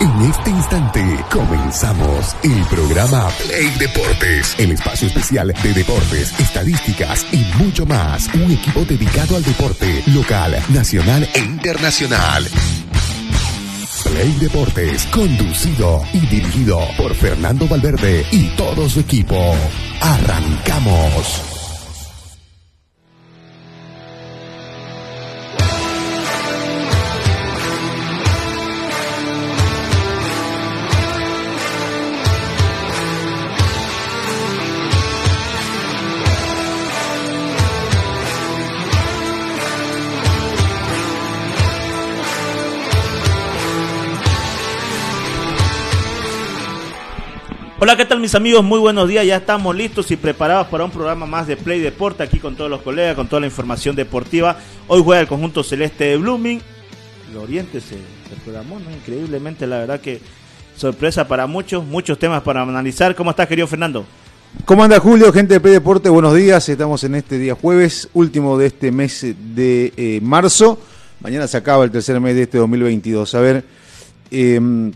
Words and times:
En 0.00 0.22
este 0.22 0.48
instante 0.48 1.02
comenzamos 1.30 2.34
el 2.42 2.64
programa 2.70 3.28
Play 3.44 3.68
Deportes, 3.78 4.54
el 4.58 4.72
espacio 4.72 5.08
especial 5.08 5.52
de 5.62 5.74
deportes, 5.74 6.32
estadísticas 6.40 7.26
y 7.32 7.44
mucho 7.62 7.84
más. 7.84 8.32
Un 8.32 8.50
equipo 8.50 8.86
dedicado 8.86 9.36
al 9.36 9.42
deporte 9.42 10.02
local, 10.06 10.56
nacional 10.70 11.28
e 11.34 11.40
internacional. 11.40 12.48
Play 14.04 14.32
Deportes, 14.40 15.04
conducido 15.06 16.02
y 16.14 16.20
dirigido 16.20 16.80
por 16.96 17.14
Fernando 17.14 17.68
Valverde 17.68 18.24
y 18.32 18.48
todo 18.56 18.88
su 18.88 19.00
equipo. 19.00 19.54
Arrancamos. 20.00 21.49
Hola, 47.90 47.96
¿qué 47.96 48.04
tal 48.04 48.20
mis 48.20 48.36
amigos? 48.36 48.62
Muy 48.62 48.78
buenos 48.78 49.08
días, 49.08 49.26
ya 49.26 49.38
estamos 49.38 49.74
listos 49.74 50.12
y 50.12 50.16
preparados 50.16 50.68
para 50.68 50.84
un 50.84 50.92
programa 50.92 51.26
más 51.26 51.48
de 51.48 51.56
Play 51.56 51.80
Deporte 51.80 52.22
aquí 52.22 52.38
con 52.38 52.54
todos 52.54 52.70
los 52.70 52.82
colegas, 52.82 53.16
con 53.16 53.26
toda 53.26 53.40
la 53.40 53.48
información 53.48 53.96
deportiva. 53.96 54.56
Hoy 54.86 55.02
juega 55.02 55.22
el 55.22 55.26
conjunto 55.26 55.64
celeste 55.64 56.04
de 56.04 56.16
Blooming. 56.16 56.62
El 57.32 57.36
Oriente 57.36 57.80
se, 57.80 57.96
se 57.96 58.40
programó, 58.44 58.78
¿no? 58.78 58.92
Increíblemente, 58.92 59.66
la 59.66 59.78
verdad 59.78 60.00
que 60.00 60.20
sorpresa 60.76 61.26
para 61.26 61.48
muchos, 61.48 61.84
muchos 61.84 62.16
temas 62.16 62.42
para 62.42 62.62
analizar. 62.62 63.16
¿Cómo 63.16 63.30
estás, 63.30 63.48
querido 63.48 63.66
Fernando? 63.66 64.06
¿Cómo 64.64 64.84
anda 64.84 65.00
Julio, 65.00 65.32
gente 65.32 65.54
de 65.54 65.60
Play 65.60 65.72
Deporte? 65.74 66.08
Buenos 66.10 66.36
días, 66.36 66.68
estamos 66.68 67.02
en 67.02 67.16
este 67.16 67.38
día 67.38 67.56
jueves, 67.56 68.08
último 68.14 68.56
de 68.56 68.66
este 68.66 68.92
mes 68.92 69.34
de 69.36 69.92
eh, 69.96 70.20
marzo. 70.22 70.78
Mañana 71.18 71.48
se 71.48 71.56
acaba 71.56 71.82
el 71.82 71.90
tercer 71.90 72.20
mes 72.20 72.36
de 72.36 72.42
este 72.42 72.58
2022. 72.58 73.34
A 73.34 73.40
ver, 73.40 73.64
eh, 74.30 74.92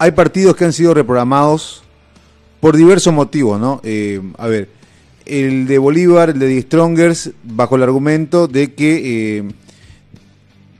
hay 0.00 0.12
partidos 0.12 0.56
que 0.56 0.64
han 0.64 0.72
sido 0.72 0.94
reprogramados 0.94 1.82
por 2.58 2.74
diversos 2.74 3.12
motivos, 3.12 3.60
¿no? 3.60 3.82
Eh, 3.84 4.22
a 4.38 4.46
ver, 4.46 4.70
el 5.26 5.66
de 5.66 5.76
Bolívar, 5.76 6.30
el 6.30 6.38
de 6.38 6.48
The 6.48 6.62
Strongers, 6.62 7.32
bajo 7.44 7.76
el 7.76 7.82
argumento 7.82 8.48
de 8.48 8.72
que 8.72 9.36
eh, 9.36 9.48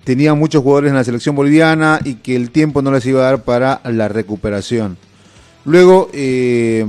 tenían 0.05 0.39
muchos 0.39 0.63
jugadores 0.63 0.89
en 0.89 0.97
la 0.97 1.05
selección 1.05 1.37
boliviana 1.37 2.01
y 2.03 2.15
que 2.15 2.35
el 2.35 2.51
tiempo 2.51 2.81
no 2.81 2.91
les 2.93 3.05
iba 3.05 3.21
a 3.21 3.25
dar 3.25 3.45
para 3.45 3.83
la 3.85 4.09
recuperación. 4.09 4.97
Luego, 5.67 6.09
eh, 6.15 6.87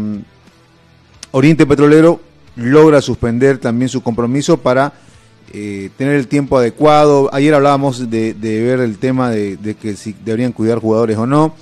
Oriente 1.31 1.65
Petrolero 1.65 2.21
logra 2.55 3.01
suspender 3.01 3.57
también 3.57 3.89
su 3.89 4.01
compromiso 4.01 4.55
para 4.55 4.93
eh, 5.51 5.89
tener 5.97 6.15
el 6.15 6.29
tiempo 6.29 6.57
adecuado. 6.57 7.29
Ayer 7.33 7.53
hablábamos 7.53 8.09
de, 8.09 8.33
ver 8.39 8.79
el 8.79 8.99
tema 8.99 9.31
de 9.31 9.75
que 9.81 9.97
si 9.97 10.15
deberían 10.23 10.53
cuidar 10.53 10.79
jugadores 10.79 11.17
o 11.17 11.27
no 11.27 11.53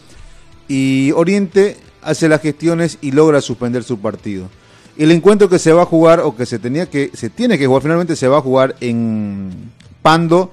y 0.70 1.12
Oriente 1.12 1.75
hace 2.02 2.30
las 2.30 2.42
gestiones 2.42 2.98
y 3.02 3.12
logra 3.12 3.42
suspender 3.42 3.84
su 3.84 4.00
partido. 4.00 4.48
El 4.98 5.12
encuentro 5.12 5.50
que 5.50 5.59
se 5.59 5.73
va 5.73 5.81
a 5.81 5.86
jugar 5.86 6.22
o 6.22 6.36
que 6.36 6.45
se 6.45 6.59
tenía 6.59 6.89
que 6.89 7.12
se 7.14 7.30
tiene 7.30 7.58
que 7.58 7.67
jugar 7.67 7.81
finalmente 7.81 8.16
se 8.16 8.28
va 8.30 8.38
a 8.38 8.42
jugar 8.42 8.75
en 8.80 9.50
Pando. 10.02 10.52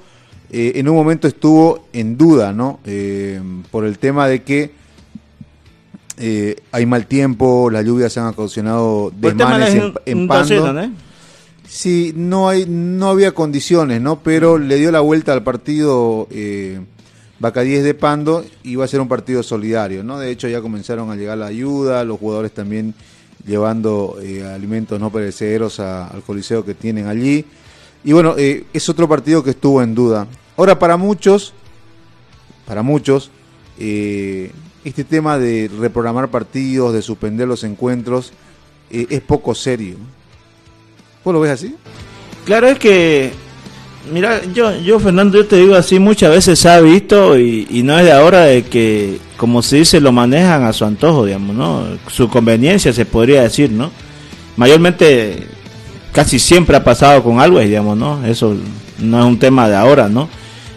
eh, 0.51 0.73
en 0.77 0.89
un 0.89 0.95
momento 0.97 1.29
estuvo 1.29 1.87
en 1.93 2.17
duda, 2.17 2.53
¿no? 2.53 2.81
Eh, 2.85 3.41
por 3.71 3.85
el 3.85 3.99
tema 3.99 4.29
de 4.29 4.43
que 4.43 4.71
eh, 6.19 6.57
hay 6.73 6.87
mal 6.87 7.07
tiempo, 7.07 7.71
las 7.71 7.85
lluvias 7.85 8.13
se 8.13 8.21
han 8.21 8.29
ocasionado 8.29 9.11
de 9.11 9.29
desmanes 9.33 9.75
las 9.75 9.85
en, 10.07 10.21
en 10.21 10.29
Pando. 10.29 10.91
Sí, 11.69 12.13
no 12.15 12.49
hay, 12.49 12.65
no 12.67 13.09
había 13.09 13.33
condiciones, 13.33 14.01
¿no? 14.01 14.21
Pero 14.21 14.57
le 14.57 14.77
dio 14.77 14.93
la 14.93 15.01
vuelta 15.01 15.33
al 15.33 15.43
partido 15.43 16.29
eh, 16.31 16.81
Bacadíes 17.39 17.85
de 17.85 17.95
Pando 17.95 18.45
y 18.63 18.77
va 18.77 18.85
a 18.85 18.89
ser 18.89 19.01
un 19.01 19.09
partido 19.09 19.43
solidario, 19.43 20.03
¿no? 20.03 20.19
De 20.19 20.31
hecho 20.31 20.49
ya 20.49 20.63
comenzaron 20.63 21.11
a 21.11 21.17
llegar 21.17 21.37
la 21.39 21.47
ayuda, 21.47 22.05
los 22.05 22.19
jugadores 22.19 22.53
también 22.53 22.95
llevando 23.47 24.19
eh, 24.23 24.45
alimentos 24.45 24.99
no 24.99 25.11
perecederos 25.11 25.79
al 25.81 26.23
coliseo 26.23 26.65
que 26.65 26.75
tienen 26.75 27.07
allí. 27.07 27.45
Y 28.05 28.13
bueno, 28.13 28.35
eh, 28.39 28.65
es 28.73 28.89
otro 28.89 29.09
partido 29.09 29.43
que 29.43 29.51
estuvo 29.51 29.83
en 29.83 29.95
duda. 29.95 30.27
Ahora 30.57 30.79
para 30.79 30.97
muchos, 30.97 31.53
para 32.67 32.83
muchos, 32.83 33.31
eh, 33.79 34.51
este 34.85 35.05
tema 35.05 35.39
de 35.39 35.71
reprogramar 35.79 36.31
partidos, 36.31 36.95
de 36.95 37.03
suspender 37.03 37.47
los 37.47 37.65
encuentros, 37.65 38.33
es 38.89 39.21
poco 39.21 39.53
serio. 39.53 39.97
¿Vos 41.25 41.35
lo 41.35 41.41
ves 41.41 41.51
así? 41.51 41.75
Claro, 42.45 42.69
es 42.69 42.79
que, 42.79 43.33
mira, 44.13 44.41
yo, 44.53 44.77
yo 44.81 44.99
Fernando, 44.99 45.39
yo 45.39 45.47
te 45.47 45.57
digo 45.57 45.75
así, 45.75 45.99
muchas 45.99 46.31
veces 46.31 46.59
se 46.59 46.69
ha 46.69 46.81
visto 46.81 47.39
y, 47.39 47.67
y 47.71 47.83
no 47.83 47.99
es 47.99 48.05
de 48.05 48.13
ahora 48.13 48.45
de 48.45 48.63
que, 48.65 49.19
como 49.37 49.63
se 49.63 49.77
dice, 49.77 50.01
lo 50.01 50.13
manejan 50.13 50.65
a 50.65 50.73
su 50.73 50.85
antojo, 50.85 51.25
digamos, 51.25 51.55
¿no? 51.55 51.85
Su 52.09 52.29
conveniencia 52.29 52.93
se 52.93 53.05
podría 53.05 53.43
decir, 53.43 53.71
¿no? 53.71 53.91
Mayormente, 54.57 55.47
casi 56.13 56.39
siempre 56.39 56.77
ha 56.77 56.85
pasado 56.85 57.23
con 57.23 57.41
algo, 57.41 57.61
digamos, 57.61 57.97
¿no? 57.97 58.25
Eso 58.25 58.57
no 58.99 59.19
es 59.21 59.25
un 59.25 59.39
tema 59.39 59.69
de 59.69 59.77
ahora, 59.77 60.09
¿no? 60.09 60.29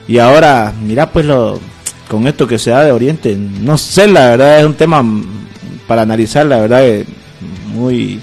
Y 0.08 0.18
ahora, 0.18 0.74
mira, 0.82 1.12
pues 1.12 1.26
lo, 1.26 1.60
con 2.10 2.28
esto 2.28 2.48
que 2.48 2.60
se 2.60 2.72
da 2.72 2.84
de 2.84 2.92
Oriente, 2.92 3.36
no 3.36 3.78
sé, 3.78 4.08
la 4.08 4.30
verdad 4.32 4.60
es 4.60 4.66
un 4.66 4.74
tema 4.74 5.04
para 5.88 6.02
analizar, 6.02 6.46
la 6.46 6.60
verdad, 6.60 6.84
muy 7.74 8.20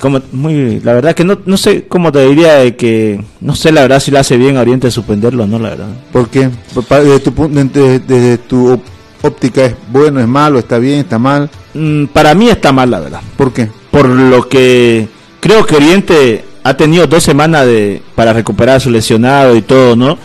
como 0.00 0.20
muy 0.32 0.80
la 0.80 0.94
verdad 0.94 1.14
que 1.14 1.24
no, 1.24 1.38
no 1.46 1.56
sé 1.56 1.86
cómo 1.86 2.10
te 2.10 2.26
diría 2.26 2.54
de 2.54 2.74
que 2.74 3.22
no 3.40 3.54
sé 3.54 3.70
la 3.70 3.82
verdad 3.82 4.00
si 4.00 4.10
le 4.10 4.18
hace 4.18 4.36
bien 4.36 4.56
a 4.56 4.60
Oriente 4.62 4.90
suspenderlo 4.90 5.46
no 5.46 5.58
la 5.58 5.70
verdad 5.70 5.88
¿Por 6.12 6.28
qué? 6.28 6.48
Por- 6.74 6.84
pa- 6.84 7.00
Desde 7.00 7.20
tu, 7.20 7.48
desde, 7.48 7.98
desde 8.00 8.38
tu 8.38 8.80
óptica 9.22 9.66
es 9.66 9.74
bueno, 9.92 10.18
es 10.20 10.26
malo, 10.26 10.58
está 10.58 10.78
bien, 10.78 11.00
está 11.00 11.18
mal. 11.18 11.50
Mm, 11.74 12.06
para 12.06 12.34
mí 12.34 12.48
está 12.48 12.72
mal 12.72 12.90
la 12.90 13.00
verdad 13.00 13.20
¿Por 13.36 13.52
qué? 13.52 13.68
por 13.90 14.08
lo 14.08 14.48
que 14.48 15.08
creo 15.40 15.64
que 15.66 15.76
Oriente 15.76 16.44
ha 16.64 16.74
tenido 16.74 17.06
dos 17.06 17.22
semanas 17.22 17.66
de 17.66 18.02
para 18.14 18.32
recuperar 18.32 18.76
a 18.76 18.80
su 18.80 18.90
lesionado 18.90 19.54
y 19.56 19.62
todo 19.62 19.96
no 19.96 20.18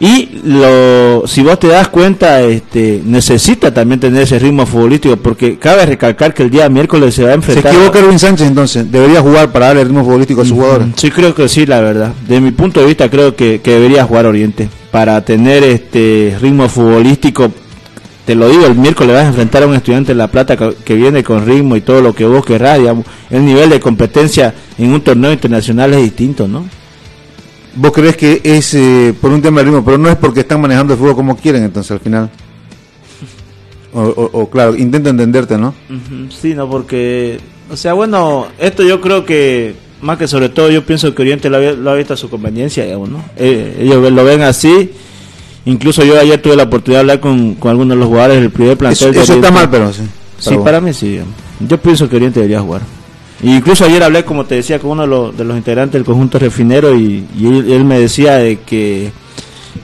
y 0.00 0.40
lo 0.44 1.26
si 1.26 1.42
vos 1.42 1.58
te 1.58 1.66
das 1.66 1.88
cuenta 1.88 2.40
este 2.42 3.02
necesita 3.04 3.74
también 3.74 3.98
tener 3.98 4.22
ese 4.22 4.38
ritmo 4.38 4.64
futbolístico 4.64 5.16
porque 5.16 5.58
cabe 5.58 5.86
recalcar 5.86 6.32
que 6.34 6.44
el 6.44 6.50
día 6.50 6.68
miércoles 6.68 7.16
se 7.16 7.24
va 7.24 7.30
a 7.30 7.32
Se 7.32 7.36
enfrentar 7.36 7.74
equivoca 7.74 7.98
Erwin 7.98 8.18
Sánchez 8.18 8.46
entonces. 8.46 8.90
Debería 8.92 9.20
jugar 9.20 9.50
para 9.50 9.66
darle 9.66 9.84
ritmo 9.84 10.04
futbolístico 10.04 10.42
a 10.42 10.44
sus 10.44 10.54
jugadores. 10.54 10.88
Sí, 10.96 11.10
creo 11.10 11.34
que 11.34 11.48
sí, 11.48 11.66
la 11.66 11.80
verdad. 11.80 12.12
De 12.28 12.40
mi 12.40 12.52
punto 12.52 12.80
de 12.80 12.86
vista, 12.86 13.10
creo 13.10 13.34
que, 13.34 13.60
que 13.60 13.72
debería 13.72 14.04
jugar 14.04 14.26
Oriente 14.26 14.68
para 14.92 15.20
tener 15.24 15.64
este 15.64 16.36
ritmo 16.40 16.68
futbolístico. 16.68 17.50
Te 18.24 18.34
lo 18.36 18.48
digo, 18.48 18.66
el 18.66 18.76
miércoles 18.76 19.14
vas 19.14 19.24
a 19.24 19.28
enfrentar 19.28 19.64
a 19.64 19.66
un 19.66 19.74
estudiante 19.74 20.12
de 20.12 20.16
La 20.16 20.28
Plata 20.28 20.56
que, 20.56 20.74
que 20.84 20.94
viene 20.94 21.24
con 21.24 21.44
ritmo 21.44 21.74
y 21.76 21.80
todo 21.80 22.02
lo 22.02 22.12
que 22.12 22.24
vos 22.24 22.44
querrás, 22.44 22.78
digamos. 22.78 23.04
El 23.30 23.44
nivel 23.44 23.70
de 23.70 23.80
competencia 23.80 24.54
en 24.76 24.92
un 24.92 25.00
torneo 25.00 25.32
internacional 25.32 25.92
es 25.94 26.02
distinto, 26.02 26.46
¿no? 26.46 26.66
¿Vos 27.74 27.92
crees 27.92 28.16
que 28.16 28.40
es 28.42 28.74
eh, 28.74 29.14
por 29.20 29.30
un 29.32 29.40
tema 29.42 29.60
de 29.60 29.66
ritmo, 29.66 29.84
pero 29.84 29.98
no 29.98 30.08
es 30.08 30.16
porque 30.16 30.40
están 30.40 30.60
manejando 30.60 30.94
el 30.94 30.98
fútbol 30.98 31.14
como 31.14 31.36
quieren 31.36 31.62
entonces 31.64 31.90
al 31.92 32.00
final? 32.00 32.30
O, 33.92 34.00
o- 34.02 34.30
o, 34.42 34.50
claro, 34.50 34.76
intento 34.76 35.08
entenderte, 35.10 35.56
¿no? 35.56 35.74
Sí, 36.30 36.54
no, 36.54 36.68
porque, 36.68 37.38
o 37.70 37.76
sea, 37.76 37.94
bueno, 37.94 38.46
esto 38.58 38.82
yo 38.82 39.00
creo 39.00 39.24
que, 39.24 39.74
más 40.02 40.18
que 40.18 40.28
sobre 40.28 40.48
todo, 40.50 40.70
yo 40.70 40.84
pienso 40.84 41.14
que 41.14 41.22
Oriente 41.22 41.48
lo 41.48 41.56
ha, 41.56 41.72
lo 41.72 41.90
ha 41.90 41.94
visto 41.94 42.14
a 42.14 42.16
su 42.16 42.28
conveniencia, 42.28 42.84
digamos, 42.84 43.08
¿no? 43.08 43.24
Eh, 43.36 43.78
ellos 43.80 44.12
lo 44.12 44.24
ven 44.24 44.42
así. 44.42 44.90
Incluso 45.64 46.04
yo 46.04 46.18
ayer 46.18 46.40
tuve 46.40 46.56
la 46.56 46.62
oportunidad 46.64 46.98
de 46.98 47.00
hablar 47.12 47.20
con, 47.20 47.54
con 47.54 47.70
algunos 47.70 47.96
de 47.96 48.00
los 48.00 48.08
jugadores 48.08 48.40
del 48.40 48.50
primer 48.50 48.76
plantel. 48.76 49.08
Eso, 49.10 49.18
de 49.18 49.22
eso 49.24 49.34
está 49.34 49.50
mal, 49.50 49.68
pero 49.70 49.92
sí. 49.92 50.02
Sí, 50.38 50.56
para 50.62 50.80
mí 50.80 50.92
sí. 50.92 51.08
digamos. 51.10 51.34
Yo 51.60 51.78
pienso 51.78 52.08
que 52.08 52.16
Oriente 52.16 52.40
debería 52.40 52.60
jugar. 52.60 52.82
Incluso 53.42 53.84
ayer 53.84 54.02
hablé, 54.02 54.24
como 54.24 54.44
te 54.44 54.56
decía, 54.56 54.78
con 54.78 54.90
uno 54.92 55.30
de 55.32 55.44
los, 55.44 55.56
integrantes 55.56 55.92
del 55.92 56.04
conjunto 56.04 56.38
refinero 56.38 56.96
y, 56.96 57.24
él 57.40 57.84
me 57.84 58.00
decía 58.00 58.36
de 58.36 58.58
que 58.60 59.12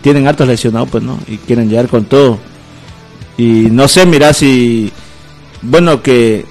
tienen 0.02 0.26
hartos 0.26 0.48
lesionados, 0.48 0.88
pues, 0.90 1.04
¿no? 1.04 1.18
Y 1.28 1.36
quieren 1.36 1.68
llegar 1.68 1.88
con 1.88 2.04
todo. 2.04 2.38
Y 3.36 3.68
no 3.70 3.86
sé, 3.86 4.06
mira 4.06 4.32
si, 4.32 4.92
bueno, 5.62 6.02
que 6.02 6.44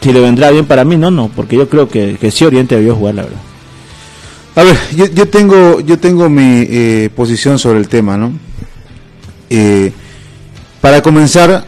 si 0.00 0.12
le 0.12 0.20
vendrá 0.20 0.50
bien 0.50 0.64
para 0.64 0.84
mí, 0.84 0.96
no, 0.96 1.10
no, 1.10 1.28
porque 1.28 1.56
yo 1.56 1.68
creo 1.68 1.88
que, 1.88 2.16
que 2.20 2.30
sí 2.30 2.44
Oriente 2.44 2.76
debió 2.76 2.94
jugar, 2.94 3.16
la 3.16 3.22
verdad. 3.22 3.40
A 4.54 4.62
ver, 4.62 4.76
yo, 4.96 5.04
yo 5.06 5.28
tengo, 5.28 5.80
yo 5.80 5.98
tengo 5.98 6.30
mi 6.30 6.64
eh, 6.68 7.10
posición 7.14 7.58
sobre 7.58 7.78
el 7.78 7.88
tema, 7.88 8.16
¿no? 8.16 8.32
Eh, 9.50 9.92
para 10.80 11.02
comenzar, 11.02 11.66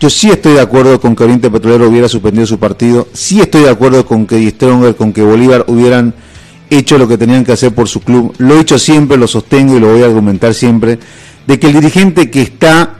yo 0.00 0.10
sí 0.10 0.30
estoy 0.30 0.54
de 0.54 0.60
acuerdo 0.60 1.00
con 1.00 1.14
que 1.14 1.24
Oriente 1.24 1.50
Petrolero 1.50 1.88
hubiera 1.88 2.08
suspendido 2.08 2.46
su 2.46 2.58
partido, 2.58 3.08
sí 3.12 3.40
estoy 3.40 3.62
de 3.62 3.70
acuerdo 3.70 4.04
con 4.04 4.26
que 4.26 4.50
Stronger, 4.50 4.96
con 4.96 5.12
que 5.12 5.22
Bolívar 5.22 5.64
hubieran 5.68 6.14
hecho 6.70 6.98
lo 6.98 7.06
que 7.06 7.18
tenían 7.18 7.44
que 7.44 7.52
hacer 7.52 7.74
por 7.74 7.88
su 7.88 8.00
club. 8.00 8.34
Lo 8.38 8.56
he 8.56 8.60
hecho 8.60 8.78
siempre, 8.78 9.16
lo 9.16 9.26
sostengo 9.26 9.76
y 9.76 9.80
lo 9.80 9.92
voy 9.92 10.02
a 10.02 10.06
argumentar 10.06 10.54
siempre, 10.54 10.98
de 11.46 11.58
que 11.58 11.68
el 11.68 11.74
dirigente 11.74 12.30
que 12.30 12.42
está 12.42 12.94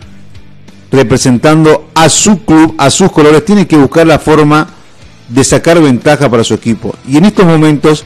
representando 0.90 1.88
a 1.94 2.08
su 2.08 2.44
club, 2.44 2.74
a 2.78 2.90
sus 2.90 3.10
colores, 3.10 3.44
tiene 3.44 3.66
que 3.66 3.76
buscar 3.76 4.06
la 4.06 4.18
forma 4.18 4.68
de 5.28 5.42
sacar 5.42 5.80
ventaja 5.80 6.30
para 6.30 6.44
su 6.44 6.54
equipo. 6.54 6.94
Y 7.08 7.16
en 7.16 7.24
estos 7.24 7.46
momentos 7.46 8.04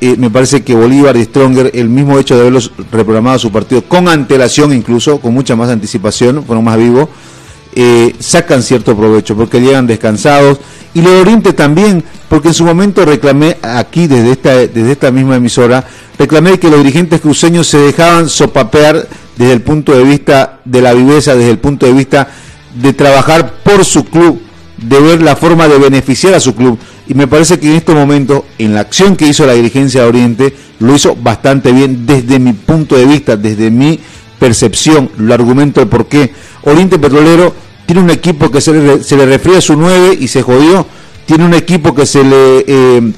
eh, 0.00 0.16
me 0.16 0.30
parece 0.30 0.62
que 0.62 0.74
Bolívar 0.74 1.16
y 1.16 1.24
Stronger, 1.24 1.70
el 1.74 1.88
mismo 1.88 2.18
hecho 2.18 2.34
de 2.34 2.40
haberlos 2.40 2.72
reprogramado 2.90 3.38
su 3.38 3.52
partido 3.52 3.82
con 3.82 4.08
antelación 4.08 4.72
incluso, 4.72 5.20
con 5.20 5.34
mucha 5.34 5.56
más 5.56 5.68
anticipación, 5.68 6.42
fueron 6.44 6.64
más 6.64 6.78
vivos, 6.78 7.08
eh, 7.74 8.14
sacan 8.18 8.62
cierto 8.62 8.96
provecho 8.96 9.36
porque 9.36 9.60
llegan 9.60 9.86
descansados. 9.86 10.58
Y 10.92 11.02
lo 11.02 11.10
de 11.10 11.20
Oriente 11.20 11.52
también, 11.52 12.02
porque 12.28 12.48
en 12.48 12.54
su 12.54 12.64
momento 12.64 13.04
reclamé 13.04 13.56
aquí 13.62 14.06
desde 14.06 14.32
esta, 14.32 14.54
desde 14.54 14.92
esta 14.92 15.10
misma 15.10 15.36
emisora, 15.36 15.84
reclamé 16.18 16.58
que 16.58 16.68
los 16.68 16.78
dirigentes 16.80 17.20
cruceños 17.20 17.68
se 17.68 17.78
dejaban 17.78 18.28
sopapear 18.28 19.06
desde 19.36 19.52
el 19.52 19.62
punto 19.62 19.96
de 19.96 20.04
vista 20.04 20.60
de 20.64 20.82
la 20.82 20.92
viveza, 20.92 21.34
desde 21.34 21.50
el 21.50 21.58
punto 21.58 21.86
de 21.86 21.92
vista 21.92 22.28
de 22.74 22.92
trabajar 22.92 23.62
por 23.62 23.84
su 23.84 24.04
club, 24.04 24.40
de 24.76 25.00
ver 25.00 25.22
la 25.22 25.36
forma 25.36 25.68
de 25.68 25.78
beneficiar 25.78 26.34
a 26.34 26.40
su 26.40 26.54
club. 26.54 26.78
Y 27.06 27.14
me 27.14 27.26
parece 27.26 27.58
que 27.58 27.68
en 27.68 27.76
estos 27.76 27.94
momentos, 27.94 28.42
en 28.58 28.74
la 28.74 28.80
acción 28.80 29.16
que 29.16 29.26
hizo 29.26 29.46
la 29.46 29.52
dirigencia 29.54 30.02
de 30.02 30.08
Oriente, 30.08 30.54
lo 30.80 30.94
hizo 30.94 31.16
bastante 31.16 31.72
bien 31.72 32.06
desde 32.06 32.38
mi 32.38 32.52
punto 32.52 32.96
de 32.96 33.06
vista, 33.06 33.36
desde 33.36 33.70
mi 33.70 33.98
percepción, 34.40 35.10
lo 35.18 35.32
argumento 35.32 35.80
de 35.80 35.86
por 35.86 36.06
qué. 36.06 36.32
Oriente 36.62 36.98
Petrolero 36.98 37.54
tiene 37.86 38.02
un 38.02 38.10
equipo 38.10 38.50
que 38.50 38.60
se 38.60 38.72
le, 38.72 39.04
se 39.04 39.16
le 39.16 39.26
refría 39.26 39.60
su 39.60 39.76
9 39.76 40.16
y 40.18 40.26
se 40.26 40.42
jodió. 40.42 40.84
Tiene 41.26 41.44
un 41.44 41.54
equipo 41.54 41.94
que 41.94 42.06
se 42.06 42.24
le 42.24 42.64
eh, 42.66 43.12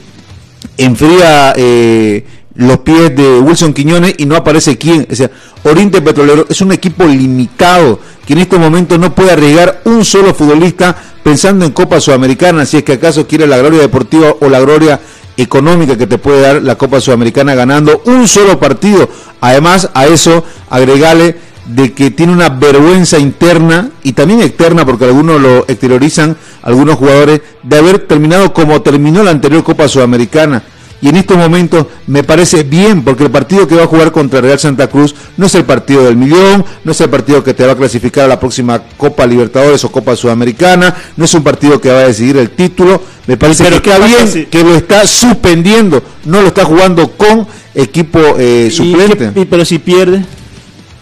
enfría 0.76 1.54
eh, 1.56 2.26
los 2.56 2.78
pies 2.78 3.14
de 3.16 3.38
Wilson 3.38 3.72
Quiñones 3.72 4.14
y 4.18 4.26
no 4.26 4.36
aparece 4.36 4.76
quién. 4.76 5.06
O 5.10 5.14
sea, 5.14 5.30
Oriente 5.62 6.02
Petrolero 6.02 6.44
es 6.50 6.60
un 6.60 6.72
equipo 6.72 7.04
limitado 7.04 8.00
que 8.26 8.34
en 8.34 8.40
este 8.40 8.58
momento 8.58 8.98
no 8.98 9.14
puede 9.14 9.32
arriesgar 9.32 9.80
un 9.84 10.04
solo 10.04 10.34
futbolista 10.34 10.94
pensando 11.22 11.64
en 11.64 11.72
Copa 11.72 12.00
Sudamericana, 12.00 12.66
si 12.66 12.78
es 12.78 12.82
que 12.82 12.94
acaso 12.94 13.26
quiere 13.26 13.46
la 13.46 13.58
gloria 13.58 13.80
deportiva 13.80 14.34
o 14.40 14.48
la 14.48 14.60
gloria 14.60 15.00
económica 15.36 15.96
que 15.96 16.06
te 16.06 16.18
puede 16.18 16.40
dar 16.40 16.62
la 16.62 16.76
Copa 16.76 17.00
Sudamericana 17.00 17.54
ganando 17.54 18.02
un 18.06 18.28
solo 18.28 18.58
partido. 18.58 19.08
Además, 19.40 19.90
a 19.94 20.06
eso 20.06 20.44
agregale 20.70 21.36
de 21.66 21.92
que 21.92 22.10
tiene 22.10 22.32
una 22.32 22.48
vergüenza 22.48 23.18
interna 23.18 23.90
y 24.02 24.12
también 24.12 24.40
externa, 24.40 24.84
porque 24.84 25.04
algunos 25.04 25.40
lo 25.40 25.58
exteriorizan, 25.68 26.36
algunos 26.62 26.96
jugadores, 26.96 27.40
de 27.62 27.78
haber 27.78 28.06
terminado 28.06 28.52
como 28.52 28.82
terminó 28.82 29.22
la 29.22 29.30
anterior 29.30 29.62
Copa 29.62 29.88
Sudamericana 29.88 30.62
y 31.02 31.08
en 31.08 31.16
estos 31.16 31.36
momentos 31.36 31.86
me 32.06 32.22
parece 32.22 32.62
bien, 32.62 33.02
porque 33.02 33.24
el 33.24 33.30
partido 33.30 33.66
que 33.66 33.74
va 33.74 33.82
a 33.82 33.86
jugar 33.88 34.12
contra 34.12 34.40
Real 34.40 34.58
Santa 34.58 34.86
Cruz 34.86 35.14
no 35.36 35.46
es 35.46 35.54
el 35.56 35.64
partido 35.64 36.04
del 36.04 36.16
millón, 36.16 36.64
no 36.84 36.92
es 36.92 37.00
el 37.00 37.10
partido 37.10 37.42
que 37.42 37.52
te 37.54 37.66
va 37.66 37.72
a 37.72 37.76
clasificar 37.76 38.24
a 38.26 38.28
la 38.28 38.38
próxima 38.38 38.80
Copa 38.96 39.26
Libertadores 39.26 39.84
o 39.84 39.90
Copa 39.90 40.14
Sudamericana, 40.14 40.94
no 41.16 41.24
es 41.24 41.34
un 41.34 41.42
partido 41.42 41.80
que 41.80 41.90
va 41.90 41.98
a 41.98 42.06
decidir 42.06 42.36
el 42.36 42.50
título, 42.50 43.02
me 43.26 43.36
parece 43.36 43.64
que 43.64 43.74
está 43.74 43.98
bien 43.98 44.46
que 44.48 44.62
lo 44.62 44.76
está 44.76 45.04
suspendiendo, 45.04 46.00
no 46.24 46.40
lo 46.40 46.48
está 46.48 46.64
jugando 46.64 47.08
con 47.10 47.48
equipo 47.74 48.20
eh, 48.38 48.70
suplente. 48.70 49.32
¿Y, 49.34 49.44
pero 49.44 49.64
si 49.64 49.80
pierde 49.80 50.24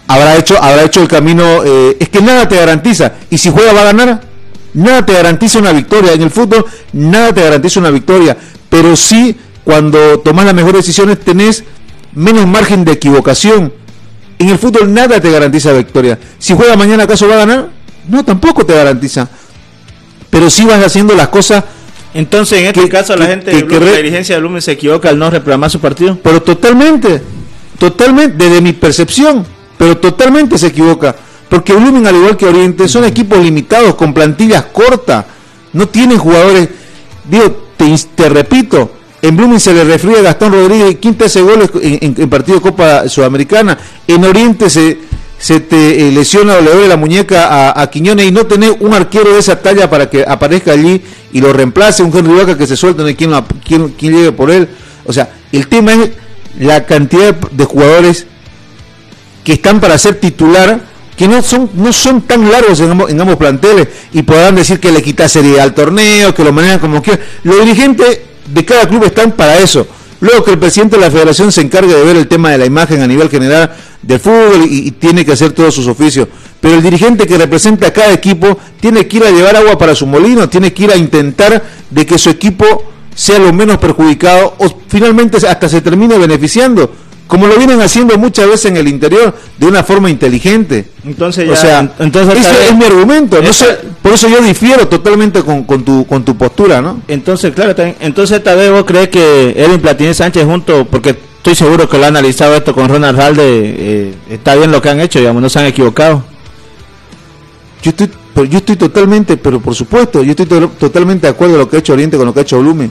habrá 0.07 0.37
hecho 0.37 0.61
habrá 0.61 0.85
hecho 0.85 1.03
el 1.03 1.09
camino 1.09 1.63
eh, 1.65 1.97
es 2.01 2.09
que 2.09 2.23
nada 2.23 2.49
te 2.49 2.57
garantiza. 2.57 3.13
Y 3.29 3.37
si 3.37 3.51
juega 3.51 3.75
va 3.75 3.83
a 3.83 3.93
ganar 3.93 4.21
nada 4.73 5.05
te 5.05 5.13
garantiza 5.13 5.59
una 5.59 5.73
victoria. 5.73 6.13
En 6.13 6.23
el 6.23 6.31
fútbol 6.31 6.65
nada 6.95 7.33
te 7.35 7.43
garantiza 7.43 7.81
una 7.81 7.91
victoria. 7.91 8.37
Pero 8.69 8.97
sí 8.97 9.37
cuando 9.71 10.19
tomas 10.19 10.45
las 10.45 10.55
mejores 10.55 10.79
decisiones 10.79 11.21
tenés 11.21 11.63
menos 12.13 12.45
margen 12.45 12.85
de 12.85 12.91
equivocación. 12.91 13.73
En 14.37 14.49
el 14.49 14.59
fútbol 14.59 14.93
nada 14.93 15.21
te 15.21 15.31
garantiza 15.31 15.73
victoria. 15.73 16.19
Si 16.41 16.55
juega 16.55 16.75
mañana, 16.75 17.05
¿acaso 17.05 17.29
va 17.29 17.35
a 17.35 17.47
ganar? 17.47 17.69
No, 18.09 18.25
tampoco 18.25 18.67
te 18.67 18.75
garantiza. 18.75 19.29
Pero 20.29 20.51
si 20.51 20.65
vas 20.65 20.85
haciendo 20.85 21.15
las 21.15 21.29
cosas. 21.29 21.63
Entonces, 22.15 22.59
en 22.59 22.67
este 22.67 22.89
caso, 22.89 23.15
la 23.15 23.27
gente 23.27 23.53
de 23.53 23.81
la 23.81 23.93
dirigencia 23.93 24.35
de 24.35 24.41
Lumen 24.41 24.61
se 24.61 24.73
equivoca 24.73 25.09
al 25.09 25.17
no 25.17 25.31
reprogramar 25.31 25.71
su 25.71 25.79
partido. 25.79 26.19
Pero 26.21 26.43
totalmente, 26.43 27.23
totalmente, 27.79 28.45
desde 28.45 28.61
mi 28.61 28.73
percepción, 28.73 29.47
pero 29.79 29.99
totalmente 29.99 30.59
se 30.59 30.67
equivoca. 30.67 31.15
Porque 31.49 31.75
Blumen, 31.75 32.09
al 32.09 32.17
igual 32.17 32.37
que 32.37 32.47
Oriente, 32.47 32.89
son 32.89 33.05
equipos 33.05 33.39
limitados, 33.39 33.95
con 33.95 34.13
plantillas 34.13 34.65
cortas. 34.65 35.27
No 35.73 35.87
tienen 35.87 36.19
jugadores. 36.19 36.69
Digo, 37.25 37.69
te, 37.77 37.95
te 38.17 38.29
repito, 38.29 38.97
en 39.23 39.37
Blooming 39.37 39.61
se 39.61 39.75
le 39.75 39.85
refría 39.85 40.19
a 40.19 40.23
Gastón 40.23 40.53
Rodríguez, 40.53 40.97
quinta 40.99 41.27
ese 41.27 41.43
goles 41.43 41.71
en, 41.83 42.31
partido 42.31 42.57
de 42.57 42.63
Copa 42.63 43.09
Sudamericana. 43.09 43.77
En 44.07 44.25
Oriente 44.25 44.71
se, 44.71 44.99
te 45.61 46.09
eh, 46.09 46.13
lesiona 46.13 46.55
o 46.55 46.61
le 46.61 46.71
duele 46.71 46.89
la 46.89 46.97
muñeca 46.97 47.79
a, 47.79 47.91
Quiñones 47.91 48.27
y 48.27 48.33
no 48.33 48.47
tenés 48.47 48.73
un 48.81 48.95
arquero 48.95 49.33
de 49.35 49.41
esa 49.41 49.61
talla 49.61 49.91
para 49.91 50.09
que 50.09 50.25
aparezca 50.27 50.73
allí 50.73 51.03
y 51.33 51.41
lo 51.41 51.53
reemplace, 51.53 52.03
un 52.03 52.17
Henry 52.17 52.35
Vaca 52.35 52.57
que 52.57 52.67
se 52.67 52.77
suelta, 52.77 53.03
no 53.03 53.09
hay 53.09 53.15
quien, 53.15 53.33
quien, 53.67 53.95
llegue 53.99 54.33
por 54.33 54.51
él. 54.51 54.69
O 55.05 55.13
sea, 55.13 55.29
el 55.53 55.67
tema 55.69 55.93
es 55.93 56.11
la 56.59 56.87
cantidad 56.87 57.35
de 57.35 57.65
jugadores 57.65 58.27
que 59.45 59.55
están 59.55 59.81
para 59.81 59.99
ser 59.99 60.15
titular 60.15 60.81
que 61.17 61.29
no 61.29 61.43
son, 61.43 61.69
no 61.75 61.93
son 61.93 62.23
tan 62.23 62.51
largos 62.51 62.81
en 62.81 62.93
ambos, 62.93 63.11
en 63.11 63.21
ambos 63.21 63.37
planteles 63.37 63.89
y 64.15 64.23
podrán 64.23 64.55
decir 64.55 64.81
que 64.81 64.91
le 64.91 65.03
quita 65.03 65.29
seriedad 65.29 65.65
al 65.65 65.75
torneo, 65.75 66.35
que 66.35 66.43
lo 66.43 66.51
manejan 66.51 66.79
como 66.79 67.03
quieran. 67.03 67.23
Los 67.45 67.59
dirigentes 67.61 68.21
de 68.53 68.65
cada 68.65 68.89
club 68.89 69.05
están 69.05 69.33
para 69.33 69.59
eso. 69.59 69.87
Luego 70.21 70.45
que 70.45 70.51
el 70.51 70.59
presidente 70.59 70.97
de 70.97 71.03
la 71.03 71.11
federación 71.11 71.51
se 71.51 71.63
encargue 71.63 71.95
de 71.95 72.05
ver 72.05 72.17
el 72.17 72.29
tema 72.29 72.51
de 72.51 72.59
la 72.59 72.67
imagen 72.67 73.01
a 73.01 73.07
nivel 73.07 73.31
general 73.31 73.75
del 74.03 74.21
fútbol 74.21 74.67
y, 74.69 74.91
tiene 74.93 75.25
que 75.25 75.33
hacer 75.33 75.53
todos 75.53 75.75
sus 75.75 75.87
oficios. 75.87 76.29
Pero 76.61 76.75
el 76.75 76.83
dirigente 76.83 77.27
que 77.27 77.39
representa 77.39 77.87
a 77.87 77.93
cada 77.93 78.13
equipo 78.13 78.59
tiene 78.81 79.07
que 79.07 79.17
ir 79.17 79.25
a 79.25 79.31
llevar 79.31 79.57
agua 79.57 79.79
para 79.79 79.95
su 79.95 80.07
molino, 80.07 80.49
tiene 80.49 80.75
que 80.75 80.85
ir 80.85 80.91
a 80.91 80.97
intentar 80.97 81.65
de 81.89 82.07
que 82.07 82.19
su 82.19 82.29
equipo 82.29 82.85
sea 83.15 83.39
lo 83.39 83.53
menos 83.53 83.79
perjudicado 83.79 84.55
o 84.59 84.81
finalmente 84.89 85.39
hasta 85.47 85.69
se 85.69 85.81
termine 85.81 86.19
beneficiando 86.19 86.93
como 87.31 87.47
lo 87.47 87.57
vienen 87.57 87.81
haciendo 87.81 88.19
muchas 88.19 88.49
veces 88.49 88.73
en 88.73 88.77
el 88.77 88.89
interior 88.89 89.33
de 89.57 89.65
una 89.65 89.85
forma 89.85 90.11
inteligente. 90.11 90.87
Entonces, 91.05 91.49
o 91.49 91.55
sea, 91.55 91.89
entonces 92.01 92.41
ese 92.41 92.69
es 92.71 92.77
mi 92.77 92.85
argumento. 92.85 93.41
No 93.41 93.53
sé, 93.53 93.67
por 94.03 94.15
eso 94.15 94.29
yo 94.29 94.43
difiero 94.43 94.89
totalmente 94.89 95.45
con, 95.45 95.63
con, 95.63 95.85
tu 95.85 96.05
con 96.09 96.25
tu 96.25 96.37
postura, 96.37 96.83
¿no? 96.83 97.03
Entonces, 97.07 97.55
claro, 97.55 97.73
entonces 98.01 98.43
tal 98.43 98.59
vez 98.59 98.73
vos 98.73 98.83
crees 98.85 99.11
que 99.11 99.55
Edwin 99.57 99.81
Platini 99.81 100.13
Sánchez 100.13 100.45
junto, 100.45 100.85
porque 100.87 101.11
estoy 101.11 101.55
seguro 101.55 101.89
que 101.89 101.99
lo 101.99 102.07
ha 102.07 102.09
analizado 102.09 102.57
esto 102.57 102.75
con 102.75 102.89
Ronald 102.89 103.21
Halde, 103.21 103.45
eh, 103.47 104.15
está 104.29 104.57
bien 104.57 104.73
lo 104.73 104.83
que 104.83 104.91
han 104.91 104.99
hecho, 104.99 105.21
digamos, 105.21 105.41
no 105.41 105.49
se 105.49 105.61
han 105.61 105.67
equivocado. 105.67 106.25
Yo 107.81 107.91
estoy, 107.91 108.11
yo 108.49 108.59
estoy 108.59 108.75
totalmente, 108.75 109.37
pero 109.37 109.61
por 109.61 109.77
supuesto, 109.77 110.25
yo 110.25 110.33
estoy 110.33 110.47
totalmente 110.81 111.29
de 111.29 111.31
acuerdo 111.31 111.55
con 111.55 111.61
lo 111.61 111.71
que 111.71 111.77
ha 111.77 111.79
hecho 111.79 111.93
Oriente 111.93 112.17
con 112.17 112.27
lo 112.27 112.35
que 112.35 112.41
ha 112.41 112.43
hecho 112.43 112.59
Blumen. 112.59 112.91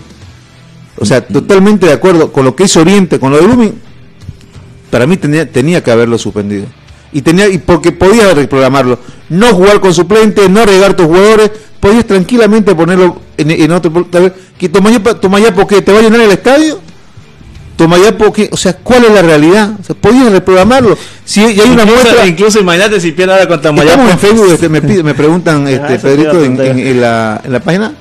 O 0.95 1.05
sea, 1.05 1.27
totalmente 1.27 1.87
de 1.87 1.91
acuerdo 1.91 2.31
con 2.31 2.45
lo 2.45 2.55
que 2.55 2.63
hizo 2.63 2.79
Oriente, 2.79 3.19
con 3.19 3.31
lo 3.31 3.37
de 3.37 3.45
Blumen 3.45 3.88
para 4.89 5.07
mí 5.07 5.17
tenía, 5.17 5.49
tenía 5.49 5.83
que 5.83 5.91
haberlo 5.91 6.17
suspendido. 6.17 6.65
Y 7.11 7.21
tenía 7.21 7.47
y 7.47 7.57
porque 7.57 7.91
podías 7.91 8.33
reprogramarlo. 8.35 8.99
No 9.29 9.47
jugar 9.53 9.79
con 9.79 9.93
suplente, 9.93 10.47
no 10.49 10.65
regar 10.65 10.95
tus 10.95 11.07
jugadores, 11.07 11.51
podías 11.79 12.05
tranquilamente 12.05 12.75
ponerlo 12.75 13.21
en, 13.37 13.51
en 13.51 13.71
otro. 13.71 14.07
Que 14.57 14.69
Tomayapo, 14.69 15.67
¿qué? 15.67 15.81
¿Te 15.81 15.91
va 15.91 15.99
a 15.99 16.01
llenar 16.01 16.21
el 16.21 16.31
estadio? 16.31 16.79
Tomayapo, 17.77 18.33
¿qué? 18.33 18.49
O 18.51 18.57
sea, 18.57 18.73
¿cuál 18.73 19.05
es 19.05 19.11
la 19.11 19.21
realidad? 19.21 19.71
O 19.79 19.83
sea, 19.83 19.95
podías 19.95 20.31
reprogramarlo. 20.31 20.97
Si 21.23 21.41
hay 21.41 21.59
una 21.61 21.85
muestra. 21.85 22.27
Incluso 22.27 22.59
imagínate 22.59 22.99
si 22.99 23.13
pierde 23.13 23.33
ahora 23.33 23.47
con 23.47 23.61
Tomayapo. 23.61 24.09
en 24.09 24.19
Facebook, 24.19 24.51
este, 24.51 24.69
me, 24.69 24.81
me 24.81 25.13
preguntan, 25.13 25.65
ah, 25.67 25.71
este, 25.71 25.97
Pedrito, 25.99 26.43
en, 26.43 27.01
la, 27.01 27.41
en 27.43 27.53
la 27.53 27.59
página 27.61 27.93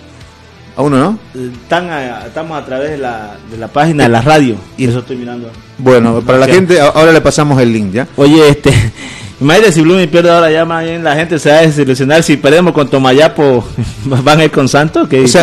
a 0.79 0.83
uno, 0.83 0.97
¿no? 0.97 1.19
Están 1.35 1.91
estamos 2.25 2.57
a 2.57 2.65
través 2.65 2.93
de 2.93 2.99
la, 2.99 3.37
de 3.51 3.59
la 3.59 3.67
página 3.67 4.05
de 4.05 4.11
la 4.11 4.23
radio. 4.23 4.55
Y 4.77 4.85
eso 4.85 5.01
estoy 5.01 5.17
mirando. 5.17 5.51
Bueno, 5.77 6.21
para 6.21 6.39
la 6.39 6.47
gente, 6.47 6.81
ahora 6.81 7.11
le 7.11 7.21
pasamos 7.21 7.61
el 7.61 7.73
link, 7.73 7.93
¿ya? 7.93 8.07
Oye, 8.17 8.49
este. 8.49 8.71
Imagínate 9.41 9.73
si 9.73 9.81
Blooming 9.81 10.09
pierde 10.09 10.31
ahora 10.31 10.51
ya 10.51 10.65
más 10.65 10.85
bien 10.85 11.03
la 11.03 11.15
gente 11.17 11.39
se 11.41 11.51
va 11.51 11.59
a 11.59 11.63
desilusionar. 11.63 12.23
Si 12.23 12.37
perdemos 12.37 12.73
con 12.75 12.89
Tomayapo, 12.89 13.65
¿van 14.05 14.39
a 14.39 14.45
ir 14.45 14.53
con 14.53 14.69
Santos? 14.69 15.09
O 15.13 15.29
sea, 15.29 15.43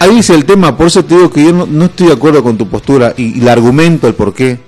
ahí 0.00 0.10
dice 0.16 0.34
el 0.34 0.44
tema, 0.44 0.76
por 0.76 0.88
eso 0.88 1.04
te 1.04 1.14
digo 1.14 1.30
que 1.30 1.44
yo 1.44 1.52
no, 1.52 1.84
estoy 1.84 2.08
de 2.08 2.14
acuerdo 2.14 2.42
con 2.42 2.58
tu 2.58 2.68
postura 2.68 3.14
y, 3.16 3.40
el 3.40 3.48
argumento, 3.48 4.08
el 4.08 4.14
por 4.14 4.34
qué. 4.34 4.58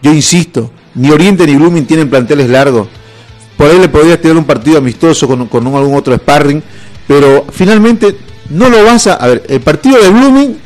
Yo 0.00 0.14
insisto, 0.14 0.70
ni 0.94 1.10
Oriente 1.10 1.46
ni 1.46 1.56
Blooming 1.56 1.84
tienen 1.84 2.08
planteles 2.08 2.48
largos. 2.48 2.88
Por 3.58 3.70
ahí 3.70 3.78
le 3.78 3.90
podrías 3.90 4.18
tener 4.18 4.38
un 4.38 4.44
partido 4.44 4.78
amistoso 4.78 5.28
con, 5.28 5.46
con 5.46 5.66
algún 5.66 5.94
otro 5.94 6.14
sparring, 6.16 6.62
pero 7.06 7.44
finalmente 7.50 8.16
no 8.50 8.68
lo 8.68 8.84
vas 8.84 9.06
a. 9.06 9.14
A 9.14 9.26
ver, 9.28 9.42
el 9.48 9.60
partido 9.60 10.00
de 10.00 10.10
Blooming 10.10 10.58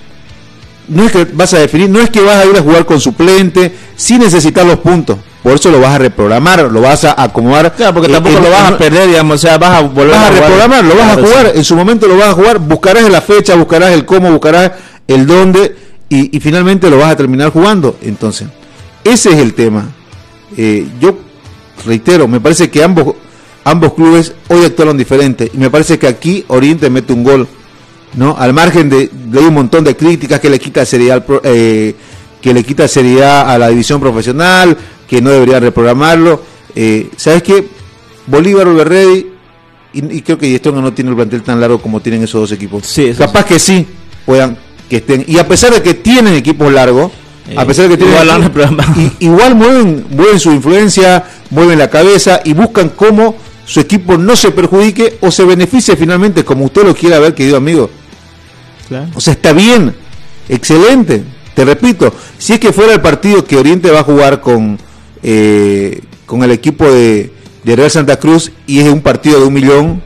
no 0.89 1.05
es 1.05 1.13
que 1.13 1.25
vas 1.33 1.53
a 1.55 1.59
definir, 1.59 1.91
no 1.91 2.01
es 2.01 2.11
que 2.11 2.21
vas 2.21 2.37
a 2.37 2.47
ir 2.47 2.57
a 2.57 2.63
jugar 2.63 2.87
con 2.87 3.01
suplente, 3.01 3.75
sin 3.97 4.21
necesitar 4.21 4.65
los 4.65 4.79
puntos. 4.79 5.19
Por 5.43 5.55
eso 5.55 5.71
lo 5.71 5.81
vas 5.81 5.95
a 5.95 5.99
reprogramar, 5.99 6.71
lo 6.73 6.81
vas 6.81 7.05
a 7.05 7.23
acomodar. 7.23 7.73
Claro, 7.75 7.95
porque 7.95 8.13
tampoco 8.13 8.41
lo 8.41 8.51
vas 8.51 8.73
a 8.73 8.79
perder, 8.79 9.09
digamos, 9.09 9.37
o 9.37 9.39
sea, 9.39 9.59
vas 9.59 9.79
a 9.79 9.81
volver 9.83 10.11
vas 10.11 10.27
a, 10.27 10.31
reprogramar, 10.31 10.85
lo 10.85 10.97
vas 10.97 11.17
a 11.17 11.21
jugar, 11.21 11.53
en 11.55 11.65
su 11.65 11.77
momento 11.77 12.09
lo 12.09 12.17
vas 12.17 12.29
a 12.29 12.33
jugar, 12.33 12.59
buscarás 12.59 13.09
la 13.09 13.21
fecha, 13.21 13.55
buscarás 13.55 13.93
el 13.93 14.05
cómo, 14.05 14.31
buscarás 14.33 14.73
el 15.07 15.27
dónde 15.27 15.77
y, 16.09 16.41
finalmente 16.41 16.91
lo 16.91 16.99
vas 16.99 17.13
a 17.13 17.17
terminar 17.17 17.51
jugando. 17.51 17.97
Entonces, 18.03 18.49
ese 19.05 19.31
es 19.31 19.37
el 19.37 19.55
tema. 19.55 19.87
Eh, 20.57 20.87
yo 21.01 21.17
reitero, 21.85 22.27
me 22.27 22.41
parece 22.41 22.71
que 22.71 22.83
ambos 22.83 23.15
ambos 23.67 23.95
clubes 23.95 24.33
hoy 24.49 24.65
actuaron 24.65 24.97
diferente. 24.97 25.51
Y 25.53 25.59
me 25.59 25.71
parece 25.71 25.99
que 25.99 26.07
aquí 26.07 26.45
Oriente 26.49 26.89
mete 26.89 27.13
un 27.13 27.25
gol. 27.25 27.49
¿No? 28.17 28.37
Al 28.37 28.53
margen 28.53 28.89
de, 28.89 29.09
de 29.13 29.39
un 29.39 29.55
montón 29.55 29.85
de 29.85 29.97
críticas 29.97 30.41
que 30.41 30.51
le 30.51 30.59
quita 30.59 30.85
seriedad, 30.85 31.25
eh, 31.45 31.95
que 32.41 32.53
le 32.53 32.65
quita 32.65 32.89
seriedad 32.89 33.49
a 33.49 33.59
la 33.59 33.69
división 33.69 34.01
profesional, 34.01 34.77
que 35.07 35.21
no 35.23 35.31
debería 35.31 35.61
reprogramarlo. 35.61 36.43
Eh, 36.75 37.11
¿Sabes 37.17 37.43
qué? 37.43 37.69
Bolívar, 38.27 38.67
Ready 38.67 39.27
y, 39.93 40.17
y, 40.17 40.23
creo 40.23 40.37
que 40.37 40.47
Diestrona 40.47 40.81
no 40.81 40.93
tiene 40.93 41.11
el 41.11 41.17
plantel 41.17 41.43
tan 41.43 41.61
largo 41.61 41.81
como 41.81 42.01
tienen 42.01 42.25
esos 42.25 42.41
dos 42.43 42.53
equipos. 42.53 42.87
Sí, 42.87 43.13
Capaz 43.17 43.43
sí. 43.43 43.49
que 43.49 43.59
sí 43.59 43.87
puedan 44.27 44.59
que 44.91 44.97
estén. 44.97 45.25
Y 45.27 45.39
a 45.39 45.47
pesar 45.47 45.73
de 45.73 45.83
que 45.83 45.95
tienen 45.95 46.35
equipos 46.35 46.73
largos, 46.73 47.13
a 47.57 47.65
pesar 47.65 47.89
de 47.89 47.97
que 47.97 48.05
tienen 48.05 48.23
igual, 48.23 48.43
equipos, 48.43 48.87
y, 49.21 49.25
igual 49.27 49.55
mueven, 49.55 50.07
mueven 50.11 50.41
su 50.41 50.51
influencia, 50.51 51.25
mueven 51.51 51.79
la 51.79 51.89
cabeza 51.89 52.41
y 52.45 52.53
buscan 52.53 52.91
cómo 52.91 53.37
su 53.65 53.81
equipo 53.81 54.17
no 54.19 54.37
se 54.37 54.51
perjudique 54.51 55.19
o 55.21 55.31
se 55.31 55.45
beneficie 55.45 55.97
finalmente, 55.97 56.45
como 56.45 56.67
usted 56.67 56.85
lo 56.85 56.95
quiera 56.95 57.19
ver, 57.19 57.35
querido 57.35 57.57
amigo. 57.57 57.91
O 59.15 59.21
sea, 59.21 59.33
está 59.33 59.53
bien, 59.53 59.95
excelente. 60.49 61.25
Te 61.55 61.65
repito, 61.65 62.13
si 62.39 62.53
es 62.53 62.61
que 62.61 62.73
fuera 62.73 62.93
el 62.93 63.01
partido 63.01 63.45
que 63.45 63.57
Oriente 63.57 63.91
va 63.91 64.01
a 64.01 64.05
jugar 64.05 64.41
con, 64.41 64.79
eh, 65.23 66.03
con 66.27 66.43
el 66.43 66.51
equipo 66.51 66.85
de, 66.85 67.33
de, 67.65 67.77
Real 67.77 67.91
Santa 67.91 68.19
Cruz 68.19 68.53
y 68.67 68.81
es 68.81 68.89
un 68.89 69.01
partido 69.01 69.41
de 69.41 69.47
un 69.47 69.55
millón, 69.55 70.03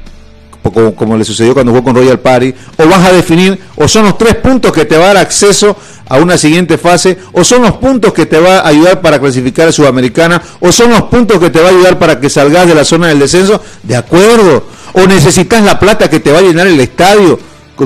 como, 0.62 0.94
como, 0.94 1.16
le 1.16 1.24
sucedió 1.24 1.54
cuando 1.54 1.72
jugó 1.72 1.84
con 1.84 1.96
Royal 1.96 2.20
Party, 2.20 2.54
o 2.76 2.86
vas 2.86 3.04
a 3.04 3.12
definir, 3.12 3.58
o 3.76 3.88
son 3.88 4.04
los 4.04 4.16
tres 4.16 4.36
puntos 4.36 4.72
que 4.72 4.84
te 4.84 4.96
va 4.96 5.04
a 5.04 5.14
dar 5.14 5.16
acceso 5.16 5.76
a 6.08 6.18
una 6.18 6.38
siguiente 6.38 6.78
fase, 6.78 7.18
o 7.32 7.42
son 7.42 7.62
los 7.62 7.72
puntos 7.78 8.12
que 8.12 8.26
te 8.26 8.38
va 8.38 8.58
a 8.58 8.68
ayudar 8.68 9.00
para 9.00 9.18
clasificar 9.18 9.68
a 9.68 9.72
Sudamericana, 9.72 10.40
o 10.60 10.70
son 10.70 10.90
los 10.90 11.02
puntos 11.02 11.38
que 11.38 11.50
te 11.50 11.60
va 11.60 11.68
a 11.68 11.70
ayudar 11.70 11.98
para 11.98 12.20
que 12.20 12.30
salgas 12.30 12.68
de 12.68 12.74
la 12.74 12.84
zona 12.84 13.08
del 13.08 13.18
descenso, 13.18 13.60
de 13.82 13.96
acuerdo, 13.96 14.66
o 14.92 15.06
necesitas 15.06 15.64
la 15.64 15.78
plata 15.78 16.08
que 16.08 16.20
te 16.20 16.30
va 16.30 16.38
a 16.38 16.42
llenar 16.42 16.66
el 16.66 16.78
estadio, 16.78 17.38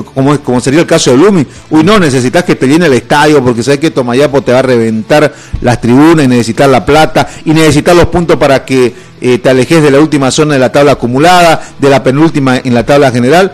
como, 0.03 0.39
como 0.41 0.59
sería 0.59 0.81
el 0.81 0.85
caso 0.85 1.11
de 1.11 1.17
Blooming. 1.17 1.47
Uy, 1.69 1.83
no, 1.83 1.99
necesitas 1.99 2.43
que 2.43 2.55
te 2.55 2.67
llene 2.67 2.87
el 2.87 2.93
estadio 2.93 3.43
porque 3.43 3.63
sabes 3.63 3.79
que 3.79 3.91
Tomayapo 3.91 4.41
te 4.41 4.51
va 4.51 4.59
a 4.59 4.61
reventar 4.63 5.33
las 5.61 5.79
tribunas 5.79 6.25
y 6.25 6.27
necesitas 6.27 6.69
la 6.69 6.85
plata 6.85 7.27
y 7.45 7.51
necesitas 7.51 7.95
los 7.95 8.05
puntos 8.05 8.37
para 8.37 8.65
que 8.65 8.93
eh, 9.21 9.37
te 9.37 9.49
alejes 9.49 9.81
de 9.81 9.91
la 9.91 9.99
última 9.99 10.31
zona 10.31 10.55
de 10.55 10.59
la 10.59 10.71
tabla 10.71 10.93
acumulada, 10.93 11.61
de 11.79 11.89
la 11.89 12.03
penúltima 12.03 12.57
en 12.63 12.73
la 12.73 12.85
tabla 12.85 13.11
general. 13.11 13.53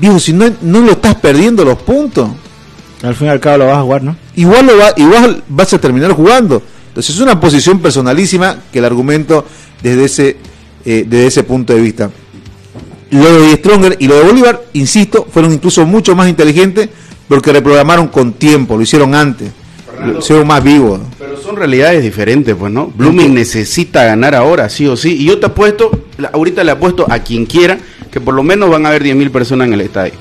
Digo, 0.00 0.18
si 0.18 0.32
no, 0.32 0.50
no 0.62 0.80
lo 0.80 0.92
estás 0.92 1.16
perdiendo 1.16 1.64
los 1.64 1.78
puntos. 1.78 2.30
Al 3.02 3.14
fin 3.14 3.26
y 3.26 3.30
al 3.30 3.40
cabo 3.40 3.58
lo 3.58 3.66
vas 3.66 3.78
a 3.78 3.82
jugar, 3.82 4.02
¿no? 4.02 4.16
Igual, 4.36 4.66
lo 4.66 4.78
va, 4.78 4.92
igual 4.96 5.42
vas 5.48 5.72
a 5.74 5.78
terminar 5.78 6.12
jugando. 6.12 6.62
Entonces 6.88 7.14
es 7.14 7.20
una 7.20 7.40
posición 7.40 7.80
personalísima 7.80 8.56
que 8.72 8.78
el 8.78 8.84
argumento 8.84 9.44
desde 9.82 10.04
ese, 10.04 10.36
eh, 10.84 11.04
desde 11.06 11.26
ese 11.26 11.42
punto 11.42 11.74
de 11.74 11.80
vista 11.80 12.10
lo 13.16 13.42
de 13.42 13.56
Stronger 13.56 13.96
y 13.98 14.08
lo 14.08 14.16
de 14.16 14.24
Bolívar, 14.24 14.62
insisto, 14.72 15.26
fueron 15.30 15.52
incluso 15.52 15.84
mucho 15.86 16.16
más 16.16 16.28
inteligentes 16.28 16.88
porque 17.28 17.52
reprogramaron 17.52 18.08
con 18.08 18.32
tiempo, 18.32 18.76
lo 18.76 18.82
hicieron 18.82 19.14
antes, 19.14 19.50
Fernando, 19.84 20.14
lo 20.14 20.18
hicieron 20.20 20.46
más 20.46 20.64
vivo. 20.64 20.98
Pero 21.18 21.36
son 21.40 21.56
realidades 21.56 22.02
diferentes, 22.02 22.54
pues, 22.54 22.72
¿no? 22.72 22.86
Blooming 22.94 23.34
necesita 23.34 24.04
ganar 24.04 24.34
ahora, 24.34 24.68
sí 24.68 24.86
o 24.86 24.96
sí. 24.96 25.16
Y 25.20 25.26
yo 25.26 25.38
te 25.38 25.46
apuesto, 25.46 25.90
ahorita 26.32 26.64
le 26.64 26.70
apuesto 26.70 27.06
a 27.08 27.18
quien 27.18 27.46
quiera, 27.46 27.78
que 28.10 28.20
por 28.20 28.34
lo 28.34 28.42
menos 28.42 28.70
van 28.70 28.86
a 28.86 28.88
haber 28.88 29.04
10.000 29.04 29.30
personas 29.30 29.68
en 29.68 29.74
el 29.74 29.82
estadio. 29.82 30.14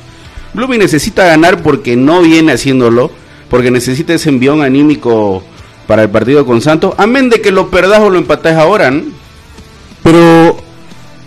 Blooming 0.54 0.80
necesita 0.80 1.26
ganar 1.26 1.62
porque 1.62 1.96
no 1.96 2.22
viene 2.22 2.52
haciéndolo, 2.52 3.12
porque 3.50 3.72
necesita 3.72 4.14
ese 4.14 4.30
envión 4.30 4.62
anímico 4.62 5.44
para 5.88 6.04
el 6.04 6.10
partido 6.10 6.46
con 6.46 6.62
Santos, 6.62 6.94
amén 6.98 7.30
de 7.30 7.42
que 7.42 7.52
lo 7.52 7.70
perdás 7.70 8.00
o 8.00 8.10
lo 8.10 8.18
empatás 8.18 8.58
ahora, 8.58 8.92
¿no? 8.92 9.04
Pero 10.04 10.71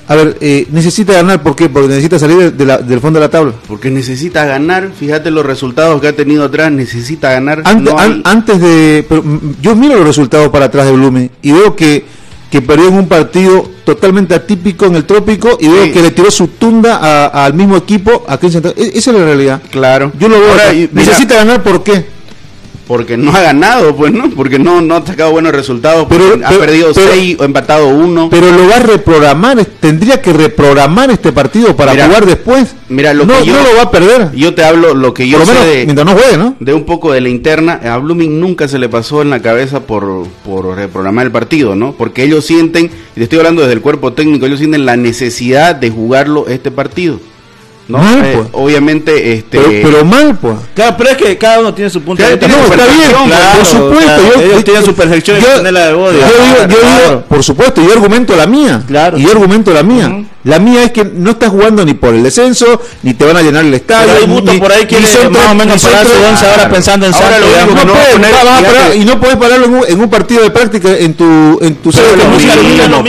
a 0.07 0.15
ver, 0.17 0.37
eh, 0.41 0.67
necesita 0.71 1.15
ganar, 1.15 1.43
¿por 1.43 1.57
qué? 1.57 1.69
Porque 1.69 1.89
necesita 1.89 2.19
salir 2.19 2.53
de, 2.53 2.65
la, 2.65 2.79
del 2.79 3.01
fondo 3.01 3.19
de 3.19 3.27
la 3.27 3.31
tabla. 3.31 3.55
Porque 3.67 3.91
necesita 3.91 4.45
ganar, 4.45 4.91
fíjate 4.99 5.31
los 5.31 5.47
resultados 5.47 6.01
que 6.01 6.09
ha 6.09 6.13
tenido 6.17 6.45
atrás, 6.45 6.71
necesita 6.71 7.33
ganar. 7.33 7.63
Antes, 7.65 7.95
no 7.95 7.99
an, 7.99 8.21
antes 8.25 8.61
de. 8.61 9.07
Pero, 9.09 9.25
yo 9.63 9.75
miro 9.75 9.97
los 9.97 10.07
resultados 10.07 10.51
para 10.51 10.67
atrás 10.67 10.87
de 10.87 10.93
Blumen 10.93 11.31
y 11.41 11.53
veo 11.53 11.75
que, 11.75 12.05
que 12.51 12.61
perdió 12.61 12.89
en 12.89 12.95
un 12.95 13.09
partido 13.09 13.71
totalmente 13.85 14.35
atípico 14.35 14.85
en 14.87 14.97
el 14.97 15.05
trópico 15.05 15.57
y 15.59 15.69
veo 15.69 15.85
sí. 15.85 15.93
que 15.93 16.03
le 16.03 16.11
tiró 16.11 16.31
su 16.31 16.49
tunda 16.49 16.97
a, 16.97 17.27
a, 17.27 17.45
al 17.47 17.55
mismo 17.55 17.77
equipo 17.77 18.27
en 18.29 18.53
Santa 18.53 18.71
e, 18.77 18.93
Esa 18.95 19.11
es 19.11 19.17
la 19.17 19.25
realidad. 19.25 19.63
Claro. 19.71 20.13
Yo 20.19 20.29
lo 20.29 20.39
veo. 20.39 20.51
Ahora, 20.51 20.73
necesita 20.93 21.37
ganar, 21.37 21.63
¿por 21.63 21.83
qué? 21.83 22.14
Porque 22.87 23.17
no 23.17 23.35
ha 23.35 23.41
ganado, 23.41 23.97
pues 23.97 24.13
no, 24.13 24.31
porque 24.31 24.59
no, 24.59 24.81
no 24.81 24.97
ha 24.97 25.07
sacado 25.07 25.33
buenos 25.33 25.53
resultados, 25.53 26.07
pero, 26.09 26.39
ha 26.45 26.51
perdido 26.51 26.93
pero, 26.95 27.11
seis 27.11 27.37
o 27.39 27.45
empatado 27.45 27.89
uno. 27.89 28.29
Pero 28.31 28.53
lo 28.53 28.69
va 28.69 28.77
a 28.77 28.81
reprogramar, 28.81 29.65
tendría 29.65 30.21
que 30.21 30.33
reprogramar 30.33 31.11
este 31.11 31.33
partido 31.33 31.75
para 31.75 31.93
mira, 31.93 32.07
jugar 32.07 32.27
después. 32.27 32.75
Mira, 32.89 33.15
lo 33.15 33.25
no, 33.25 33.39
que 33.39 33.47
yo, 33.47 33.55
no 33.55 33.63
lo 33.63 33.77
va 33.77 33.83
a 33.83 33.91
perder. 33.91 34.33
Yo 34.35 34.55
te 34.55 34.65
hablo 34.65 34.95
lo 34.95 35.15
que 35.15 35.29
yo 35.29 35.39
Por 35.39 35.47
sé 35.47 35.53
menos, 35.55 35.67
de, 35.69 35.85
mientras 35.85 36.07
no 36.07 36.13
juegue, 36.13 36.37
¿no? 36.37 36.57
de 36.61 36.75
un 36.75 36.85
poco 36.85 37.13
de 37.13 37.21
la 37.21 37.29
interna, 37.29 37.81
a 37.83 37.97
Blooming 37.99 38.39
nunca 38.39 38.69
se 38.69 38.79
le 38.79 38.89
pasó 38.89 39.23
en 39.23 39.31
la 39.31 39.41
cabeza 39.41 39.81
por, 39.81 40.27
por 40.45 40.77
reprogramar 40.77 41.27
el 41.27 41.33
partido, 41.33 41.75
¿no? 41.75 41.93
Porque 41.93 42.25
ellos 42.25 42.45
sienten, 42.45 42.87
y 42.87 43.15
te 43.15 43.23
estoy 43.23 43.39
hablando 43.39 43.63
desde 43.63 43.75
el 43.75 43.81
cuerpo 43.81 44.13
técnico, 44.13 44.47
ellos 44.47 44.59
sienten 44.59 44.85
la 44.85 44.97
necesidad 44.97 45.75
de 45.75 45.91
jugarlo 45.91 46.47
este 46.49 46.71
partido. 46.71 47.19
¿No? 47.89 47.99
Mal, 47.99 48.25
Eh, 48.25 48.33
pues. 48.37 48.49
obviamente, 48.53 49.33
este. 49.35 49.59
Pero, 49.61 49.69
pero 49.83 50.05
mal, 50.05 50.39
pues. 50.41 50.55
Claro, 50.75 50.95
pero 50.97 51.11
es 51.11 51.17
que 51.17 51.39
cada 51.39 51.61
uno 51.61 51.75
tiene 51.75 51.91
su 51.91 52.01
punto 52.03 52.23
Claro, 52.23 52.37
de 52.37 52.37
vista. 52.37 52.47
tiene 52.47 52.63
No, 52.63 52.67
su 52.69 52.73
está 52.73 52.87
bien, 52.87 52.99
perfección, 52.99 53.29
claro, 53.29 53.59
por 53.59 53.67
supuesto. 53.67 54.05
claro, 54.05 54.23
yo, 54.35 54.43
ellos 54.43 54.65
tienen 54.65 54.85
su 54.85 54.95
perfección 54.95 55.39
yo- 55.41 55.71
la 55.73 55.87
de 55.87 55.93
vos, 55.95 56.13
yo 56.13 56.19
digo- 56.19 56.29
yo 56.69 56.79
Claro. 56.81 57.09
digo, 57.09 57.21
por 57.29 57.43
supuesto, 57.45 57.83
yo 57.83 57.93
argumento 57.93 58.37
la 58.37 58.47
mía. 58.47 58.83
Claro. 58.87 59.19
Y 59.19 59.23
yo 59.23 59.31
argumento 59.33 59.73
la 59.73 59.83
mía. 59.83 60.25
La 60.45 60.59
mía 60.59 60.83
es 60.83 60.93
que 60.93 61.05
no 61.07 61.31
estás 61.31 61.49
jugando 61.49 61.87
ni 61.87 61.95
por 61.95 62.15
el 62.15 62.23
descenso, 62.23 62.79
ni 63.03 63.15
te 63.15 63.25
van 63.25 63.35
a 63.39 63.41
llenar 63.41 63.65
el 63.65 63.73
estadio. 63.73 64.13
Pero 64.13 64.51
hay 64.53 64.59
por 64.61 64.73
ahí 64.73 64.87
son 65.11 65.33
más 65.33 65.51
o 65.51 65.55
menos 65.55 65.83
parar 65.83 66.05
su 66.07 66.13
once 66.23 66.47
ahora 66.47 66.69
pensando 66.69 67.07
en 67.07 67.15
Ahora 67.15 67.31
Santos. 67.31 67.49
que 67.51 67.61
no 67.65 67.67
no 67.67 67.75
va 67.75 67.81
a 67.81 67.87
puedes, 67.95 68.13
poner- 68.13 68.31
vas 68.31 68.41
a 68.45 68.59
fíjate. 68.59 68.75
parar- 68.79 68.97
y 68.97 69.05
no 69.07 69.21
puedes 69.21 69.37
pararlo 69.37 69.65
en 69.67 69.75
un, 69.75 69.85
en 69.89 70.01
un 70.03 70.11
partido 70.11 70.43
de 70.43 70.51
práctica 70.51 70.89
en 70.99 71.15
tu 71.15 71.59
en 71.63 71.77
tu 71.77 71.91
Pero 71.91 72.05
sede 72.09 72.17
lo 72.19 72.29
mismo. 72.29 72.53
No 72.55 73.05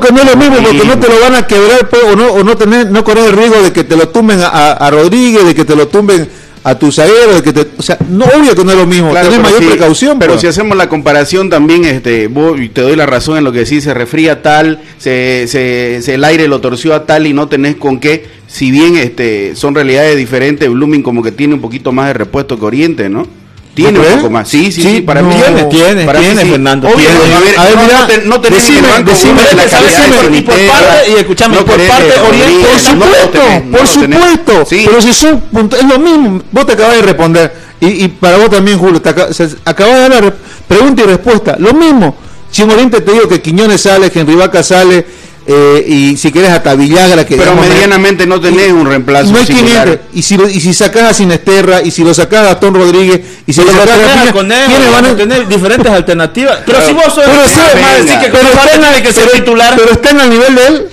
que 0.00 0.12
no 0.12 0.20
es 0.20 0.26
lo 0.30 0.36
mismo, 0.36 0.56
porque 0.58 0.80
Sí. 0.82 0.86
no 0.86 0.98
te 0.98 1.08
lo 1.08 1.20
van 1.20 1.34
a 1.36 1.46
quebrar 1.46 1.88
pues, 1.88 2.02
o 2.12 2.16
no, 2.16 2.26
o 2.32 2.42
no 2.44 2.56
tener, 2.56 2.90
no 2.90 3.04
correr 3.04 3.26
el 3.26 3.32
riesgo 3.36 3.62
de 3.62 3.72
que 3.72 3.84
te 3.84 3.96
lo 3.96 4.08
tumben 4.08 4.40
a, 4.40 4.48
a- 4.72 4.90
Rodríguez, 4.90 5.44
de 5.46 5.54
que 5.54 5.64
te 5.64 5.76
lo 5.76 5.88
tumben 5.88 6.28
a 6.64 6.74
tu 6.76 6.90
zaguero, 6.90 7.34
de 7.36 7.42
que 7.44 7.52
te, 7.52 7.66
o 7.78 7.82
sea, 7.82 7.96
no 8.08 8.24
obvio 8.24 8.54
que 8.56 8.64
no 8.64 8.72
es 8.72 8.76
lo 8.76 8.86
mismo, 8.86 9.10
Claro, 9.10 9.28
tenés 9.28 9.40
mayor 9.42 9.60
si- 9.60 9.66
precaución. 9.68 10.18
Pero 10.18 10.32
pues. 10.32 10.40
si 10.40 10.46
hacemos 10.48 10.76
la 10.76 10.88
comparación 10.88 11.48
también, 11.48 11.84
este, 11.84 12.26
vos- 12.26 12.60
y 12.60 12.68
te 12.68 12.80
doy 12.80 12.96
la 12.96 13.06
razón 13.06 13.38
en 13.38 13.44
lo 13.44 13.52
que 13.52 13.60
decís, 13.60 13.84
se 13.84 13.94
refría 13.94 14.42
tal, 14.42 14.80
se, 14.98 15.46
se, 15.46 16.00
se- 16.02 16.14
el 16.14 16.24
aire 16.24 16.48
lo 16.48 16.60
torció 16.60 16.94
a 16.94 17.06
tal 17.06 17.26
y 17.28 17.32
no 17.32 17.46
tenés 17.48 17.76
con 17.76 18.00
qué, 18.00 18.26
si 18.48 18.72
bien 18.72 18.96
este, 18.96 19.54
son 19.54 19.74
realidades 19.76 20.16
diferentes, 20.16 20.68
Blooming 20.68 21.02
como 21.04 21.22
que 21.22 21.30
tiene 21.30 21.54
un 21.54 21.60
poquito 21.60 21.92
más 21.92 22.08
de 22.08 22.14
repuesto 22.14 22.58
que 22.58 22.64
Oriente, 22.64 23.08
¿no? 23.08 23.28
Tiene 23.76 23.98
¿No 23.98 24.04
un 24.06 24.16
poco 24.16 24.30
más. 24.30 24.48
Sí, 24.48 24.72
sí, 24.72 25.02
para 25.02 25.20
mí 25.22 25.34
Tiene, 25.34 25.64
tiene, 25.64 26.06
tiene. 26.06 26.46
Fernando, 26.46 26.88
Obvio, 26.88 27.08
a 27.10 27.64
ver, 28.06 28.26
no, 28.26 28.40
te- 28.40 28.48
decime, 28.50 28.88
decime, 29.04 29.32
uno 29.32 29.42
de 29.42 29.54
la 29.54 29.68
¿sabes 29.68 29.92
calidad 29.94 30.20
qué? 30.22 30.30
de 30.30 30.38
Y 30.38 30.40
por 30.40 30.54
parte- 30.54 31.10
y 31.10 31.14
escúchame, 31.20 31.56
no 31.56 31.64
por 31.66 31.76
parte 31.86 32.12
Oriente, 32.26 32.66
Por 32.66 32.80
supuesto, 32.80 33.40
por 33.70 33.86
supuesto. 33.86 34.66
Pero 34.70 35.00
si 35.02 35.12
son 35.12 35.42
es 35.78 35.84
lo 35.84 35.98
mismo. 35.98 36.42
Vos 36.50 36.66
te 36.66 36.72
acabas 36.72 36.96
de 36.96 37.02
responder. 37.02 37.52
Y, 37.78 38.04
y 38.04 38.08
para 38.08 38.38
vos 38.38 38.48
también, 38.48 38.78
Julio, 38.78 39.02
te 39.02 39.10
acabas, 39.10 39.36
de 39.36 40.08
dar 40.08 40.24
la 40.24 40.34
pregunta 40.66 41.02
y 41.02 41.04
respuesta. 41.04 41.56
Lo 41.58 41.74
mismo. 41.74 42.16
Si 42.50 42.62
en 42.62 42.70
Oriente 42.70 43.02
te 43.02 43.12
digo 43.12 43.28
que 43.28 43.42
Quiñones 43.42 43.82
sale, 43.82 44.10
que 44.10 44.20
Henry 44.20 44.36
Vaca 44.36 44.62
sale, 44.62 45.04
eh, 45.46 45.84
y 45.86 46.16
si 46.16 46.32
querés 46.32 46.50
hasta 46.50 46.74
Villagra, 46.74 47.24
que 47.24 47.36
Pero 47.36 47.52
digamos, 47.52 47.68
medianamente 47.68 48.26
no 48.26 48.40
tenés 48.40 48.68
y- 48.68 48.72
un 48.72 48.86
reemplazo 48.86 49.30
No 49.32 49.38
hay 49.38 49.44
quien 49.46 49.58
singular. 49.58 49.88
entre. 49.88 50.04
Y 50.12 50.22
si, 50.22 50.36
lo- 50.36 50.48
y 50.48 50.60
si 50.60 50.74
sacás 50.74 51.02
a 51.10 51.14
Sinesterra, 51.14 51.82
y 51.82 51.90
si 51.90 52.02
lo 52.04 52.12
sacás 52.14 52.40
a 52.40 52.44
Gastón 52.46 52.74
Rodríguez, 52.74 53.20
y 53.46 53.52
si 53.52 53.60
Pero 53.60 53.72
lo 53.72 53.78
sacás 53.80 53.96
a 53.96 54.32
¿quiénes 54.32 54.92
van 54.92 55.04
a 55.06 55.16
tener 55.16 55.46
diferentes 55.48 55.90
alternativas. 55.92 56.58
Pero 56.66 56.84
si 56.86 56.92
vos 56.92 57.04
sos 57.06 57.24
Pero 57.24 57.42
el 57.44 57.48
sí, 57.48 57.54
que 57.54 57.74
venga. 57.74 58.20
pero 58.32 58.48
están 58.48 58.80
tiene 58.80 59.02
que 59.02 59.12
pero- 59.12 59.30
titular. 59.30 59.74
Pero 59.76 59.92
están 59.92 60.20
al 60.20 60.30
nivel 60.30 60.54
de 60.54 60.66
él. 60.66 60.88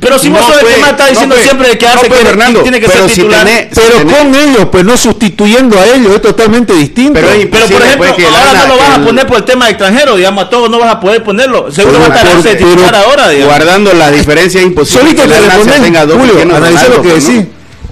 Pero 0.00 0.18
si 0.18 0.30
vos 0.30 0.40
No, 0.40 0.46
sos 0.46 0.62
el 0.62 0.68
que 0.74 0.80
más 0.80 0.90
está 0.92 1.06
diciendo 1.08 1.36
siempre 1.42 1.68
de 1.68 1.78
que 1.78 1.84
no, 1.86 1.92
hace 1.92 2.08
que 2.08 2.14
Fernando, 2.14 2.62
tiene 2.62 2.80
que 2.80 2.86
pero 2.86 3.00
ser 3.00 3.08
si 3.10 3.14
titular. 3.20 3.46
tenés- 3.46 3.68
Pero 3.74 3.98
tenés- 3.98 4.16
con 4.16 4.34
ellos, 4.34 4.68
pues 4.72 4.84
no 4.84 4.96
sustituyendo 4.96 5.78
a 5.78 5.86
ellos, 5.86 6.14
es 6.14 6.22
totalmente 6.22 6.72
distinto. 6.72 7.12
Pero 7.14 7.26
es 7.28 7.32
Pero 7.34 7.42
imposible, 7.42 7.76
por 7.76 7.86
ejemplo, 7.86 8.06
pues, 8.06 8.16
que 8.16 8.24
ahora 8.26 8.44
Lana- 8.52 8.62
no 8.62 8.68
lo 8.68 8.76
vas 8.80 8.88
que 8.88 8.94
a 8.94 9.04
poner 9.04 9.26
por 9.26 9.36
el 9.36 9.44
tema 9.44 9.64
de 9.66 9.70
extranjero, 9.72 10.16
digamos, 10.16 10.44
a 10.44 10.48
todos 10.48 10.70
no 10.70 10.78
vas 10.78 10.90
a 10.94 11.00
poder 11.00 11.22
ponerlo. 11.22 11.70
Seguro 11.70 11.98
va 12.00 12.06
a 12.06 12.16
estar 12.16 12.42
de 12.42 12.54
titular 12.54 12.90
pero- 12.92 12.96
ahora, 13.04 13.28
digamos. 13.28 13.54
Guardando 13.54 13.92
las 13.92 14.12
diferencias 14.16 14.62
es 14.62 14.68
imposible 14.68 15.00
Solito 15.02 15.22
que 15.22 15.28
te 15.28 15.34
Lana 15.34 15.46
respondés, 15.54 15.82
tenga 15.82 16.06
dos 16.06 16.16
Julio, 16.18 16.32
lo 16.34 16.40
que 16.40 16.46
¿no? 17.08 17.14
decís. 17.14 17.44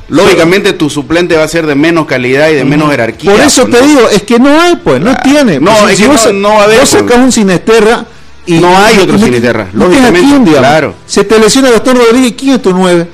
Lógicamente 0.09 0.73
tu 0.75 0.91
suplente 0.91 1.37
va 1.37 1.45
a 1.45 1.49
ser 1.49 1.67
de 1.67 1.75
menos 1.75 2.07
calidad 2.07 2.49
y 2.51 2.55
de 2.55 2.65
menos 2.65 2.91
jerarquía. 2.91 3.31
Por 3.33 3.41
eso 3.41 3.67
te 3.67 3.81
digo, 3.83 4.09
es 4.11 4.23
que 4.23 4.39
no 4.39 4.61
hay, 4.61 4.77
pues, 4.77 5.01
no 5.01 5.11
Claro. 5.11 5.21
tiene. 5.25 5.59
No, 5.61 5.71
Pues, 5.81 5.95
es 5.95 6.01
que 6.01 6.07
vos, 6.09 6.27
no- 6.27 6.33
no 6.33 6.49
va 6.57 6.61
a 6.61 6.65
haber, 6.65 6.81
Vos 6.81 6.91
pues. 6.91 7.03
sacás 7.03 7.19
un 7.19 7.33
Sinesterra 7.33 8.05
y. 8.47 8.55
No 8.55 8.77
hay 8.77 8.99
otro 8.99 9.17
y 9.17 9.21
Sinisterra, 9.21 9.69
no 9.73 9.87
tienes 9.87 10.09
a 10.09 10.11
lógicamente, 10.11 10.43
quién, 10.51 10.59
claro. 10.59 10.95
Se 11.07 11.25
te 11.25 11.39
lesiona 11.39 11.71
Gastón 11.71 11.97
Rodríguez, 11.97 12.35
¿quién 12.37 12.55
es 12.57 12.63
tu 12.63 12.73
nueve? 12.73 13.07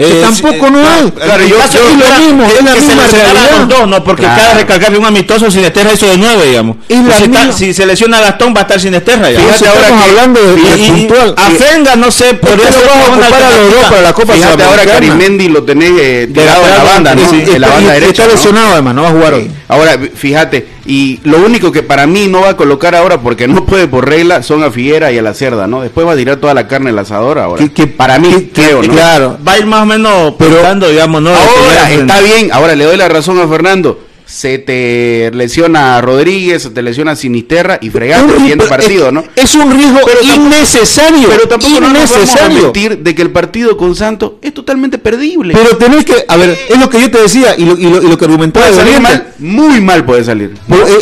Eh, 0.00 0.20
tampoco 0.22 0.66
sí, 0.66 0.72
no 0.72 0.78
hay. 0.88 1.10
claro, 1.10 1.44
yo- 1.44 1.58
caso 1.58 1.72
yo- 1.78 1.88
es 1.88 1.96
lo 2.20 2.24
mismo, 2.24 2.44
es 2.44 2.62
la 2.62 2.72
que 2.72 2.80
se 2.82 2.86
misma 2.86 3.02
lesionaran 3.02 3.34
realidad. 3.34 3.58
los 3.58 3.68
dos, 3.68 3.88
no, 3.88 4.04
porque 4.04 4.22
Claro. 4.22 4.40
cada 4.40 4.54
recalcar 4.54 4.96
un 4.96 5.04
amistoso 5.04 5.50
sin 5.50 5.64
Esterra 5.64 5.92
hizo 5.92 6.06
de 6.06 6.16
nueve, 6.16 6.46
digamos. 6.46 6.76
Es 6.88 7.04
la 7.04 7.16
si, 7.16 7.24
está- 7.24 7.52
si 7.52 7.74
se 7.74 7.84
lesiona 7.84 8.20
Gastón 8.20 8.54
va 8.54 8.60
a 8.60 8.62
estar 8.62 8.80
sin 8.80 8.94
Esterra, 8.94 9.26
digamos. 9.26 9.50
Fíjate 9.56 9.68
ahora 9.68 9.80
Estamos 9.80 10.04
que- 10.04 10.10
hablando 10.10 10.40
de, 10.40 10.60
y- 10.60 10.62
de 10.62 10.78
y- 10.78 10.90
puntual. 10.92 11.34
A 11.36 11.50
Fenga, 11.50 11.96
no 11.96 12.10
sé, 12.12 12.34
podría 12.34 12.66
que 12.66 12.72
ser 12.74 12.88
a 12.88 12.92
ocupar 13.10 13.42
a 13.42 13.56
los 13.56 13.72
dos 13.74 13.84
para 13.90 14.02
la 14.02 14.12
Copa 14.12 14.32
Fíjate 14.34 14.62
ahora. 14.62 14.84
Carimendi 14.86 15.48
lo 15.48 15.64
tenés 15.64 15.90
eh, 15.98 16.30
tirado 16.32 16.62
en 16.64 16.70
la 16.70 16.84
banda, 16.84 17.14
¿no? 17.16 17.28
sí. 17.30 17.42
En 17.54 17.60
la 17.60 17.68
banda 17.68 17.92
derecha. 17.94 18.22
Está 18.22 18.34
lesionado 18.36 18.72
además, 18.74 18.94
no 18.94 19.02
va 19.02 19.08
a 19.08 19.12
jugar 19.12 19.34
hoy. 19.34 19.50
Ahora, 19.66 19.98
fíjate, 20.14 20.64
y 20.88 21.20
lo 21.22 21.38
único 21.44 21.70
que 21.70 21.82
para 21.82 22.06
mí 22.06 22.26
no 22.28 22.40
va 22.40 22.48
a 22.50 22.56
colocar 22.56 22.94
ahora, 22.96 23.20
porque 23.20 23.46
no 23.46 23.64
puede 23.66 23.86
por 23.86 24.08
regla, 24.08 24.42
son 24.42 24.64
a 24.64 24.70
Figuera 24.70 25.12
y 25.12 25.18
a 25.18 25.22
la 25.22 25.34
Cerda, 25.34 25.66
¿no? 25.66 25.82
Después 25.82 26.06
va 26.06 26.12
a 26.12 26.16
tirar 26.16 26.36
toda 26.36 26.54
la 26.54 26.66
carne 26.66 26.90
al 26.90 26.98
asador 26.98 27.38
ahora. 27.38 27.62
Que- 27.62 27.72
que- 27.72 27.86
para 27.86 28.18
mí, 28.18 28.28
que- 28.30 28.48
creo, 28.52 28.82
¿no? 28.82 28.92
Claro. 28.92 29.38
Va 29.46 29.52
a 29.52 29.58
ir 29.58 29.66
más 29.66 29.82
o 29.82 29.86
menos 29.86 30.34
Pero- 30.38 30.54
pensando, 30.56 30.88
digamos, 30.88 31.20
¿no? 31.22 31.30
Ahora, 31.30 31.90
está 31.92 32.20
bien, 32.22 32.50
ahora 32.52 32.74
le 32.74 32.84
doy 32.84 32.96
la 32.96 33.08
razón 33.08 33.38
a 33.38 33.46
Fernando. 33.46 34.00
Se 34.30 34.58
te 34.58 35.30
lesiona 35.32 35.96
a 35.96 36.00
Rodríguez, 36.02 36.62
se 36.64 36.68
te 36.68 36.82
lesiona 36.82 37.12
a 37.12 37.16
Sinisterra 37.16 37.78
y 37.80 37.88
fregaste 37.88 38.30
pero 38.46 38.68
partido, 38.68 39.10
¿no? 39.10 39.24
Es 39.34 39.54
un 39.54 39.72
riesgo 39.74 40.00
Pero 40.04 40.20
innecesario. 40.34 41.28
Pero 41.30 41.48
tampoco 41.48 41.80
no 41.80 41.88
nos 41.88 41.92
vamos 41.94 42.12
a 42.12 42.16
innecesario. 42.18 42.62
mentir 42.64 42.98
de 42.98 43.14
que 43.14 43.22
el 43.22 43.30
partido 43.30 43.78
con 43.78 43.94
Santos 43.96 44.32
es 44.42 44.52
totalmente 44.52 44.98
perdible. 44.98 45.54
Pero 45.54 45.78
tenés 45.78 46.04
que, 46.04 46.26
a 46.28 46.36
ver, 46.36 46.58
es 46.68 46.78
lo 46.78 46.90
que 46.90 47.00
yo 47.00 47.10
te 47.10 47.22
decía 47.22 47.54
y 47.56 47.64
lo, 47.64 47.78
y 47.78 47.84
lo, 47.84 48.02
y 48.02 48.06
lo 48.06 48.18
que 48.18 48.24
argumentaba 48.26 48.66
puede 48.66 48.76
de 48.76 48.84
salir 48.84 48.96
Oriente. 49.06 49.24
mal, 49.24 49.34
muy 49.38 49.80
mal 49.80 50.04
puede 50.04 50.22
salir. 50.24 50.52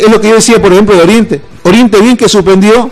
Es 0.01 0.09
lo 0.09 0.21
que 0.21 0.29
yo 0.29 0.35
decía, 0.35 0.61
por 0.61 0.71
ejemplo, 0.71 0.95
de 0.95 1.01
Oriente. 1.01 1.41
Oriente 1.63 1.99
bien 1.99 2.15
que 2.15 2.29
suspendió 2.29 2.89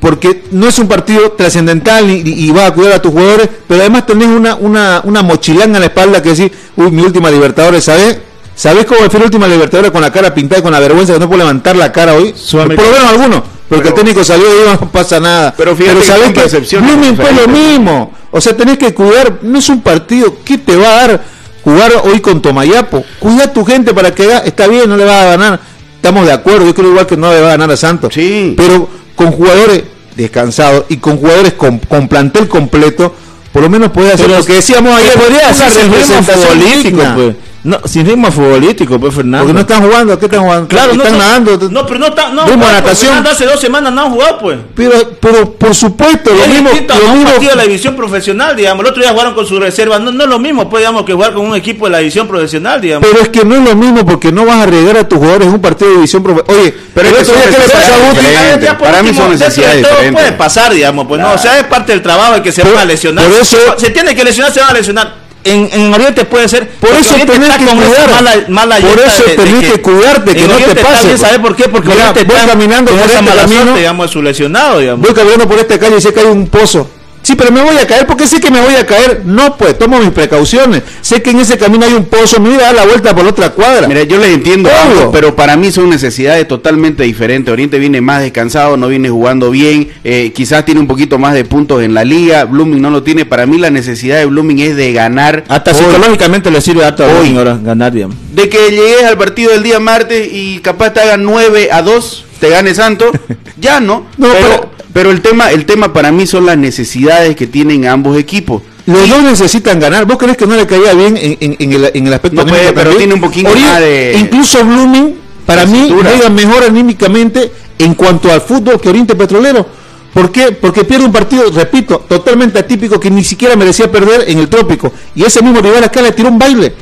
porque 0.00 0.44
no 0.50 0.66
es 0.66 0.78
un 0.78 0.88
partido 0.88 1.32
trascendental 1.32 2.08
y, 2.10 2.22
y- 2.24 2.46
y 2.46 2.50
va 2.52 2.66
a 2.68 2.74
cuidar 2.74 2.94
a 2.94 3.02
tus 3.02 3.12
jugadores, 3.12 3.48
pero 3.68 3.80
además 3.80 4.06
tenés 4.06 4.28
una, 4.28 4.54
una, 4.54 5.02
una 5.04 5.22
mochilanga 5.22 5.76
en 5.76 5.80
la 5.80 5.86
espalda 5.86 6.22
que 6.22 6.30
decís, 6.34 6.52
uy, 6.76 6.90
mi 6.90 7.02
última 7.02 7.30
Libertadores, 7.30 7.84
¿sabés? 7.84 8.18
¿Sabés 8.56 8.84
cómo 8.86 9.00
fue 9.10 9.18
la 9.20 9.26
última 9.26 9.48
Libertadores 9.48 9.90
con 9.90 10.00
la 10.00 10.12
cara 10.12 10.32
pintada 10.34 10.60
y 10.60 10.62
con 10.62 10.72
la 10.72 10.80
vergüenza 10.80 11.12
que 11.12 11.18
no 11.18 11.26
puedo 11.28 11.38
levantar 11.38 11.74
la 11.76 11.90
cara 11.92 12.14
hoy? 12.14 12.34
Por 12.50 12.68
lo 12.68 12.76
menos 12.76 13.08
algunos, 13.08 13.42
porque 13.68 13.84
Pero- 13.84 13.88
el 13.88 13.94
técnico 13.94 14.24
salió 14.24 14.46
y 14.46 14.68
no 14.80 14.92
pasa 14.92 15.18
nada. 15.20 15.54
Pero 15.56 15.74
fíjate 15.74 15.98
que 15.98 16.04
sabés 16.06 16.24
son 16.26 16.34
percepciones 16.34 16.90
Blooming 16.90 17.16
fue 17.16 17.32
lo 17.32 17.48
mismo. 17.48 18.12
O 18.30 18.40
sea, 18.40 18.56
tenés 18.56 18.78
que 18.78 18.94
cuidar, 18.94 19.38
no 19.42 19.58
es 19.58 19.68
un 19.68 19.80
partido, 19.82 20.36
¿qué 20.44 20.58
te 20.58 20.76
va 20.76 20.86
a 20.88 21.06
dar 21.06 21.22
jugar 21.64 21.92
hoy 22.04 22.20
con 22.20 22.40
Tomayapo? 22.42 23.04
Cuida 23.18 23.44
a 23.44 23.52
tu 23.52 23.64
gente 23.64 23.92
para 23.92 24.14
que 24.14 24.24
haga, 24.24 24.38
está 24.40 24.66
bien, 24.68 24.88
no 24.88 24.96
le 24.96 25.04
va 25.04 25.22
a 25.22 25.24
ganar. 25.36 25.60
Estamos 25.96 26.26
de 26.26 26.32
acuerdo, 26.32 26.66
yo 26.66 26.74
creo 26.74 26.90
igual 26.90 27.06
que 27.06 27.16
no 27.16 27.32
le 27.32 27.40
va 27.40 27.48
a 27.48 27.50
ganar 27.52 27.70
a 27.72 27.76
Santos. 27.76 28.12
Sí. 28.14 28.54
Pero 28.56 28.88
con 29.16 29.32
jugadores 29.32 29.82
descansados 30.16 30.84
y 30.88 30.98
con 30.98 31.16
jugadores 31.16 31.54
con, 31.54 31.78
con 31.78 32.06
plantel 32.08 32.46
completo, 32.48 33.14
por 33.52 33.62
lo 33.62 33.70
menos 33.70 33.90
puede 33.90 34.12
hacer 34.12 34.26
Pero 34.26 34.38
lo 34.38 34.44
que 34.44 34.54
decíamos 34.54 34.94
ayer. 34.96 35.14
podría 35.14 35.48
hacer 35.48 35.72
representación 35.90 36.60
digna. 36.82 37.14
pues. 37.16 37.34
No, 37.64 37.80
sin 37.86 38.04
ritmo 38.06 38.30
futbolístico, 38.30 39.00
pues, 39.00 39.14
Fernando. 39.14 39.38
Porque 39.46 39.54
no 39.54 39.60
están 39.60 39.82
jugando, 39.82 40.18
¿qué 40.18 40.26
están 40.26 40.42
jugando? 40.42 40.68
Claro, 40.68 40.92
están 40.92 41.12
no, 41.12 41.18
nadando. 41.18 41.70
No, 41.70 41.86
pero 41.86 41.98
no 41.98 42.06
está. 42.08 42.28
No, 42.28 42.44
Ritmo 42.44 42.60
pues, 42.62 42.72
natación. 42.72 43.06
Fernando 43.06 43.30
hace 43.30 43.46
dos 43.46 43.58
semanas 43.58 43.92
no 43.94 44.02
han 44.02 44.10
jugado, 44.12 44.38
pues. 44.38 44.58
Pero, 44.74 44.92
pero 45.18 45.52
por 45.52 45.74
supuesto, 45.74 46.30
lo 46.34 46.42
es 46.42 46.48
mismo, 46.48 46.68
distinto 46.68 46.92
a 46.92 46.98
lo 46.98 47.04
un 47.06 47.12
mismo 47.14 47.30
partido 47.30 47.50
de 47.52 47.56
la 47.56 47.62
división 47.62 47.96
profesional, 47.96 48.54
digamos. 48.54 48.84
El 48.84 48.90
otro 48.90 49.02
día 49.02 49.12
jugaron 49.12 49.34
con 49.34 49.46
su 49.46 49.58
reserva. 49.58 49.98
No, 49.98 50.12
no 50.12 50.24
es 50.24 50.28
lo 50.28 50.38
mismo, 50.38 50.68
pues, 50.68 50.82
digamos, 50.82 51.04
que 51.06 51.14
jugar 51.14 51.32
con 51.32 51.46
un 51.46 51.56
equipo 51.56 51.86
de 51.86 51.92
la 51.92 51.98
división 51.98 52.28
profesional, 52.28 52.82
digamos. 52.82 53.08
Pero 53.10 53.22
es 53.22 53.30
que 53.30 53.46
no 53.46 53.54
es 53.54 53.62
lo 53.62 53.74
mismo 53.74 54.04
porque 54.04 54.30
no 54.30 54.44
vas 54.44 54.56
a 54.56 54.62
arriesgar 54.64 54.98
a 54.98 55.08
tus 55.08 55.18
jugadores 55.18 55.48
en 55.48 55.54
un 55.54 55.60
partido 55.62 55.88
de 55.88 55.96
división 55.96 56.22
profesional. 56.22 56.60
Oye, 56.60 56.74
Pero 56.92 57.08
el 57.08 57.14
es 57.14 57.24
que 57.24 57.30
otro 57.32 57.34
día, 57.34 57.44
son 57.44 57.54
¿qué 57.54 57.66
le 57.66 57.72
pasa 57.72 57.94
a 57.94 58.10
Guti? 58.10 58.84
Para 58.84 59.02
mí 59.02 59.14
son 59.14 59.30
necesidades 59.30 59.88
todo 59.88 60.12
puede 60.12 60.32
pasar, 60.32 60.74
digamos, 60.74 61.06
pues 61.08 61.18
no, 61.18 61.32
o 61.32 61.38
sea, 61.38 61.58
es 61.58 61.64
parte 61.64 61.92
del 61.92 62.02
trabajo 62.02 62.34
el 62.34 62.42
que 62.42 62.52
se 62.52 62.60
Por- 62.60 62.74
van 62.74 62.82
a 62.82 62.84
lesionar. 62.84 63.24
por 63.24 63.40
eso- 63.40 63.56
se 63.78 63.88
tiene 63.88 64.14
que 64.14 64.22
lesionar, 64.22 64.52
se 64.52 64.60
van 64.60 64.68
a 64.70 64.74
lesionar. 64.74 65.23
En, 65.44 65.68
en 65.72 65.92
Oriente 65.92 66.24
puede 66.24 66.48
ser. 66.48 66.68
Por 66.70 66.90
eso 66.90 67.14
tenés 67.26 67.56
que 67.58 67.64
cuidar. 67.66 68.10
Mala, 68.10 68.32
mala 68.48 68.76
Por 68.78 68.98
eso 68.98 69.24
de- 69.24 69.36
de 69.36 69.36
tenés 69.44 69.72
que 69.72 69.82
cuidarte, 69.82 70.34
que 70.34 70.48
no 70.48 70.56
te 70.56 70.74
pase. 70.76 71.18
¿sabes 71.18 71.38
por 71.38 71.54
qué? 71.54 71.68
Porque 71.68 71.88
Mira, 71.90 72.12
voy 72.12 72.36
caminando 72.46 72.90
con 72.90 73.00
por 73.00 73.10
esa 73.10 73.18
este 73.20 73.28
mala 73.30 73.42
camino. 73.42 73.60
suerte, 73.62 73.78
digamos, 73.80 74.06
de 74.06 74.12
su 74.12 74.22
lesionado, 74.22 74.78
digamos. 74.78 75.06
Voy 75.06 75.14
caminando 75.14 75.46
por 75.46 75.58
esta 75.58 75.78
calle 75.78 75.96
y 75.98 76.00
sé 76.00 76.12
que 76.14 76.20
hay 76.20 76.26
un 76.26 76.46
pozo. 76.48 76.88
Sí, 77.24 77.34
pero 77.36 77.50
me 77.50 77.62
voy 77.62 77.76
a 77.78 77.86
caer 77.86 78.06
porque 78.06 78.26
sé 78.26 78.38
que 78.38 78.50
me 78.50 78.60
voy 78.60 78.74
a 78.74 78.84
caer. 78.84 79.22
No, 79.24 79.56
pues 79.56 79.78
tomo 79.78 79.98
mis 79.98 80.10
precauciones. 80.10 80.82
Sé 81.00 81.22
que 81.22 81.30
en 81.30 81.40
ese 81.40 81.56
camino 81.56 81.86
hay 81.86 81.94
un 81.94 82.04
pozo. 82.04 82.38
Me 82.38 82.50
voy 82.50 82.58
a 82.58 82.66
dar 82.66 82.74
la 82.74 82.84
vuelta 82.84 83.14
por 83.16 83.26
otra 83.26 83.48
cuadra. 83.50 83.88
Mira, 83.88 84.02
yo 84.02 84.18
les 84.18 84.28
entiendo, 84.34 84.68
ambos, 84.70 85.08
pero 85.10 85.34
para 85.34 85.56
mí 85.56 85.72
son 85.72 85.88
necesidades 85.88 86.46
totalmente 86.46 87.02
diferentes. 87.02 87.50
Oriente 87.50 87.78
viene 87.78 88.02
más 88.02 88.20
descansado, 88.20 88.76
no 88.76 88.88
viene 88.88 89.08
jugando 89.08 89.50
bien, 89.50 89.88
eh, 90.04 90.32
quizás 90.34 90.66
tiene 90.66 90.80
un 90.80 90.86
poquito 90.86 91.18
más 91.18 91.32
de 91.32 91.46
puntos 91.46 91.82
en 91.82 91.94
la 91.94 92.04
liga, 92.04 92.44
Blooming 92.44 92.82
no 92.82 92.90
lo 92.90 93.02
tiene. 93.02 93.24
Para 93.24 93.46
mí 93.46 93.56
la 93.56 93.70
necesidad 93.70 94.18
de 94.18 94.26
Blooming 94.26 94.58
es 94.60 94.76
de 94.76 94.92
ganar. 94.92 95.44
Hasta 95.48 95.70
hoy. 95.72 95.78
psicológicamente 95.78 96.50
le 96.50 96.60
sirve 96.60 96.84
harto 96.84 97.04
a 97.04 97.06
Hoy. 97.06 97.12
Blooming 97.14 97.38
ahora 97.38 97.58
ganar, 97.62 97.90
digamos. 97.92 98.16
De 98.34 98.50
que 98.50 98.70
llegues 98.70 99.04
al 99.04 99.16
partido 99.16 99.50
del 99.52 99.62
día 99.62 99.80
martes 99.80 100.28
y 100.30 100.58
capaz 100.58 100.90
te 100.92 101.00
hagan 101.00 101.24
9 101.24 101.70
a 101.72 101.80
2, 101.80 102.24
te 102.38 102.50
gane 102.50 102.74
Santos, 102.74 103.12
ya 103.58 103.80
no. 103.80 104.06
No, 104.18 104.28
pero, 104.30 104.46
pero- 104.46 104.73
pero 104.94 105.10
el 105.10 105.20
tema 105.20 105.50
el 105.50 105.66
tema 105.66 105.92
para 105.92 106.10
mí 106.10 106.26
son 106.26 106.46
las 106.46 106.56
necesidades 106.56 107.36
que 107.36 107.46
tienen 107.46 107.86
ambos 107.86 108.16
equipos. 108.18 108.62
Los 108.86 109.08
dos 109.08 109.22
necesitan 109.22 109.78
ganar. 109.80 110.06
¿Vos 110.06 110.16
crees 110.18 110.36
que 110.36 110.46
no 110.46 110.56
le 110.56 110.66
caía 110.66 110.92
bien 110.94 111.16
en, 111.18 111.36
en- 111.40 111.56
en 111.58 111.72
el, 111.72 111.90
en 111.94 112.06
el 112.06 112.12
aspecto 112.14 112.36
No 112.42 112.46
puede, 112.46 112.72
pero 112.72 112.94
tiene 112.96 113.14
un 113.14 113.20
poquito 113.20 113.50
de- 113.54 114.16
Incluso 114.20 114.64
Blooming, 114.64 115.14
para 115.46 115.66
mí, 115.66 115.88
juega 115.90 116.28
mejor 116.30 116.64
anímicamente 116.64 117.50
en 117.78 117.94
cuanto 117.94 118.30
al 118.32 118.40
fútbol 118.40 118.80
que 118.80 118.88
Oriente 118.88 119.14
Petrolero. 119.14 119.66
¿Por 120.12 120.30
qué? 120.30 120.52
Porque 120.52 120.84
pierde 120.84 121.06
un 121.06 121.12
partido, 121.12 121.50
repito, 121.50 122.04
totalmente 122.08 122.58
atípico 122.60 123.00
que 123.00 123.10
ni 123.10 123.24
siquiera 123.24 123.56
merecía 123.56 123.90
perder 123.90 124.26
en 124.30 124.38
el 124.38 124.48
trópico. 124.48 124.92
Y 125.16 125.24
ese 125.24 125.42
mismo 125.42 125.60
rival 125.60 125.82
acá 125.82 126.00
le 126.02 126.12
tiró 126.12 126.28
un 126.28 126.38
baile. 126.38 126.72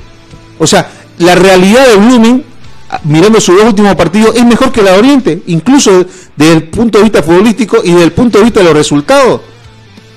O 0.58 0.66
sea, 0.66 0.90
la 1.18 1.34
realidad 1.34 1.86
de 1.88 1.96
Blooming, 1.96 2.44
mirando 3.04 3.40
sus 3.40 3.56
dos 3.56 3.66
últimos 3.66 3.94
partidos, 3.94 4.34
es 4.36 4.44
mejor 4.44 4.70
que 4.72 4.82
la 4.82 4.92
de 4.92 4.98
Oriente, 4.98 5.42
incluso 5.46 6.04
desde 6.36 6.52
el 6.52 6.64
punto 6.64 6.98
de 6.98 7.04
vista 7.04 7.22
futbolístico 7.22 7.78
y 7.82 7.90
desde 7.90 8.04
el 8.04 8.12
punto 8.12 8.38
de 8.38 8.44
vista 8.44 8.60
de 8.60 8.66
los 8.66 8.74
resultados. 8.74 9.40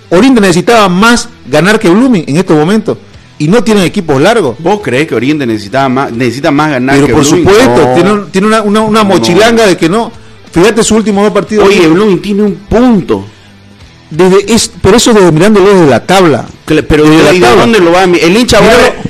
Oriente 0.09 0.39
necesitaba 0.41 0.87
más 0.89 1.29
ganar 1.47 1.79
que 1.79 1.89
Blooming 1.89 2.25
en 2.27 2.37
estos 2.37 2.55
momentos. 2.57 2.97
Y 3.37 3.47
no 3.49 3.63
tienen 3.63 3.83
equipos 3.83 4.21
largos. 4.21 4.55
¿Vos 4.59 4.79
crees 4.81 5.07
que 5.07 5.15
Oriente 5.15 5.45
necesitaba 5.45 5.89
más, 5.89 6.11
necesita 6.11 6.51
más 6.51 6.71
ganar 6.71 6.95
Pero 6.95 7.07
que 7.07 7.13
por 7.13 7.21
Blooming? 7.23 7.45
supuesto, 7.45 7.81
No. 7.87 7.93
tiene, 7.95 8.11
un- 8.13 8.31
tiene 8.31 8.47
una, 8.47 8.61
una- 8.61 8.81
una 8.81 8.99
No. 9.03 9.09
mochilanga 9.09 9.65
de 9.65 9.75
que 9.75 9.89
no. 9.89 10.11
Fíjate 10.51 10.83
sus 10.83 10.97
últimos 10.97 11.23
dos 11.25 11.33
partidos. 11.33 11.67
Oye, 11.67 11.85
Blooming 11.87 12.21
tiene 12.21 12.43
un 12.43 12.55
punto. 12.55 13.25
desde, 14.09 14.53
es, 14.53 14.69
por 14.69 14.95
eso 14.95 15.13
desde 15.13 15.31
mirándolo 15.31 15.67
desde 15.73 15.87
la 15.89 16.05
tabla. 16.05 16.45
Pero 16.65 17.03
Desde 17.03 17.23
la 17.23 17.33
¿y 17.33 17.39
de 17.39 17.45
tabla. 17.45 17.61
dónde 17.61 17.79
lo 17.79 17.91
va 17.91 18.03
El 18.03 18.37
hincha 18.37 18.59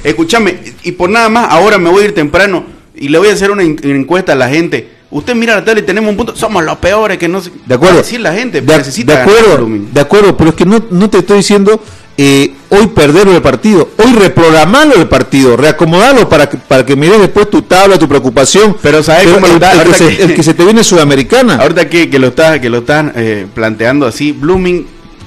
escúchame, 0.04 0.58
y 0.84 0.92
por 0.94 1.10
nada 1.10 1.30
más, 1.30 1.48
ahora 1.52 1.78
me 1.78 1.90
voy 1.92 2.04
a 2.04 2.06
ir 2.06 2.16
temprano 2.16 2.64
y 2.98 3.10
le 3.10 3.18
voy 3.18 3.30
a 3.30 3.34
hacer 3.34 3.52
una 3.52 3.64
en- 3.64 3.80
encuesta 3.84 4.34
a 4.34 4.36
la 4.36 4.50
gente. 4.50 4.90
Usted 5.12 5.36
mira 5.36 5.56
la 5.56 5.64
tabla 5.64 5.80
y 5.82 5.84
tenemos 5.84 6.10
un 6.10 6.18
punto, 6.18 6.36
somos 6.36 6.64
los 6.64 6.78
peores 6.78 7.18
que 7.18 7.28
no 7.28 7.40
sé. 7.42 7.52
De 7.66 7.76
acuerdo. 7.76 7.98
Decir 7.98 8.20
la 8.20 8.34
gente, 8.34 8.62
de, 8.62 8.78
necesita 8.78 9.14
de 9.16 9.22
acuerdo, 9.22 9.68
de 9.70 10.02
acuerdo, 10.02 10.36
pero 10.36 10.50
es 10.50 10.56
que 10.56 10.66
no, 10.66 10.84
no 10.92 11.10
te 11.10 11.20
estoy 11.20 11.38
diciendo 11.38 11.80
eh, 12.18 12.52
hoy 12.70 12.88
perderlo 12.88 13.34
el 13.36 13.42
partido, 13.42 13.90
hoy 14.04 14.14
reprogramarlo 14.14 14.96
el 14.96 15.08
partido, 15.08 15.56
reacomodarlo 15.56 16.28
para 16.28 16.50
que, 16.50 16.58
para 16.58 16.86
que 16.86 16.96
mires 16.96 17.20
después 17.20 17.50
tu 17.50 17.62
tabla, 17.62 17.98
tu 18.00 18.08
preocupación. 18.10 18.76
Pero 18.82 19.04
¿sabes 19.04 19.28
cómo 19.28 19.42
lo 19.48 19.48
el, 19.48 19.54
está? 19.54 19.74
el 19.74 19.88
que 19.88 19.94
se, 19.94 20.18
que- 20.18 20.24
el 20.24 20.34
que 20.36 20.44
se 20.44 20.54
te 20.54 20.64
viene 20.66 20.84
sudamericana. 20.84 21.58
Ahorita 21.58 21.88
que, 21.88 22.10
que 22.10 22.20
lo 22.20 22.28
está, 22.28 22.60
que 22.60 22.70
lo 22.70 22.80
están 22.80 23.14
eh, 23.16 23.46
planteando 23.54 24.08
así, 24.08 24.32
Blooming, 24.32 24.86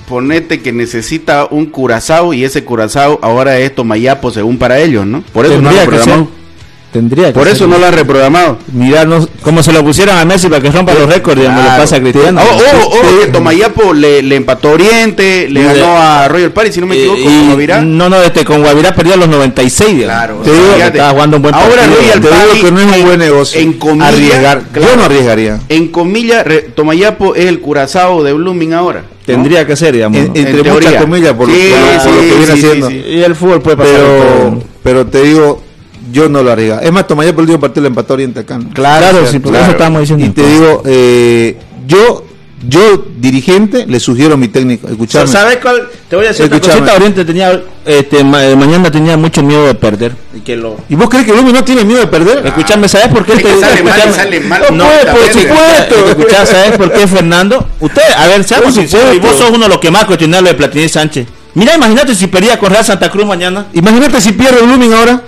ponete 0.09 0.61
que 0.61 0.73
necesita 0.73 1.47
un 1.51 1.67
curazao 1.67 2.33
y 2.35 2.45
ese 2.45 2.65
curazao 2.65 3.19
ahora 3.23 3.59
es 3.59 3.75
Tomayapo 3.75 4.31
según 4.31 4.59
para 4.59 4.79
ellos, 4.81 5.07
¿no? 5.07 5.23
Por 5.33 5.47
eso 5.47 5.61
no 5.61 5.71
lo 5.71 5.77
Tendría 5.77 6.27
Tendría 6.93 7.27
que 7.27 7.33
Por 7.35 7.47
eso 7.47 7.67
no 7.67 7.77
lo 7.77 7.87
han 7.87 7.93
reprogramado. 7.93 8.57
Mirá, 8.73 9.05
no- 9.05 9.29
Como 9.43 9.63
se 9.63 9.73
lo 9.73 9.85
pusieron 9.85 10.17
a 10.17 10.25
Messi 10.25 10.49
para 10.49 10.63
que 10.63 10.71
rompa 10.71 10.95
los 10.95 11.07
récords, 11.07 11.39
digamos, 11.39 11.61
Claro. 11.61 11.77
le 11.77 11.83
pasa 11.83 11.97
a 11.97 12.01
Cristiano. 12.01 12.41
Oh, 12.43 12.57
oh, 12.57 12.89
oh, 12.89 12.93
Sí. 13.03 13.27
que 13.27 13.33
Tomayapo 13.33 13.93
le, 13.93 14.23
le 14.23 14.37
empató 14.37 14.69
a 14.69 14.73
Oriente, 14.73 15.49
le 15.51 15.61
Y 15.61 15.65
ganó 15.65 15.99
a 15.99 16.29
Royal 16.29 16.51
Party, 16.51 16.73
si 16.73 16.81
no 16.81 16.87
me 16.87 16.95
Eh, 16.97 17.01
equivoco, 17.01 17.21
y- 17.21 17.25
con 17.25 17.47
Guavirá. 17.49 17.83
No, 17.83 18.09
no, 18.09 18.23
este, 18.23 18.45
con 18.45 18.63
Guavirá 18.63 18.95
perdió 18.95 19.15
a 19.15 19.17
los 19.19 19.29
96, 19.29 19.97
digamos. 19.99 20.17
Claro, 20.17 20.37
Te 20.43 20.51
digo 20.51 20.65
estaba 20.83 21.11
jugando 21.11 21.37
un 21.37 21.43
buen 21.43 21.55
Ahora 21.55 21.69
partido. 21.69 21.95
Royal 21.97 22.21
te 22.21 22.29
digo 22.29 22.67
que 22.67 22.73
no 22.73 22.81
es 22.81 22.87
un 22.87 22.95
en- 22.95 23.05
buen 23.07 23.19
negocio. 23.19 23.61
En 23.61 23.73
comillas, 23.75 24.09
arriesgar. 24.15 24.63
claro, 24.73 24.89
Yo 24.91 24.97
no 24.97 25.05
arriesgaría. 25.05 25.61
En 25.69 25.89
comillas, 25.89 26.45
Tomayapo 26.75 27.35
es 27.35 27.45
el 27.47 27.61
curazao 27.61 28.23
de 28.25 28.33
Blooming 28.33 28.73
ahora. 28.73 29.01
¿no? 29.03 29.07
Tendría 29.27 29.67
que 29.67 29.77
ser, 29.77 29.93
digamos. 29.93 30.19
Entre 30.35 30.63
muchas 30.73 30.95
comillas, 30.95 31.35
por, 31.35 31.49
lo- 31.49 31.55
Sí, 31.55 31.71
por 31.71 31.81
lo- 31.81 32.03
por 32.03 32.15
lo 32.15 32.23
sí, 32.23 32.29
que 32.31 32.35
viene 32.35 32.47
sí, 32.47 32.53
haciendo. 32.67 32.89
sí, 32.89 33.03
sí. 33.05 33.11
Y 33.11 33.23
el 33.23 33.35
fútbol 33.37 33.61
puede 33.61 33.77
pasar. 33.77 33.95
Pero, 33.95 34.63
pero 34.83 35.07
te 35.07 35.23
digo, 35.23 35.63
yo 36.11 36.29
no 36.29 36.43
lo 36.43 36.53
arriesgaría. 36.53 36.87
Es 36.87 36.93
más, 36.93 37.07
Tomayapo 37.07 37.41
el 37.41 37.43
último 37.45 37.61
partido 37.61 37.83
le 37.83 37.89
empató 37.89 38.13
a 38.13 38.15
Oriente 38.15 38.41
acá. 38.41 38.59
¿no? 38.59 38.71
Claro, 38.71 39.27
sí, 39.27 39.39
por 39.39 39.51
claro. 39.53 39.65
eso 39.67 39.73
estábamos 39.73 40.01
diciendo. 40.03 40.25
Y 40.27 40.29
te 40.31 40.47
digo, 40.47 40.83
eh, 40.87 41.57
yo, 41.87 42.25
yo 42.67 43.05
dirigente, 43.19 43.87
le 43.87 44.01
sugiero 44.01 44.35
a 44.35 44.37
mi 44.37 44.49
técnico, 44.49 44.89
escuchame. 44.89 45.27
¿Sabes 45.27 45.59
cuál? 45.59 45.89
Te 46.09 46.17
voy 46.17 46.25
a 46.25 46.29
decir 46.29 46.47
una 46.47 46.61
cosita. 46.61 46.95
Oriente 46.95 47.25
tenía, 47.25 47.61
este, 47.85 48.25
ma- 48.25 48.45
eh, 48.45 48.57
mañana 48.57 48.91
tenía 48.91 49.17
mucho 49.17 49.43
miedo 49.43 49.67
de 49.67 49.75
perder. 49.75 50.13
Y 50.35 50.41
que 50.41 50.57
lo... 50.57 50.77
¿Y 50.89 50.95
vos 50.95 51.09
crees 51.09 51.27
que 51.27 51.33
Lumi 51.35 51.53
no 51.53 51.63
tiene 51.65 51.85
miedo 51.85 52.01
de 52.01 52.07
perder? 52.07 52.47
Escuchame, 52.47 52.89
¿sabes 52.89 53.09
por 53.09 53.25
qué? 53.25 53.33
Es 53.35 53.39
que 53.39 53.45
te- 53.49 53.61
sale 53.61 53.83
mal, 53.83 54.15
sale 54.15 54.41
mal. 54.41 54.63
No, 54.71 54.77
No, 54.77 54.85
puede, 54.85 55.07
por 55.13 55.33
supuesto. 55.33 56.09
Escuchá, 56.11 56.47
¿sabes 56.47 56.77
por 56.79 56.93
qué, 56.93 57.07
Fernando? 57.07 57.69
Usted, 57.81 58.03
a 58.17 58.27
ver, 58.27 58.45
seamos 58.45 58.73
Por 58.75 58.83
sinceros, 58.83 59.15
y 59.15 59.19
vos 59.19 59.37
sos 59.37 59.51
uno 59.51 59.65
de 59.65 59.69
los 59.69 59.79
que 59.79 59.91
más 59.91 60.05
cuestionaron 60.07 60.45
lo 60.45 60.51
de 60.51 60.57
Platini 60.57 60.89
Sánchez. 60.89 61.27
Mira, 61.55 61.75
imagínate 61.75 62.15
si 62.15 62.27
perdía 62.29 62.59
con 62.59 62.71
Real 62.71 62.85
Santa 62.85 63.11
Cruz 63.11 63.27
mañana. 63.27 63.67
Imagínate 63.73 64.21
si 64.21 64.33
pierde 64.33 64.63
Blooming 64.63 64.93
ahora. 64.95 65.23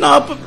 No, 0.00 0.26
pues, 0.26 0.38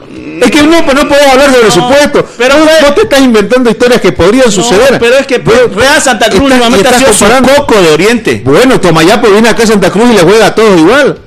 Es 0.43 0.51
que 0.51 0.63
no, 0.63 0.83
pues 0.83 0.95
no 0.95 1.07
podemos 1.07 1.31
hablar 1.31 1.51
de 1.51 1.57
No, 1.57 1.61
presupuesto. 1.61 2.25
pero 2.37 2.55
Pero 2.55 2.65
ve- 2.65 2.71
vos 2.81 2.95
te 2.95 3.01
estás 3.03 3.21
inventando 3.21 3.69
historias 3.69 4.01
que 4.01 4.11
podrían 4.11 4.51
suceder. 4.51 4.97
pero 4.99 5.15
es 5.17 5.27
que 5.27 5.37
Vos- 5.37 5.73
Real 5.75 6.01
Santa 6.01 6.25
Cruz 6.29 6.41
estás- 6.41 6.51
últimamente 6.51 6.87
ha 6.87 6.97
sido 6.97 7.13
su 7.13 7.19
comparando. 7.19 7.55
coco 7.55 7.81
de 7.81 7.91
Oriente. 7.91 8.41
Bueno, 8.43 8.79
Tomayapo 8.81 9.29
viene 9.29 9.49
acá 9.49 9.63
a 9.63 9.67
Santa 9.67 9.91
Cruz 9.91 10.09
y 10.11 10.13
le 10.15 10.21
juega 10.21 10.47
a 10.47 10.55
todos 10.55 10.79
igual. 10.79 11.19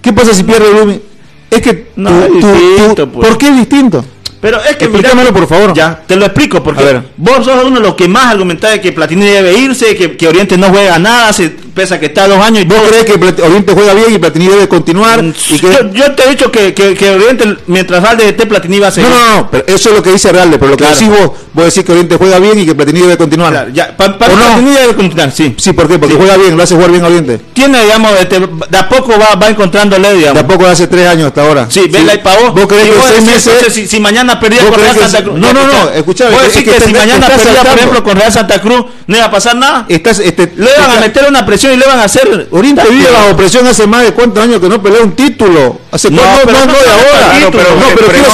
¿Qué 0.00 0.12
pasa 0.12 0.34
si 0.34 0.42
pierde 0.42 0.70
Blooming? 0.70 1.02
Es 1.50 1.60
que 1.62 1.86
No, 1.96 2.10
tú- 2.10 2.48
es 2.48 2.60
distinto, 2.60 2.94
tú- 3.06 3.12
pues. 3.12 3.28
¿Por 3.28 3.38
qué 3.38 3.48
es 3.48 3.56
distinto? 3.56 4.04
Pero 4.40 4.58
es 4.64 4.74
que 4.74 4.86
Explícamelo, 4.86 5.32
por 5.32 5.46
favor. 5.46 5.72
Ya, 5.72 6.02
te 6.04 6.16
lo 6.16 6.24
explico, 6.24 6.60
porque 6.64 6.82
A 6.82 6.86
ver. 6.86 7.02
vos 7.16 7.44
sos 7.44 7.62
uno 7.64 7.76
de 7.76 7.82
los 7.86 7.94
que 7.94 8.08
más 8.08 8.26
argumentaba 8.26 8.76
que 8.78 8.90
Platini 8.90 9.24
debe 9.24 9.52
irse, 9.56 9.94
que, 9.94 10.16
que 10.16 10.26
Oriente 10.26 10.58
no 10.58 10.68
juega 10.70 10.98
nada, 10.98 11.32
se, 11.32 11.48
pese 11.74 11.94
a 11.94 12.00
que 12.00 12.06
está 12.06 12.28
dos 12.28 12.38
años 12.38 12.62
y 12.62 12.64
¿Vos 12.66 12.78
todo. 12.78 12.88
crees 12.88 13.04
que 13.04 13.42
Oriente 13.42 13.72
juega 13.72 13.94
bien 13.94 14.14
y 14.14 14.18
Platini 14.18 14.48
debe 14.48 14.68
continuar? 14.68 15.22
Mm, 15.22 15.32
Y 15.50 15.58
que- 15.58 15.66
yo, 15.72 15.92
yo 15.92 16.12
te 16.12 16.24
he 16.24 16.30
dicho 16.30 16.50
que, 16.52 16.74
que, 16.74 16.94
que 16.94 17.10
Oriente, 17.10 17.56
mientras 17.66 18.02
Valde 18.02 18.28
esté, 18.28 18.46
Platini 18.46 18.78
va 18.78 18.88
a 18.88 18.90
seguir. 18.90 19.08
No, 19.10 19.18
no, 19.18 19.36
no, 19.36 19.50
pero 19.50 19.64
eso 19.66 19.88
es 19.90 19.94
lo 19.96 20.02
que 20.02 20.10
dice 20.12 20.30
Realde, 20.32 20.58
pero 20.58 20.72
lo 20.72 20.76
que 20.76 20.84
Claro. 20.84 20.96
decís 20.98 21.08
vos, 21.08 21.30
vos 21.52 21.64
decís 21.64 21.84
que 21.84 21.92
Oriente 21.92 22.16
juega 22.16 22.38
bien 22.38 22.58
y 22.58 22.66
que 22.66 22.74
Platini 22.74 23.00
debe 23.00 23.16
continuar. 23.16 23.52
Claro, 23.52 23.70
ya, 23.72 23.96
pa- 23.96 24.18
para 24.18 24.32
¿O 24.34 24.36
no? 24.36 24.44
Platini 24.44 24.70
debe 24.72 24.94
continuar, 24.94 25.32
sí. 25.32 25.54
Sí, 25.58 25.72
¿por 25.72 25.88
qué? 25.88 25.98
Porque 25.98 26.14
Sí. 26.14 26.20
juega 26.20 26.36
bien, 26.36 26.56
lo 26.56 26.62
hace 26.62 26.74
jugar 26.74 26.90
bien 26.90 27.04
Oriente. 27.04 27.38
Tiene, 27.52 27.82
digamos, 27.82 28.12
este, 28.20 28.40
de 28.40 28.78
a 28.78 28.88
poco 28.88 29.12
va, 29.18 29.34
va 29.36 29.48
encontrándole, 29.48 30.08
De 30.08 30.14
digamos. 30.18 30.42
a 30.42 30.46
poco 30.46 30.66
hace 30.66 30.86
tres 30.86 31.06
años 31.08 31.28
hasta 31.28 31.42
ahora. 31.42 31.66
Sí, 31.70 31.86
vela 31.90 32.14
y 32.14 32.18
para 32.18 32.40
vos. 32.40 32.54
¿Vos 32.54 32.66
crees 32.66 32.88
que 32.90 32.94
vos 32.96 33.04
seis 33.08 33.22
meses- 33.22 33.46
entonces, 33.46 33.72
si, 33.74 33.86
si 33.86 34.00
mañana 34.00 34.38
perdía 34.38 34.60
¿Vos 34.62 34.70
con 34.72 34.80
Real 34.80 34.96
Santa 34.96 35.22
Cruz. 35.22 35.38
no, 35.38 35.52
no, 35.52 35.66
no, 35.66 35.90
escuchá. 35.90 36.28
Vos 36.30 36.42
decís 36.42 36.64
que 36.70 36.80
si 36.80 36.92
mañana 36.92 37.26
perdía, 37.26 37.62
por 37.62 37.78
ejemplo, 37.78 38.04
con 38.04 38.16
Real 38.16 38.32
Santa 38.32 38.60
Cruz, 38.60 38.84
no 39.06 39.16
iba 39.16 39.26
a 39.26 39.30
pasar 39.30 39.56
nada. 39.56 39.86
Estás, 39.88 40.18
este, 40.18 40.52
Le 40.56 40.68
iban 40.76 40.90
a 40.90 41.00
meter 41.00 41.24
una 41.28 41.44
presión 41.46 41.61
y 41.70 41.76
le 41.76 41.84
iban 41.84 41.98
a 41.98 42.04
hacer. 42.04 42.48
Oriente 42.50 42.82
vive 42.90 43.10
bajo 43.10 43.36
presión 43.36 43.66
hace 43.66 43.86
más 43.86 44.02
de 44.04 44.12
cuántos 44.12 44.42
años 44.42 44.60
que 44.60 44.68
no 44.68 44.82
pelea 44.82 45.02
un 45.02 45.12
título. 45.12 45.78
Hace 45.90 46.10
No, 46.10 46.22
no, 46.22 46.52
de 46.52 46.58
ahora. 46.58 47.32
título, 47.38 47.44
no, 47.44 47.50
pero, 47.50 47.74
no, 47.74 47.86
pero 47.94 48.08
quiero 48.08 48.28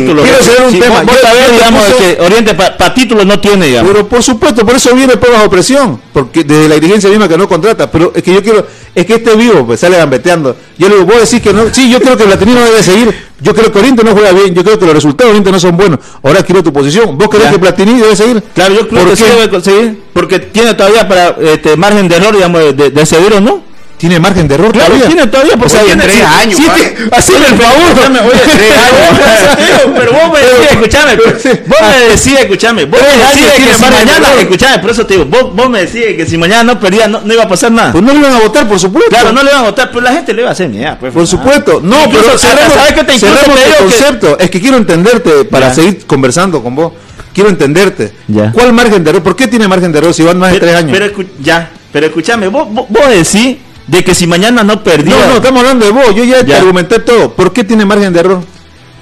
título. 0.00 0.22
saber 0.42 0.62
un 0.68 0.80
tema. 0.80 1.04
Digamos, 1.52 1.84
que 1.94 2.18
Oriente 2.20 2.54
para 2.54 2.94
títulos 2.94 3.26
no 3.26 3.40
tiene, 3.40 3.66
digamos. 3.66 3.92
Pero 3.92 4.08
por 4.08 4.22
supuesto, 4.22 4.66
por 4.66 4.74
eso 4.76 4.94
viene 4.94 5.16
pues 5.16 5.32
bajo 5.32 5.48
presión, 5.48 6.00
porque 6.12 6.44
desde 6.44 6.68
la 6.68 6.74
dirigencia 6.74 7.08
misma 7.10 7.28
que 7.28 7.38
no 7.38 7.48
contrata, 7.48 7.90
pero 7.90 8.12
es 8.14 8.22
que 8.22 8.32
yo 8.34 8.42
quiero, 8.42 8.66
es 8.94 9.06
que 9.06 9.14
este 9.14 9.34
vivo 9.36 9.66
pues 9.66 9.80
sale 9.80 9.96
gambeteando. 9.96 10.56
Yo 10.78 10.88
le 10.88 10.96
digo, 10.96 11.06
vos 11.06 11.20
decís 11.20 11.40
que 11.40 11.52
no, 11.52 11.72
sí, 11.72 11.90
yo 11.90 12.00
creo 12.00 12.16
que 12.16 12.24
Platini 12.24 12.52
no 12.54 12.64
debe 12.64 12.82
seguir, 12.82 13.14
yo 13.42 13.54
creo 13.54 13.70
que 13.72 13.78
Oriente 13.78 14.04
no 14.04 14.12
juega 14.12 14.32
bien, 14.32 14.54
yo 14.54 14.62
creo 14.64 14.78
que 14.78 14.84
los 14.86 14.94
resultados 14.94 15.28
de 15.28 15.30
Oriente 15.32 15.52
no 15.52 15.60
son 15.60 15.76
buenos. 15.76 15.98
Ahora 16.22 16.42
quiero 16.42 16.62
tu 16.62 16.72
posición, 16.72 17.18
vos 17.18 17.28
crees 17.28 17.44
Ya. 17.46 17.50
que 17.52 17.58
Platini 17.58 18.00
debe 18.00 18.14
seguir. 18.16 18.42
Claro, 18.54 18.74
yo 18.74 18.88
creo 18.88 19.02
¿Por 19.02 19.10
que 19.10 19.16
sí 19.16 19.24
debe 19.24 19.48
conseguir, 19.50 20.02
porque 20.12 20.38
tiene 20.38 20.74
todavía 20.74 21.06
para 21.08 21.36
este 21.40 21.76
margen 21.76 22.08
de 22.08 22.16
error, 22.16 22.34
digamos, 22.34 22.60
de, 22.60 22.72
de, 22.72 22.90
de 22.90 23.06
seguir 23.06 23.32
o 23.34 23.40
no. 23.40 23.71
Tiene 24.02 24.18
margen 24.18 24.48
de 24.48 24.56
error 24.56 24.72
Claro, 24.72 24.86
todavía. 24.94 25.06
tiene 25.06 25.26
todavía, 25.28 25.52
porque 25.52 25.66
O 25.66 25.68
sea, 25.68 25.80
tiene 25.84 26.02
en 26.02 26.10
tres 26.10 26.22
años, 26.24 26.60
Haceme 27.12 27.46
el 27.46 27.54
favor. 27.54 27.82
Escúchame, 27.86 28.18
oye, 28.18 28.40
tres 28.42 28.70
años. 28.76 29.92
Pero 29.96 30.12
vos 30.12 30.32
me 30.32 30.38
decís, 30.40 30.70
escúchame, 30.72 31.16
vos 31.68 31.80
me 31.80 31.98
decís, 32.08 32.32
escúchame, 32.40 32.84
vos 32.86 33.00
me 33.00 33.32
tiene 33.32 33.52
que 33.68 33.74
si 33.74 33.80
mañana, 33.80 34.26
error. 34.28 34.38
escúchame, 34.40 34.78
por 34.80 34.90
eso 34.90 35.06
te 35.06 35.14
digo, 35.14 35.26
vos, 35.26 35.54
vos 35.54 35.70
me 35.70 35.86
decís 35.86 36.16
que 36.16 36.26
si 36.26 36.36
mañana 36.36 36.64
no 36.64 36.80
perdía, 36.80 37.06
no, 37.06 37.20
no 37.20 37.32
iba 37.32 37.44
a 37.44 37.48
pasar 37.48 37.70
nada. 37.70 37.92
Pues 37.92 38.02
no 38.02 38.12
le 38.12 38.18
van 38.22 38.32
a 38.34 38.40
votar, 38.40 38.66
por 38.68 38.80
supuesto. 38.80 39.08
Claro, 39.08 39.30
no 39.32 39.40
le 39.44 39.52
van 39.52 39.60
a 39.60 39.64
votar, 39.66 39.88
pero 39.92 40.00
la 40.00 40.12
gente 40.14 40.32
le 40.34 40.42
va 40.42 40.48
a 40.48 40.52
hacer 40.52 40.68
mierda. 40.68 40.98
Pues, 40.98 41.12
Por 41.12 41.24
supuesto, 41.28 41.80
no, 41.80 42.04
Incluso, 42.06 42.24
pero 42.26 42.38
cerramos, 42.38 42.72
¿sabes 42.74 42.92
qué 42.94 43.04
te 43.04 43.14
incluso 43.14 43.34
cerramos 43.36 43.56
te 43.60 43.66
el 43.68 43.72
que- 43.72 43.78
concepto. 43.84 44.38
Es 44.40 44.50
que 44.50 44.60
quiero 44.60 44.76
entenderte 44.78 45.44
para 45.44 45.68
Ya. 45.68 45.74
seguir 45.76 46.04
conversando 46.08 46.60
con 46.60 46.74
vos. 46.74 46.92
Quiero 47.32 47.50
entenderte. 47.50 48.12
Ya. 48.26 48.50
¿Cuál 48.50 48.72
margen 48.72 49.04
de 49.04 49.10
error? 49.10 49.22
¿Por 49.22 49.36
qué 49.36 49.46
tiene 49.46 49.68
margen 49.68 49.92
de 49.92 49.98
error 49.98 50.12
si 50.12 50.24
van 50.24 50.38
más 50.40 50.50
de 50.52 50.58
tres 50.58 50.74
años? 50.74 50.90
pero 50.98 51.24
ya, 51.40 51.70
pero 51.92 52.06
escúchame, 52.06 52.48
vos, 52.48 52.66
vos, 52.68 52.86
vos 52.88 53.08
decís 53.08 53.58
de 53.92 54.02
que 54.02 54.14
si 54.14 54.26
mañana 54.26 54.64
no 54.64 54.82
perdía. 54.82 55.14
no, 55.14 55.26
no, 55.28 55.34
estamos 55.36 55.60
hablando 55.60 55.86
de 55.86 55.92
vos. 55.92 56.14
Yo 56.16 56.24
ya, 56.24 56.44
te 56.44 56.54
argumenté 56.54 56.98
todo. 56.98 57.32
¿Por 57.34 57.52
qué 57.52 57.62
tiene 57.62 57.84
margen 57.84 58.12
de 58.12 58.20
error? 58.20 58.40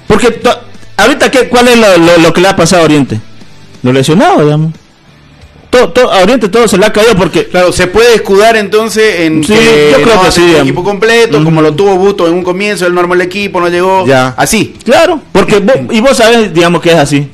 Porque 0.05 0.41
ahorita, 0.97 1.31
¿qué, 1.31 1.47
¿cuál 1.47 1.69
es 1.69 1.77
lo, 1.77 1.97
lo- 1.97 2.17
lo 2.17 2.33
que 2.33 2.41
le 2.41 2.49
ha 2.49 2.55
pasado 2.55 2.81
a 2.83 2.85
Oriente? 2.85 3.19
Lo 3.83 3.93
lesionado, 3.93 4.43
digamos. 4.43 4.73
Todo, 5.69 5.89
todo- 5.93 6.11
a 6.11 6.19
Oriente 6.21 6.49
todo 6.49 6.67
se 6.67 6.77
le 6.77 6.85
ha 6.85 6.91
caído 6.91 7.15
porque. 7.15 7.47
Claro, 7.47 7.71
se 7.71 7.87
puede 7.87 8.13
escudar 8.15 8.57
entonces 8.57 9.21
en 9.21 9.41
Sí, 9.45 9.53
que 9.53 9.89
yo 9.93 10.01
creo 10.03 10.15
no 10.17 10.23
que 10.23 10.31
sí, 10.33 10.41
digamos. 10.41 10.63
equipo 10.67 10.83
completo, 10.83 11.37
Ujú. 11.37 11.45
como 11.45 11.61
lo 11.61 11.73
tuvo 11.73 11.95
Busto 11.95 12.27
en 12.27 12.33
un 12.33 12.43
comienzo, 12.43 12.85
él 12.85 12.93
no 12.93 12.99
armó 12.99 13.13
el 13.13 13.21
equipo, 13.21 13.61
no 13.61 13.69
llegó. 13.69 14.05
Ya. 14.05 14.33
Así. 14.37 14.75
Claro, 14.83 15.21
porque 15.31 15.59
vos, 15.59 15.75
y 15.89 16.01
vos 16.01 16.17
sabés, 16.17 16.53
digamos, 16.53 16.81
que 16.81 16.89
es 16.91 16.97
así. 16.97 17.29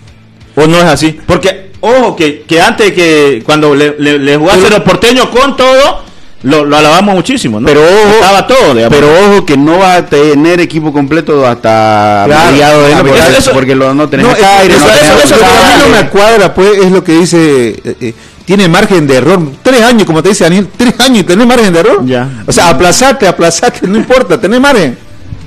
O 0.56 0.67
no 0.67 0.78
es 0.78 0.84
así. 0.84 1.20
Porque, 1.26 1.72
ojo, 1.82 2.15
que, 2.15 2.43
que 2.43 2.62
antes 2.62 2.91
que 2.93 3.41
cuando 3.43 3.74
le, 3.74 3.96
le, 3.98 4.20
le 4.20 4.38
jugase 4.38 4.60
Pero- 4.62 4.76
los 4.78 4.84
porteños 4.84 5.26
con 5.30 5.58
todo, 5.58 6.04
lo, 6.43 6.65
lo 6.65 6.78
alabamos 6.78 7.15
muchísimo, 7.15 7.60
¿no? 7.60 7.65
Pero 7.67 7.82
ojo, 7.82 8.13
Estaba 8.15 8.45
todo, 8.47 8.73
digamos. 8.76 8.95
Pero 8.97 9.08
ojo 9.12 9.45
que 9.45 9.58
no 9.58 9.80
va 9.80 9.95
a 9.95 10.06
tener 10.06 10.60
equipo 10.60 10.93
completo 10.93 11.45
hasta 11.47 12.23
Claro. 12.28 12.52
mediados 12.52 12.84
de 12.88 12.95
pero 12.95 13.08
porque, 13.15 13.38
eso- 13.38 13.52
porque 13.54 13.76
lo, 13.76 13.93
no 13.93 14.08
tenés 14.08 14.26
No, 14.26 14.32
a 14.32 14.36
es 14.36 14.39
que 14.39 14.43
Caire, 14.45 14.76
eso, 14.76 14.86
no 14.86 14.91
eso- 14.93 15.02
tenés 15.02 15.26
eso 15.26 15.36
a 15.36 15.38
que 15.39 15.43
a 15.45 15.47
mí 15.47 15.54
no 15.56 15.62
González. 15.86 16.04
me 16.04 16.10
cuadra, 16.10 16.54
pues, 16.54 16.78
es 16.78 16.91
lo 16.91 17.04
que 17.04 17.12
dice. 17.13 17.69
eh, 17.84 17.95
eh, 18.02 18.13
tiene 18.45 18.69
margen 18.69 19.06
de 19.08 19.15
error. 19.15 19.41
Tres 19.62 19.82
años, 19.82 20.04
como 20.06 20.23
te 20.23 20.30
dice 20.30 20.45
Daniel. 20.45 20.69
Tres 20.78 20.93
años 21.00 21.19
y 21.19 21.23
tenés 21.23 21.45
margen 21.45 21.73
de 21.73 21.80
error. 21.80 22.06
Ya. 22.06 22.30
O 22.47 22.52
sea, 22.54 22.69
aplazate, 22.69 23.28
aplazate, 23.28 23.86
no 23.88 23.97
importa, 23.97 24.39
tenés 24.39 24.62
margen. 24.62 24.97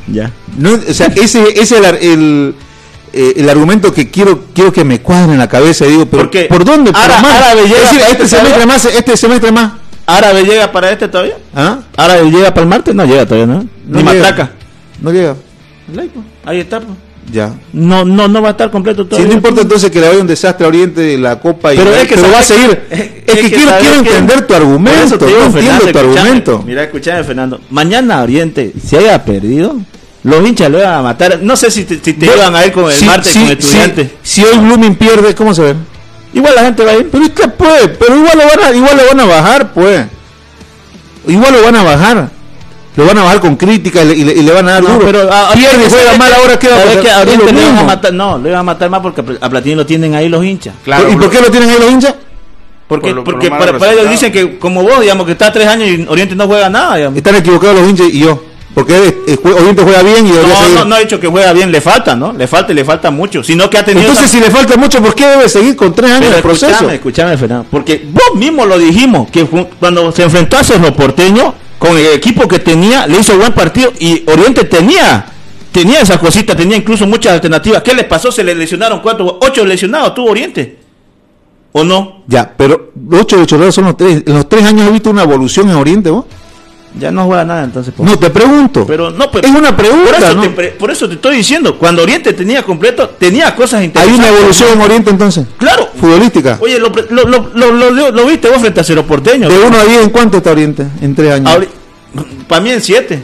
ya. 0.07 0.31
No, 0.59 0.73
o 0.75 0.93
sea, 0.93 1.07
ese, 1.17 1.49
ese 1.51 1.61
es 1.61 1.73
el, 1.73 1.85
el, 1.85 2.55
eh, 3.13 3.35
el 3.37 3.49
argumento 3.49 3.95
que 3.95 4.11
quiero 4.11 4.45
quiero 4.53 4.73
que 4.73 4.85
me 4.85 5.01
cuadre 5.01 5.33
en 5.33 5.39
la 5.39 5.49
cabeza. 5.49 5.87
Y 5.87 5.91
digo, 5.93 6.07
pero 6.07 6.29
¿por 6.49 6.65
dónde? 6.65 6.93
Por 6.93 7.01
Ara- 7.01 7.23
más. 7.23 7.37
Árabe 7.39 7.63
llega 7.63 7.77
es 7.77 7.83
decir, 7.93 8.03
este 8.11 8.29
semestre 8.29 8.67
más, 8.67 8.85
este 8.85 9.17
semestre 9.17 9.53
más. 9.53 9.73
¿Árabe 10.17 10.45
llega 10.45 10.71
para 10.73 10.91
este 10.91 11.09
todavía? 11.09 11.37
¿Ah? 11.55 11.79
¿Árabe 11.97 12.31
llega 12.31 12.51
para 12.51 12.63
el 12.63 12.69
martes? 12.69 12.95
No 12.95 13.05
llega 13.05 13.25
todavía, 13.27 13.47
¿no? 13.47 13.65
No 13.87 13.99
Ni 13.99 14.03
llega. 14.03 14.13
matraca. 14.31 14.51
No 15.01 15.13
llega. 15.13 15.35
Ahí 16.45 16.61
está, 16.61 16.81
pues. 16.81 16.93
Ya. 17.33 17.53
No, 17.73 18.05
no, 18.05 18.27
no 18.27 18.43
va 18.43 18.49
a 18.49 18.51
estar 18.53 18.71
completo 18.73 19.03
Si 19.05 19.09
todavía. 19.11 19.29
no 19.29 19.35
importa 19.35 19.61
entonces 19.61 19.91
que 19.91 20.01
le 20.01 20.09
vaya 20.09 20.21
un 20.21 20.27
desastre 20.27 20.65
a 20.67 20.69
Oriente 20.69 21.17
la 21.17 21.39
Copa 21.39 21.73
y 21.73 21.77
Pero 21.77 21.95
es 21.95 22.09
que 22.09 22.17
va 22.17 22.39
a 22.41 22.43
seguir. 22.43 22.83
es, 22.91 23.01
es 23.01 23.09
que, 23.25 23.41
que 23.43 23.51
quiero, 23.51 23.71
quiero 23.81 24.03
que- 24.03 24.09
entender 24.11 24.47
tu 24.49 24.55
argumento. 24.55 25.17
digo, 25.27 25.39
no 25.39 25.47
entiendo 25.47 25.87
tu 25.93 25.99
argumento. 25.99 26.63
Mira, 26.67 26.83
escúchame, 26.85 27.23
Fernando. 27.23 27.61
Mañana 27.71 28.23
Oriente, 28.23 28.73
si 28.85 28.97
haya 28.97 29.25
perdido, 29.25 29.77
los 30.25 30.45
hinchas 30.49 30.71
le 30.71 30.83
van 30.83 30.95
a 30.95 31.03
matar. 31.03 31.39
No 31.41 31.55
sé 31.57 31.71
si 31.71 31.85
te, 31.85 32.01
si 32.03 32.15
te 32.15 32.27
iban 32.27 32.55
a 32.57 32.67
ir 32.67 32.73
con 32.73 32.87
el 32.87 32.93
si- 32.97 33.05
martes 33.05 33.33
si- 33.33 33.39
con 33.41 33.51
estudiante. 33.51 34.11
Si, 34.23 34.41
si 34.41 34.47
hoy 34.49 34.59
Blooming 34.59 34.97
pierde, 34.97 35.33
¿cómo 35.35 35.55
se 35.55 35.63
ve? 35.63 35.75
Igual 36.33 36.55
la 36.55 36.63
gente 36.65 36.85
va 36.85 36.93
a 36.93 36.97
ir. 36.97 37.09
Pero 37.11 37.25
está 37.25 37.49
pues, 37.53 37.91
pero 37.99 38.17
igual 38.17 38.39
lo 38.39 38.45
van 38.45 38.61
a, 38.73 38.77
igual 38.77 38.97
lo 38.97 39.07
van 39.09 39.21
a 39.21 39.25
bajar, 39.25 39.73
pues. 39.73 40.07
Igual 41.27 41.53
lo 41.53 41.63
van 41.63 41.77
a 41.77 41.83
bajar. 41.83 42.29
Lo 42.97 43.07
van 43.07 43.19
a 43.19 43.23
bajar 43.23 43.41
con 43.41 43.57
crítica 43.57 44.03
y 44.03 44.07
le, 44.09 44.15
y 44.17 44.25
le- 44.25 44.33
y 44.35 44.43
le 44.43 44.53
van 44.53 44.69
a 44.69 44.73
dar 44.73 44.83
No, 44.83 44.95
duro. 44.95 45.07
pero 45.07 45.33
a- 45.33 45.51
a- 45.51 45.53
pierde 45.55 45.77
y 45.77 45.91
¿sabes 45.91 45.93
juega 45.95 46.13
qué? 46.13 46.19
mal 46.19 46.35
ahora 46.35 46.59
queda 46.59 46.79
¿Sabes 46.81 46.97
que 46.99 47.11
a 47.11 47.21
Oriente 47.21 47.53
le 47.53 47.65
van 47.65 47.79
a 47.79 47.83
matar? 47.85 48.13
No, 48.13 48.39
le 48.39 48.51
van 48.51 48.59
a 48.61 48.63
matar 48.65 48.91
más 48.91 49.01
porque 49.01 49.23
a 49.41 49.49
Platini 49.49 49.75
lo 49.77 49.87
tienen 49.87 50.15
ahí 50.15 50.29
los 50.29 50.45
hinchas. 50.45 50.75
Claro, 50.85 51.11
¿Y 51.11 51.17
por 51.17 51.31
qué 51.31 51.41
lo 51.41 51.51
tienen 51.51 51.71
ahí 51.71 51.77
los 51.79 51.91
hinchas? 51.91 52.15
Porque, 52.89 53.09
Por 53.09 53.17
lo- 53.19 53.25
por 53.25 53.35
porque 53.35 53.49
para, 53.51 53.93
ellos 53.93 54.11
dicen 54.11 54.33
que 54.33 54.59
como 54.59 54.83
vos, 54.83 55.01
digamos, 55.01 55.25
que 55.25 55.33
está 55.33 55.53
tres 55.53 55.69
años 55.69 55.89
y 55.89 56.05
Oriente 56.09 56.35
no 56.35 56.47
juega 56.49 56.69
nada, 56.69 56.97
digamos. 56.97 57.17
Están 57.17 57.37
equivocados 57.37 57.79
los 57.81 57.89
hinchas 57.89 58.09
y 58.09 58.19
yo. 58.21 58.43
Porque 58.75 58.95
eh, 59.27 59.39
Oriente 59.45 59.83
juega 59.83 60.03
bien 60.03 60.27
y 60.27 60.31
debería 60.31 60.55
No, 60.55 60.61
seguir. 60.63 60.79
no, 60.79 60.85
no 60.85 60.95
ha 60.95 61.01
dicho 61.01 61.19
que 61.19 61.27
juega 61.27 61.53
bien, 61.53 61.73
le 61.73 61.81
falta, 61.81 62.15
¿no? 62.15 62.33
Le 62.33 62.47
falta 62.47 62.73
y 62.73 62.77
le 62.77 62.85
falta 62.85 63.11
mucho. 63.11 63.43
Sino 63.43 63.69
que 63.69 63.79
ha 63.79 63.85
tenido. 63.85 64.07
Entonces, 64.09 64.31
si 64.31 64.39
le 64.41 64.51
falta 64.51 64.77
mucho, 64.77 65.03
¿por 65.03 65.15
qué 65.15 65.27
debe 65.27 65.49
seguir 65.49 65.75
con 65.75 65.93
tres 65.93 66.11
años 66.13 66.25
Pero 66.27 66.37
de 66.37 66.43
proceso? 66.43 66.71
escúchame, 66.73 66.95
escúchame, 66.95 67.37
Fernando. 67.37 67.67
Porque 67.71 68.07
vos 68.11 68.37
mismo 68.39 68.65
lo 68.67 68.79
dijimos, 68.79 69.29
que 69.31 69.45
cuando 69.79 70.13
se 70.13 70.23
enfrentó 70.23 70.57
a 70.57 70.63
Cerro 70.65 70.95
Porteño, 70.95 71.53
con 71.79 71.97
el 71.99 72.07
equipo 72.15 72.47
que 72.47 72.59
tenía, 72.61 73.07
le 73.09 73.19
hizo 73.19 73.37
buen 73.37 73.53
partido 73.53 73.93
y 73.99 74.23
Oriente 74.31 74.65
tenía, 74.65 75.27
tenía 75.73 76.01
esas 76.03 76.19
cositas, 76.19 76.57
tenía 76.57 76.77
incluso 76.77 77.07
muchas 77.07 77.33
alternativas. 77.33 77.83
¿Qué 77.83 77.93
les 77.95 78.05
pasó? 78.05 78.31
Se 78.31 78.45
le 78.45 78.55
lesionaron 78.55 79.01
cuatro, 79.01 79.39
ocho 79.43 79.65
lesionados 79.65 80.15
tuvo 80.15 80.31
Oriente. 80.31 80.79
¿O 81.73 81.83
no? 81.85 82.23
Ya, 82.27 82.53
pero 82.57 82.91
los 83.09 83.23
ocho 83.23 83.37
de 83.39 83.47
Chorrera 83.47 83.73
son 83.73 83.85
los 83.85 83.97
tres. 83.97 84.23
En 84.27 84.35
los 84.35 84.49
tres 84.49 84.65
años 84.65 84.87
has 84.87 84.93
visto 84.93 85.11
una 85.11 85.23
evolución 85.23 85.69
en 85.71 85.77
Oriente, 85.77 86.11
vos. 86.11 86.25
Ya 86.99 87.13
no 87.13 87.25
juega 87.25 87.45
nada 87.45 87.63
entonces. 87.65 87.95
po. 87.95 88.03
No, 88.05 88.19
te 88.19 88.31
pregunto. 88.31 88.85
pero 88.87 89.11
no, 89.13 89.31
pero- 89.31 89.47
es 89.47 89.55
una 89.55 89.77
pregunta, 89.77 90.11
por 90.11 90.23
eso, 90.23 90.35
¿no? 90.35 90.43
te, 90.43 90.51
pre- 90.51 90.69
por 90.73 90.91
eso 90.91 91.09
te 91.09 91.15
estoy 91.15 91.37
diciendo, 91.37 91.79
cuando 91.79 92.03
Oriente 92.03 92.33
tenía 92.33 92.63
completo, 92.65 93.09
tenía 93.11 93.55
cosas 93.55 93.81
Hay 93.81 93.87
interesantes. 93.87 94.19
una 94.19 94.37
evolución 94.37 94.69
en 94.73 94.81
Oriente 94.81 95.11
entonces. 95.11 95.47
Claro. 95.57 95.89
Futbolística. 96.01 96.59
Oye, 96.61 96.79
lo, 96.81 96.89
lo, 97.11 97.25
lo, 97.71 98.11
lo, 98.11 98.27
viste 98.27 98.49
vos 98.49 98.59
frente 98.61 98.81
a 98.81 98.85
Cerro 98.85 99.05
Porteño. 99.07 99.49
De 99.49 99.57
1 99.59 99.77
a 99.79 99.85
10, 99.85 100.03
¿en 100.03 100.11
cuánto 100.11 100.39
está 100.39 100.51
Oriente? 100.51 100.85
En 101.01 101.15
tres 101.15 101.33
años. 101.33 101.67
Para 102.49 102.61
mí 102.61 102.71
en 102.71 102.81
7. 102.81 103.23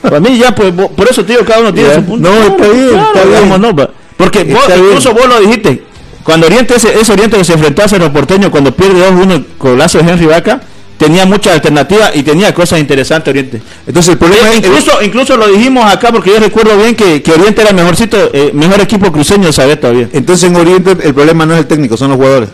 Para 0.00 0.20
mí 0.20 0.38
ya, 0.38 0.54
pues, 0.54 0.72
por 0.96 1.08
eso 1.08 1.24
te 1.24 1.32
digo, 1.32 1.44
cada 1.44 1.60
uno 1.60 1.74
tiene 1.74 1.94
su 1.94 2.04
punto. 2.04 2.28
No, 2.30 2.36
está 2.42 2.68
bien, 2.68 2.88
está 2.94 3.12
bien. 3.24 3.28
digamos, 3.34 3.60
no, 3.60 3.74
pa- 3.74 3.90
porque 4.16 4.44
vos, 4.44 4.60
Está 4.62 4.74
bien. 4.74 4.86
incluso 4.88 5.12
vos 5.14 5.26
lo 5.26 5.40
dijiste, 5.40 5.82
cuando 6.22 6.46
Oriente, 6.46 6.76
ese, 6.76 6.98
ese 7.00 7.12
Oriente 7.12 7.36
que 7.38 7.44
se 7.44 7.54
enfrentó 7.54 7.82
a 7.82 7.88
Cerro 7.88 8.12
Porteño, 8.12 8.50
cuando 8.50 8.70
pierde 8.72 9.00
2-1 9.10 9.44
con 9.58 9.76
lazo 9.78 9.98
de 9.98 10.08
Henry 10.10 10.26
Vaca, 10.26 10.60
tenía 10.96 11.26
muchas 11.26 11.54
alternativas 11.54 12.12
y 12.14 12.22
tenía 12.22 12.54
cosas 12.54 12.80
interesantes 12.80 13.30
Oriente. 13.30 13.60
Entonces 13.86 14.12
el 14.12 14.18
problema 14.18 14.48
Eh, 14.48 14.52
es... 14.52 14.58
incluso, 14.58 15.02
incluso 15.02 15.36
lo 15.36 15.48
dijimos 15.48 15.84
acá 15.90 16.10
porque 16.12 16.30
yo 16.30 16.38
recuerdo 16.40 16.76
bien 16.78 16.94
que, 16.94 17.22
que 17.22 17.32
Oriente 17.32 17.60
era 17.62 17.70
el 17.70 17.76
mejorcito, 17.76 18.30
eh, 18.32 18.50
mejor 18.54 18.80
equipo 18.80 19.10
cruceño, 19.12 19.52
sabes 19.52 19.80
todavía. 19.80 20.08
Entonces 20.12 20.48
en 20.50 20.56
Oriente 20.56 20.96
el 21.02 21.14
problema 21.14 21.44
no 21.46 21.54
es 21.54 21.60
el 21.60 21.66
técnico, 21.66 21.96
son 21.96 22.08
los 22.10 22.16
jugadores. 22.16 22.48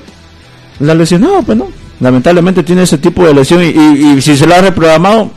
La 0.81 0.95
lesionado, 0.95 1.43
pues 1.43 1.59
no. 1.59 1.69
Lamentablemente 2.01 2.63
tiene 2.63 2.85
ese 2.85 2.97
tipo 2.99 3.25
de 3.27 3.35
lesión 3.35 3.63
y, 3.63 3.67
y- 3.69 4.15
y 4.17 4.23
si 4.23 4.35
se 4.37 4.47
lo 4.47 4.55
ha 4.55 4.61
reprogramado, 4.63 5.31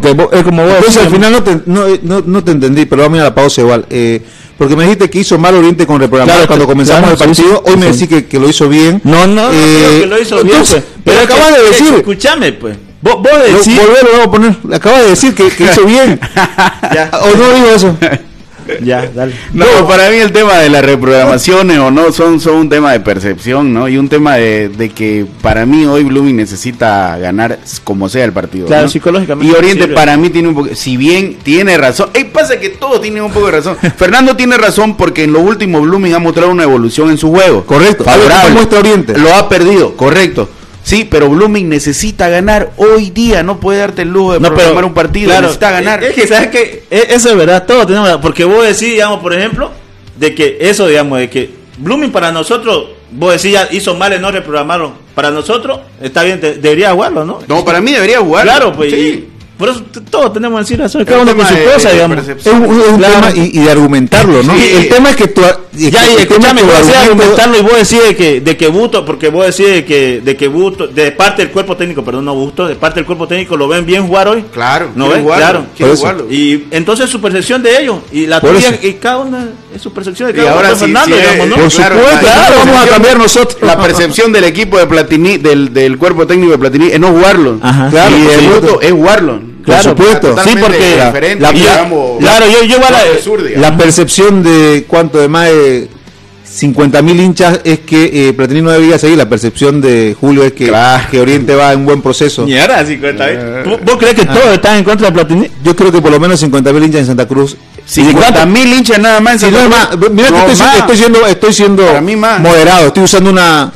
porque 0.00 0.36
es 0.38 0.42
como 0.44 0.62
vos 0.64 0.74
Entonces 0.78 1.02
al 1.02 1.10
final 1.12 1.32
no 1.32 1.42
te, 1.42 1.58
no, 1.66 1.84
no, 2.02 2.22
no 2.26 2.44
te 2.44 2.52
entendí, 2.52 2.84
pero 2.86 3.02
vamos 3.02 3.16
a 3.16 3.18
ir 3.18 3.22
a 3.22 3.28
la 3.30 3.34
pausa 3.34 3.60
igual. 3.60 3.84
Eh, 3.90 4.20
porque 4.56 4.76
me 4.76 4.84
dijiste 4.84 5.10
que 5.10 5.18
hizo 5.18 5.38
mal 5.38 5.54
Oriente 5.54 5.86
con 5.86 6.00
reprogramar 6.00 6.34
Claro, 6.34 6.46
cuando 6.46 6.66
comenzamos 6.66 7.00
claro, 7.10 7.12
el 7.14 7.18
partido. 7.28 7.62
sí, 7.64 7.70
Hoy 7.70 7.76
me 7.76 7.86
decís 7.86 8.08
que, 8.08 8.26
que 8.26 8.38
lo 8.38 8.48
hizo 8.48 8.68
bien. 8.68 9.00
No, 9.04 9.26
no, 9.26 9.48
no, 9.48 9.52
Eh, 9.52 9.56
creo 9.88 10.00
que 10.00 10.06
lo 10.06 10.20
hizo 10.22 10.36
bien, 10.36 10.48
entonces, 10.48 10.82
pues. 10.82 11.00
pero 11.04 11.18
es 11.18 11.24
acabas 11.24 11.56
de 11.56 11.62
decir. 11.64 11.94
Escúchame, 11.94 12.52
pues. 12.52 12.76
Vos, 13.00 13.16
vos 13.16 13.32
decís. 13.44 13.76
volvé, 13.76 13.98
lo 14.02 14.10
vamos 14.12 14.26
a 14.26 14.30
poner. 14.30 14.56
Acabas 14.76 15.02
de 15.02 15.10
decir 15.10 15.34
que, 15.34 15.48
que 15.50 15.64
hizo 15.64 15.84
bien. 15.84 16.20
¿O 17.12 17.36
no 17.36 17.52
digo 17.54 17.66
eso? 17.74 17.96
ya, 18.82 19.10
dale. 19.14 19.34
No, 19.52 19.66
para 19.88 20.10
mí 20.10 20.16
el 20.16 20.32
tema 20.32 20.58
de 20.58 20.68
las 20.68 20.84
reprogramaciones 20.84 21.78
o 21.78 21.90
no 21.90 22.12
son, 22.12 22.40
son 22.40 22.56
un 22.56 22.68
tema 22.68 22.92
de 22.92 23.00
percepción, 23.00 23.72
¿no? 23.72 23.88
Y 23.88 23.98
un 23.98 24.08
tema 24.08 24.36
de, 24.36 24.68
de 24.68 24.90
que 24.90 25.26
para 25.40 25.66
mí 25.66 25.84
hoy 25.86 26.04
Blooming 26.04 26.36
necesita 26.36 27.18
ganar 27.18 27.58
como 27.84 28.08
sea 28.08 28.24
el 28.24 28.32
partido. 28.32 28.66
Claro, 28.66 28.84
¿no? 28.84 28.88
psicológicamente 28.88 29.52
Y 29.52 29.56
Oriente 29.56 29.88
para 29.88 30.16
mí 30.16 30.30
tiene 30.30 30.48
un 30.48 30.54
poco, 30.54 30.74
si 30.74 30.96
bien 30.96 31.38
tiene 31.42 31.76
razón, 31.76 32.10
eh, 32.14 32.24
pasa 32.24 32.58
que 32.58 32.70
todos 32.70 33.00
tienen 33.00 33.22
un 33.22 33.32
poco 33.32 33.46
de 33.46 33.52
razón. 33.52 33.76
Fernando 33.96 34.36
tiene 34.36 34.56
razón 34.56 34.96
porque 34.96 35.24
en 35.24 35.32
lo 35.32 35.40
último 35.40 35.80
Blooming 35.80 36.14
ha 36.14 36.18
mostrado 36.18 36.50
una 36.50 36.64
evolución 36.64 37.10
en 37.10 37.18
su 37.18 37.30
juego. 37.30 37.64
Correcto. 37.64 38.04
Favorable. 38.04 38.42
¿cómo 38.42 38.54
muestra 38.54 38.78
Oriente? 38.78 39.18
Lo 39.18 39.34
ha 39.34 39.48
perdido, 39.48 39.96
correcto. 39.96 40.48
Sí, 40.84 41.06
pero 41.08 41.28
Blooming 41.28 41.68
necesita 41.68 42.28
ganar 42.28 42.72
hoy 42.76 43.10
día, 43.10 43.42
no 43.42 43.60
puede 43.60 43.78
darte 43.78 44.02
el 44.02 44.08
lujo 44.08 44.32
de 44.34 44.40
programar 44.40 44.84
un 44.84 44.94
partido, 44.94 45.26
claro, 45.28 45.42
necesita 45.42 45.70
ganar. 45.70 46.02
Es, 46.02 46.12
que, 46.14 46.26
¿sabes 46.26 46.48
qué? 46.48 46.84
E- 46.90 47.06
Eso 47.10 47.30
es 47.30 47.36
verdad, 47.36 47.64
todos 47.66 47.86
tenemos. 47.86 48.10
Porque 48.20 48.44
vos 48.44 48.62
decís, 48.64 48.80
digamos, 48.92 49.20
por 49.20 49.32
ejemplo, 49.32 49.70
de 50.18 50.34
que 50.34 50.58
eso, 50.60 50.86
digamos, 50.88 51.18
de 51.20 51.30
que 51.30 51.50
Blooming 51.78 52.10
para 52.10 52.32
nosotros, 52.32 52.86
vos 53.12 53.32
decís, 53.32 53.52
ya 53.52 53.68
hizo 53.70 53.94
mal 53.94 54.12
en 54.12 54.22
no 54.22 54.30
reprogramaron. 54.32 54.94
Para 55.14 55.30
nosotros, 55.30 55.78
está 56.00 56.22
bien, 56.24 56.40
de- 56.40 56.54
debería 56.54 56.92
jugarlo, 56.92 57.24
¿no? 57.24 57.40
No, 57.46 57.64
para 57.64 57.80
mí 57.80 57.92
debería 57.92 58.18
jugar. 58.20 58.44
Claro, 58.44 58.72
pues. 58.72 58.90
Sí. 58.92 58.96
y 58.96 59.31
por 59.62 59.68
eso 59.70 59.80
todos 60.10 60.32
tenemos 60.32 60.58
que 60.58 60.62
decir 60.64 60.80
eso, 60.84 60.98
Es 60.98 61.06
cada 61.06 61.22
un 61.22 61.28
uno 61.28 61.36
con 61.36 61.46
su 61.46 61.54
de- 61.54 61.64
cosa, 61.64 61.88
de 61.90 61.94
digamos. 61.94 62.18
Es 62.26 62.46
un, 62.46 62.64
es 62.64 62.88
un 62.88 62.96
Claro. 62.98 63.14
tema 63.14 63.30
y, 63.36 63.58
y 63.60 63.62
de 63.62 63.70
argumentarlo, 63.70 64.42
¿no? 64.42 64.56
Sí. 64.56 64.70
El 64.76 64.88
tema 64.88 65.10
es 65.10 65.16
que 65.16 65.28
tú. 65.28 65.42
Ya, 65.72 65.88
y 66.10 66.14
es 66.16 66.20
escúchame, 66.22 66.60
que 66.62 66.66
decís 66.66 66.94
argumentos- 66.94 67.02
argumentarlo 67.04 67.58
y 67.58 67.60
vos 67.62 67.72
decís 67.74 68.02
de 68.08 68.16
que, 68.16 68.40
de 68.40 68.56
que 68.56 68.66
Busto, 68.68 69.04
porque 69.04 69.28
vos 69.28 69.46
decís 69.46 69.72
de 69.72 69.84
que, 69.84 70.20
de 70.20 70.36
que 70.36 70.48
Busto, 70.48 70.88
de 70.88 71.12
parte 71.12 71.42
del 71.42 71.52
cuerpo 71.52 71.76
técnico, 71.76 72.04
perdón, 72.04 72.24
no 72.24 72.34
Busto, 72.34 72.66
de 72.66 72.74
parte 72.74 72.96
del 72.96 73.06
cuerpo 73.06 73.28
técnico, 73.28 73.56
¿lo 73.56 73.68
ven 73.68 73.86
bien 73.86 74.04
jugar 74.06 74.26
hoy? 74.28 74.44
Claro, 74.52 74.90
¿No 74.96 75.08
ves? 75.08 75.22
jugarlo, 75.22 75.64
Claro. 75.76 76.26
Y 76.28 76.64
entonces 76.72 77.08
su 77.08 77.20
percepción 77.20 77.62
de 77.62 77.80
ellos, 77.82 77.98
y 78.10 78.26
la 78.26 78.40
tuya, 78.40 78.78
y 78.82 78.94
cada 78.94 79.18
una 79.18 79.48
es 79.74 79.80
su 79.80 79.92
percepción 79.92 80.26
de 80.32 80.34
Y 80.34 80.36
cada 80.44 80.48
uno 80.48 80.56
ahora 80.56 80.68
de 80.70 80.74
sí, 80.74 80.80
Fernando, 80.86 81.16
sí, 81.16 81.22
digamos, 81.22 81.48
¿no? 81.48 81.54
eh, 81.54 81.58
Por 81.62 81.70
claro, 81.72 81.94
supuesto, 81.96 82.58
vamos 82.66 82.76
a 82.84 82.88
cambiar 82.88 83.18
nosotros. 83.18 83.62
La 83.62 83.80
percepción 83.80 84.32
del 84.32 84.44
equipo 84.44 84.76
de 84.78 84.86
Platini, 84.86 85.38
del, 85.38 85.72
del 85.72 85.96
cuerpo 85.96 86.26
técnico 86.26 86.50
de 86.52 86.58
Platini, 86.58 86.86
es 86.88 86.98
no 87.00 87.08
jugarlo. 87.12 87.58
Ajá. 87.62 87.88
Claro, 87.90 88.16
y 88.16 88.20
supuesto. 88.22 88.60
voto 88.66 88.80
es 88.82 88.92
jugarlo. 88.92 89.51
Claro, 89.64 89.94
por 89.94 90.04
supuesto. 90.06 90.36
Sí, 90.44 90.50
porque 90.60 90.96
diferente, 91.06 91.42
la- 91.42 91.52
digamos, 91.52 92.18
Claro, 92.20 92.46
yo, 92.46 92.62
yo 92.64 92.76
igual, 92.76 92.92
norte 92.92 93.08
eh, 93.18 93.22
sur. 93.22 93.40
La 93.56 93.76
percepción 93.76 94.42
de 94.42 94.84
cuánto 94.88 95.18
de 95.18 95.28
más 95.28 95.46
de 95.48 95.88
50 96.44 97.00
mil 97.02 97.18
hinchas 97.20 97.60
es 97.64 97.78
que 97.80 98.28
eh, 98.28 98.32
Platini 98.34 98.60
no 98.60 98.70
debía 98.70 98.98
seguir. 98.98 99.16
La 99.16 99.28
percepción 99.28 99.80
de 99.80 100.14
Julio 100.20 100.44
es 100.44 100.52
que, 100.52 100.68
Claro. 100.68 101.04
que 101.10 101.20
Oriente 101.20 101.54
va 101.54 101.72
en 101.72 101.84
buen 101.86 102.02
proceso. 102.02 102.44
Ni 102.44 102.58
ahora 102.58 102.84
50 102.84 103.30
¿eh? 103.30 103.62
¿Vos- 103.64 103.80
¿Vos 103.84 103.96
crees 103.96 104.14
que 104.14 104.22
Ah. 104.28 104.34
todos 104.34 104.52
están 104.54 104.76
en 104.76 104.84
contra 104.84 105.06
de 105.08 105.12
Platini? 105.14 105.48
Yo 105.64 105.74
creo 105.74 105.90
que 105.90 106.02
por 106.02 106.10
lo 106.10 106.20
menos 106.20 106.38
50 106.40 106.72
mil 106.72 106.82
hinchas 106.84 107.00
en 107.02 107.06
Santa 107.06 107.26
Cruz. 107.26 107.56
50 107.86 108.44
mil 108.46 108.72
hinchas 108.72 108.98
nada 108.98 109.20
más 109.20 109.34
en 109.34 109.40
Santa 109.40 109.58
Cruz. 109.58 109.70
más, 109.70 110.10
mira 110.12 110.28
que 110.28 110.32
No, 110.34 110.46
estoy, 110.46 110.66
estoy 110.78 110.96
siendo, 110.98 111.26
estoy 111.26 111.52
siendo 111.52 111.86
Para 111.86 112.00
mí 112.00 112.16
más. 112.16 112.40
moderado, 112.40 112.88
estoy 112.88 113.04
usando 113.04 113.30
una, 113.30 113.72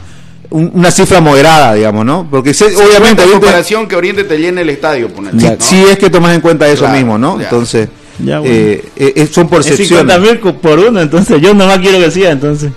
un- 0.51 0.71
una 0.75 0.91
cifra 0.91 1.21
moderada, 1.21 1.75
digamos, 1.75 2.05
¿no? 2.05 2.27
Porque 2.31 2.53
sé- 2.55 2.67
obviamente 2.67 2.85
Obviamente, 2.87 3.23
en 3.23 3.29
Oriente- 3.29 3.33
comparación 3.47 3.87
que 3.89 3.97
Oriente 3.97 4.25
te 4.25 4.39
llene 4.39 4.63
el 4.63 4.71
estadio, 4.71 5.09
ponele, 5.09 5.39
si, 5.41 5.47
¿no? 5.47 5.57
si 5.59 5.83
es 5.85 5.99
que 5.99 6.11
tomas 6.11 6.35
en 6.35 6.41
cuenta 6.41 6.67
eso 6.69 6.81
Claro, 6.83 6.97
mismo, 6.97 7.19
¿no? 7.19 7.39
ya. 7.39 7.45
Entonces, 7.45 7.89
Ya, 8.19 8.39
bueno. 8.41 8.55
eh, 8.55 8.85
eh, 8.97 9.29
son 9.31 9.45
Es 9.45 9.51
percepciones. 9.51 9.89
50 9.89 10.19
mil 10.19 10.39
por 10.55 10.79
uno, 10.79 11.01
entonces 11.01 11.41
yo 11.41 11.53
nomás 11.55 11.79
quiero 11.79 11.99
que 11.99 12.11
siga, 12.11 12.31
entonces. 12.31 12.71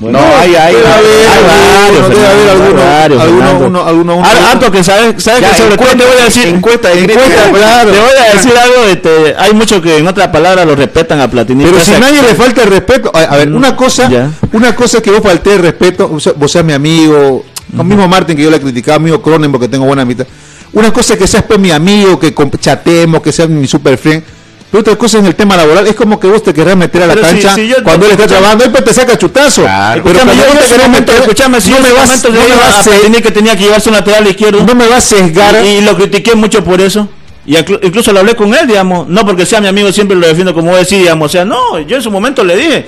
No, 0.00 0.18
hay, 0.18 0.54
hay, 0.56 0.74
Debe 0.74 0.86
haber, 0.88 1.06
hay 1.28 1.44
varios, 1.44 2.08
debe 2.08 2.26
haber 2.26 2.38
Fernando, 2.38 2.64
alguno, 2.64 2.82
varios, 2.82 3.22
alguno, 3.22 3.40
Fernando. 3.42 3.66
uno, 3.68 3.86
alguno, 3.86 4.16
uno- 4.16 4.24
Ahora, 4.26 4.50
Anto, 4.50 4.70
que 4.72 4.82
sabes, 4.82 5.22
sabes 5.22 5.42
Ya, 5.42 5.50
que 5.50 5.54
sobre 5.56 5.76
todo 5.76 5.86
encuesta, 5.90 5.98
te 5.98 6.04
voy 6.10 6.20
a 6.20 6.24
decir 6.24 6.46
encuesta 6.48 6.92
encuesta, 6.92 7.50
claro. 7.52 7.90
te 7.92 7.98
voy 8.00 8.10
a 8.18 8.32
decir 8.34 8.52
algo 8.56 8.84
este, 8.90 9.34
hay 9.38 9.52
muchos 9.54 9.80
que 9.80 9.98
en 9.98 10.06
otra 10.08 10.32
palabra 10.32 10.64
lo 10.64 10.74
respetan 10.74 11.20
a 11.20 11.30
Platini 11.30 11.64
Pero 11.64 11.78
si 11.78 11.92
nadie 11.92 12.20
le 12.20 12.34
falta 12.34 12.62
el 12.62 12.70
respeto, 12.70 13.12
a, 13.14 13.18
a 13.20 13.36
ver, 13.36 13.48
Mm, 13.50 13.56
una 13.56 13.76
cosa, 13.76 14.08
ya. 14.08 14.30
una 14.52 14.74
cosa 14.74 14.96
es 14.96 15.02
que 15.04 15.10
vos 15.12 15.20
falté 15.22 15.54
el 15.54 15.60
respeto, 15.62 16.08
vos 16.08 16.50
seas 16.50 16.64
mi 16.64 16.72
amigo, 16.72 17.44
lo 17.72 17.84
mismo 17.84 18.08
Martín 18.08 18.36
que 18.36 18.42
yo 18.42 18.50
le 18.50 18.60
criticaba, 18.60 18.96
amigo 18.96 19.22
Cronen 19.22 19.52
porque 19.52 19.68
tengo 19.68 19.84
buena 19.84 20.02
amistad. 20.02 20.26
Una 20.72 20.92
cosa 20.92 21.12
es 21.12 21.18
que 21.20 21.26
seas 21.28 21.44
pues 21.44 21.60
mi 21.60 21.70
amigo, 21.70 22.18
que 22.18 22.34
chatemos, 22.58 23.22
que 23.22 23.30
seas 23.30 23.48
mi 23.48 23.68
super 23.68 23.96
friend. 23.96 24.24
Pero 24.72 24.80
otra 24.80 24.96
cosa 24.96 25.18
en 25.18 25.26
el 25.26 25.34
tema 25.36 25.54
laboral, 25.56 25.86
es 25.86 25.94
como 25.94 26.18
que 26.18 26.26
vos 26.26 26.42
te 26.42 26.52
querrás 26.54 26.76
meter 26.76 27.02
a 27.02 27.06
la 27.08 27.14
Pero 27.14 27.26
cancha 27.26 27.54
si 27.54 27.68
yo- 27.68 27.76
cuando 27.84 28.06
él 28.06 28.12
está 28.12 28.26
trabajando, 28.26 28.64
él 28.64 28.70
pues 28.72 28.84
te 28.84 28.92
saca 28.94 29.16
chutazo. 29.18 29.62
Claro. 29.62 30.02
Pero 30.02 30.18
cuando 30.20 30.34
yo 30.34 30.42
te 30.44 30.58
ese 30.58 30.68
querés 30.68 30.86
momento, 30.88 31.12
meter, 31.12 31.22
escúchame, 31.22 31.60
si 31.60 31.70
no 31.70 31.80
me 31.80 31.92
vas, 31.92 32.24
no 32.24 32.30
me 32.30 32.56
vas 32.56 32.74
a 32.78 32.82
Platini 32.82 33.20
que 33.20 33.30
tenía 33.30 33.54
que 33.54 33.64
llevarse 33.64 33.90
un 33.90 33.94
lateral 33.96 34.26
izquierdo 34.26 34.64
no 34.64 34.74
me 34.74 34.88
vas 34.88 35.04
a 35.12 35.16
sesgar. 35.16 35.64
y, 35.64 35.68
y 35.68 35.80
lo 35.82 35.94
critiqué 35.96 36.34
mucho 36.34 36.64
por 36.64 36.80
eso. 36.80 37.06
Y 37.44 37.54
inclu- 37.56 37.80
incluso 37.82 38.12
lo 38.12 38.20
hablé 38.20 38.34
con 38.34 38.54
él, 38.54 38.66
digamos, 38.66 39.06
no 39.08 39.26
porque 39.26 39.44
sea 39.44 39.60
mi 39.60 39.68
amigo, 39.68 39.92
siempre 39.92 40.16
lo 40.16 40.26
defiendo 40.26 40.54
como 40.54 40.70
vos 40.70 40.78
decís, 40.80 40.98
digamos, 41.00 41.26
o 41.26 41.28
sea, 41.32 41.44
no, 41.44 41.78
yo 41.80 41.96
en 41.96 42.02
su 42.02 42.10
momento 42.10 42.42
le 42.42 42.56
dije 42.56 42.86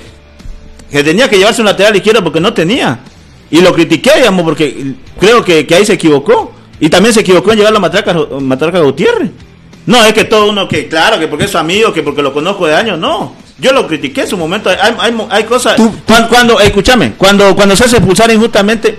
que 0.91 1.05
tenía 1.05 1.29
que 1.29 1.37
llevarse 1.37 1.61
un 1.61 1.67
lateral 1.67 1.95
izquierdo 1.97 2.25
porque 2.25 2.41
no 2.41 2.55
tenía. 2.55 2.99
Y 3.51 3.61
lo 3.61 3.75
critiqué, 3.75 4.11
digamos, 4.17 4.43
porque 4.45 4.95
creo 5.21 5.45
que, 5.45 5.67
que 5.67 5.75
ahí 5.75 5.85
se 5.85 5.93
equivocó. 5.93 6.53
Y 6.81 6.89
también 6.89 7.13
se 7.13 7.21
equivocó 7.21 7.53
en 7.53 7.59
llevarlo 7.59 7.79
a 7.79 7.83
Matraca, 7.83 8.15
Matraca 8.41 8.79
Gutiérrez. 8.81 9.31
No, 9.87 10.03
es 10.05 10.13
que 10.15 10.25
todo 10.25 10.49
uno 10.51 10.67
que, 10.67 10.89
claro, 10.89 11.19
que 11.19 11.29
porque 11.29 11.45
es 11.45 11.51
su 11.51 11.59
amigo, 11.59 11.93
que 11.93 12.03
porque 12.03 12.23
lo 12.23 12.33
conozco 12.33 12.67
de 12.67 12.75
años, 12.75 12.99
no. 12.99 13.35
Yo 13.59 13.73
lo 13.73 13.87
critiqué 13.87 14.23
en 14.23 14.29
su 14.29 14.37
momento. 14.37 14.71
Hay, 14.71 14.95
hay, 15.31 15.45
cosas. 15.45 15.77
Tú- 15.77 15.95
cuando, 16.07 16.29
cuando- 16.29 16.61
escúchame, 16.61 17.13
cuando, 17.19 17.55
cuando 17.55 17.77
se 17.77 17.85
hace 17.85 17.97
expulsar 17.97 18.31
injustamente, 18.31 18.99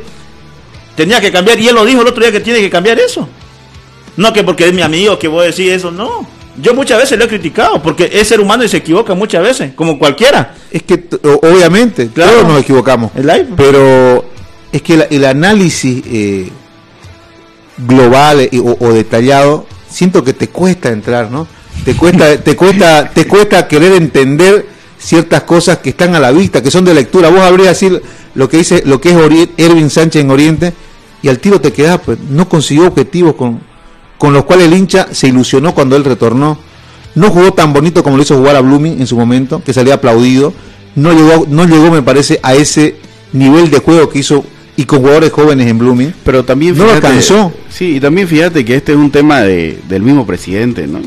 tenía 0.95 1.19
que 1.19 1.31
cambiar. 1.31 1.59
Y 1.59 1.67
él 1.67 1.75
lo 1.75 1.83
dijo 1.85 2.01
el 2.01 2.07
otro 2.07 2.21
día 2.21 2.31
que 2.31 2.39
tiene 2.39 2.59
que 2.61 2.69
cambiar 2.69 2.99
eso. 2.99 3.27
No 4.15 4.31
que 4.31 4.43
porque 4.43 4.67
es 4.67 4.73
mi 4.73 4.81
amigo 4.81 5.19
que 5.19 5.27
voy 5.27 5.43
a 5.43 5.47
decir 5.47 5.71
eso, 5.73 5.91
no. 5.91 6.25
Yo 6.61 6.73
muchas 6.73 6.99
veces 6.99 7.17
lo 7.19 7.25
he 7.25 7.27
criticado 7.27 7.81
porque 7.83 8.09
es 8.13 8.29
ser 8.29 8.39
humano 8.39 8.63
y 8.63 8.69
se 8.69 8.77
equivoca 8.77 9.13
muchas 9.13 9.43
veces, 9.43 9.73
como 9.75 9.99
cualquiera. 9.99 10.55
Es 10.71 10.83
que 10.83 11.03
obviamente, 11.41 12.07
Claro. 12.13 12.31
todos 12.31 12.47
nos 12.47 12.61
equivocamos. 12.61 13.11
El. 13.15 13.47
Pero 13.57 14.23
es 14.71 14.81
que 14.81 14.95
la- 14.95 15.03
el 15.09 15.25
análisis 15.25 16.01
eh, 16.07 16.49
global 17.77 18.39
eh, 18.41 18.49
o, 18.63 18.77
o 18.79 18.93
detallado, 18.93 19.67
siento 19.95 20.25
que 20.25 20.33
te 20.33 20.49
cuesta 20.49 20.89
entrar, 20.89 21.31
¿no? 21.31 21.47
Te 21.85 21.95
cuesta, 21.95 22.37
te 22.37 22.55
cuesta, 22.57 23.09
te 23.09 23.25
cuesta 23.25 23.65
querer 23.65 23.93
entender 23.93 24.67
ciertas 24.99 25.43
cosas 25.43 25.77
que 25.77 25.91
están 25.91 26.15
a 26.15 26.19
la 26.19 26.31
vista, 26.31 26.61
que 26.61 26.69
son 26.69 26.83
de 26.83 26.93
lectura. 26.93 27.29
Vos 27.29 27.39
habrías 27.39 27.69
decir 27.69 28.01
lo 28.33 28.49
que 28.49 28.57
dice, 28.57 28.83
lo 28.85 28.99
que 28.99 29.11
es 29.11 29.49
Ervin 29.55 29.89
Sánchez 29.89 30.21
en 30.21 30.31
Oriente, 30.31 30.73
y 31.21 31.29
al 31.29 31.39
tiro 31.39 31.61
te 31.61 31.71
quedás, 31.71 32.01
pues 32.03 32.19
no 32.29 32.49
consiguió 32.49 32.87
objetivos 32.87 33.35
con, 33.35 33.61
con 34.17 34.33
los 34.33 34.43
cuales 34.43 34.65
el 34.65 34.73
hincha 34.73 35.07
se 35.11 35.29
ilusionó 35.29 35.73
cuando 35.73 35.95
él 35.95 36.03
retornó. 36.03 36.59
No 37.15 37.29
jugó 37.29 37.53
tan 37.53 37.71
bonito 37.71 38.03
como 38.03 38.17
lo 38.17 38.23
hizo 38.23 38.35
jugar 38.35 38.57
a 38.57 38.61
Blooming 38.61 38.99
en 38.99 39.07
su 39.07 39.15
momento, 39.15 39.63
que 39.63 39.71
salía 39.71 39.93
aplaudido. 39.93 40.53
No 40.95 41.13
llegó, 41.13 41.45
no 41.47 41.63
llegó, 41.63 41.89
me 41.89 42.01
parece, 42.01 42.41
a 42.43 42.53
ese 42.53 42.97
nivel 43.31 43.71
de 43.71 43.79
juego 43.79 44.09
que 44.09 44.19
hizo 44.19 44.43
y 44.77 44.83
con 44.85 44.99
jugadores 44.99 45.31
jóvenes 45.31 45.67
en 45.67 45.77
Blooming. 45.77 46.13
Pero 46.23 46.43
también 46.43 46.77
No 46.77 46.83
lo 46.83 46.89
fíjate- 46.91 47.07
alcanzó. 47.07 47.53
Sí, 47.69 47.95
y 47.95 47.99
también 47.99 48.27
fíjate 48.27 48.63
que 48.65 48.75
este 48.75 48.91
es 48.93 48.97
un 48.97 49.11
tema 49.11 49.41
de, 49.41 49.79
del 49.87 50.01
mismo 50.01 50.25
presidente, 50.25 50.87
¿no? 50.87 50.99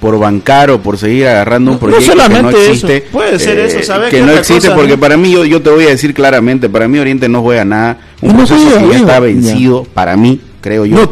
Por 0.00 0.18
bancar 0.18 0.70
o 0.72 0.80
por 0.82 0.98
seguir 0.98 1.28
agarrando 1.28 1.70
un 1.70 1.76
No 1.76 1.80
proyecto 1.80 2.10
que 2.12 2.16
no 2.16 2.22
solamente 2.24 2.60
eso, 2.60 2.68
existe. 2.72 2.96
eh, 2.96 3.04
puede 3.12 3.38
ser 3.38 3.58
eso, 3.60 3.82
¿sabes 3.84 4.10
Que 4.10 4.20
no 4.20 4.32
existe 4.32 4.66
cosa, 4.68 4.74
porque 4.74 4.94
no? 4.94 4.98
para 5.00 5.16
mí, 5.16 5.30
yo, 5.30 5.44
yo 5.44 5.62
te 5.62 5.70
voy 5.70 5.84
a 5.84 5.90
decir 5.90 6.12
claramente, 6.12 6.68
para 6.68 6.88
mí 6.88 6.98
Oriente 6.98 7.28
no 7.28 7.40
juega 7.42 7.64
nada. 7.64 7.98
Un 8.20 8.30
No 8.32 8.36
proceso 8.38 8.60
juega, 8.64 8.80
que 8.82 8.88
ya 8.88 8.96
está 8.96 9.20
vencido, 9.20 9.84
para 9.94 10.16
mí, 10.16 10.40
creo 10.60 10.86
yo. 10.86 10.96
No, 10.96 11.08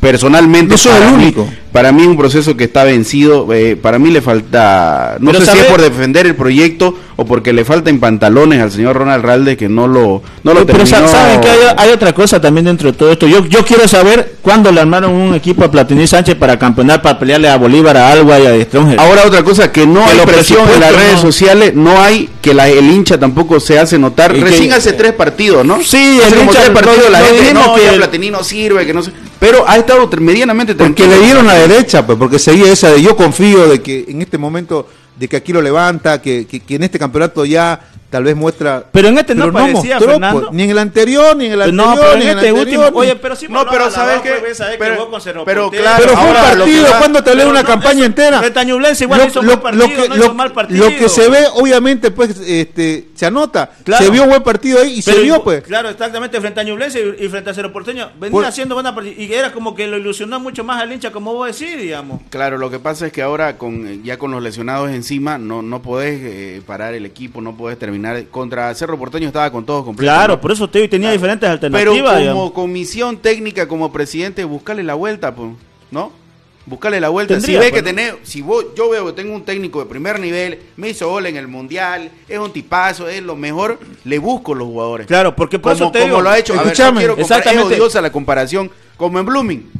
Personalmente, 0.00 0.74
no 0.76 0.90
para 0.92 1.08
el 1.08 1.16
mí- 1.16 1.22
único. 1.24 1.48
Para 1.74 1.90
mí 1.90 2.04
un 2.06 2.16
proceso 2.16 2.56
que 2.56 2.62
está 2.62 2.84
vencido, 2.84 3.52
eh, 3.52 3.74
para 3.74 3.98
mí 3.98 4.08
le 4.12 4.22
falta, 4.22 5.16
no 5.18 5.32
Pero 5.32 5.44
sé 5.44 5.50
si 5.50 5.58
es 5.58 5.64
por 5.64 5.80
defender 5.82 6.24
el 6.24 6.36
proyecto 6.36 6.96
o 7.16 7.24
porque 7.24 7.52
le 7.52 7.64
faltan 7.64 7.98
pantalones 7.98 8.62
al 8.62 8.70
señor 8.70 8.94
Ronald 8.96 9.24
Ralde 9.24 9.56
que 9.56 9.68
no 9.68 9.88
lo, 9.88 10.22
no 10.44 10.54
lo 10.54 10.64
Pero 10.66 10.78
terminó. 10.84 11.08
saben 11.08 11.40
que 11.40 11.48
hay, 11.48 11.58
hay 11.76 11.90
otra 11.90 12.12
cosa 12.12 12.40
también 12.40 12.66
dentro 12.66 12.92
de 12.92 12.96
todo 12.96 13.10
esto. 13.10 13.26
Yo, 13.26 13.44
yo 13.46 13.64
quiero 13.64 13.88
saber 13.88 14.36
cuándo 14.40 14.70
le 14.70 14.80
armaron 14.82 15.10
un 15.12 15.34
equipo 15.34 15.64
a 15.64 15.70
Platini 15.70 16.06
Sánchez 16.06 16.36
para 16.36 16.56
campeonar, 16.60 17.02
para 17.02 17.18
pelearle 17.18 17.48
a 17.48 17.56
Bolívar, 17.56 17.96
a 17.96 18.12
Alba 18.12 18.38
y 18.38 18.46
a 18.46 18.64
Stronger. 18.64 19.00
Ahora 19.00 19.24
otra 19.26 19.42
cosa 19.42 19.72
que 19.72 19.84
no 19.84 20.04
Que 20.04 20.12
hay 20.12 20.26
presión 20.26 20.68
en 20.72 20.78
las 20.80 20.94
redes 20.94 21.14
no- 21.14 21.20
sociales, 21.22 21.74
no 21.74 22.00
hay 22.00 22.28
que 22.40 22.54
la, 22.54 22.68
el 22.68 22.88
hincha 22.88 23.18
tampoco 23.18 23.58
se 23.58 23.80
hace 23.80 23.98
notar. 23.98 24.30
Y 24.36 24.38
que- 24.38 24.44
Recién 24.44 24.72
hace 24.72 24.92
tres 24.92 25.12
partidos, 25.14 25.64
¿no? 25.66 25.82
Sí, 25.82 26.20
hace 26.22 26.34
el 26.34 26.38
como 26.38 26.52
hincha- 26.52 26.60
tres 26.60 26.70
partidos 26.70 27.04
lo- 27.04 27.10
la 27.10 27.18
gente 27.20 27.52
no, 27.54 27.74
que 27.74 27.88
el- 27.88 27.96
Platini 27.96 28.30
no 28.30 28.44
sirve, 28.44 28.86
que 28.86 28.94
no 28.94 29.02
sé. 29.02 29.10
Pero 29.44 29.68
ha 29.68 29.76
estado 29.76 30.08
medianamente 30.20 30.74
Porque 30.74 31.02
tranquilo. 31.02 31.20
le 31.20 31.26
dieron 31.26 31.46
la 31.46 31.52
derecha, 31.52 32.06
pues, 32.06 32.16
porque 32.16 32.38
seguía 32.38 32.72
esa 32.72 32.90
de 32.90 33.02
yo 33.02 33.14
confío 33.14 33.68
de 33.68 33.82
que 33.82 34.06
en 34.08 34.22
este 34.22 34.38
momento, 34.38 34.88
de 35.16 35.28
que 35.28 35.36
aquí 35.36 35.52
lo 35.52 35.60
levanta, 35.60 36.22
que, 36.22 36.46
que, 36.46 36.60
que 36.60 36.76
en 36.76 36.84
este 36.84 36.98
campeonato 36.98 37.44
ya 37.44 37.78
tal 38.14 38.22
vez 38.22 38.36
muestra. 38.36 38.84
Pero 38.92 39.08
en 39.08 39.18
este 39.18 39.34
no 39.34 39.50
parecía, 39.50 39.96
mostró, 39.96 40.12
Fernando. 40.12 40.40
pues, 40.42 40.52
ni 40.52 40.62
en 40.62 40.70
el 40.70 40.78
anterior, 40.78 41.36
ni 41.36 41.46
en 41.46 41.52
el 41.54 41.58
Pero 41.58 41.70
anterior, 41.72 41.96
no, 41.96 42.00
pero 42.00 42.16
ni 42.16 42.22
en 42.22 42.28
en 42.30 42.36
este 42.38 42.48
el 42.50 42.54
último, 42.54 42.84
oye, 42.94 43.16
pero 43.16 43.34
sí 43.34 43.46
No, 43.48 43.66
pero 43.68 43.90
¿sabes? 43.90 44.20
Pero, 44.22 44.36
Pero- 44.78 45.10
que 45.10 45.20
Cerro 45.20 45.44
pero 45.44 45.62
Porteño. 45.64 45.82
claro, 45.82 46.04
Pero 46.04 46.16
fue 46.16 46.28
un 46.28 46.34
partido, 46.34 46.86
¿cuándo 46.98 47.24
te 47.24 47.32
Pero 47.32 47.48
una 47.50 47.62
no, 47.62 47.66
campaña 47.68 47.92
eso- 47.98 48.04
entera? 48.04 48.40
Retañublense 48.40 49.02
igual 49.04 49.20
Lo- 49.20 49.26
hizo 49.26 49.42
lo- 49.42 49.48
buen 49.48 49.60
partido, 49.60 49.86
lo 49.88 49.92
que, 50.02 50.08
no 50.08 50.14
lo- 50.16 50.24
hizo 50.26 50.34
mal 50.34 50.52
partido. 50.52 50.84
lo 50.90 50.96
que 50.96 51.08
se 51.08 51.28
ve, 51.28 51.44
obviamente, 51.54 52.10
pues, 52.12 52.38
este, 52.38 53.08
se 53.16 53.26
anota. 53.26 53.70
Claro. 53.82 54.04
Se 54.04 54.10
vio 54.12 54.26
buen 54.26 54.42
partido 54.44 54.80
ahí 54.80 54.98
y 54.98 55.02
Pero 55.02 55.16
se 55.16 55.22
vio, 55.24 55.42
pues. 55.42 55.62
Claro, 55.64 55.88
exactamente, 55.88 56.40
frente 56.40 56.60
a 56.60 56.62
Ñublense 56.62 57.00
y, 57.18 57.24
y 57.24 57.28
frente 57.28 57.50
a 57.50 57.54
Cerro 57.54 57.72
Porteño. 57.72 58.10
Venía 58.20 58.30
Por- 58.30 58.44
haciendo 58.46 58.74
buena 58.76 58.94
partida. 58.94 59.14
Y 59.20 59.32
era 59.32 59.50
como 59.50 59.74
que 59.74 59.88
lo 59.88 59.96
ilusionó 59.98 60.38
mucho 60.38 60.62
más 60.62 60.80
al 60.80 60.92
hincha, 60.92 61.10
como 61.10 61.32
vos 61.34 61.58
decís, 61.58 61.76
digamos. 61.80 62.20
Claro, 62.30 62.58
lo 62.58 62.70
que 62.70 62.78
pasa 62.78 63.06
es 63.06 63.12
que 63.12 63.22
ahora 63.22 63.58
con 63.58 64.02
ya 64.04 64.18
con 64.18 64.30
los 64.30 64.40
lesionados 64.42 64.90
encima 64.90 65.36
no 65.38 65.62
no 65.62 65.82
podés 65.82 66.20
eh, 66.22 66.62
parar 66.66 66.94
el 66.94 67.06
equipo, 67.06 67.40
no 67.40 67.56
podés 67.56 67.78
terminar 67.78 68.03
contra 68.30 68.74
Cerro 68.74 68.98
Porteño 68.98 69.28
estaba 69.28 69.50
con 69.50 69.64
todos 69.64 69.84
completos. 69.84 70.14
Claro, 70.14 70.34
¿no? 70.34 70.40
por 70.40 70.52
eso 70.52 70.68
te 70.68 70.78
digo, 70.78 70.86
y 70.86 70.88
tenía 70.88 71.10
diferentes 71.10 71.46
Pero 71.46 71.52
alternativas. 71.52 72.10
como 72.10 72.18
digamos. 72.18 72.52
comisión 72.52 73.16
técnica, 73.18 73.68
como 73.68 73.92
presidente, 73.92 74.44
buscarle 74.44 74.82
la 74.82 74.94
vuelta, 74.94 75.34
pues, 75.34 75.50
¿no? 75.90 76.12
Buscarle 76.66 76.98
la 76.98 77.10
vuelta. 77.10 77.34
Tendría, 77.34 77.58
si 77.58 77.64
ve 77.64 77.70
pues, 77.70 77.82
que 77.82 77.88
tenés, 77.88 78.14
si 78.22 78.40
vos, 78.40 78.64
yo 78.74 78.88
veo 78.88 79.06
que 79.06 79.12
tengo 79.12 79.34
un 79.34 79.44
técnico 79.44 79.80
de 79.80 79.86
primer 79.86 80.18
nivel, 80.18 80.58
me 80.76 80.88
hizo 80.88 81.08
gol 81.10 81.26
en 81.26 81.36
el 81.36 81.46
mundial, 81.46 82.10
es 82.26 82.38
un 82.38 82.52
tipazo, 82.52 83.06
es 83.06 83.22
lo 83.22 83.36
mejor, 83.36 83.78
le 84.04 84.18
busco 84.18 84.54
los 84.54 84.66
jugadores. 84.68 85.06
Claro, 85.06 85.36
porque 85.36 85.58
por 85.58 85.72
como, 85.74 85.84
eso 85.84 85.92
te 85.92 85.98
como 86.00 86.12
digo. 86.12 86.22
lo 86.22 86.30
ha 86.30 86.38
hecho. 86.38 86.54
A 86.54 86.56
ver, 86.56 86.64
no 86.64 86.72
escúchame, 86.72 86.98
quiero 87.00 87.16
comparar, 87.16 87.40
es 87.40 87.46
exactamente. 87.46 87.74
odiosa 87.82 88.00
la 88.00 88.10
comparación, 88.10 88.70
como 88.96 89.18
en 89.18 89.26
Blooming. 89.26 89.70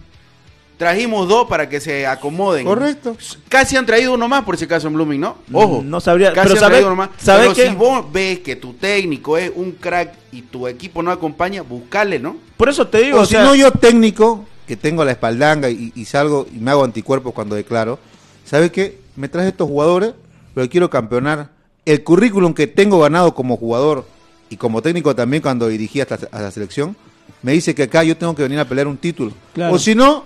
Trajimos 0.77 1.29
dos 1.29 1.47
para 1.49 1.69
que 1.69 1.79
se 1.81 2.05
acomoden. 2.07 2.67
Correcto. 2.67 3.17
Casi 3.49 3.77
han 3.77 3.87
traído 3.87 4.13
uno 4.15 4.27
más 4.27 4.43
por 4.45 4.57
si 4.57 4.65
acaso 4.65 4.89
en 4.89 4.95
Blooming, 4.95 5.21
¿no? 5.21 5.37
Ojo. 5.53 5.83
Mm, 5.83 5.89
no 5.89 6.01
sabría, 6.01 6.33
Casi 6.33 6.49
pero 6.49 6.55
han 6.55 6.61
sabe- 6.61 6.71
traído 6.73 6.89
uno 6.89 6.97
más. 6.97 7.11
sabe 7.17 7.43
pero 7.43 7.55
qué? 7.55 7.69
si 7.69 7.75
vos 7.77 8.13
ves 8.13 8.41
que 8.41 8.57
tu 8.57 8.73
técnico 8.75 9.39
es 9.39 9.53
un 9.55 9.73
crack 9.73 10.13
y 10.33 10.43
tu 10.43 10.67
equipo 10.67 11.01
no 11.03 11.13
acompaña, 11.13 11.63
buscale, 11.63 12.19
¿no? 12.19 12.37
Por 12.57 12.69
eso 12.69 12.89
te 12.89 12.99
digo, 13.03 13.19
O 13.19 13.23
o 13.23 13.25
si 13.25 13.33
sea, 13.33 13.45
no, 13.45 13.55
yo 13.55 13.71
técnico, 13.71 14.45
que 14.67 14.77
tengo 14.77 15.05
la 15.05 15.13
espaldanga 15.13 15.71
y, 15.71 15.93
y 15.95 16.05
salgo 16.07 16.47
y 16.53 16.59
me 16.59 16.73
hago 16.73 16.83
anticuerpos 16.83 17.33
cuando 17.35 17.55
declaro, 17.55 17.99
¿sabes 18.45 18.73
qué? 18.73 18.99
Me 19.15 19.29
traje 19.29 19.49
estos 19.49 19.69
jugadores, 19.69 20.15
pero 20.55 20.69
quiero 20.69 20.91
campeonar. 20.91 21.51
El 21.85 22.03
currículum 22.03 22.53
que 22.53 22.67
tengo 22.67 22.99
ganado 22.99 23.35
como 23.35 23.57
jugador 23.57 24.07
y 24.51 24.57
como 24.57 24.83
técnico 24.83 25.15
también 25.15 25.41
cuando 25.43 25.69
dirigí 25.69 26.01
hasta 26.01 26.19
a 26.33 26.41
la 26.43 26.51
selección, 26.51 26.97
me 27.43 27.53
dice 27.53 27.75
que 27.77 27.85
acá 27.85 28.03
yo 28.03 28.17
tengo 28.17 28.35
que 28.35 28.43
venir 28.43 28.59
a 28.59 28.65
pelear 28.65 28.89
un 28.89 28.97
título. 28.97 29.33
Claro. 29.53 29.75
O 29.75 29.79
si 29.79 29.95
no, 29.95 30.25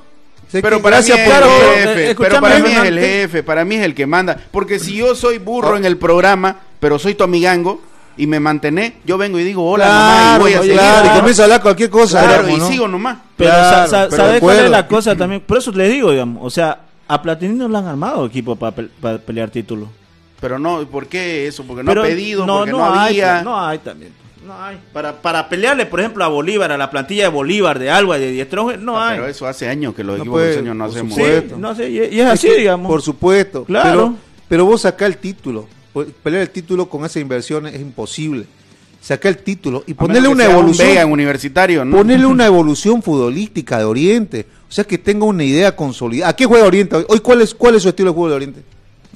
Pero 0.50 0.80
para 0.80 1.00
mí 1.00 1.10
es 1.10 1.16
claro, 1.26 1.46
el 1.46 1.88
jefe, 1.88 2.14
pero 2.14 2.40
para 2.40 2.58
mí 2.58 2.70
es 2.70 2.84
el 2.84 2.98
jefe, 2.98 3.42
para 3.42 3.64
mí 3.64 3.74
es 3.76 3.82
el 3.84 3.94
que 3.94 4.06
manda. 4.06 4.36
Porque 4.50 4.78
si 4.78 4.94
yo 4.96 5.14
soy 5.14 5.38
burro 5.38 5.76
en 5.76 5.84
el 5.84 5.96
programa, 5.98 6.56
pero 6.80 6.98
soy 6.98 7.14
tu 7.14 7.24
amigango 7.24 7.80
y 8.16 8.26
me 8.26 8.40
mantenés, 8.40 8.94
yo 9.04 9.16
vengo 9.18 9.38
y 9.38 9.44
digo 9.44 9.64
hola 9.68 9.86
nomás 9.86 10.14
y 10.16 10.24
Claro, 10.24 10.40
voy 10.42 10.52
a 10.54 10.60
oye, 10.60 10.68
seguir. 10.68 10.80
claro, 10.80 11.04
y 11.06 11.08
¿no? 11.10 11.14
comienza 11.16 11.42
a 11.42 11.44
hablar 11.44 11.62
cualquier 11.62 11.90
cosa. 11.90 12.20
Claro, 12.22 12.42
digamos, 12.44 12.58
y 12.58 12.60
¿no? 12.62 12.68
sigo 12.68 12.88
nomás. 12.88 13.18
pero 13.36 13.50
Claro, 13.50 13.66
sa- 13.66 13.86
sa- 13.86 14.08
pero 14.08 14.22
¿sabes 14.24 14.40
cuál 14.40 14.58
es 14.60 14.70
la 14.70 14.86
cosa 14.88 15.14
también? 15.16 15.40
Por 15.42 15.58
eso 15.58 15.70
le 15.72 15.88
digo, 15.88 16.10
digamos, 16.10 16.42
o 16.44 16.50
sea, 16.50 16.78
a 17.06 17.22
Platini 17.22 17.54
no 17.54 17.68
le 17.68 17.78
han 17.78 17.86
armado 17.86 18.26
equipo 18.26 18.56
para 18.56 18.74
pelear 19.24 19.50
títulos. 19.50 19.88
Pero 20.40 20.58
no, 20.58 20.86
¿por 20.86 21.06
qué 21.08 21.46
eso? 21.46 21.64
Porque 21.64 21.82
no 21.82 21.90
Pero 21.90 22.02
ha 22.02 22.06
pedido, 22.06 22.46
porque 22.46 22.70
no, 22.72 22.92
hay, 22.92 23.20
había. 23.20 23.42
no 23.42 23.60
hay 23.60 23.78
también. 23.78 24.12
No 24.48 24.60
hay. 24.62 24.78
Para, 24.94 25.20
para 25.20 25.48
pelearle, 25.48 25.84
por 25.86 26.00
ejemplo, 26.00 26.24
a 26.24 26.28
Bolívar, 26.28 26.72
a 26.72 26.78
la 26.78 26.90
plantilla 26.90 27.24
de 27.24 27.28
Bolívar, 27.28 27.78
de 27.78 27.90
Alba, 27.90 28.18
de 28.18 28.30
Diestrón, 28.32 28.84
no 28.84 28.98
Ah, 28.98 29.10
hay. 29.10 29.16
pero 29.18 29.28
eso 29.28 29.46
hace 29.46 29.68
años 29.68 29.94
que 29.94 30.02
los 30.02 30.16
No 30.16 30.22
equipos 30.24 30.40
puede, 30.40 30.62
no 30.62 30.74
por 30.86 30.90
hacemos. 30.90 31.14
Sí, 31.14 31.22
no 31.58 31.74
sé, 31.74 31.90
y, 31.90 31.96
y 32.16 32.20
es 32.20 32.26
así, 32.26 32.46
Es 32.48 32.54
que, 32.54 32.58
digamos. 32.60 32.90
Por 32.90 33.02
supuesto. 33.02 33.64
Claro. 33.64 33.90
Pero, 33.90 34.14
pero 34.48 34.64
vos 34.64 34.80
sacá 34.80 35.04
el 35.06 35.18
título. 35.18 35.68
Pues, 35.92 36.08
Pelear 36.22 36.42
el 36.42 36.50
título 36.50 36.88
con 36.88 37.04
esa 37.04 37.20
inversión 37.20 37.66
es 37.66 37.80
imposible. 37.80 38.46
Saca 39.00 39.28
el 39.28 39.38
título 39.38 39.84
y 39.86 39.94
ponerle 39.94 40.28
una 40.28 40.44
un 40.46 40.50
evolución. 40.52 40.88
Vega 40.88 41.02
en 41.02 41.12
universitario, 41.12 41.84
¿no? 41.84 41.96
Ponerle 41.98 42.26
una 42.26 42.46
evolución 42.46 43.02
futbolística 43.02 43.78
de 43.78 43.84
Oriente. 43.84 44.46
O 44.68 44.72
sea, 44.72 44.84
que 44.84 44.98
tenga 44.98 45.24
una 45.24 45.44
idea 45.44 45.76
consolidada. 45.76 46.30
¿A 46.30 46.36
qué 46.36 46.46
juega 46.46 46.66
Oriente 46.66 46.96
hoy? 46.96 47.04
Hoy, 47.08 47.20
¿cuál 47.20 47.40
es, 47.42 47.54
cuál 47.54 47.74
es 47.76 47.82
su 47.82 47.88
estilo 47.90 48.10
de 48.10 48.14
juego 48.14 48.30
de 48.30 48.34
Oriente? 48.36 48.62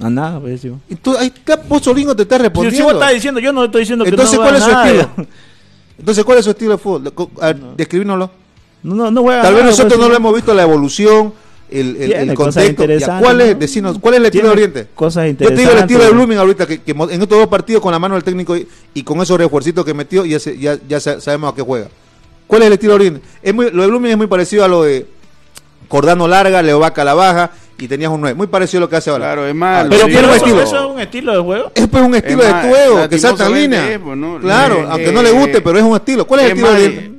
A 0.01 0.09
nada, 0.09 0.39
pues, 0.39 0.61
sí. 0.61 0.71
Entonces, 0.89 1.21
ahí 1.21 1.33
está, 1.35 1.55
vos 1.67 1.81
Solingo 1.83 2.15
te 2.15 2.23
estás 2.23 2.39
Si, 2.39 2.43
respondiendo. 2.43 2.77
si 2.77 2.83
vos 2.83 2.93
estás 2.93 3.13
diciendo, 3.13 3.39
yo 3.39 3.53
no 3.53 3.63
estoy 3.65 3.81
diciendo 3.81 4.03
que 4.05 4.09
Entonces, 4.09 4.37
no 4.39 4.43
¿cuál 4.43 4.55
es 4.55 4.63
su 4.63 4.71
estilo? 4.71 5.09
Entonces, 5.99 6.23
¿cuál 6.25 6.37
es 6.39 6.45
su 6.45 6.51
estilo 6.51 6.71
de 6.71 6.77
fútbol? 6.77 7.13
A 7.39 7.45
ver, 7.47 7.57
Describínoslo. 7.77 8.31
No, 8.81 8.95
no, 8.95 9.11
no 9.11 9.21
juega 9.21 9.43
Tal 9.43 9.53
vez 9.55 9.63
nosotros 9.65 9.99
no 9.99 10.09
lo 10.09 10.15
hemos 10.15 10.33
visto 10.33 10.53
la 10.53 10.63
evolución, 10.63 11.33
el, 11.69 11.95
el, 12.01 12.33
contexto. 12.33 12.59
Ya, 12.61 12.69
interesantes, 12.69 13.23
¿Cuál 13.25 13.41
es? 13.41 13.53
¿no? 13.53 13.59
Decinos, 13.59 13.97
¿cuál 13.99 14.15
es 14.15 14.19
el 14.19 14.25
estilo 14.25 14.45
de 14.47 14.51
Oriente? 14.51 14.87
cosas 14.95 15.27
Yo 15.27 15.35
te 15.47 15.55
digo 15.55 15.71
el 15.71 15.77
estilo 15.77 15.77
de 15.77 15.79
interesantes. 15.79 16.11
Blooming 16.15 16.37
ahorita, 16.37 16.65
que, 16.67 16.81
que 16.81 16.91
en 16.91 17.21
estos 17.21 17.29
dos 17.39 17.47
partidos 17.47 17.81
con 17.81 17.91
la 17.91 17.99
mano 17.99 18.15
del 18.15 18.23
técnico 18.23 18.57
y, 18.57 18.67
y 18.93 19.03
con 19.03 19.21
esos 19.21 19.37
refuercitos 19.37 19.85
que 19.85 19.93
metió, 19.93 20.25
ya, 20.25 20.39
se- 20.39 20.57
ya, 20.57 20.77
ya 20.87 20.99
sa- 20.99 21.21
sabemos 21.21 21.53
a 21.53 21.55
qué 21.55 21.61
juega. 21.61 21.87
¿Cuál 22.47 22.63
es 22.63 22.67
el 22.67 22.73
estilo 22.73 22.91
de 22.93 22.95
Oriente? 22.95 23.21
Es 23.41 23.53
muy, 23.53 23.71
lo 23.71 23.83
de 23.83 23.87
Blooming 23.87 24.11
es 24.11 24.17
muy 24.17 24.27
parecido 24.27 24.65
a 24.65 24.67
lo 24.67 24.83
de 24.83 25.05
Cordano 25.87 26.27
Larga, 26.27 26.61
Leovaca 26.61 27.03
a 27.03 27.05
la 27.05 27.13
baja 27.13 27.51
y 27.77 27.87
tenías 27.87 28.11
un 28.11 28.21
9. 28.21 28.35
Muy 28.35 28.47
parecido 28.47 28.79
a 28.79 28.81
lo 28.81 28.89
que 28.89 28.95
hace 28.95 29.09
ahora. 29.09 29.25
Claro, 29.25 29.47
es 29.47 29.55
más. 29.55 29.85
Ah, 29.85 29.87
Pero, 29.89 30.05
tiene 30.07 30.27
un 30.27 30.33
estilo. 30.33 30.61
eso 30.61 30.79
es 30.89 30.95
un 30.95 30.99
estilo 31.01 31.33
de 31.33 31.39
juego. 31.41 31.71
Es 31.75 31.87
pues 31.87 32.03
un 32.03 32.15
estilo 32.15 32.41
Es 32.43 32.47
de 32.47 32.69
juego, 32.69 33.09
que 33.09 33.19
salta 33.19 33.49
línea. 33.49 33.99
Claro, 34.41 34.75
Eh, 34.79 34.87
aunque 34.89 35.11
no 35.11 35.21
le 35.23 35.31
guste, 35.31 35.61
pero 35.61 35.77
es 35.77 35.83
un 35.83 35.95
estilo. 35.95 36.25
¿Cuál 36.25 36.41
es 36.41 36.45
el 36.47 36.51
es 36.51 36.57
estilo 36.63 36.73
de? 36.79 37.13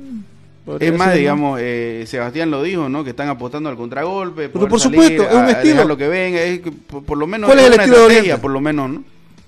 Podría 0.65 0.89
Es 0.89 0.97
más, 0.97 1.13
digamos, 1.13 1.59
eh, 1.61 2.05
Sebastián 2.07 2.49
lo 2.49 2.63
dijo, 2.63 2.89
¿no? 2.89 3.03
Que 3.03 3.11
están 3.11 3.29
apostando 3.29 3.69
al 3.69 3.75
contragolpe. 3.75 4.49
Pero 4.49 4.67
por 4.67 4.79
salir 4.79 4.99
supuesto, 4.99 5.23
es 5.23 5.31
un 5.35 5.41
a- 5.43 5.45
a 5.45 5.51
estilo. 5.51 5.73
dejar 5.75 5.85
lo 5.85 5.97
que 5.97 6.07
venga, 6.07 6.41
es 6.41 6.59
por, 6.87 7.03
por 7.03 7.17
lo 7.19 7.27
menos 7.27 7.47
¿Cuál 7.47 7.59
es 7.59 7.65
el 7.67 7.73
una 7.73 7.83
estilo 7.83 8.07
de 8.07 8.37
por 8.37 8.49
lo 8.51 8.61
menos, 8.61 8.89
¿no? 8.89 9.03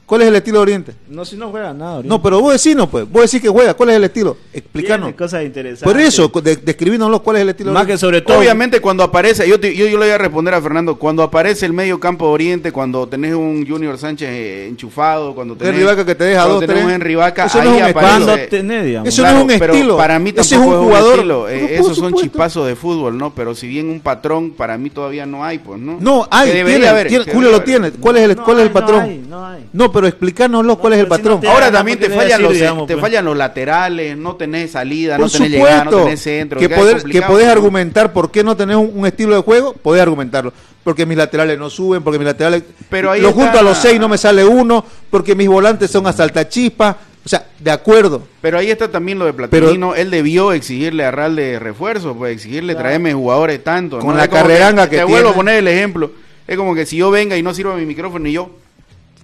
¿Cuál 0.07 0.21
es 0.21 0.29
el 0.29 0.35
estilo 0.37 0.59
de 0.59 0.61
Oriente? 0.61 0.93
No, 1.09 1.25
si 1.25 1.35
no 1.35 1.49
juega 1.49 1.73
nada. 1.73 2.01
No, 2.01 2.21
pero 2.23 2.39
vos 2.39 2.53
decís 2.63 2.81
pues. 2.89 3.11
Vos 3.11 3.23
decís 3.23 3.41
que 3.41 3.49
juega. 3.49 3.73
¿Cuál 3.73 3.89
es 3.89 3.95
el 3.97 4.05
estilo? 4.05 4.37
Explícanos. 4.53 5.07
Tiene 5.07 5.17
cosas 5.17 5.43
interesantes. 5.43 5.83
Por 5.83 5.99
eso, 5.99 6.31
de, 6.41 6.55
describínoslo, 6.55 7.21
¿cuál 7.21 7.35
es 7.35 7.41
el 7.41 7.49
estilo 7.49 7.71
de 7.71 7.73
Más 7.73 7.81
que 7.81 7.87
Oriente? 7.91 7.99
sobre 7.99 8.21
todo. 8.21 8.39
Obviamente 8.39 8.79
cuando 8.79 9.03
aparece, 9.03 9.45
yo, 9.49 9.59
te- 9.59 9.75
yo, 9.75 9.85
yo 9.85 9.97
le 9.97 10.05
voy 10.05 10.13
a 10.13 10.17
responder 10.17 10.53
a 10.53 10.61
Fernando, 10.61 10.95
cuando 10.97 11.23
aparece 11.23 11.65
el 11.65 11.73
medio 11.73 11.99
campo 11.99 12.25
de 12.27 12.31
Oriente, 12.31 12.71
cuando 12.71 13.05
tenés 13.05 13.33
un 13.35 13.67
Junior 13.67 13.97
Sánchez 13.97 14.29
eh, 14.31 14.67
enchufado, 14.69 15.35
cuando 15.35 15.57
tenés, 15.57 15.73
Henry 15.73 15.83
Vaca 15.85 16.05
que 16.05 16.15
te 16.15 16.23
deja 16.23 16.45
dos, 16.45 16.61
tenés 16.61 16.77
tres. 16.83 16.89
Henry 16.95 17.15
Vaca, 17.15 17.45
Eso 17.47 17.61
no 17.61 17.69
ahí 17.69 17.75
es 17.77 17.83
un 17.83 17.89
aparece. 17.89 18.47
Tenés. 18.47 19.05
Eso 19.07 19.21
no 19.23 19.27
es 19.27 19.41
un 19.41 19.59
pero 19.59 19.73
estilo. 19.73 19.97
Para 19.97 20.19
mí 20.19 20.29
Ese 20.29 20.39
es 20.39 20.49
tampoco 20.51 20.69
un 20.69 20.75
es 20.75 20.79
un, 20.79 20.87
jugador. 20.87 21.13
estilo. 21.15 21.49
Eh, 21.49 21.75
esos 21.75 21.97
son 21.97 22.13
chispazos 22.13 22.65
de 22.65 22.77
fútbol, 22.77 23.17
¿no? 23.17 23.33
Pero 23.35 23.53
si 23.53 23.67
bien 23.67 23.89
un 23.89 23.99
patrón, 23.99 24.51
para 24.51 24.77
mí 24.77 24.89
todavía 24.89 25.25
no 25.25 25.43
hay, 25.43 25.59
pues, 25.59 25.81
¿no? 25.81 25.97
No, 25.99 26.25
hay, 26.31 26.49
Que 26.49 26.55
debería 26.59 26.77
tiene, 26.77 26.87
haber, 26.89 27.07
tiene- 27.09 27.25
que 27.25 27.33
Julio 27.33 27.51
lo 27.51 27.61
tiene. 27.61 27.91
¿Cuál 27.91 28.15
es 28.15 28.23
el, 28.29 28.35
No 28.37 28.43
cuál 28.45 28.57
es 28.59 28.61
el 28.61 28.67
hay, 28.69 28.73
patrón? 28.73 29.29
No 29.29 29.45
hay, 29.45 29.65
no 30.01 30.05
hay. 30.07 30.11
No, 30.11 30.19
pero 30.19 30.29
explícanos 30.67 30.77
cuál 30.77 30.93
es 30.93 30.99
el 30.99 31.07
pero 31.07 31.17
si 31.17 31.23
no 31.23 31.35
patrón. 31.39 31.51
Ahora 31.53 31.71
también 31.71 31.99
te 31.99 32.07
que 32.07 32.13
fallan, 32.15 32.27
decir, 32.29 32.41
los, 32.45 32.53
digamos, 32.53 32.87
te 32.87 32.93
pues. 32.93 33.01
fallan 33.01 33.25
los 33.25 33.37
laterales, 33.37 34.17
no 34.17 34.35
tenés 34.35 34.71
salida, 34.71 35.17
Por 35.17 35.25
no 35.25 35.31
tenés 35.31 35.51
supuesto, 35.51 35.67
llegada, 35.69 35.83
no 35.91 36.03
tenés 36.03 36.21
centro. 36.21 36.59
que, 36.59 36.69
poder, 36.69 37.03
que 37.03 37.21
podés 37.21 37.45
¿no? 37.45 37.51
argumentar 37.51 38.13
por 38.13 38.31
qué 38.31 38.43
no 38.43 38.55
tenés 38.55 38.75
un, 38.77 38.91
un 38.93 39.05
estilo 39.07 39.35
de 39.35 39.41
juego, 39.41 39.73
podés 39.73 40.01
argumentarlo. 40.01 40.53
Porque 40.83 41.05
mis 41.05 41.17
laterales 41.17 41.59
no 41.59 41.69
suben, 41.69 42.01
porque 42.03 42.17
mis 42.17 42.25
laterales. 42.27 42.63
Pero 42.89 43.11
ahí 43.11 43.19
lo 43.21 43.29
está- 43.29 43.41
junto 43.41 43.59
a 43.59 43.61
los 43.61 43.77
seis 43.77 43.99
no 43.99 44.07
me 44.07 44.17
sale 44.17 44.45
uno, 44.45 44.85
porque 45.09 45.35
mis 45.35 45.47
volantes 45.49 45.91
son 45.91 46.07
a 46.07 46.13
saltachispa. 46.13 46.97
O 47.25 47.29
sea, 47.29 47.45
de 47.59 47.71
acuerdo. 47.71 48.23
Pero 48.39 48.57
ahí 48.57 48.71
está 48.71 48.89
también 48.89 49.19
lo 49.19 49.25
de 49.25 49.33
Platino. 49.33 49.95
Él 49.95 50.09
debió 50.09 50.53
exigirle 50.53 51.03
a 51.03 51.11
Real 51.11 51.35
de 51.35 51.59
refuerzo, 51.59 52.15
pues 52.15 52.33
exigirle 52.33 52.73
traerme 52.73 53.13
jugadores 53.13 53.61
tanto. 53.65 53.99
Con 53.99 54.11
¿no? 54.11 54.15
la 54.15 54.29
carreranga 54.29 54.89
que 54.89 54.95
Te 54.97 55.03
vuelvo 55.03 55.29
a 55.31 55.33
poner 55.33 55.55
el 55.55 55.67
ejemplo. 55.67 56.09
Es 56.47 56.55
como 56.55 56.73
que 56.73 56.85
si 56.85 56.95
yo 56.95 57.11
venga 57.11 57.35
y 57.35 57.43
no 57.43 57.53
sirva 57.53 57.75
mi 57.75 57.85
micrófono 57.85 58.25
y 58.29 58.31
yo. 58.31 58.49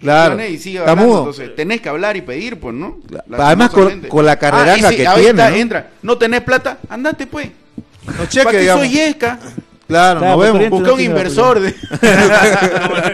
Claro. 0.04 0.40
Y 0.48 0.56
Está 0.56 0.92
hablando, 0.92 1.18
entonces 1.20 1.56
tenés 1.56 1.82
que 1.82 1.90
hablar 1.90 2.16
y 2.18 2.22
pedir, 2.22 2.60
pues, 2.60 2.76
¿no? 2.76 2.98
Además, 3.38 3.70
con- 3.72 4.02
con 4.02 4.26
la 4.26 4.38
carreranga 4.38 4.94
y 4.94 4.98
que 4.98 5.08
ahorita 5.08 5.34
tiene, 5.34 5.50
¿no? 5.50 5.56
entra, 5.56 5.90
no 6.02 6.18
tenés 6.18 6.42
plata, 6.42 6.78
andate 6.90 7.26
pues. 7.28 7.48
No 8.06 8.14
¿Para 8.14 8.30
cheque, 8.30 8.60
digamos. 8.60 8.86
soy 8.86 8.94
Yesca? 8.94 9.40
Claro, 9.88 10.20
Claro, 10.20 10.22
nos 10.22 10.36
porque 10.36 10.52
vemos. 10.52 10.70
Busca 10.70 10.88
no 10.88 10.94
un 10.96 11.02
inversor. 11.02 11.60
De... 11.60 11.74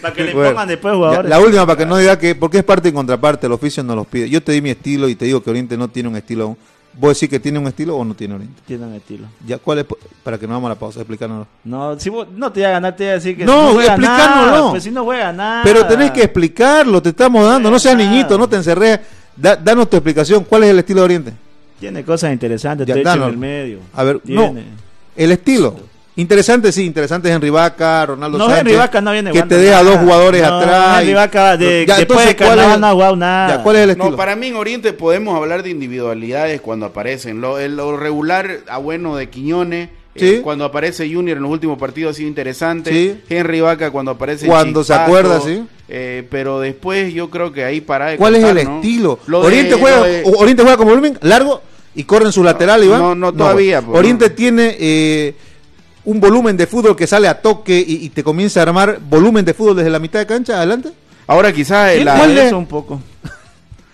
Para 0.00 0.14
que 0.14 0.24
le 0.24 0.34
Bueno, 0.34 0.50
pongan 0.50 0.68
después 0.68 0.92
Ya, 0.92 0.96
jugadores. 0.96 1.30
la 1.30 1.40
última, 1.40 1.66
para 1.66 1.78
que 1.78 1.86
no 1.86 1.96
diga 1.96 2.18
que, 2.18 2.34
porque 2.34 2.58
es 2.58 2.64
parte 2.64 2.88
y 2.88 2.92
contraparte, 2.92 3.46
el 3.46 3.52
oficio 3.52 3.82
nos 3.82 3.96
los 3.96 4.06
pide. 4.06 4.28
Yo 4.28 4.42
te 4.42 4.52
di 4.52 4.60
mi 4.62 4.70
estilo 4.70 5.08
y 5.08 5.14
te 5.14 5.24
digo 5.26 5.42
que 5.42 5.50
Oriente 5.50 5.76
no 5.76 5.88
tiene 5.88 6.08
un 6.08 6.16
estilo 6.16 6.44
aún. 6.44 6.58
¿Vos 6.92 7.14
decís 7.14 7.28
que 7.28 7.38
tiene 7.40 7.58
un 7.58 7.66
estilo 7.68 7.96
o 7.96 8.04
no 8.04 8.14
tiene 8.14 8.34
Oriente? 8.34 8.60
Tienen 8.66 8.92
estilo. 8.94 9.26
Ya, 9.46 9.58
¿cuál 9.58 9.78
es? 9.78 9.86
Para 10.24 10.38
que 10.38 10.46
no 10.46 10.54
vamos 10.54 10.66
a 10.70 10.74
la 10.74 10.78
pausa, 10.78 11.00
explícanos. 11.00 11.46
No, 11.64 11.98
si 11.98 12.10
vos, 12.10 12.26
no 12.34 12.50
te 12.52 12.60
voy 12.60 12.66
a 12.66 12.70
ganar, 12.70 12.96
te 12.96 13.04
voy 13.04 13.10
a 13.10 13.14
decir 13.14 13.36
que 13.36 13.44
No, 13.44 13.72
juega 13.72 13.94
explícanoslo. 13.94 14.50
nada, 14.52 14.70
Pues 14.70 14.82
si 14.82 14.90
no 14.90 15.04
juega 15.04 15.32
nada. 15.32 15.62
Pero 15.62 15.86
tenés 15.86 16.10
que 16.10 16.22
explicarlo, 16.24 17.00
te 17.00 17.10
estamos 17.10 17.46
dando, 17.46 17.70
no 17.70 17.78
seas 17.78 17.96
Nada. 17.96 18.10
niñito, 18.10 18.36
no 18.36 18.48
te 18.48 18.56
encerres. 18.56 19.00
Da- 19.36 19.56
danos 19.56 19.88
tu 19.88 19.96
explicación, 19.96 20.44
¿cuál 20.44 20.64
es 20.64 20.70
el 20.70 20.78
estilo 20.80 21.00
de 21.00 21.04
Oriente? 21.04 21.32
Tiene 21.78 22.04
cosas 22.04 22.32
interesantes, 22.32 22.86
Ya, 22.86 22.94
te 22.94 23.00
en 23.00 23.22
el 23.22 23.36
medio. 23.38 23.78
A 23.94 24.02
ver, 24.02 24.18
Tiene. 24.20 24.52
no, 24.52 24.60
el 25.16 25.30
estilo. 25.32 25.76
Interesante, 26.16 26.72
sí, 26.72 26.84
interesante 26.84 27.28
es 27.28 27.34
Henry 27.36 27.50
Vaca, 27.50 28.04
Ronaldo 28.04 28.36
No, 28.36 28.44
Sánchez. 28.46 28.60
Henry 28.60 28.76
Vaca 28.76 29.00
no 29.00 29.12
viene 29.12 29.30
Que 29.32 29.42
te 29.42 29.56
deja 29.56 29.78
nada. 29.82 29.90
dos 29.90 29.98
jugadores 30.00 30.42
No, 30.42 30.58
atrás. 30.58 31.00
Henry 31.00 31.14
Vaca 31.14 31.56
de- 31.56 31.86
Ya, 31.86 31.96
después 31.98 32.18
entonces, 32.20 32.26
de 32.38 32.44
¿cuál 32.44 32.58
es- 32.72 32.78
no 32.80 32.86
ha 32.88 32.92
jugado 32.92 33.16
nada. 33.16 33.56
Ya, 33.56 33.62
¿cuál 33.62 33.76
es 33.76 33.82
el 33.82 33.90
estilo? 33.90 34.10
No, 34.10 34.16
para 34.16 34.36
mí 34.36 34.48
en 34.48 34.56
Oriente 34.56 34.92
podemos 34.92 35.36
hablar 35.36 35.62
de 35.62 35.70
individualidades 35.70 36.60
cuando 36.60 36.86
aparecen. 36.86 37.40
Lo, 37.40 37.58
el- 37.58 37.76
lo 37.76 37.96
regular 37.96 38.58
a 38.68 38.78
bueno 38.78 39.16
de 39.16 39.28
Quiñones, 39.30 39.88
Eh, 40.16 40.38
Sí. 40.38 40.40
cuando 40.42 40.64
aparece 40.64 41.08
Junior 41.10 41.36
en 41.36 41.44
los 41.44 41.52
últimos 41.52 41.78
partidos 41.78 42.10
ha 42.10 42.14
sido 42.16 42.28
interesante. 42.28 42.90
Sí. 42.90 43.20
Henry 43.32 43.60
Vaca 43.60 43.92
cuando 43.92 44.10
aparece. 44.10 44.44
Cuando 44.48 44.82
se 44.82 44.92
acuerda, 44.92 45.40
sí. 45.40 45.62
eh, 45.88 46.26
pero 46.28 46.58
después 46.58 47.14
yo 47.14 47.30
creo 47.30 47.52
que 47.52 47.64
ahí 47.64 47.80
para 47.80 48.06
de 48.08 48.16
¿Cuál 48.16 48.34
es 48.34 48.42
el 48.44 48.64
¿no? 48.64 48.76
estilo? 48.80 49.20
Lo 49.28 49.40
de- 49.40 49.46
Oriente, 49.46 49.74
juega, 49.76 49.98
lo 49.98 50.02
de- 50.06 50.24
Oriente 50.36 50.62
juega 50.64 50.76
como 50.76 50.90
volumen 50.90 51.16
largo 51.22 51.62
y 51.94 52.02
corre 52.02 52.26
en 52.26 52.32
su 52.32 52.42
lateral, 52.42 52.82
Iván. 52.82 53.00
no, 53.00 53.14
no 53.14 53.32
todavía, 53.32 53.80
pues, 53.82 53.96
Oriente 53.96 54.28
no. 54.30 54.34
tiene 54.34 54.76
eh, 54.80 55.34
un 56.04 56.20
volumen 56.20 56.56
de 56.56 56.66
fútbol 56.66 56.96
que 56.96 57.06
sale 57.06 57.28
a 57.28 57.40
toque 57.40 57.78
y, 57.86 58.04
y 58.06 58.08
te 58.10 58.22
comienza 58.24 58.60
a 58.60 58.62
armar 58.64 58.98
volumen 59.00 59.44
de 59.44 59.54
fútbol 59.54 59.76
desde 59.76 59.90
la 59.90 59.98
mitad 59.98 60.18
de 60.18 60.26
cancha 60.26 60.56
adelante. 60.56 60.90
Ahora 61.26 61.52
quizás 61.52 61.92
Sí, 61.94 62.04
la- 62.04 62.16
¿Cuál 62.16 62.38
es? 62.38 62.44
eso 62.46 62.58
un 62.58 62.66
poco. 62.66 63.00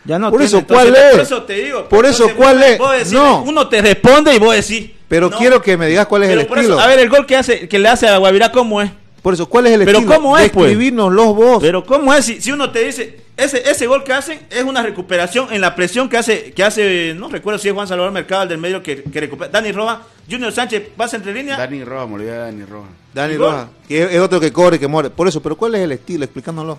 Ya 0.05 0.21
no 0.21 0.31
Por 0.31 0.39
tiene, 0.39 0.47
eso, 0.47 0.59
entonces, 0.59 0.89
¿cuál 0.93 0.97
es? 1.05 1.11
Por 1.11 1.21
eso 1.21 1.43
te 1.43 1.53
digo. 1.55 1.89
Por 1.89 2.07
eso, 2.07 2.31
¿cuál 2.37 2.59
vos- 2.59 2.67
es? 2.69 2.79
vos 2.79 2.93
decís, 2.93 3.13
No. 3.13 3.43
Uno 3.43 3.69
te 3.69 3.83
responde 3.83 4.33
y 4.35 4.39
vos 4.39 4.55
decís. 4.55 4.93
Pero 5.09 5.31
no. 5.31 5.37
quiero 5.37 5.61
que 5.61 5.77
me 5.77 5.89
digas 5.89 6.07
cuál 6.07 6.23
es 6.23 6.29
Pero 6.29 6.41
el 6.43 6.47
por 6.47 6.59
estilo. 6.59 6.77
eso, 6.77 6.85
a 6.85 6.87
ver, 6.87 7.01
el 7.01 7.09
gol 7.09 7.27
que 7.27 7.37
hace, 7.37 7.67
que 7.69 7.79
le 7.81 7.89
hace 7.89 8.07
a 8.09 8.17
Guavirá, 8.19 8.53
¿cómo 8.53 8.81
es? 8.81 8.91
Por 9.23 9.35
eso, 9.35 9.47
¿cuál 9.49 9.67
es 9.67 9.73
el 9.73 9.85
Pero 9.85 9.99
estilo? 9.99 10.15
¿cómo 10.15 10.39
es, 10.39 10.51
pues? 10.51 10.77
Los 10.77 11.35
vos. 11.35 11.59
Pero 11.61 11.85
¿cómo 11.85 12.15
es? 12.15 12.25
Si, 12.25 12.41
si 12.41 12.53
uno 12.53 12.71
te 12.71 12.85
dice, 12.85 13.21
ese, 13.37 13.69
ese 13.69 13.87
gol 13.87 14.05
que 14.05 14.13
hacen 14.13 14.41
es 14.51 14.63
una 14.63 14.83
recuperación 14.83 15.49
en 15.53 15.61
la 15.61 15.75
presión 15.75 16.09
que 16.09 16.17
hace, 16.17 16.53
que 16.53 16.63
hace, 16.63 17.13
no 17.17 17.29
recuerdo 17.29 17.59
si 17.59 17.69
es 17.69 17.75
Juan 17.75 17.89
Salvador 17.89 18.13
Mercado, 18.13 18.45
el 18.45 18.49
del 18.51 18.59
medio 18.59 18.83
que, 18.83 19.03
que 19.03 19.21
recupera. 19.21 19.51
Dani 19.51 19.73
Roja, 19.73 20.03
Junior 20.31 20.53
Sánchez 20.53 20.91
pasa 20.97 21.17
entre 21.17 21.35
líneas. 21.35 21.59
Dani 21.59 21.83
Roja, 21.83 22.07
me 22.07 22.15
olvidé 22.15 22.37
Dani 22.37 22.65
Roja. 22.65 22.89
Dani. 23.13 23.37
Rojas, 23.37 23.67
que 23.89 24.03
es, 24.05 24.13
es 24.13 24.21
otro 24.21 24.39
que 24.39 24.53
corre, 24.53 24.79
que 24.79 24.87
muere. 24.87 25.11
Por 25.11 25.27
eso, 25.27 25.43
pero 25.43 25.57
¿cuál 25.57 25.75
es 25.75 25.81
el 25.83 25.93
estilo? 25.93 26.25
Explicándolo. 26.25 26.79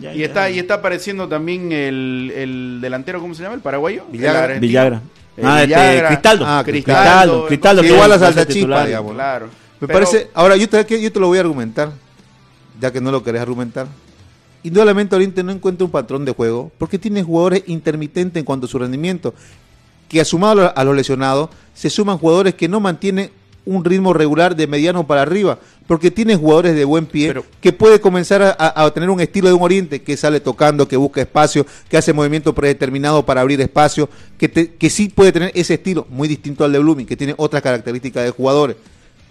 Ya, 0.00 0.14
Y 0.14 0.20
ya. 0.20 0.26
está, 0.26 0.48
y 0.48 0.58
está 0.58 0.74
apareciendo 0.74 1.28
también 1.28 1.72
el, 1.72 2.32
el 2.34 2.78
delantero, 2.80 3.20
¿cómo 3.20 3.34
se 3.34 3.42
llama? 3.42 3.56
El 3.56 3.60
paraguayo. 3.60 4.04
Villagra. 4.10 4.54
El. 4.54 4.60
Villagra. 4.60 5.02
Eh, 5.36 5.42
Ah, 5.44 5.62
este, 5.62 5.66
Villagra. 5.74 6.08
Cristaldo. 6.08 6.44
Ah, 6.46 6.62
Cristaldo. 6.64 7.46
Cristaldo. 7.46 7.82
que 7.82 7.88
Igual 7.88 8.12
a 8.12 8.18
Chispa, 8.18 8.44
titular. 8.46 8.86
digamos. 8.86 9.12
Claro. 9.14 9.48
Me 9.80 9.86
Pero- 9.86 10.00
parece, 10.00 10.28
ahora 10.34 10.56
yo 10.56 10.68
te, 10.68 10.84
que 10.84 11.00
yo 11.00 11.10
te 11.10 11.20
lo 11.20 11.28
voy 11.28 11.38
a 11.38 11.40
argumentar, 11.42 11.92
ya 12.80 12.92
que 12.92 13.00
no 13.00 13.10
lo 13.10 13.22
querés 13.22 13.40
argumentar. 13.42 13.86
Indudablemente 14.62 15.16
Oriente 15.16 15.42
no 15.42 15.52
encuentra 15.52 15.86
un 15.86 15.90
patrón 15.90 16.24
de 16.26 16.32
juego 16.32 16.70
porque 16.76 16.98
tiene 16.98 17.22
jugadores 17.22 17.62
intermitentes 17.66 18.38
en 18.40 18.44
cuanto 18.44 18.66
a 18.66 18.68
su 18.68 18.78
rendimiento, 18.78 19.32
que 20.08 20.20
asumado 20.20 20.52
a 20.52 20.54
lo- 20.64 20.78
a 20.78 20.84
los 20.84 20.94
lesionados, 20.96 21.48
se 21.74 21.88
suman 21.88 22.18
jugadores 22.18 22.54
que 22.54 22.68
no 22.68 22.78
mantienen 22.80 23.30
un 23.64 23.84
ritmo 23.84 24.12
regular 24.12 24.56
de 24.56 24.66
mediano 24.66 25.06
para 25.06 25.22
arriba, 25.22 25.58
porque 25.86 26.10
tiene 26.10 26.34
jugadores 26.36 26.74
de 26.74 26.84
buen 26.84 27.06
pie 27.06 27.28
Pero- 27.28 27.44
que 27.60 27.72
puede 27.72 28.00
comenzar 28.00 28.42
a, 28.42 28.54
a- 28.84 28.90
tener 28.92 29.08
un 29.08 29.20
estilo 29.20 29.48
de 29.48 29.54
un 29.54 29.62
Oriente 29.62 30.02
que 30.02 30.16
sale 30.16 30.40
tocando, 30.40 30.88
que 30.88 30.96
busca 30.96 31.20
espacio, 31.22 31.64
que 31.88 31.96
hace 31.96 32.12
movimiento 32.12 32.54
predeterminado 32.54 33.24
para 33.24 33.40
abrir 33.40 33.60
espacio, 33.60 34.08
que, 34.38 34.48
te- 34.48 34.74
que 34.74 34.90
sí 34.90 35.08
puede 35.08 35.32
tener 35.32 35.52
ese 35.54 35.74
estilo 35.74 36.06
muy 36.10 36.26
distinto 36.28 36.64
al 36.64 36.72
de 36.72 36.78
Blooming, 36.80 37.06
que 37.06 37.16
tiene 37.16 37.34
otras 37.38 37.62
características 37.62 38.24
de 38.24 38.30
jugadores. 38.30 38.76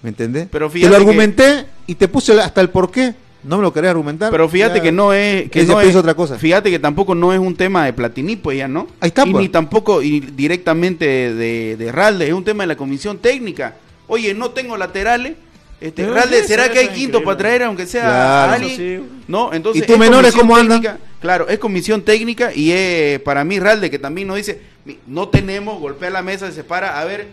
¿Me 0.02 0.10
entendés? 0.10 0.48
Pero 0.52 0.68
te 0.68 0.74
fíjate 0.74 0.90
lo 0.92 0.96
que- 0.98 1.02
argumenté 1.10 1.66
y 1.88 1.96
te 1.96 2.08
puse 2.08 2.40
hasta 2.40 2.62
el 2.62 2.70
porqué. 2.70 3.14
No 3.44 3.56
me 3.58 3.64
lo 3.64 3.72
querés 3.72 3.92
argumentar. 3.92 4.32
Pero 4.32 4.50
fíjate 4.50 4.78
Ya- 4.78 4.84
que 4.84 4.92
no 4.92 5.14
es 5.14 5.50
que 5.50 5.64
no 5.64 5.80
es 5.80 5.96
otra 5.96 6.14
cosa. 6.14 6.38
Fíjate 6.38 6.70
que 6.70 6.78
tampoco 6.80 7.16
no 7.16 7.32
es 7.34 7.40
un 7.40 7.56
tema 7.56 7.86
de 7.86 7.94
Platini, 7.94 8.36
pues 8.36 8.58
ya 8.58 8.68
no. 8.68 8.88
Ahí 9.00 9.08
está, 9.10 9.26
Y 9.26 9.32
pues. 9.32 9.42
ni 9.44 9.50
tampoco 9.50 10.02
y 10.02 10.20
directamente 10.20 11.06
de, 11.34 11.78
de 11.78 11.92
Ralde, 11.92 12.28
es 12.28 12.34
un 12.34 12.44
tema 12.44 12.64
de 12.64 12.68
la 12.68 12.76
comisión 12.76 13.18
técnica. 13.18 13.76
Oye, 14.08 14.34
no 14.34 14.52
tengo 14.52 14.76
laterales. 14.76 15.34
Este, 15.80 16.06
Ralde, 16.06 16.44
¿será 16.44 16.66
eso 16.66 16.74
que 16.74 16.80
hay 16.80 16.88
quinto 16.88 17.00
increíble. 17.20 17.26
para 17.26 17.38
traer 17.38 17.64
aunque 17.64 17.86
sea 17.86 18.02
Claro. 18.02 18.52
a 18.52 18.54
alguien? 18.56 18.72
Eso 18.74 19.04
sí. 19.06 19.22
No, 19.30 19.54
entonces 19.54 19.84
¿Y 19.84 19.86
tus 19.86 19.94
es 19.94 20.00
menores 20.00 20.34
cómo 20.36 20.58
andan? 20.58 20.82
técnica. 20.82 21.06
Claro, 21.22 21.48
es 21.48 21.58
comisión 21.60 22.02
técnica 22.02 22.54
y 22.54 22.72
es 22.74 23.22
para 23.22 23.46
mí 23.46 23.58
Ralde 23.62 23.90
que 23.90 24.00
también 24.00 24.28
nos 24.28 24.36
dice, 24.36 24.60
"Mi- 24.84 25.00
no 25.08 25.30
tenemos, 25.30 25.80
golpea 25.80 26.10
la 26.10 26.22
mesa, 26.22 26.48
se 26.48 26.54
separa, 26.54 27.00
a 27.00 27.06
ver, 27.06 27.28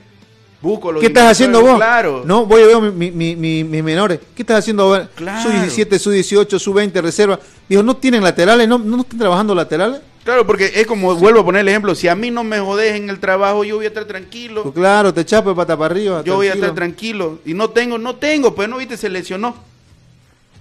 ¿Qué 1.01 1.07
estás 1.07 1.31
haciendo 1.33 1.61
vos? 1.61 1.77
Claro. 1.77 2.23
No, 2.25 2.47
voy 2.47 2.63
a 2.63 2.67
ver 2.67 2.93
mi, 2.93 3.11
mi- 3.11 3.37
mi- 3.37 3.63
mis 3.65 3.85
menores. 3.85 4.19
¿Qué 4.35 4.43
estás 4.43 4.61
haciendo 4.61 4.87
vos? 4.87 5.01
Claro. 5.15 5.43
Su 5.43 5.51
17, 5.51 5.99
su 5.99 6.11
18, 6.11 6.59
su 6.59 6.73
20, 6.73 7.01
reserva. 7.03 7.39
Digo, 7.69 7.83
¿no 7.83 7.97
tienen 7.97 8.23
laterales? 8.23 8.67
¿No, 8.67 8.79
no 8.79 9.01
están 9.03 9.19
trabajando 9.19 9.55
laterales? 9.55 10.01
Claro, 10.25 10.45
porque 10.47 10.73
es 10.75 10.87
como, 10.89 11.15
vuelvo 11.15 11.41
a 11.41 11.45
poner 11.45 11.61
el 11.61 11.69
ejemplo, 11.69 11.95
si 11.95 12.09
a 12.09 12.17
mí 12.17 12.33
no 12.33 12.43
me 12.43 12.59
jodés 12.59 12.97
en 12.97 13.09
el 13.11 13.21
trabajo, 13.21 13.63
yo 13.63 13.77
voy 13.77 13.85
a 13.85 13.89
estar 13.89 14.07
tranquilo. 14.07 14.65
Pues 14.65 14.75
claro, 14.75 15.15
te 15.15 15.25
chapo 15.25 15.51
de 15.51 15.55
pata 15.55 15.77
para 15.77 15.95
arriba. 15.95 16.23
Yo 16.25 16.35
voy 16.37 16.49
a 16.49 16.55
estar 16.55 16.75
tranquilo. 16.75 17.39
Y 17.45 17.55
no 17.55 17.71
tengo, 17.71 17.97
no 17.99 18.17
tengo, 18.17 18.53
pues 18.55 18.69
no 18.69 18.79
viste, 18.79 18.97
se 18.97 19.09
lesionó. 19.09 19.55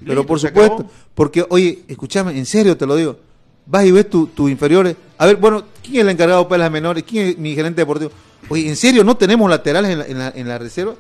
Pero 0.06 0.26
por 0.26 0.40
supuesto, 0.40 0.74
acabó. 0.76 0.92
porque, 1.16 1.46
oye, 1.50 1.80
escúchame, 1.88 2.38
en 2.38 2.46
serio 2.46 2.78
te 2.78 2.86
lo 2.86 2.96
digo. 2.96 3.18
Vas 3.66 3.86
y 3.86 3.92
ves 3.92 4.08
tus 4.08 4.36
tu 4.36 4.48
inferiores. 4.48 4.96
A 5.18 5.26
ver, 5.26 5.38
bueno, 5.38 5.64
¿quién 5.82 5.96
es 5.96 6.02
el 6.02 6.10
encargado 6.10 6.44
de 6.46 6.58
las 6.60 6.70
menores? 6.70 7.04
¿Quién 7.04 7.28
es 7.28 7.38
mi 7.40 7.56
gerente 7.56 7.82
deportivo? 7.82 8.12
Oye, 8.50 8.68
¿en 8.68 8.76
serio 8.76 9.04
no 9.04 9.16
tenemos 9.18 9.50
laterales 9.50 9.92
en 9.92 10.00
la, 10.00 10.06
en 10.06 10.18
la, 10.20 10.34
en 10.36 10.48
la 10.48 10.58
reserva? 10.58 10.96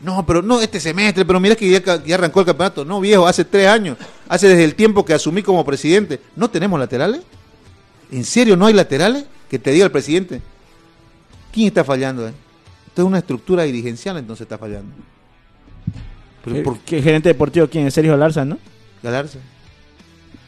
No, 0.00 0.24
pero 0.24 0.40
no 0.42 0.60
este 0.60 0.80
semestre, 0.80 1.24
pero 1.24 1.38
mira 1.40 1.54
que 1.54 1.68
ya, 1.68 2.02
ya 2.04 2.14
arrancó 2.14 2.40
el 2.40 2.46
campeonato. 2.46 2.84
No, 2.84 3.00
viejo, 3.00 3.26
hace 3.26 3.44
tres 3.44 3.66
años. 3.68 3.98
Hace 4.28 4.48
desde 4.48 4.64
el 4.64 4.74
tiempo 4.74 5.04
que 5.04 5.12
asumí 5.12 5.42
como 5.42 5.64
presidente. 5.64 6.20
¿No 6.36 6.48
tenemos 6.48 6.78
laterales? 6.80 7.20
¿En 8.10 8.24
serio 8.24 8.56
no 8.56 8.66
hay 8.66 8.72
laterales? 8.74 9.24
Que 9.50 9.58
te 9.58 9.70
diga 9.72 9.84
el 9.84 9.90
presidente. 9.90 10.40
¿Quién 11.52 11.66
está 11.68 11.84
fallando? 11.84 12.26
Eh? 12.28 12.32
Esto 12.86 13.02
es 13.02 13.06
una 13.06 13.18
estructura 13.18 13.62
dirigencial, 13.64 14.16
entonces 14.16 14.42
está 14.42 14.56
fallando. 14.56 14.90
Pero 16.44 16.56
¿Qué, 16.56 16.62
por 16.62 16.78
qué 16.80 17.02
gerente 17.02 17.28
deportivo 17.28 17.68
quién 17.68 17.86
es? 17.86 17.94
Sergio 17.94 18.16
Larza, 18.16 18.44
¿no? 18.44 18.58
Galarza. 19.02 19.38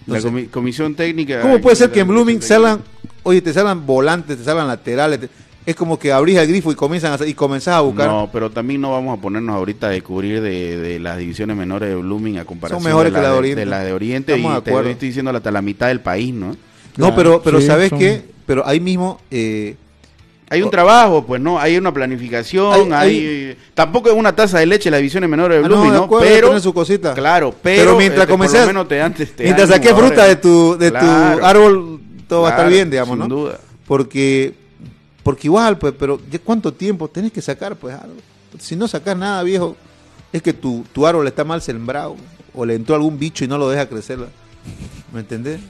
La 0.06 0.18
comi- 0.20 0.48
comisión 0.50 0.94
técnica. 0.94 1.40
¿Cómo 1.42 1.60
puede 1.60 1.76
ser 1.76 1.90
que 1.92 2.00
en 2.00 2.06
la 2.08 2.12
Blooming 2.14 2.40
salgan, 2.42 2.80
oye, 3.22 3.40
te 3.42 3.52
salgan 3.52 3.84
volantes, 3.86 4.38
te 4.38 4.44
salgan 4.44 4.66
laterales? 4.66 5.20
te- 5.20 5.28
es 5.64 5.76
como 5.76 5.98
que 5.98 6.10
abrís 6.12 6.36
el 6.38 6.46
grifo 6.48 6.72
y 6.72 6.74
comienzan 6.74 7.20
a, 7.20 7.26
y 7.26 7.34
comenzás 7.34 7.74
a 7.76 7.80
buscar. 7.80 8.08
No, 8.08 8.28
pero 8.32 8.50
también 8.50 8.80
no 8.80 8.90
vamos 8.90 9.16
a 9.18 9.22
ponernos 9.22 9.54
ahorita 9.54 9.86
a 9.86 9.90
descubrir 9.90 10.40
de, 10.40 10.76
de 10.76 10.98
las 10.98 11.18
divisiones 11.18 11.56
menores 11.56 11.88
de 11.88 11.94
Blooming 11.96 12.38
a 12.38 12.44
comparación 12.44 12.82
mejores 12.82 13.12
de, 13.12 13.18
que 13.18 13.22
la 13.22 13.32
de 13.32 13.38
Oriente. 13.38 13.60
de 13.60 13.66
la 13.66 13.80
de 13.84 13.92
Oriente. 13.92 14.32
Estamos 14.34 14.52
y 14.52 14.54
de 14.56 14.62
te 14.62 14.70
acuerdo. 14.70 14.90
estoy 14.90 15.08
diciendo 15.08 15.30
hasta 15.30 15.50
la 15.50 15.62
mitad 15.62 15.88
del 15.88 16.00
país, 16.00 16.34
¿no? 16.34 16.48
No, 16.48 16.56
Claro, 16.94 17.14
pero, 17.16 17.42
pero 17.42 17.60
sí, 17.60 17.66
¿sabes 17.66 17.90
son- 17.90 17.98
qué? 17.98 18.22
Pero 18.44 18.66
ahí 18.66 18.80
mismo, 18.80 19.20
eh, 19.30 19.76
Hay 20.50 20.60
un 20.60 20.70
trabajo, 20.70 21.24
pues, 21.24 21.40
¿no? 21.40 21.58
Hay 21.58 21.78
una 21.78 21.94
planificación, 21.94 22.92
Hay- 22.92 23.26
hay... 23.26 23.58
Tampoco 23.72 24.10
es 24.10 24.14
una 24.14 24.36
taza 24.36 24.58
de 24.58 24.66
leche 24.66 24.90
las 24.90 24.98
divisiones 24.98 25.30
menores 25.30 25.58
de 25.58 25.64
Ah, 25.64 25.68
Blooming, 25.68 25.86
no, 25.86 25.92
de 25.92 25.98
¿no? 26.00 26.04
acuerdo, 26.04 26.26
Pero... 26.28 26.48
tiene 26.48 26.60
su 26.60 26.74
cosita. 26.74 27.14
Claro, 27.14 27.54
pero... 27.62 27.82
Pero 27.84 27.96
mientras 27.96 28.28
este, 28.28 28.58
lo 28.60 28.66
menos 28.66 28.88
te 28.88 28.96
dan- 28.96 29.14
te 29.14 29.26
mientras 29.44 29.70
jugadores. 29.70 29.96
fruta 29.96 30.24
de 30.26 30.36
tu, 30.36 30.76
de 30.76 30.90
Claro. 30.90 31.38
tu 31.38 31.44
árbol, 31.46 32.00
todo 32.28 32.42
va 32.42 32.48
a 32.48 32.50
estar 32.50 32.68
bien, 32.68 32.90
digamos, 32.90 33.12
sin 33.18 33.28
¿no? 33.28 33.34
duda. 33.34 33.58
Porque, 33.86 34.52
porque 35.22 35.46
igual, 35.46 35.78
pues, 35.78 35.94
pero 35.98 36.20
¿ya 36.30 36.38
¿cuánto 36.38 36.72
tiempo 36.72 37.08
tenés 37.08 37.32
que 37.32 37.42
sacar, 37.42 37.76
pues, 37.76 37.94
algo? 37.94 38.16
Si 38.58 38.76
no 38.76 38.88
sacas 38.88 39.16
nada, 39.16 39.42
viejo, 39.42 39.76
es 40.32 40.42
que 40.42 40.52
tu, 40.52 40.84
tu 40.92 41.06
árbol 41.06 41.26
está 41.26 41.44
mal 41.44 41.62
sembrado, 41.62 42.16
o 42.54 42.64
le 42.64 42.74
entró 42.74 42.94
algún 42.94 43.18
bicho 43.18 43.44
y 43.44 43.48
no 43.48 43.58
lo 43.58 43.68
deja 43.68 43.88
crecer. 43.88 44.18
¿Me 45.12 45.20
entendés? 45.20 45.60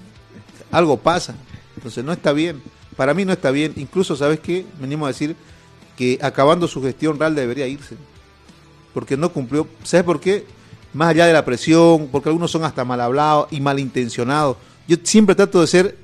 Algo 0.71 0.97
pasa. 0.97 1.35
Entonces 1.77 2.05
no 2.05 2.13
está 2.13 2.33
bien. 2.33 2.63
Para 2.97 3.15
mí 3.15 3.25
no 3.25 3.33
está 3.33 3.51
bien. 3.51 3.73
Incluso, 3.77 4.17
¿sabes 4.17 4.41
qué? 4.41 4.65
Venimos 4.81 5.07
a 5.07 5.09
decir 5.09 5.37
que 5.97 6.19
acabando 6.23 6.67
su 6.69 6.83
gestión, 6.83 7.19
Real 7.19 7.35
debería 7.35 7.67
irse. 7.67 7.97
Porque 8.95 9.17
no 9.17 9.33
cumplió. 9.33 9.67
¿Sabes 9.85 10.05
por 10.05 10.21
qué? 10.21 10.45
Más 10.93 11.09
allá 11.09 11.27
de 11.27 11.33
la 11.33 11.45
presión, 11.45 12.09
porque 12.11 12.29
algunos 12.29 12.51
son 12.51 12.65
hasta 12.65 12.85
mal 12.85 13.01
hablados 13.01 13.49
y 13.51 13.61
malintencionados. 13.61 14.57
Yo 14.87 14.97
siempre 15.03 15.35
trato 15.35 15.61
de 15.61 15.67
ser 15.67 15.99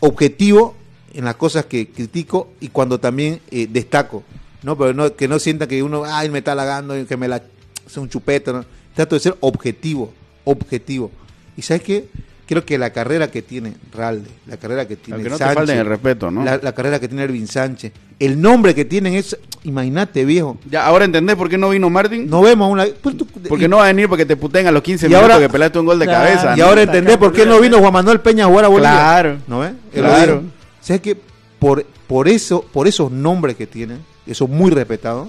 objetivo 0.00 0.76
en 1.14 1.24
las 1.24 1.36
cosas 1.36 1.66
que 1.66 1.88
critico 1.88 2.48
y 2.60 2.68
cuando 2.68 2.98
también 3.00 3.40
eh, 3.50 3.66
destaco. 3.70 4.22
¿no? 4.62 4.76
Pero 4.76 4.92
no, 4.94 5.14
que 5.14 5.28
no 5.28 5.38
sienta 5.38 5.66
que 5.68 5.82
uno, 5.82 6.02
ay, 6.04 6.30
me 6.30 6.38
está 6.38 6.52
halagando, 6.52 6.98
y 6.98 7.04
que 7.04 7.16
me 7.16 7.28
la 7.28 7.42
es 7.86 7.96
un 7.96 8.08
chupeta. 8.08 8.52
¿no? 8.52 8.64
Trato 8.94 9.14
de 9.14 9.20
ser 9.20 9.36
objetivo, 9.40 10.12
objetivo. 10.44 11.10
¿Y 11.56 11.62
sabes 11.62 11.82
qué? 11.82 12.08
Creo 12.46 12.64
que 12.64 12.78
la 12.78 12.90
carrera 12.90 13.30
que 13.30 13.42
tiene 13.42 13.74
Ralde, 13.92 14.30
la 14.46 14.56
carrera 14.56 14.88
que 14.88 14.96
tiene 14.96 15.16
Aunque 15.16 15.28
no 15.28 15.36
te 15.36 15.44
Sánchez, 15.44 15.54
falten 15.58 15.78
el 15.78 15.84
respeto, 15.86 16.30
¿no? 16.30 16.42
la, 16.44 16.58
la 16.62 16.72
carrera 16.72 16.98
que 16.98 17.06
tiene 17.06 17.22
Ervin 17.24 17.46
Sánchez, 17.46 17.92
el 18.18 18.40
nombre 18.40 18.74
que 18.74 18.86
tienen 18.86 19.12
es, 19.14 19.36
imagínate 19.64 20.24
viejo, 20.24 20.56
Ya, 20.70 20.86
ahora 20.86 21.04
entendés 21.04 21.36
por 21.36 21.50
qué 21.50 21.58
no 21.58 21.68
vino 21.68 21.90
Martín. 21.90 22.28
no 22.30 22.40
vemos 22.40 22.72
una... 22.72 22.86
pues 23.02 23.18
tú- 23.18 23.26
Porque 23.26 23.66
y- 23.66 23.68
no 23.68 23.76
va 23.76 23.84
a 23.84 23.86
venir 23.88 24.08
porque 24.08 24.24
te 24.24 24.34
puten 24.34 24.66
a 24.66 24.72
los 24.72 24.82
15 24.82 25.04
Y 25.04 25.08
minutos 25.10 25.30
ahora- 25.30 25.46
que 25.46 25.52
pelaste 25.52 25.78
un 25.78 25.84
gol 25.86 25.98
de 25.98 26.06
Claro, 26.06 26.24
cabeza. 26.24 26.54
Y 26.56 26.60
¿no? 26.60 26.66
ahora 26.66 26.82
entendés 26.82 27.18
por 27.18 27.34
qué 27.34 27.44
no 27.44 27.60
vino 27.60 27.78
Juan 27.80 27.92
Manuel 27.92 28.20
Peña 28.20 28.44
a 28.46 28.48
jugar 28.48 28.64
a 28.64 28.68
Bolivia. 28.68 28.90
Claro. 28.92 29.36
¿No 29.46 29.58
ves? 29.60 29.72
Claro. 29.92 30.42
¿Sabes 30.88 31.02
que 31.02 31.16
por, 31.58 31.84
por 32.06 32.28
eso, 32.28 32.62
por 32.72 32.88
esos 32.88 33.12
nombres 33.12 33.56
que 33.56 33.66
tienen, 33.66 33.98
que 34.24 34.34
son 34.34 34.50
muy 34.50 34.70
respetados, 34.70 35.28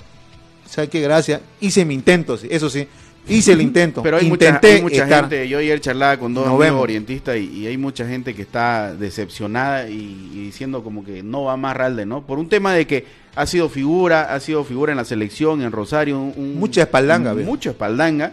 ¿sabes 0.65 0.89
qué? 0.89 1.01
Gracias. 1.01 1.41
Hice 1.59 1.83
mi 1.83 1.95
intento, 1.95 2.37
sí, 2.37 2.47
eso 2.49 2.69
sí. 2.69 2.87
Hice 3.27 3.51
el 3.51 3.59
intento. 3.61 4.01
Pero 4.01 4.15
hay 4.17 4.25
mucha, 4.29 4.45
Intenté 4.45 4.75
hay 4.75 4.81
mucha 4.81 5.05
gente, 5.05 5.47
yo 5.49 5.57
ayer 5.59 5.81
charlaba 5.81 6.17
con 6.17 6.33
dos 6.33 6.47
amigos 6.47 6.81
orientistas 6.81 7.35
y, 7.35 7.49
y 7.59 7.67
hay 7.67 7.77
mucha 7.77 8.07
gente 8.07 8.33
que 8.33 8.41
está 8.41 8.95
decepcionada 8.95 9.89
y, 9.89 10.31
y 10.33 10.43
diciendo 10.45 10.81
como 10.81 11.03
que 11.03 11.21
no 11.21 11.43
va 11.43 11.57
más 11.57 11.75
Ralde, 11.75 12.05
¿no? 12.05 12.25
Por 12.25 12.39
un 12.39 12.47
tema 12.47 12.73
de 12.73 12.87
que 12.87 13.05
ha 13.35 13.45
sido 13.45 13.67
figura, 13.69 14.33
ha 14.33 14.39
sido 14.39 14.63
figura 14.63 14.93
en 14.93 14.97
la 14.97 15.03
selección, 15.05 15.61
en 15.61 15.71
Rosario. 15.73 16.17
un- 16.19 16.33
un- 16.37 16.55
Mucha 16.57 16.83
espaldanga, 16.83 17.33
un-. 17.33 17.43
Mucha 17.45 17.71
espaldanga. 17.71 18.31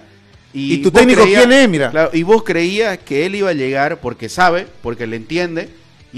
¿Y 0.54 0.78
tu 0.78 0.90
vos 0.90 1.00
técnico 1.00 1.24
quién 1.24 1.50
es? 1.52 1.68
Mira. 1.68 1.90
Claro, 1.90 2.10
y 2.14 2.22
vos 2.22 2.42
creías 2.44 2.96
que 2.98 3.26
él 3.26 3.34
iba 3.34 3.50
a 3.50 3.54
llegar 3.54 4.00
porque 4.00 4.28
sabe, 4.30 4.66
porque 4.82 5.06
le 5.06 5.16
entiende, 5.16 5.68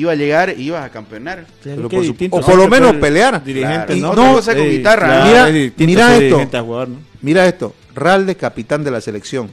iba 0.02 0.12
a 0.12 0.14
llegar 0.14 0.54
y 0.56 0.62
ibas 0.62 0.84
a 0.84 0.90
campeonar. 0.90 1.46
Pero 1.62 1.88
por 1.88 2.04
su- 2.04 2.14
o 2.30 2.40
por 2.40 2.56
lo 2.56 2.68
menos 2.68 2.92
el 2.94 3.00
pelear. 3.00 3.42
Dirigente, 3.44 3.96
Y 3.96 4.00
¿no? 4.00 4.10
Otra 4.12 4.32
cosa 4.32 4.54
con 4.56 4.68
guitarra, 4.68 5.06
claro, 5.06 5.52
Mira- 5.52 5.72
mira 5.76 6.12
esto. 6.14 6.24
dirigente 6.24 6.56
a 6.56 6.62
jugador, 6.62 6.88
¿no? 6.88 6.96
Mira 7.20 7.46
esto, 7.46 7.74
Ralde, 7.94 8.36
capitán 8.36 8.84
de 8.84 8.90
la 8.90 9.00
selección. 9.00 9.50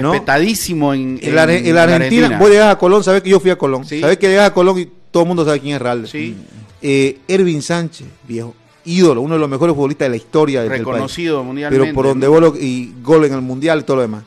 ¿no? 0.00 0.12
Respetadísimo 0.12 0.94
en, 0.94 1.18
En 1.20 1.34
la, 1.34 1.42
en 1.52 1.74
la 1.74 1.82
Argentina, 1.82 2.38
vos 2.38 2.48
llegás 2.48 2.72
a 2.72 2.78
Colón, 2.78 3.02
sabés 3.04 3.22
que 3.22 3.30
yo 3.30 3.40
fui 3.40 3.50
a 3.50 3.56
Colón. 3.58 3.84
Sí. 3.84 4.00
Sabés 4.00 4.16
que 4.16 4.28
llegas 4.28 4.48
a 4.48 4.54
Colón 4.54 4.78
y 4.78 4.88
todo 5.10 5.24
el 5.24 5.26
mundo 5.28 5.44
sabe 5.44 5.60
quién 5.60 5.74
es 5.76 5.82
Ralde. 5.82 6.08
Sí, 6.08 6.36
Eh, 6.80 7.18
Ervin 7.28 7.62
Sánchez, 7.62 8.06
viejo, 8.26 8.54
ídolo, 8.84 9.20
uno 9.20 9.34
de 9.34 9.40
los 9.40 9.48
mejores 9.48 9.74
futbolistas 9.74 10.06
de 10.06 10.10
la 10.10 10.16
historia 10.16 10.60
del 10.62 10.68
país. 10.70 10.80
reconocido 10.80 11.44
mundialmente. 11.44 11.84
Pero 11.84 11.94
por 11.94 12.06
donde 12.06 12.26
vos 12.26 12.40
lo- 12.40 12.56
y 12.58 12.92
gol 13.02 13.24
en 13.24 13.34
el 13.34 13.40
mundial 13.42 13.80
y 13.80 13.82
todo 13.82 13.96
lo 13.96 14.02
demás. 14.02 14.24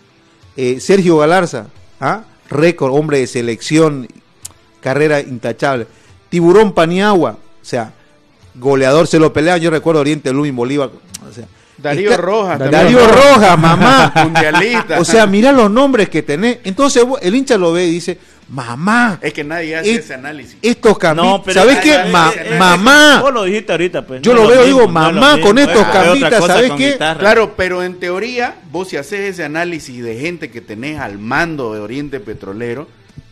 Eh, 0.56 0.80
Sergio 0.80 1.18
Galarza, 1.18 1.68
¿ah? 2.00 2.24
récord, 2.50 2.94
hombre 2.94 3.20
de 3.20 3.28
selección, 3.28 4.08
carrera 4.86 5.20
intachable. 5.20 5.88
Tiburón 6.30 6.72
Paniagua, 6.74 7.32
o 7.32 7.66
sea, 7.66 7.92
goleador, 8.54 9.08
se 9.08 9.18
lo 9.18 9.34
peleaban, 9.34 9.60
yo 9.60 9.72
recuerdo 9.72 10.02
Oriente 10.02 10.32
Lumin 10.32 10.56
Bolívar, 10.56 10.92
o 11.28 11.34
sea, 11.34 11.46
Darío 11.78 12.12
está- 12.12 12.22
Rojas. 12.22 12.60
Darío. 12.60 13.00
Rojas, 13.08 13.58
mamá. 13.60 14.14
Mundialista. 14.24 15.00
O 15.00 15.04
sea, 15.04 15.26
mira 15.26 15.52
los 15.52 15.70
nombres 15.72 16.08
que 16.08 16.22
tenés. 16.22 16.60
Entonces 16.64 17.04
vos- 17.04 17.20
el 17.22 17.34
hincha 17.36 17.58
lo 17.58 17.74
ve 17.74 17.86
y 17.88 17.92
dice, 17.92 18.18
mamá, 18.48 19.20
es 19.22 19.34
que 19.34 19.44
nadie 19.44 19.76
hace 19.76 19.96
ese 19.96 20.14
análisis. 20.14 20.56
estos 20.62 20.98
cambios. 21.00 21.42
pero- 21.44 21.60
¿Sabés 21.62 21.80
ay, 21.80 21.84
qué? 21.84 22.12
Ma- 22.12 22.32
mamá. 22.60 23.20
Vos 23.22 23.34
lo 23.34 23.44
dijiste 23.44 23.72
ahorita, 23.74 24.06
pues. 24.06 24.22
Yo 24.22 24.34
no 24.34 24.44
lo 24.44 24.52
es 24.52 24.58
veo, 24.58 24.66
mismo, 24.68 24.82
digo, 24.82 24.92
no 24.94 25.08
es 25.10 25.14
mamá, 25.16 25.34
mismo, 25.34 25.48
con 25.48 25.58
estos 25.58 25.82
es 25.82 25.88
cosa 26.40 26.54
¿sabes 26.54 26.72
qué? 26.78 26.92
guitarra. 26.94 27.20
Claro, 27.20 27.54
pero 27.58 27.84
en 27.84 28.00
teoría, 28.00 28.56
vos 28.72 28.88
si 28.90 28.98
haces 28.98 29.20
ese 29.32 29.44
análisis 29.44 30.02
de 30.04 30.18
gente 30.18 30.50
que 30.52 30.62
tenés 30.62 31.00
al 31.00 31.18
mando 31.20 31.74
de 31.74 31.82
Oriente 31.82 32.20
Petrolero, 32.22 32.88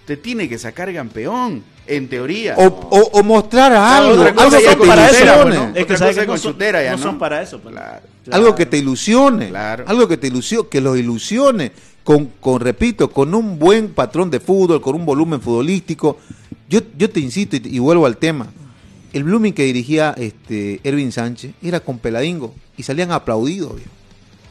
te 0.06 0.18
tiene 0.18 0.50
que 0.50 0.58
sacar 0.58 0.94
campeón, 0.94 1.64
en 1.88 2.08
teoría. 2.08 2.56
O, 2.58 2.66
o- 2.66 3.20
o 3.20 3.24
mostrar 3.24 3.74
algo, 3.74 4.22
algo 4.24 4.50
que 4.58 4.58
te 4.60 4.76
para 4.88 5.06
eso, 5.10 5.16
chutera, 5.20 5.42
ilusione. 5.42 5.56
¿no? 5.56 5.72
Es 5.76 5.86
que 5.86 5.98
sabes 5.98 6.16
que 6.16 6.22
no 6.22 6.28
con 6.28 6.40
son, 6.40 6.58
ya, 6.60 6.92
no 6.92 6.98
¿no? 6.98 7.04
son 7.04 7.20
para 7.20 7.42
eso. 7.42 7.60
pues. 7.60 7.76
Claro. 7.76 8.02
Algo 8.32 8.56
que 8.56 8.66
te 8.66 8.78
ilusione, 8.78 9.50
Claro. 9.50 9.84
algo 9.88 10.08
que 10.08 10.18
te 10.18 10.28
ilusione, 10.28 10.68
que 10.70 10.82
los 10.82 10.98
ilusione, 10.98 11.72
con, 12.04 12.26
con, 12.40 12.60
repito, 12.62 13.10
con 13.12 13.34
un 13.34 13.60
buen 13.60 13.90
patrón 13.90 14.30
de 14.32 14.40
fútbol, 14.40 14.82
con 14.82 14.96
un 14.96 15.06
volumen 15.06 15.42
futbolístico. 15.42 16.18
Yo, 16.70 16.80
yo 16.98 17.10
te 17.10 17.20
insisto 17.20 17.56
y, 17.58 17.62
y 17.76 17.80
vuelvo 17.80 18.06
al 18.06 18.18
tema. 18.18 18.48
El 19.12 19.24
Blooming 19.26 19.54
que 19.54 19.64
dirigía 19.64 20.16
este 20.18 20.80
Ervin 20.84 21.12
Sánchez 21.12 21.52
era 21.62 21.80
con 21.82 22.00
Peladingo 22.00 22.56
y 22.78 22.84
salían 22.84 23.12
aplaudidos. 23.12 23.76
viejo. 23.76 23.92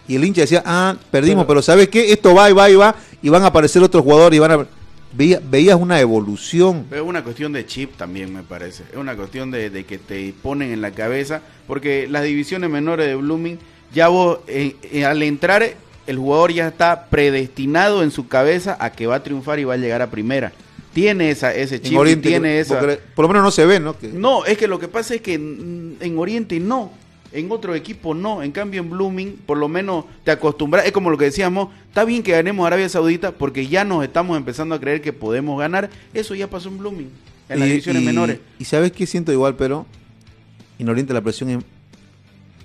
Y 0.08 0.16
el 0.16 0.24
hincha 0.24 0.42
decía, 0.42 0.62
ah, 0.66 0.96
perdimos, 1.10 1.46
pero, 1.46 1.62
¿sabes 1.62 1.88
qué? 1.88 2.12
Esto 2.12 2.34
va 2.34 2.50
y 2.50 2.52
va 2.52 2.68
y 2.70 2.74
va 2.74 2.94
y 3.22 3.28
van 3.28 3.42
a 3.42 3.46
aparecer 3.46 3.82
otros 3.82 4.02
jugadores 4.04 4.36
y 4.36 4.40
van 4.40 4.50
a... 4.52 4.66
Veía- 5.14 5.40
veías 5.42 5.78
una 5.78 6.00
evolución. 6.00 6.86
Pero 6.88 7.02
es 7.02 7.08
una 7.08 7.22
cuestión 7.22 7.52
de 7.52 7.66
chip 7.66 7.96
también, 7.96 8.32
me 8.32 8.42
parece. 8.42 8.84
Es 8.90 8.96
una 8.96 9.14
cuestión 9.16 9.50
de, 9.50 9.70
de 9.70 9.84
que 9.84 9.98
te 9.98 10.32
ponen 10.42 10.72
en 10.72 10.80
la 10.80 10.90
cabeza, 10.92 11.42
porque 11.66 12.06
las 12.08 12.24
divisiones 12.24 12.70
menores 12.70 13.06
de 13.06 13.14
Blooming, 13.16 13.58
ya 13.94 14.08
vos, 14.08 14.38
eh, 14.46 14.76
eh, 14.90 15.04
al 15.04 15.22
entrar, 15.22 15.62
el 16.06 16.16
jugador 16.18 16.52
ya 16.52 16.68
está 16.68 17.06
predestinado 17.10 18.02
en 18.02 18.10
su 18.10 18.26
cabeza 18.28 18.76
a 18.80 18.90
que 18.92 19.06
va 19.06 19.16
a 19.16 19.22
triunfar 19.22 19.58
y 19.58 19.64
va 19.64 19.74
a 19.74 19.78
llegar 19.78 20.02
a 20.02 20.10
primera. 20.10 20.52
Tiene 20.94 21.30
esa, 21.30 21.54
ese 21.54 21.80
chip, 21.80 21.96
Oriente, 21.96 22.28
tiene 22.28 22.58
esa... 22.60 22.78
por 23.14 23.24
lo 23.24 23.28
menos 23.28 23.42
no 23.42 23.50
se 23.50 23.64
ve, 23.64 23.80
¿no? 23.80 23.98
Que- 23.98 24.08
No, 24.08 24.44
es 24.44 24.58
que 24.58 24.66
lo 24.68 24.78
que 24.78 24.88
pasa 24.88 25.14
es 25.14 25.20
que 25.22 25.34
en, 25.34 25.96
en 26.00 26.18
Oriente 26.18 26.58
no, 26.60 26.92
en 27.32 27.50
otro 27.52 27.74
equipo 27.74 28.14
no, 28.14 28.42
en 28.42 28.52
cambio 28.52 28.80
en 28.82 28.90
Blooming 28.90 29.36
por 29.46 29.58
lo 29.58 29.68
menos 29.68 30.04
te 30.24 30.30
acostumbras, 30.30 30.84
es 30.86 30.92
como 30.92 31.10
lo 31.10 31.18
que 31.18 31.24
decíamos, 31.26 31.68
está 31.88 32.04
bien 32.04 32.22
que 32.22 32.32
ganemos 32.32 32.66
Arabia 32.66 32.88
Saudita 32.88 33.32
porque 33.32 33.66
ya 33.66 33.84
nos 33.84 34.04
estamos 34.04 34.36
empezando 34.36 34.74
a 34.74 34.80
creer 34.80 35.00
que 35.00 35.12
podemos 35.12 35.58
ganar, 35.58 35.90
eso 36.14 36.34
ya 36.34 36.48
pasó 36.48 36.68
en 36.68 36.78
Blooming, 36.78 37.10
en 37.48 37.58
las 37.58 37.68
Y- 37.68 37.70
divisiones 37.72 38.02
y- 38.02 38.06
menores. 38.06 38.38
Y 38.58 38.64
sabes 38.64 38.92
qué 38.92 39.06
siento 39.06 39.32
igual, 39.32 39.56
pero 39.56 39.86
en 40.78 40.88
Oriente 40.88 41.12
la 41.14 41.20
presión 41.20 41.50
es, 41.50 41.58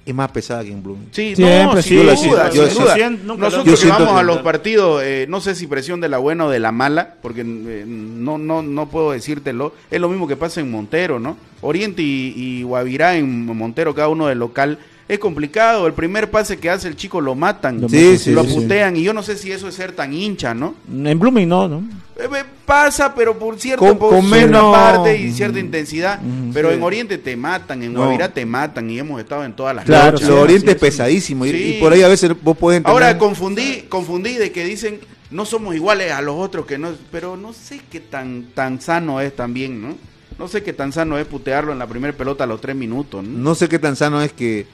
es 0.07 0.15
más 0.15 0.31
pesada 0.31 0.63
que 0.63 0.71
en 0.71 0.81
Blooming. 0.81 1.09
Sí, 1.11 1.35
Siempre, 1.35 1.63
no, 1.75 1.81
sí, 1.81 1.89
sin 1.89 1.97
yo 1.97 2.03
la 2.03 2.13
duda, 2.15 2.51
sin 2.51 2.61
yo 2.61 2.67
duda. 2.69 3.09
Nosotros 3.37 3.79
Yo 3.81 3.85
que 3.87 3.89
vamos 3.91 4.13
que- 4.13 4.19
a 4.19 4.23
los 4.23 4.37
partidos, 4.39 5.03
eh, 5.03 5.25
no 5.27 5.41
sé 5.41 5.53
si 5.55 5.67
presión 5.67 5.99
de 5.99 6.09
la 6.09 6.17
buena 6.17 6.45
o 6.45 6.49
de 6.49 6.59
la 6.59 6.71
mala, 6.71 7.15
porque 7.21 7.41
eh, 7.41 7.83
no, 7.87 8.37
no, 8.37 8.61
no 8.61 8.89
puedo 8.89 9.11
decírtelo. 9.11 9.73
Es 9.91 9.99
lo 9.99 10.09
mismo 10.09 10.27
que 10.27 10.35
pasa 10.37 10.61
en 10.61 10.71
Montero, 10.71 11.19
¿no? 11.19 11.37
Oriente 11.61 12.01
y, 12.01 12.33
y 12.35 12.63
Guavirá 12.63 13.15
en 13.17 13.45
Montero, 13.45 13.93
cada 13.93 14.07
uno 14.07 14.27
del 14.27 14.39
local. 14.39 14.79
Es 15.09 15.19
complicado, 15.19 15.87
el 15.87 15.93
primer 15.93 16.29
pase 16.29 16.57
que 16.57 16.69
hace 16.69 16.89
el 16.89 16.97
chico 16.97 17.21
lo 17.21 17.33
matan, 17.33 17.79
Lo 17.79 17.87
Sí, 17.87 18.17
sí, 18.17 18.31
lo 18.31 18.43
sí, 18.43 18.49
sí. 18.49 18.55
putean, 18.55 18.97
y 18.97 19.03
yo 19.03 19.13
no 19.13 19.23
sé 19.23 19.37
si 19.37 19.51
eso 19.51 19.69
es 19.69 19.75
ser 19.75 19.93
tan 19.93 20.13
hincha, 20.13 20.53
¿no? 20.53 20.75
En 20.93 21.17
Blooming 21.17 21.47
no, 21.47 21.67
¿no? 21.69 21.77
Eh, 22.17 22.23
eh, 22.35 22.43
Pasa, 22.65 23.15
pero 23.15 23.39
por 23.39 23.57
cierto, 23.57 23.85
Con- 23.85 23.97
por 23.97 24.09
con 24.09 24.29
menos- 24.29 24.73
parte 24.75 25.15
y 25.17 25.31
cierta 25.31 25.57
intensidad. 25.59 26.19
Ujú. 26.21 26.51
pero 26.53 26.69
Sí. 26.69 26.75
en 26.75 26.83
Oriente 26.83 27.17
te 27.17 27.37
matan, 27.37 27.81
en 27.83 27.93
No. 27.93 28.01
Guavirá 28.01 28.33
te 28.33 28.45
matan, 28.45 28.89
y 28.89 28.99
hemos 28.99 29.21
estado 29.21 29.45
en 29.45 29.53
todas 29.53 29.73
las 29.73 29.85
Claro, 29.85 30.17
lo 30.19 30.25
sí, 30.25 30.29
Oriente 30.33 30.71
es 30.71 30.77
pesadísimo 30.77 31.45
y 31.45 31.77
por 31.79 31.93
ahí 31.93 32.01
a 32.01 32.09
veces 32.09 32.31
vos 32.41 32.57
podés 32.57 32.77
entender. 32.79 32.91
Ahora 33.03 33.17
confundí, 33.17 33.83
confundí 33.87 34.33
de 34.33 34.51
que 34.51 34.65
dicen 34.65 34.99
no 35.31 35.45
somos 35.45 35.73
iguales 35.75 36.11
a 36.11 36.21
los 36.21 36.35
otros 36.35 36.65
que 36.65 36.77
no, 36.77 36.89
pero 37.11 37.37
no 37.37 37.53
sé 37.53 37.79
qué 37.89 38.01
tan 38.01 38.47
tan 38.53 38.81
sano 38.81 39.21
es 39.21 39.33
también, 39.33 39.81
¿no? 39.81 39.95
No 40.37 40.47
sé 40.49 40.63
qué 40.63 40.73
tan 40.73 40.91
sano 40.91 41.17
es 41.17 41.25
putearlo 41.25 41.71
en 41.71 41.79
la 41.79 41.87
primera 41.87 42.13
pelota 42.15 42.43
a 42.43 42.47
los 42.47 42.59
tres 42.59 42.75
minutos, 42.75 43.23
¿no? 43.23 43.37
no 43.39 43.55
sé 43.55 43.69
qué 43.69 43.79
tan 43.79 43.95
sano 43.95 44.21
es 44.21 44.33
que 44.33 44.67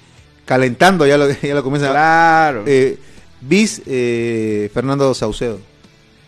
calentando 0.46 1.06
ya 1.06 1.18
lo, 1.18 1.30
ya 1.42 1.54
lo 1.56 1.64
comienza. 1.64 1.90
Claro. 1.90 2.64
Eh, 2.66 2.98
bis 3.42 3.82
eh, 3.86 4.70
Fernando 4.74 5.14
Saucedo. 5.14 5.60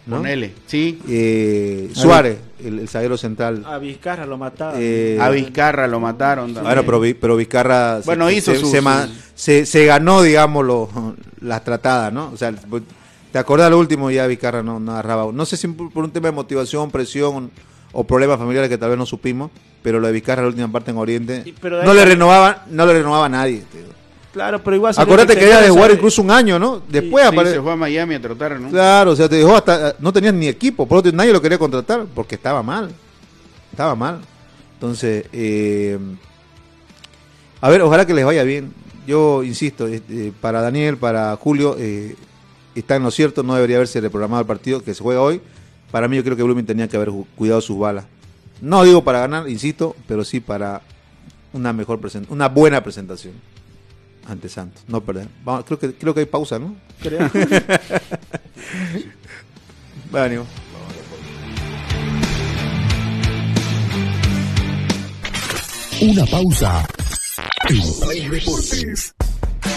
¿no? 0.05 0.17
Ponele, 0.17 0.53
sí. 0.67 0.99
Eh, 1.09 1.89
Suárez, 1.93 2.37
el, 2.63 2.79
el 2.79 2.87
zaguero 2.89 3.17
central. 3.17 3.63
A 3.65 3.79
Vizcarra 3.79 4.25
lo 4.27 4.37
mataron. 4.37 4.75
Eh, 4.79 5.17
A 5.19 5.29
Vizcarra 5.31 5.87
lo 5.87 5.99
mataron 5.99 6.53
también. 6.53 6.75
Bueno, 6.75 6.83
pero, 7.01 7.17
pero 7.19 7.35
Vizcarra 7.35 8.01
se- 8.01 8.05
Bueno, 8.05 8.29
hizo 8.29 8.53
se, 8.53 8.59
sus- 8.59 8.69
se, 8.69 8.81
ma- 8.81 9.07
sus- 9.07 9.15
se- 9.33 9.65
se 9.65 9.85
ganó, 9.85 10.21
digamos, 10.21 10.63
lo- 10.63 11.15
las 11.41 11.63
tratadas, 11.63 12.13
¿no? 12.13 12.29
O 12.31 12.37
sea, 12.37 12.53
¿te 13.31 13.39
acordás 13.39 13.71
lo 13.71 13.79
último? 13.79 14.11
Ya 14.11 14.27
Vizcarra 14.27 14.61
no, 14.61 14.79
no 14.79 14.91
agarraba. 14.91 15.31
No 15.33 15.43
sé 15.45 15.57
si 15.57 15.67
por 15.69 16.03
un 16.03 16.11
tema 16.11 16.27
de 16.27 16.33
motivación, 16.33 16.91
presión 16.91 17.49
o 17.91 18.03
problemas 18.03 18.37
familiares 18.37 18.69
que 18.69 18.77
tal 18.77 18.89
vez 18.89 18.99
no 18.99 19.07
supimos, 19.07 19.49
pero 19.81 19.99
lo 19.99 20.05
de 20.05 20.13
Vizcarra 20.13 20.43
la 20.43 20.49
última 20.49 20.71
parte 20.71 20.91
en 20.91 20.97
Oriente 20.97 21.41
Y- 21.47 21.53
pero 21.53 21.79
de 21.79 21.83
no 21.85 21.95
le 21.95 22.05
renovaba, 22.05 22.65
no 22.69 22.85
le 22.85 22.93
renovaba 22.93 23.25
a 23.25 23.29
nadie. 23.29 23.63
digo. 23.73 23.87
Claro, 24.35 24.61
pero 24.61 24.75
igual. 24.75 24.93
Acuérdate 24.97 25.37
que 25.37 25.45
ella 25.47 25.61
de 25.61 25.69
jugar 25.69 25.91
incluso 25.91 26.21
un 26.21 26.29
año, 26.29 26.59
¿no? 26.59 26.81
Después 26.89 27.25
Sí, 27.25 27.33
apare- 27.33 27.53
se 27.53 27.61
fue 27.61 27.71
a 27.71 27.75
Miami 27.77 28.15
a 28.15 28.21
trotar, 28.21 28.59
¿no? 28.59 28.69
Claro, 28.69 29.11
o 29.11 29.15
sea, 29.15 29.29
te 29.29 29.37
dejó 29.37 29.55
hasta. 29.55 29.95
No 29.99 30.11
tenías 30.11 30.33
ni 30.33 30.49
equipo, 30.49 30.85
por 30.85 30.97
lo 30.97 31.01
tanto 31.03 31.15
nadie 31.15 31.31
lo 31.31 31.41
quería 31.41 31.57
contratar 31.57 32.05
porque 32.13 32.35
estaba 32.35 32.61
mal. 32.61 32.91
Estaba 33.71 33.95
mal. 33.95 34.19
Entonces, 34.73 35.25
eh, 35.31 35.97
a 37.61 37.69
ver, 37.69 37.81
ojalá 37.81 38.05
que 38.05 38.13
les 38.13 38.25
vaya 38.25 38.43
bien. 38.43 38.73
Yo 39.07 39.41
insisto, 39.41 39.87
este, 39.87 40.33
para 40.41 40.59
Daniel, 40.59 40.97
para 40.97 41.33
Julio, 41.37 41.77
eh, 41.79 42.17
está 42.75 42.97
en 42.97 43.03
lo 43.03 43.11
cierto, 43.11 43.41
no 43.41 43.55
debería 43.55 43.77
haberse 43.77 44.01
reprogramado 44.01 44.41
el 44.41 44.47
partido 44.47 44.83
que 44.83 44.93
se 44.93 45.01
juega 45.01 45.21
hoy. 45.21 45.39
Para 45.91 46.09
mí, 46.09 46.17
yo 46.17 46.25
creo 46.25 46.35
que 46.35 46.43
Blooming 46.43 46.65
tenía 46.65 46.89
que 46.89 46.97
haber 46.97 47.11
cuidado 47.37 47.61
sus 47.61 47.79
balas. 47.79 48.03
No 48.59 48.83
digo 48.83 49.01
para 49.01 49.19
ganar, 49.19 49.47
insisto, 49.47 49.95
pero 50.09 50.25
sí 50.25 50.41
para 50.41 50.81
una 51.53 51.71
mejor 51.71 52.01
una 52.27 52.49
buena 52.49 52.83
presentación 52.83 53.54
ante 54.27 54.49
Santos, 54.49 54.83
no 54.87 55.01
perder. 55.01 55.27
Vamos, 55.43 55.65
creo 55.65 55.79
que 55.79 55.93
creo 55.93 56.13
que 56.13 56.21
hay 56.21 56.25
pausa, 56.25 56.59
¿no? 56.59 56.75
Creo. 57.01 57.29
Bueno, 60.11 60.45
Una 66.01 66.25
pausa. 66.25 66.87
En 67.69 67.99
Play 67.99 68.29
Deportes. 68.29 69.15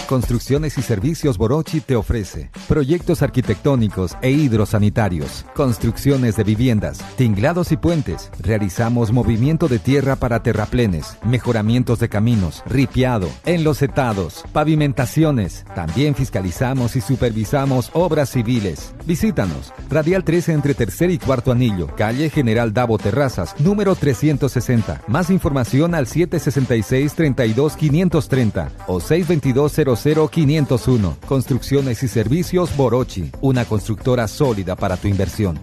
Construcciones 0.09 0.75
y 0.79 0.81
Servicios 0.81 1.37
Borochi 1.37 1.81
te 1.81 1.95
ofrece 1.95 2.49
proyectos 2.67 3.21
arquitectónicos 3.21 4.17
e 4.23 4.31
hidrosanitarios, 4.31 5.45
construcciones 5.53 6.35
de 6.35 6.43
viviendas, 6.43 6.97
tinglados 7.15 7.71
y 7.71 7.77
puentes. 7.77 8.31
Realizamos 8.39 9.11
movimiento 9.11 9.67
de 9.67 9.77
tierra 9.77 10.15
para 10.15 10.41
terraplenes, 10.41 11.15
mejoramientos 11.23 11.99
de 11.99 12.09
caminos, 12.09 12.63
ripiado, 12.65 13.29
enlosetados, 13.45 14.45
pavimentaciones. 14.51 15.63
También 15.75 16.15
fiscalizamos 16.15 16.95
y 16.95 17.01
supervisamos 17.01 17.91
obras 17.93 18.31
civiles. 18.31 18.95
Visítanos. 19.05 19.71
Radial 19.91 20.23
13 20.23 20.53
entre 20.53 20.73
tercer 20.73 21.11
y 21.11 21.19
cuarto 21.19 21.51
anillo, 21.51 21.85
calle 21.95 22.31
General 22.31 22.73
Davo 22.73 22.97
Terrazas, 22.97 23.53
número 23.59 23.93
360. 23.93 25.03
Más 25.07 25.29
información 25.29 25.93
al 25.93 26.07
766 26.07 27.13
32 27.13 27.75
530 27.75 28.71
o 28.87 28.99
622 28.99 29.71
00 29.71 29.98
501. 30.03 31.17
Construcciones 31.27 32.03
y 32.03 32.07
servicios 32.07 32.75
Borochi, 32.75 33.31
una 33.41 33.65
constructora 33.65 34.27
sólida 34.27 34.75
para 34.75 34.97
tu 34.97 35.07
inversión. 35.07 35.59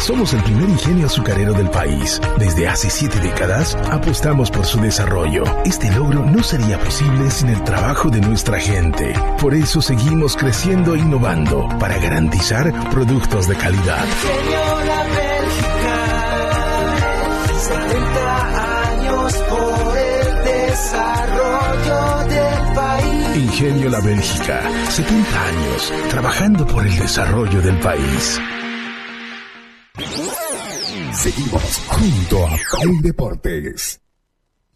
Somos 0.00 0.32
el 0.32 0.42
primer 0.42 0.68
ingenio 0.68 1.06
azucarero 1.06 1.52
del 1.52 1.68
país. 1.68 2.20
Desde 2.38 2.66
hace 2.66 2.88
siete 2.88 3.20
décadas 3.20 3.76
apostamos 3.90 4.50
por 4.50 4.64
su 4.64 4.80
desarrollo. 4.80 5.44
Este 5.64 5.90
logro 5.92 6.24
no 6.24 6.42
sería 6.42 6.78
posible 6.78 7.30
sin 7.30 7.50
el 7.50 7.62
trabajo 7.64 8.08
de 8.08 8.20
nuestra 8.22 8.58
gente. 8.58 9.12
Por 9.38 9.54
eso 9.54 9.82
seguimos 9.82 10.36
creciendo 10.36 10.94
e 10.94 11.00
innovando 11.00 11.68
para 11.78 11.98
garantizar 11.98 12.72
productos 12.90 13.46
de 13.46 13.56
calidad. 13.56 14.04
Luchamos 19.20 19.34
por 19.34 19.98
el 19.98 20.44
desarrollo 20.44 21.39
La 23.62 24.00
Bélgica, 24.00 24.62
70 24.88 25.44
años 25.44 25.92
trabajando 26.08 26.66
por 26.66 26.86
el 26.86 26.98
desarrollo 26.98 27.60
del 27.60 27.78
país. 27.80 28.40
Seguimos 31.12 31.82
junto 31.86 32.46
a 32.46 32.56
Play 32.80 32.98
Deportes. 33.02 34.00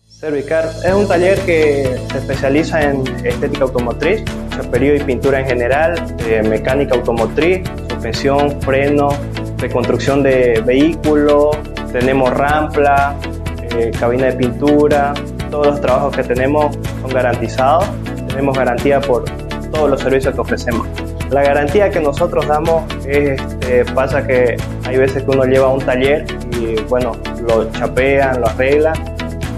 Servicar 0.07 0.70
es 0.85 0.93
un 0.93 1.09
taller 1.09 1.39
que 1.47 1.99
se 2.12 2.18
especializa 2.18 2.82
en 2.82 3.07
estética 3.24 3.64
automotriz, 3.64 4.22
chaperío 4.51 4.95
y 4.97 5.01
pintura 5.01 5.41
en 5.41 5.47
general, 5.47 6.16
eh, 6.26 6.43
mecánica 6.43 6.95
automotriz, 6.95 7.66
suspensión, 7.89 8.61
freno, 8.61 9.09
reconstrucción 9.57 10.22
de 10.22 10.61
vehículos, 10.61 11.57
tenemos 11.91 12.28
rampla, 12.35 13.16
eh, 13.62 13.91
cabina 13.99 14.26
de 14.26 14.32
pintura, 14.35 15.14
todos 15.51 15.68
los 15.68 15.80
trabajos 15.80 16.14
que 16.14 16.22
tenemos 16.22 16.76
son 17.01 17.11
garantizados, 17.11 17.89
tenemos 18.35 18.59
garantía 18.59 19.01
por 19.01 19.24
todos 19.70 19.91
los 19.91 20.01
servicios 20.01 20.35
que 20.35 20.41
ofrecemos. 20.41 20.89
La 21.30 21.43
garantía 21.45 21.89
que 21.89 22.01
nosotros 22.01 22.47
damos 22.49 22.82
es, 23.07 23.41
este, 23.41 23.85
pasa 23.93 24.26
que 24.26 24.57
hay 24.85 24.97
veces 24.97 25.22
que 25.22 25.30
uno 25.30 25.45
lleva 25.45 25.68
un 25.68 25.80
taller 25.80 26.26
y 26.59 26.80
bueno, 26.89 27.12
lo 27.47 27.70
chapean, 27.70 28.41
lo 28.41 28.49
arreglan 28.49 28.97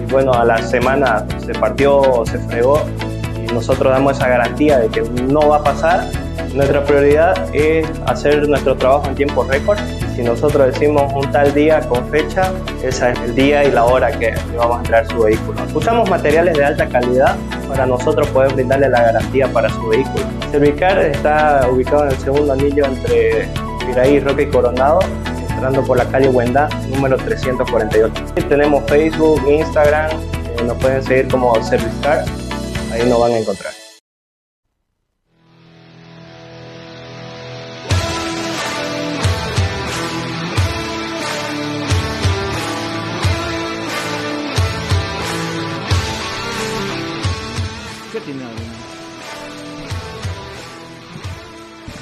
y 0.02 0.12
bueno, 0.12 0.32
a 0.34 0.44
la 0.44 0.58
semana 0.58 1.24
se 1.44 1.54
partió 1.54 2.22
se 2.26 2.38
fregó 2.38 2.82
y 3.42 3.52
nosotros 3.52 3.90
damos 3.90 4.18
esa 4.18 4.28
garantía 4.28 4.78
de 4.78 4.88
que 4.88 5.02
no 5.22 5.48
va 5.48 5.56
a 5.56 5.64
pasar. 5.64 6.10
Nuestra 6.54 6.84
prioridad 6.84 7.34
es 7.54 7.86
hacer 8.06 8.46
nuestro 8.46 8.76
trabajo 8.76 9.08
en 9.08 9.14
tiempo 9.14 9.42
récord 9.44 9.78
si 10.16 10.22
nosotros 10.22 10.72
decimos 10.72 11.12
un 11.12 11.30
tal 11.30 11.52
día 11.52 11.80
con 11.80 12.08
fecha, 12.08 12.50
ese 12.82 13.10
es 13.10 13.20
el 13.20 13.34
día 13.34 13.64
y 13.64 13.70
la 13.70 13.84
hora 13.84 14.10
que 14.10 14.34
vamos 14.56 14.76
a 14.76 14.78
entregar 14.78 15.06
su 15.08 15.18
vehículo. 15.18 15.60
Usamos 15.74 16.08
materiales 16.08 16.56
de 16.56 16.64
alta 16.64 16.88
calidad 16.88 17.36
para 17.68 17.84
nosotros 17.84 18.26
poder 18.28 18.54
brindarle 18.54 18.88
la 18.88 19.02
garantía 19.02 19.46
para 19.48 19.68
su 19.68 19.88
vehículo. 19.88 20.24
Servicar 20.50 20.98
está 21.00 21.68
ubicado 21.70 22.04
en 22.04 22.12
el 22.12 22.16
segundo 22.16 22.54
anillo 22.54 22.86
entre 22.86 23.46
Piraí, 23.86 24.18
Roque 24.20 24.44
y 24.44 24.46
Coronado, 24.46 25.00
entrando 25.50 25.84
por 25.84 25.98
la 25.98 26.06
calle 26.06 26.30
Huenda, 26.30 26.70
número 26.88 27.18
348. 27.18 28.24
Tenemos 28.48 28.84
Facebook, 28.88 29.42
Instagram, 29.46 30.10
eh, 30.12 30.62
nos 30.64 30.78
pueden 30.78 31.02
seguir 31.02 31.28
como 31.28 31.62
Servicar, 31.62 32.24
ahí 32.90 33.06
nos 33.06 33.20
van 33.20 33.32
a 33.32 33.38
encontrar. 33.38 33.75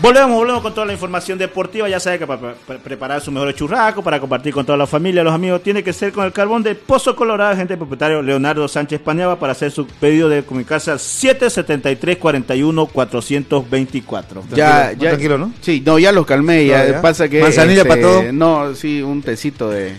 Volvemos, 0.05 0.37
volvemos 0.37 0.63
con 0.63 0.75
toda 0.75 0.87
la 0.87 0.93
información 0.93 1.39
deportiva. 1.39 1.89
Ya 1.89 1.99
sabe 1.99 2.19
que 2.19 2.27
para, 2.27 2.55
para 2.55 2.79
preparar 2.79 3.21
su 3.23 3.33
mejor 3.33 3.55
churraco, 3.55 4.03
para 4.03 4.21
compartir 4.21 4.53
con 4.53 4.67
toda 4.67 4.77
la 4.77 4.87
familia, 4.87 5.25
los 5.25 5.33
amigos, 5.33 5.63
tiene 5.63 5.83
que 5.83 5.95
ser 5.95 6.13
con 6.13 6.27
el 6.27 6.33
carbón 6.33 6.63
de 6.63 6.75
Pozo 6.75 7.17
Colorado, 7.17 7.57
gente 7.57 7.77
propietario 7.79 8.21
Leonardo 8.21 8.69
Sánchez 8.69 9.01
Paneaba, 9.01 9.39
para 9.39 9.53
hacer 9.53 9.71
su 9.71 9.87
pedido 9.87 10.29
de 10.29 10.43
comunicarse 10.43 10.91
al 10.91 11.01
773 11.01 12.19
41 12.19 12.87
424. 12.87 14.43
Ya, 14.55 14.93
ya, 14.93 15.09
tranquilo, 15.11 15.39
¿no? 15.39 15.53
Sí, 15.63 15.83
no, 15.85 15.99
ya 15.99 16.13
los 16.13 16.27
calmé. 16.27 16.67
Ya, 16.67 16.85
No, 16.85 16.91
ya. 16.93 17.01
pasa 17.03 17.29
que. 17.29 17.41
¿Manzanilla 17.41 17.79
este, 17.83 17.89
para 17.89 18.03
todo? 18.03 18.33
No, 18.33 18.75
sí, 18.75 19.01
un 19.01 19.23
tecito 19.23 19.71
de. 19.71 19.95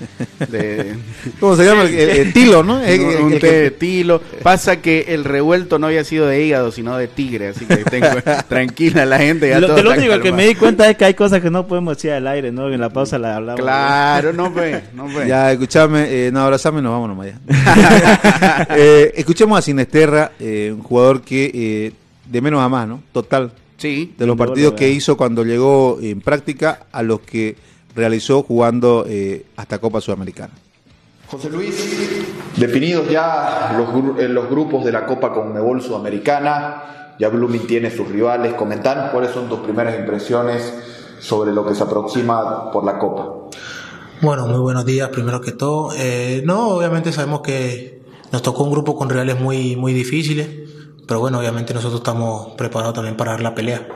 de 0.50 0.96
¿Cómo 1.40 1.56
se 1.56 1.66
llama? 1.66 1.84
El, 1.84 1.96
el- 1.96 2.10
el 2.12 2.34
tilo, 2.34 2.62
¿no? 2.64 2.80
El- 2.86 3.02
un, 3.02 3.10
el- 3.12 3.22
un 3.24 3.34
el- 3.34 3.40
té 3.40 3.52
de 3.54 3.72
tilo. 3.72 4.22
Pasa 4.44 4.82
que 4.82 5.06
el 5.10 5.24
revuelto 5.24 5.80
no 5.80 5.88
había 5.88 6.04
sido 6.04 6.28
de 6.28 6.44
hígado, 6.46 6.72
sino 6.72 6.96
de 6.96 7.08
tigre. 7.08 7.48
Así 7.48 7.66
que 7.66 7.78
tengo 7.78 8.08
tranquila 8.48 9.06
la 9.06 9.18
gente. 9.18 9.50
Ya 9.50 9.60
Lo, 9.60 9.68
todo 9.70 9.95
único 9.98 10.20
que 10.20 10.32
me 10.32 10.46
di 10.46 10.56
cuenta 10.56 10.90
es 10.90 10.98
que 10.98 11.06
hay 11.06 11.14
cosas 11.14 11.42
que 11.42 11.50
no 11.50 11.68
podemos 11.68 11.98
decir 11.98 12.12
al 12.12 12.28
aire, 12.28 12.52
¿no? 12.52 12.72
En 12.72 12.80
la 12.80 12.90
pausa 12.90 13.18
la 13.18 13.36
hablamos. 13.38 13.62
Claro, 13.62 14.34
no 14.34 14.52
ve, 14.52 14.84
no 14.94 15.08
ve. 15.08 15.28
Ya, 15.28 15.52
escuchame, 15.52 16.06
eh, 16.10 16.32
no, 16.32 16.42
abrazame 16.42 16.80
y 16.80 16.82
nos 16.84 16.92
vamos 16.92 17.10
nomás 17.10 17.28
ya. 17.28 18.68
Eh, 18.78 19.14
escuchemos 19.16 19.58
a 19.58 19.62
Sinesterra, 19.62 20.32
eh, 20.40 20.72
un 20.74 20.84
jugador 20.84 21.22
que 21.22 21.52
eh, 21.54 21.92
de 22.30 22.42
menos 22.42 22.62
a 22.62 22.70
más, 22.70 22.88
¿no? 22.88 23.02
Total. 23.12 23.52
Sí. 23.78 24.14
De 24.18 24.26
los 24.26 24.38
partidos 24.38 24.74
que 24.74 24.90
hizo 24.90 25.18
cuando 25.18 25.44
llegó 25.44 26.00
en 26.02 26.22
práctica 26.22 26.86
a 26.92 27.04
los 27.04 27.20
que 27.22 27.56
realizó 27.96 28.44
jugando 28.44 29.06
eh, 29.08 29.46
hasta 29.56 29.80
Copa 29.80 30.02
Sudamericana. 30.02 30.54
José 31.28 31.50
Luis, 31.50 31.76
definidos 32.56 33.10
ya 33.10 33.76
los, 33.78 34.30
los 34.30 34.50
grupos 34.50 34.86
de 34.86 34.92
la 34.92 35.06
Copa 35.06 35.34
Conmebol 35.34 35.82
Sudamericana, 35.82 37.05
ya 37.20 37.30
Blooming 37.30 37.68
tiene 37.68 37.92
sus 37.92 38.08
rivales. 38.08 38.54
Comentanos 38.54 39.12
cuáles 39.12 39.32
son 39.32 39.50
tus 39.50 39.60
primeras 39.60 39.98
impresiones 40.00 40.74
sobre 41.20 41.54
lo 41.54 41.66
que 41.66 41.76
se 41.76 41.84
aproxima 41.84 42.72
por 42.72 42.84
la 42.84 43.00
Copa. 43.00 43.50
Bueno, 44.22 44.48
muy 44.48 44.60
buenos 44.60 44.86
días, 44.86 45.10
primero 45.10 45.42
que 45.42 45.52
todo. 45.52 45.92
Eh, 45.96 46.42
no, 46.46 46.70
obviamente 46.70 47.12
sabemos 47.12 47.42
que 47.42 48.02
nos 48.32 48.42
tocó 48.42 48.64
un 48.64 48.72
grupo 48.72 48.96
con 48.96 49.10
rivales 49.10 49.40
muy, 49.40 49.76
muy 49.76 49.94
difíciles, 49.94 50.48
pero 51.08 51.20
bueno, 51.20 51.40
obviamente 51.40 51.74
nosotros 51.74 52.00
estamos 52.00 52.54
preparados 52.58 52.96
también 52.96 53.18
para 53.18 53.32
dar 53.32 53.42
la 53.42 53.56
pelea. 53.56 53.88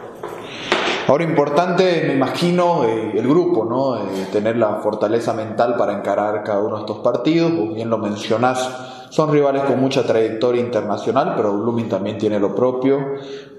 Ahora 1.09 1.23
importante, 1.23 2.03
me 2.05 2.13
imagino, 2.13 2.85
eh, 2.85 3.13
el 3.15 3.27
grupo, 3.27 3.65
¿no? 3.65 3.97
Eh, 3.97 4.27
tener 4.31 4.57
la 4.57 4.75
fortaleza 4.75 5.33
mental 5.33 5.73
para 5.75 5.91
encarar 5.91 6.43
cada 6.43 6.59
uno 6.59 6.75
de 6.75 6.81
estos 6.81 6.99
partidos. 6.99 7.51
Vos 7.51 7.73
bien 7.73 7.89
lo 7.89 7.97
mencionás, 7.97 8.69
son 9.09 9.31
rivales 9.31 9.63
con 9.63 9.79
mucha 9.79 10.03
trayectoria 10.03 10.61
internacional, 10.61 11.33
pero 11.35 11.57
Blooming 11.57 11.89
también 11.89 12.19
tiene 12.19 12.39
lo 12.39 12.53
propio. 12.53 12.99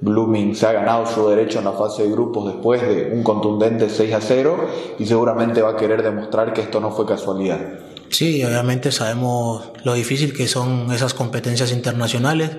Blooming 0.01 0.55
se 0.55 0.69
ha 0.69 0.73
ganado 0.73 1.07
su 1.07 1.29
derecho 1.29 1.59
en 1.59 1.65
la 1.65 1.73
fase 1.73 2.05
de 2.05 2.13
grupos 2.13 2.53
después 2.53 2.83
de 2.83 3.11
un 3.13 3.25
contundente 3.25 3.91
6 3.91 4.15
a 4.15 4.21
0 4.21 4.57
y 5.01 5.07
seguramente 5.07 5.61
va 5.61 5.71
a 5.71 5.77
querer 5.77 6.05
demostrar 6.05 6.53
que 6.53 6.61
esto 6.61 6.79
no 6.79 6.93
fue 6.93 7.05
casualidad. 7.05 7.59
Sí, 8.11 8.45
obviamente 8.45 8.91
sabemos 8.93 9.71
lo 9.85 9.95
difícil 9.95 10.33
que 10.33 10.47
son 10.47 10.93
esas 10.93 11.15
competencias 11.15 11.73
internacionales, 11.73 12.51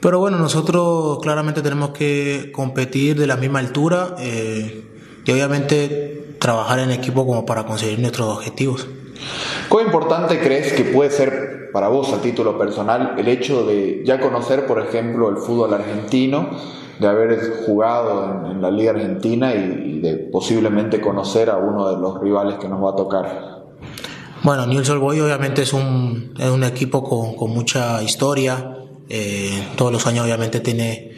pero 0.00 0.18
bueno, 0.18 0.38
nosotros 0.38 1.18
claramente 1.20 1.62
tenemos 1.62 1.90
que 1.90 2.50
competir 2.52 3.18
de 3.18 3.26
la 3.26 3.36
misma 3.36 3.58
altura 3.58 4.14
eh, 4.18 4.84
y 5.24 5.32
obviamente 5.32 6.36
trabajar 6.38 6.78
en 6.78 6.90
equipo 6.90 7.26
como 7.26 7.44
para 7.44 7.64
conseguir 7.66 7.98
nuestros 7.98 8.36
objetivos. 8.36 8.86
¿Cuán 9.68 9.86
importante 9.86 10.40
crees 10.40 10.72
que 10.72 10.84
puede 10.84 11.10
ser 11.10 11.70
para 11.72 11.88
vos 11.88 12.12
a 12.12 12.22
título 12.22 12.58
personal 12.58 13.14
el 13.18 13.28
hecho 13.28 13.64
de 13.66 14.02
ya 14.04 14.18
conocer, 14.18 14.66
por 14.66 14.80
ejemplo, 14.80 15.28
el 15.28 15.36
fútbol 15.36 15.74
argentino, 15.74 16.50
de 16.98 17.06
haber 17.06 17.64
jugado 17.66 18.44
en, 18.46 18.52
en 18.52 18.62
la 18.62 18.70
Liga 18.70 18.92
Argentina 18.92 19.54
y, 19.54 19.96
y 19.96 20.00
de 20.00 20.16
posiblemente 20.16 21.00
conocer 21.00 21.50
a 21.50 21.56
uno 21.56 21.88
de 21.88 22.00
los 22.00 22.20
rivales 22.20 22.56
que 22.56 22.68
nos 22.68 22.82
va 22.82 22.90
a 22.90 22.96
tocar? 22.96 23.60
Bueno, 24.42 24.66
Newell's 24.66 24.88
Old 24.88 25.00
Boys 25.02 25.20
obviamente 25.20 25.62
es 25.62 25.72
un, 25.74 26.32
es 26.38 26.48
un 26.48 26.64
equipo 26.64 27.04
con, 27.04 27.36
con 27.36 27.50
mucha 27.50 28.02
historia. 28.02 28.79
Eh, 29.10 29.68
todos 29.76 29.92
los 29.92 30.06
años 30.06 30.24
obviamente 30.24 30.60
tiene 30.60 31.12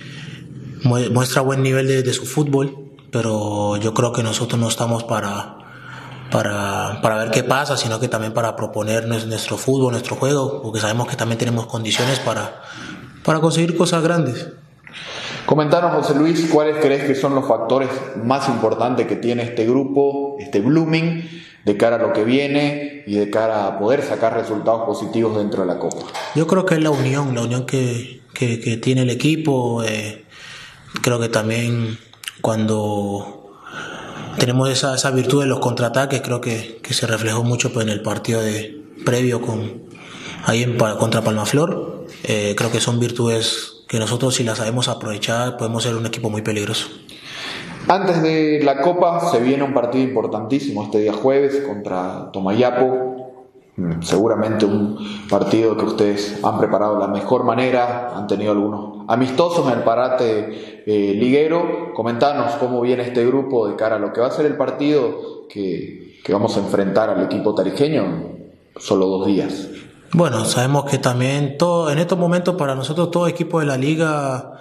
mue- 0.82 1.10
muestra 1.10 1.42
buen 1.42 1.62
nivel 1.62 1.86
de, 1.86 2.02
de 2.02 2.12
su 2.12 2.26
fútbol, 2.26 2.90
pero 3.10 3.76
yo 3.76 3.94
creo 3.94 4.12
que 4.12 4.22
nosotros 4.22 4.58
no 4.60 4.68
estamos 4.68 5.04
para, 5.04 5.58
para, 6.30 7.00
para 7.02 7.16
ver 7.16 7.30
qué 7.30 7.44
pasa, 7.44 7.76
sino 7.76 8.00
que 8.00 8.08
también 8.08 8.32
para 8.32 8.56
proponer 8.56 9.06
nues- 9.06 9.26
nuestro 9.26 9.56
fútbol, 9.58 9.92
nuestro 9.92 10.16
juego, 10.16 10.62
porque 10.62 10.80
sabemos 10.80 11.06
que 11.08 11.16
también 11.16 11.38
tenemos 11.38 11.66
condiciones 11.66 12.18
para, 12.18 12.62
para 13.24 13.40
conseguir 13.40 13.76
cosas 13.76 14.02
grandes. 14.02 14.48
Comentanos, 15.46 15.92
José 15.94 16.18
Luis, 16.18 16.48
cuáles 16.52 16.76
crees 16.78 17.04
que 17.04 17.14
son 17.14 17.34
los 17.34 17.46
factores 17.46 17.88
más 18.22 18.48
importantes 18.48 19.06
que 19.06 19.16
tiene 19.16 19.42
este 19.42 19.66
grupo, 19.66 20.36
este 20.38 20.60
Blooming, 20.60 21.28
de 21.64 21.76
cara 21.76 21.96
a 21.96 21.98
lo 21.98 22.12
que 22.12 22.24
viene 22.24 23.04
y 23.06 23.16
de 23.16 23.30
cara 23.30 23.66
a 23.66 23.78
poder 23.78 24.02
sacar 24.02 24.34
resultados 24.34 24.82
positivos 24.84 25.36
dentro 25.36 25.62
de 25.62 25.66
la 25.66 25.78
Copa. 25.78 26.06
Yo 26.34 26.46
creo 26.46 26.66
que 26.66 26.74
es 26.74 26.82
la 26.82 26.90
unión, 26.90 27.34
la 27.34 27.42
unión 27.42 27.66
que, 27.66 28.20
que, 28.34 28.76
tiene 28.78 29.02
el 29.02 29.10
equipo. 29.10 29.82
eh, 29.84 30.24
creo 31.02 31.20
que 31.20 31.28
también 31.28 31.98
cuando 32.40 33.52
tenemos 34.38 34.70
esa, 34.70 34.94
esa 34.94 35.10
virtud 35.10 35.42
de 35.42 35.46
los 35.46 35.60
contraataques, 35.60 36.20
creo 36.22 36.40
que, 36.40 36.80
que 36.82 36.94
se 36.94 37.06
reflejó 37.06 37.44
mucho 37.44 37.72
pues, 37.72 37.86
en 37.86 37.92
el 37.92 38.02
partido 38.02 38.40
de 38.40 38.82
previo 39.04 39.40
con 39.40 39.82
ahí 40.44 40.62
en, 40.62 40.76
contra 40.76 41.22
Palmaflor. 41.22 42.06
Eh, 42.24 42.54
creo 42.56 42.70
que 42.70 42.80
son 42.80 43.00
virtudes 43.00 43.84
que 43.88 43.98
nosotros 43.98 44.34
si 44.34 44.44
las 44.44 44.58
sabemos 44.58 44.88
aprovechar 44.88 45.56
podemos 45.56 45.82
ser 45.82 45.96
un 45.96 46.06
equipo 46.06 46.30
muy 46.30 46.42
peligroso. 46.42 46.88
Antes 47.88 48.22
de 48.22 48.60
la 48.62 48.80
Copa 48.80 49.20
se 49.30 49.40
viene 49.40 49.62
un 49.64 49.74
partido 49.74 50.04
importantísimo 50.04 50.84
este 50.84 50.98
día 51.00 51.12
jueves 51.12 51.62
contra 51.66 52.30
Tomayapo. 52.32 53.12
Mm, 53.76 54.02
Seguramente 54.02 54.64
un 54.66 54.98
partido 55.28 55.76
que 55.76 55.84
ustedes 55.84 56.38
han 56.44 56.58
preparado 56.58 56.94
de 56.94 57.00
la 57.00 57.08
mejor 57.08 57.44
manera, 57.44 58.12
han 58.14 58.26
tenido 58.26 58.52
algunos 58.52 59.04
amistosos 59.08 59.66
en 59.66 59.78
el 59.78 59.84
parate 59.84 60.84
eh, 60.86 61.14
liguero. 61.14 61.92
Comentanos 61.94 62.52
cómo 62.56 62.80
viene 62.80 63.02
este 63.02 63.26
grupo 63.26 63.66
de 63.66 63.76
cara 63.76 63.96
a 63.96 63.98
lo 63.98 64.12
que 64.12 64.20
va 64.20 64.28
a 64.28 64.30
ser 64.30 64.46
el 64.46 64.56
partido 64.56 65.48
que, 65.48 66.20
que 66.22 66.32
vamos 66.32 66.56
a 66.56 66.60
enfrentar 66.60 67.10
al 67.10 67.24
equipo 67.24 67.54
tarijeño 67.54 68.02
en 68.04 68.48
solo 68.76 69.06
dos 69.06 69.26
días. 69.26 69.68
Bueno, 70.14 70.44
sabemos 70.44 70.84
que 70.84 70.98
también 70.98 71.56
todo, 71.56 71.90
en 71.90 71.98
estos 71.98 72.18
momentos 72.18 72.54
para 72.56 72.74
nosotros 72.74 73.10
todo 73.10 73.26
equipo 73.26 73.60
de 73.60 73.66
la 73.66 73.78
liga 73.78 74.51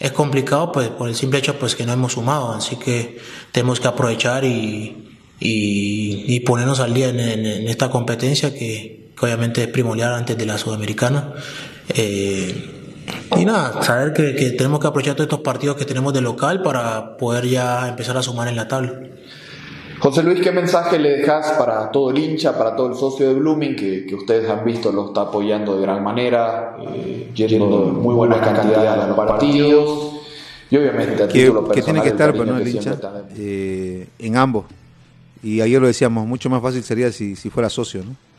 es 0.00 0.12
complicado 0.12 0.72
pues 0.72 0.88
por 0.88 1.08
el 1.08 1.14
simple 1.14 1.38
hecho 1.38 1.58
pues 1.58 1.76
que 1.76 1.86
no 1.86 1.92
hemos 1.92 2.14
sumado, 2.14 2.52
así 2.52 2.76
que 2.76 3.18
tenemos 3.52 3.78
que 3.78 3.86
aprovechar 3.86 4.44
y, 4.44 5.18
y, 5.38 6.40
ponernos 6.40 6.80
al 6.80 6.94
día 6.94 7.10
en 7.10 7.68
esta 7.68 7.90
competencia 7.90 8.52
que, 8.52 9.00
que 9.20 9.26
obviamente 9.26 9.62
es 9.62 9.68
primordial 9.68 10.14
antes 10.14 10.36
de 10.36 10.46
la 10.46 10.56
sudamericana. 10.56 11.34
Eh, 11.90 12.76
y 13.36 13.44
nada, 13.44 13.82
saber 13.82 14.12
que, 14.12 14.34
que 14.34 14.50
tenemos 14.50 14.80
que 14.80 14.86
aprovechar 14.86 15.14
todos 15.14 15.26
estos 15.26 15.40
partidos 15.40 15.76
que 15.76 15.84
tenemos 15.84 16.14
de 16.14 16.20
local 16.20 16.62
para 16.62 17.16
poder 17.16 17.46
ya 17.46 17.88
empezar 17.88 18.16
a 18.16 18.22
sumar 18.22 18.48
en 18.48 18.56
la 18.56 18.68
tabla. 18.68 18.94
José 20.00 20.22
Luis, 20.22 20.40
¿qué 20.40 20.50
mensaje 20.50 20.98
le 20.98 21.18
dejas 21.18 21.52
para 21.58 21.90
todo 21.90 22.10
el 22.10 22.18
hincha, 22.18 22.56
para 22.56 22.74
todo 22.74 22.88
el 22.88 22.94
socio 22.94 23.28
de 23.28 23.34
Blooming 23.34 23.76
que, 23.76 24.06
que 24.06 24.14
ustedes 24.14 24.48
han 24.48 24.64
visto 24.64 24.90
lo 24.90 25.08
está 25.08 25.22
apoyando 25.22 25.76
de 25.76 25.82
gran 25.82 26.02
manera, 26.02 26.76
eh, 26.94 27.30
yendo 27.34 27.88
en 27.88 27.94
muy 27.96 28.14
buena 28.14 28.40
cantidad 28.40 29.02
a 29.02 29.06
los 29.06 29.16
partidos? 29.16 30.12
Y 30.70 30.76
obviamente 30.76 31.22
a 31.22 31.28
que, 31.28 31.40
título 31.40 31.68
que 31.68 31.82
tiene 31.82 32.00
personal, 32.00 32.02
que 32.02 32.08
estar 32.08 32.32
pero 32.32 32.46
no 32.46 32.56
que 32.56 32.62
el 32.62 32.68
hincha 32.68 32.98
eh, 33.36 34.08
en 34.18 34.36
ambos. 34.36 34.64
Y 35.42 35.60
ayer 35.60 35.80
lo 35.80 35.86
decíamos 35.86 36.26
mucho 36.26 36.48
más 36.48 36.62
fácil 36.62 36.82
sería 36.82 37.12
si, 37.12 37.36
si 37.36 37.50
fuera 37.50 37.68
socio 37.68 38.02
no 38.02 38.29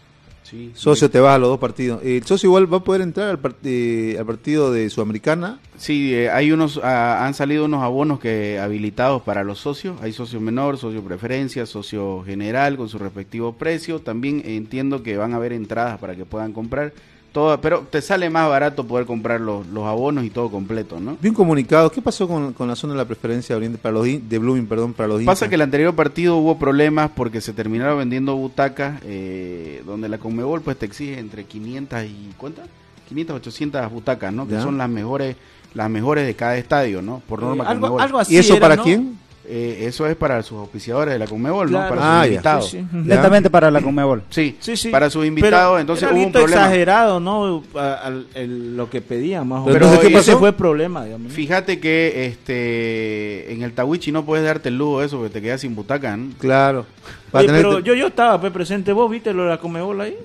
Sí, 0.51 0.71
socio 0.75 1.09
te 1.09 1.19
vas 1.21 1.35
a 1.35 1.39
los 1.39 1.47
dos 1.49 1.59
partidos 1.59 2.03
Eh, 2.03 2.17
el 2.17 2.23
socio 2.25 2.47
igual 2.49 2.71
va 2.71 2.77
a 2.77 2.83
poder 2.83 3.01
entrar 3.01 3.29
al, 3.29 3.41
part- 3.41 3.55
eh, 3.63 4.17
al 4.19 4.25
partido 4.25 4.71
de 4.71 4.89
sudamericana 4.89 5.59
Sí, 5.77 6.13
eh, 6.13 6.29
hay 6.29 6.51
unos, 6.51 6.79
ah, 6.83 7.25
han 7.25 7.33
salido 7.33 7.65
unos 7.65 7.81
abonos 7.81 8.19
que 8.19 8.59
habilitados 8.59 9.23
para 9.23 9.43
los 9.43 9.57
socios. 9.59 9.99
Hay 10.01 10.11
socio 10.13 10.39
menor, 10.39 10.77
socio 10.77 11.01
preferencia, 11.03 11.65
socio 11.65 12.21
general 12.23 12.77
con 12.77 12.87
su 12.87 12.99
respectivo 12.99 13.53
precio. 13.53 13.99
También 13.99 14.43
entiendo 14.45 15.01
que 15.01 15.17
van 15.17 15.33
a 15.33 15.37
haber 15.37 15.53
entradas 15.53 15.97
para 15.99 16.15
que 16.15 16.25
puedan 16.25 16.53
comprar 16.53 16.93
todo, 17.31 17.59
pero 17.61 17.87
te 17.89 18.01
sale 18.01 18.29
más 18.29 18.49
barato 18.49 18.85
poder 18.85 19.05
comprar 19.05 19.39
los, 19.39 19.65
los 19.67 19.85
abonos 19.85 20.25
y 20.25 20.29
todo 20.29 20.49
completo, 20.49 20.99
¿no? 20.99 21.17
vi 21.21 21.29
un 21.29 21.35
comunicado 21.35 21.89
qué 21.91 22.01
pasó 22.01 22.27
con, 22.27 22.53
con 22.53 22.67
la 22.67 22.75
zona 22.75 22.93
de 22.93 22.97
la 22.99 23.05
preferencia 23.05 23.55
oriente 23.55 23.77
para 23.77 23.93
los 23.93 24.05
de 24.05 24.37
Blooming 24.37 24.67
perdón 24.67 24.93
para 24.93 25.07
los 25.07 25.17
Pasa 25.23 25.45
hinchas? 25.45 25.49
que 25.49 25.55
el 25.55 25.61
anterior 25.61 25.95
partido 25.95 26.35
hubo 26.37 26.57
problemas 26.59 27.09
porque 27.15 27.39
se 27.41 27.53
terminaron 27.53 27.97
vendiendo 27.99 28.35
butacas 28.35 28.99
eh, 29.05 29.81
donde 29.85 30.09
la 30.09 30.17
Conmebol 30.17 30.61
pues 30.61 30.77
te 30.77 30.85
exige 30.85 31.19
entre 31.19 31.45
500 31.45 32.03
y 32.03 32.29
¿cuántas? 32.37 32.67
500, 33.07 33.35
800 33.37 33.91
butacas, 33.91 34.31
¿no? 34.33 34.45
Que 34.47 34.53
Ya. 34.53 34.61
son 34.63 34.77
las 34.77 34.89
mejores 34.89 35.35
las 35.73 35.89
mejores 35.89 36.25
de 36.27 36.35
cada 36.35 36.57
estadio, 36.57 37.01
¿no? 37.01 37.21
Por 37.29 37.41
norma 37.41 37.63
Eh, 37.63 37.67
algo, 37.67 38.19
así 38.19 38.35
y 38.35 38.37
eso 38.39 38.53
era, 38.55 38.61
para 38.61 38.75
¿no? 38.75 38.83
quién 38.83 39.17
Eh, 39.43 39.85
eso 39.87 40.05
es 40.05 40.15
para 40.15 40.41
sus 40.43 40.59
auspiciadores 40.59 41.13
de 41.13 41.19
la 41.19 41.25
Conmebol, 41.27 41.67
Claro. 41.69 41.83
¿no? 41.83 41.89
Para 41.95 42.01
Ah, 42.01 42.21
sus 42.23 42.29
ya. 42.29 42.33
invitados. 42.35 42.69
Sí, 42.69 42.77
Sí, 42.77 42.85
sí. 42.91 42.97
Netamente 43.07 43.49
para 43.49 43.71
la 43.71 43.81
Conmebol. 43.81 44.23
Sí, 44.29 44.55
sí. 44.59 44.89
para 44.89 45.09
sus 45.09 45.25
invitados, 45.25 45.71
Pero 45.71 45.79
entonces 45.79 46.03
era 46.03 46.13
hubo 46.15 46.25
un 46.27 46.31
problema. 46.31 46.61
exagerado, 46.61 47.19
¿no? 47.19 47.63
A- 47.75 48.11
lo 48.35 48.89
que 48.89 49.01
pedían 49.01 49.47
más 49.47 49.61
o 49.61 49.65
Pero 49.65 49.75
menos. 49.87 49.89
entonces, 49.93 50.11
¿qué 50.11 50.31
ese 50.31 50.37
fue 50.39 50.49
el 50.49 50.55
problema. 50.55 51.05
Fíjate 51.29 51.79
que 51.79 52.27
este 52.27 53.53
en 53.53 53.61
el 53.63 53.73
Tawichi 53.73 54.11
no 54.11 54.25
puedes 54.25 54.45
darte 54.45 54.69
el 54.69 54.77
lujo 54.77 54.99
de 54.99 55.05
eso 55.07 55.17
porque 55.17 55.33
te 55.33 55.41
quedas 55.41 55.61
sin 55.61 55.75
butaca, 55.75 56.15
¿no? 56.15 56.31
claro 56.37 56.85
Oye, 57.33 57.47
pero 57.47 57.79
yo, 57.79 57.93
yo 57.93 58.07
estaba 58.07 58.39
pues, 58.39 58.51
presente, 58.51 58.91
vos 58.93 59.09
viste 59.09 59.33
lo 59.33 59.43
de 59.43 59.49
la 59.49 59.57
Comebol 59.57 60.01
ahí. 60.01 60.17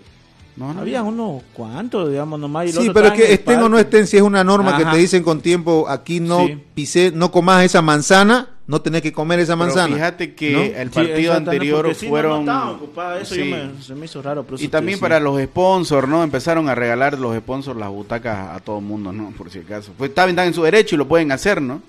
No, 0.56 0.72
no. 0.72 0.80
Había 0.80 1.02
unos 1.02 1.42
cuantos, 1.52 2.08
digamos, 2.10 2.40
nomás. 2.40 2.66
y 2.68 2.72
Sí, 2.72 2.90
pero 2.92 3.12
que 3.12 3.32
estén 3.34 3.60
o 3.60 3.68
no 3.68 3.78
estén, 3.78 4.06
si 4.06 4.16
es 4.16 4.22
una 4.22 4.42
norma 4.42 4.76
que 4.76 4.84
te 4.86 4.96
dicen 4.96 5.22
con 5.22 5.40
tiempo, 5.40 5.86
aquí 5.88 6.18
no 6.18 6.46
Sí. 6.46 6.58
pisé, 6.74 7.12
no 7.14 7.30
comas 7.30 7.64
esa 7.64 7.82
manzana, 7.82 8.48
no 8.66 8.80
tenés 8.80 9.00
que 9.02 9.12
comer 9.12 9.38
esa 9.40 9.52
Pero 9.54 9.66
manzana. 9.66 9.94
fíjate 9.94 10.34
que 10.34 10.52
¿no? 10.52 10.62
el 10.62 10.90
partido 10.90 11.34
anterior 11.34 11.94
sí, 11.94 12.06
no, 12.06 12.10
fueron 12.10 12.44
No, 12.44 12.72
ocupados, 12.72 13.22
eso 13.22 13.34
Sí. 13.36 13.48
yo 13.48 13.56
me- 13.56 13.82
se 13.82 13.94
me 13.94 14.06
hizo 14.06 14.20
raro. 14.22 14.44
Y 14.58 14.68
también 14.68 14.98
para 14.98 15.20
los 15.20 15.40
sponsors, 15.42 16.08
¿no? 16.08 16.22
Empezaron 16.24 16.68
a 16.68 16.74
regalar 16.74 17.18
los 17.18 17.36
sponsors 17.38 17.78
las 17.78 17.88
butacas 17.90 18.56
a 18.56 18.60
todo 18.60 18.78
el 18.78 18.84
mundo, 18.84 19.12
¿no? 19.12 19.30
Por 19.30 19.50
si 19.50 19.60
acaso. 19.60 19.92
Pues 19.96 20.10
estaban, 20.10 20.30
están 20.30 20.48
en 20.48 20.54
su 20.54 20.62
derecho 20.62 20.94
y 20.96 20.98
lo 20.98 21.06
pueden 21.06 21.30
hacer, 21.32 21.62
¿no? 21.62 21.80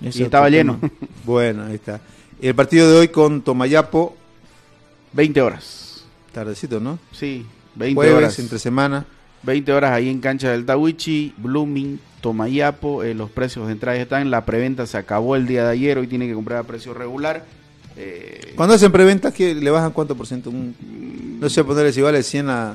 Y 0.00 0.08
estaba 0.22 0.48
lleno. 0.50 0.76
tema. 0.80 0.92
Bueno, 1.24 1.64
ahí 1.66 1.74
está. 1.74 2.00
El 2.40 2.54
partido 2.54 2.90
de 2.90 2.98
hoy 2.98 3.08
con 3.08 3.42
Tomayapo, 3.42 4.16
20 5.12 5.40
horas. 5.40 6.04
tardecito, 6.32 6.80
¿no? 6.80 6.98
Sí, 7.12 7.46
20 7.76 7.94
Jueves, 7.94 8.14
horas. 8.16 8.38
entre 8.38 8.58
semana. 8.58 9.06
20 9.42 9.72
horas 9.72 9.92
ahí 9.92 10.08
en 10.08 10.20
cancha 10.20 10.50
del 10.50 10.64
Tawichi, 10.66 11.34
Blooming, 11.36 12.00
Tomayapo, 12.28 13.04
eh, 13.04 13.12
los 13.12 13.30
precios 13.30 13.66
de 13.66 13.72
entrada 13.74 13.98
ya 13.98 14.04
están, 14.04 14.30
la 14.30 14.46
preventa 14.46 14.86
se 14.86 14.96
acabó 14.96 15.36
el 15.36 15.46
día 15.46 15.62
de 15.64 15.70
ayer, 15.72 15.98
hoy 15.98 16.06
tiene 16.06 16.26
que 16.26 16.32
comprar 16.32 16.58
a 16.60 16.62
precio 16.62 16.94
regular. 16.94 17.44
Eh, 17.98 18.54
Cuando 18.56 18.74
hacen 18.74 18.90
preventas, 18.90 19.34
que 19.34 19.54
le 19.54 19.70
bajan 19.70 19.92
cuánto 19.92 20.16
por 20.16 20.26
ciento? 20.26 20.48
Un- 20.48 20.74
no 21.38 21.50
sé, 21.50 21.62
ponerle 21.64 21.92
si 21.92 22.00
vale 22.00 22.22
100 22.22 22.48
a... 22.48 22.74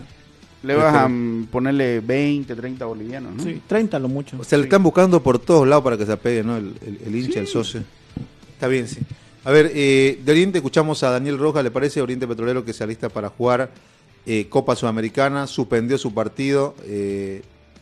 le 0.62 0.74
a 0.76 1.08
mm, 1.08 1.47
ponerle 1.47 2.00
20, 2.00 2.56
30 2.56 2.86
bolivianos, 2.86 3.34
¿no? 3.38 3.43
Sí, 3.43 3.60
30 3.66 3.97
lo 3.97 4.08
mucho. 4.08 4.38
O 4.39 4.43
sea, 4.43 4.60
le 4.60 4.66
están 4.66 4.84
buscando 4.84 5.20
por 5.24 5.39
todos 5.39 5.68
lados 5.68 5.84
para 5.84 5.97
que 5.97 6.06
se 6.06 6.12
apegue, 6.12 6.43
¿no? 6.43 6.56
El, 6.56 6.76
el- 6.86 7.00
el 7.08 7.16
hincha, 7.16 7.39
el 7.39 7.47
socio. 7.47 7.82
Está 8.54 8.68
bien, 8.68 8.88
sí. 8.88 9.00
A 9.45 9.50
ver, 9.52 9.72
eh, 9.74 10.20
de 10.24 10.32
Oriente 10.32 10.60
escuchamos 10.60 11.02
a 11.02 11.10
Daniel 11.10 11.39
Rojas, 11.39 11.64
¿le 11.64 11.72
parece? 11.72 12.02
Oriente 12.04 12.28
Petrolero 12.28 12.64
que 12.64 12.72
se 12.74 12.84
alista 12.84 13.10
para 13.10 13.30
jugar 13.30 13.72
eh, 14.28 14.45
Copa 14.47 14.76
Sudamericana, 14.76 15.47
suspendió 15.47 15.97
su 15.97 16.14
partido, 16.14 16.76
eh, 16.86 17.41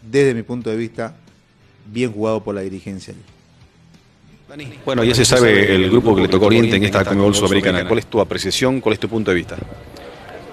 desde 0.09 0.34
mi 0.34 0.43
punto 0.43 0.70
de 0.70 0.78
vista, 0.78 1.18
bien 1.91 2.11
jugado 2.11 2.43
por 2.43 2.55
la 2.55 2.61
dirigencia. 2.61 3.13
Bueno, 4.85 5.03
ya 5.03 5.13
se 5.13 5.25
sabe 5.25 5.75
el 5.75 5.89
grupo 5.89 6.15
que 6.15 6.21
le 6.21 6.27
tocó 6.27 6.45
a 6.45 6.47
Oriente 6.47 6.77
en 6.77 6.83
esta 6.83 7.03
Conmebol 7.03 7.35
Sudamericana. 7.35 7.85
¿Cuál 7.85 7.99
es 7.99 8.05
tu 8.07 8.21
apreciación? 8.21 8.79
¿Cuál 8.79 8.93
es 8.93 8.99
tu 8.99 9.09
punto 9.09 9.31
de 9.31 9.35
vista? 9.35 9.57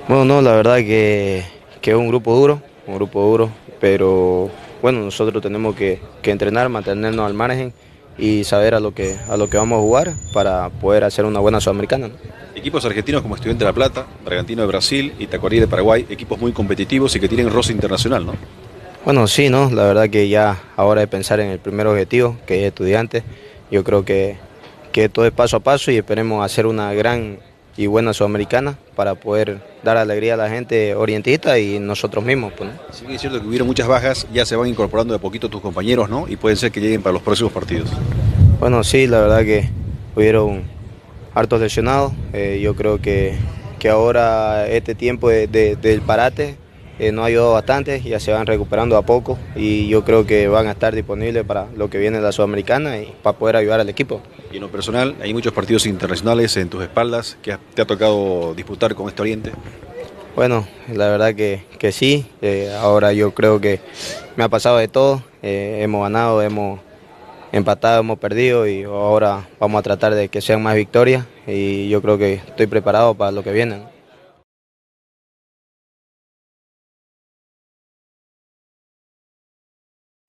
Bueno, 0.08 0.24
no, 0.24 0.42
la 0.42 0.52
verdad 0.52 0.78
que, 0.78 1.44
que 1.80 1.92
es 1.92 1.96
un 1.96 2.08
grupo 2.08 2.34
duro, 2.34 2.60
un 2.86 2.96
grupo 2.96 3.22
duro, 3.24 3.50
pero 3.80 4.50
bueno, 4.82 5.00
nosotros 5.00 5.42
tenemos 5.42 5.74
que, 5.76 6.00
que 6.20 6.30
entrenar, 6.30 6.68
mantenernos 6.68 7.24
al 7.24 7.34
margen 7.34 7.72
y 8.18 8.44
saber 8.44 8.74
a 8.74 8.80
lo 8.80 8.94
que 8.94 9.16
a 9.28 9.36
lo 9.36 9.48
que 9.48 9.56
vamos 9.56 9.78
a 9.78 9.80
jugar 9.80 10.14
para 10.32 10.68
poder 10.68 11.04
hacer 11.04 11.24
una 11.24 11.40
buena 11.40 11.60
sudamericana. 11.60 12.08
¿no? 12.08 12.14
Equipos 12.54 12.84
argentinos 12.84 13.22
como 13.22 13.34
Estudiante 13.34 13.64
de 13.64 13.70
La 13.70 13.74
Plata, 13.74 14.06
Bragantino 14.24 14.62
de 14.62 14.68
Brasil 14.68 15.12
y 15.18 15.26
Tacuarí 15.26 15.58
de 15.58 15.68
Paraguay, 15.68 16.06
equipos 16.08 16.38
muy 16.38 16.52
competitivos 16.52 17.14
y 17.16 17.20
que 17.20 17.28
tienen 17.28 17.50
roce 17.50 17.72
internacional, 17.72 18.26
¿no? 18.26 18.34
Bueno, 19.04 19.26
sí, 19.26 19.50
no, 19.50 19.70
la 19.70 19.84
verdad 19.84 20.08
que 20.08 20.28
ya 20.28 20.62
ahora 20.76 21.02
de 21.02 21.06
pensar 21.06 21.38
en 21.40 21.48
el 21.50 21.58
primer 21.58 21.86
objetivo, 21.86 22.36
que 22.46 22.62
es 22.62 22.68
estudiante, 22.68 23.22
yo 23.70 23.84
creo 23.84 24.04
que, 24.04 24.36
que 24.92 25.08
todo 25.08 25.26
es 25.26 25.32
paso 25.32 25.58
a 25.58 25.60
paso 25.60 25.90
y 25.90 25.96
esperemos 25.98 26.44
hacer 26.44 26.66
una 26.66 26.92
gran 26.94 27.38
y 27.76 27.86
buena 27.86 28.12
sudamericana 28.14 28.78
para 28.94 29.16
poder 29.16 29.58
dar 29.82 29.96
alegría 29.96 30.34
a 30.34 30.36
la 30.36 30.48
gente 30.48 30.94
orientista 30.94 31.58
y 31.58 31.80
nosotros 31.80 32.24
mismos. 32.24 32.52
Pues, 32.56 32.70
¿no? 32.70 32.76
Sí, 32.92 33.04
es 33.10 33.20
cierto 33.20 33.40
que 33.42 33.46
hubieron 33.46 33.66
muchas 33.66 33.88
bajas, 33.88 34.26
ya 34.32 34.46
se 34.46 34.56
van 34.56 34.68
incorporando 34.68 35.12
de 35.12 35.18
poquito 35.20 35.48
tus 35.50 35.60
compañeros, 35.60 36.08
¿no? 36.08 36.26
Y 36.28 36.36
pueden 36.36 36.56
ser 36.56 36.70
que 36.72 36.80
lleguen 36.80 37.02
para 37.02 37.12
los 37.14 37.22
próximos 37.22 37.52
partidos. 37.52 37.90
Bueno, 38.60 38.82
sí, 38.84 39.06
la 39.06 39.20
verdad 39.20 39.40
que 39.44 39.68
hubieron 40.16 40.62
hartos 41.34 41.60
lesionados. 41.60 42.12
Eh, 42.32 42.60
yo 42.62 42.74
creo 42.76 43.02
que, 43.02 43.34
que 43.80 43.90
ahora 43.90 44.66
este 44.68 44.94
tiempo 44.94 45.28
de- 45.28 45.48
de- 45.48 45.74
del 45.76 46.00
parate 46.00 46.56
eh, 46.98 47.12
nos 47.12 47.24
ha 47.24 47.26
ayudado 47.26 47.52
bastante, 47.52 48.00
ya 48.00 48.20
se 48.20 48.32
van 48.32 48.46
recuperando 48.46 48.96
a 48.96 49.02
poco 49.02 49.38
y 49.56 49.88
yo 49.88 50.04
creo 50.04 50.26
que 50.26 50.48
van 50.48 50.66
a 50.66 50.72
estar 50.72 50.94
disponibles 50.94 51.44
para 51.44 51.66
lo 51.76 51.90
que 51.90 51.98
viene 51.98 52.18
de 52.18 52.22
la 52.22 52.32
Sudamericana 52.32 52.98
y 52.98 53.12
para 53.22 53.36
poder 53.36 53.56
ayudar 53.56 53.80
al 53.80 53.88
equipo. 53.88 54.20
Y 54.52 54.56
en 54.56 54.62
lo 54.62 54.68
personal, 54.70 55.16
hay 55.20 55.34
muchos 55.34 55.52
partidos 55.52 55.86
internacionales 55.86 56.56
en 56.56 56.68
tus 56.68 56.82
espaldas 56.82 57.36
que 57.42 57.56
te 57.74 57.82
ha 57.82 57.86
tocado 57.86 58.54
disputar 58.54 58.94
con 58.94 59.08
este 59.08 59.22
Oriente. 59.22 59.52
Bueno, 60.36 60.66
la 60.92 61.08
verdad 61.08 61.34
que, 61.34 61.64
que 61.78 61.92
sí, 61.92 62.26
eh, 62.42 62.72
ahora 62.80 63.12
yo 63.12 63.34
creo 63.34 63.60
que 63.60 63.80
me 64.36 64.44
ha 64.44 64.48
pasado 64.48 64.78
de 64.78 64.88
todo, 64.88 65.22
eh, 65.42 65.78
hemos 65.82 66.02
ganado, 66.02 66.42
hemos 66.42 66.80
empatado, 67.52 68.00
hemos 68.00 68.18
perdido 68.18 68.66
y 68.66 68.82
ahora 68.82 69.48
vamos 69.60 69.78
a 69.78 69.82
tratar 69.82 70.14
de 70.14 70.28
que 70.28 70.40
sean 70.40 70.60
más 70.60 70.74
victorias 70.74 71.24
y 71.46 71.88
yo 71.88 72.02
creo 72.02 72.18
que 72.18 72.34
estoy 72.34 72.66
preparado 72.66 73.14
para 73.14 73.30
lo 73.30 73.44
que 73.44 73.52
viene. 73.52 73.93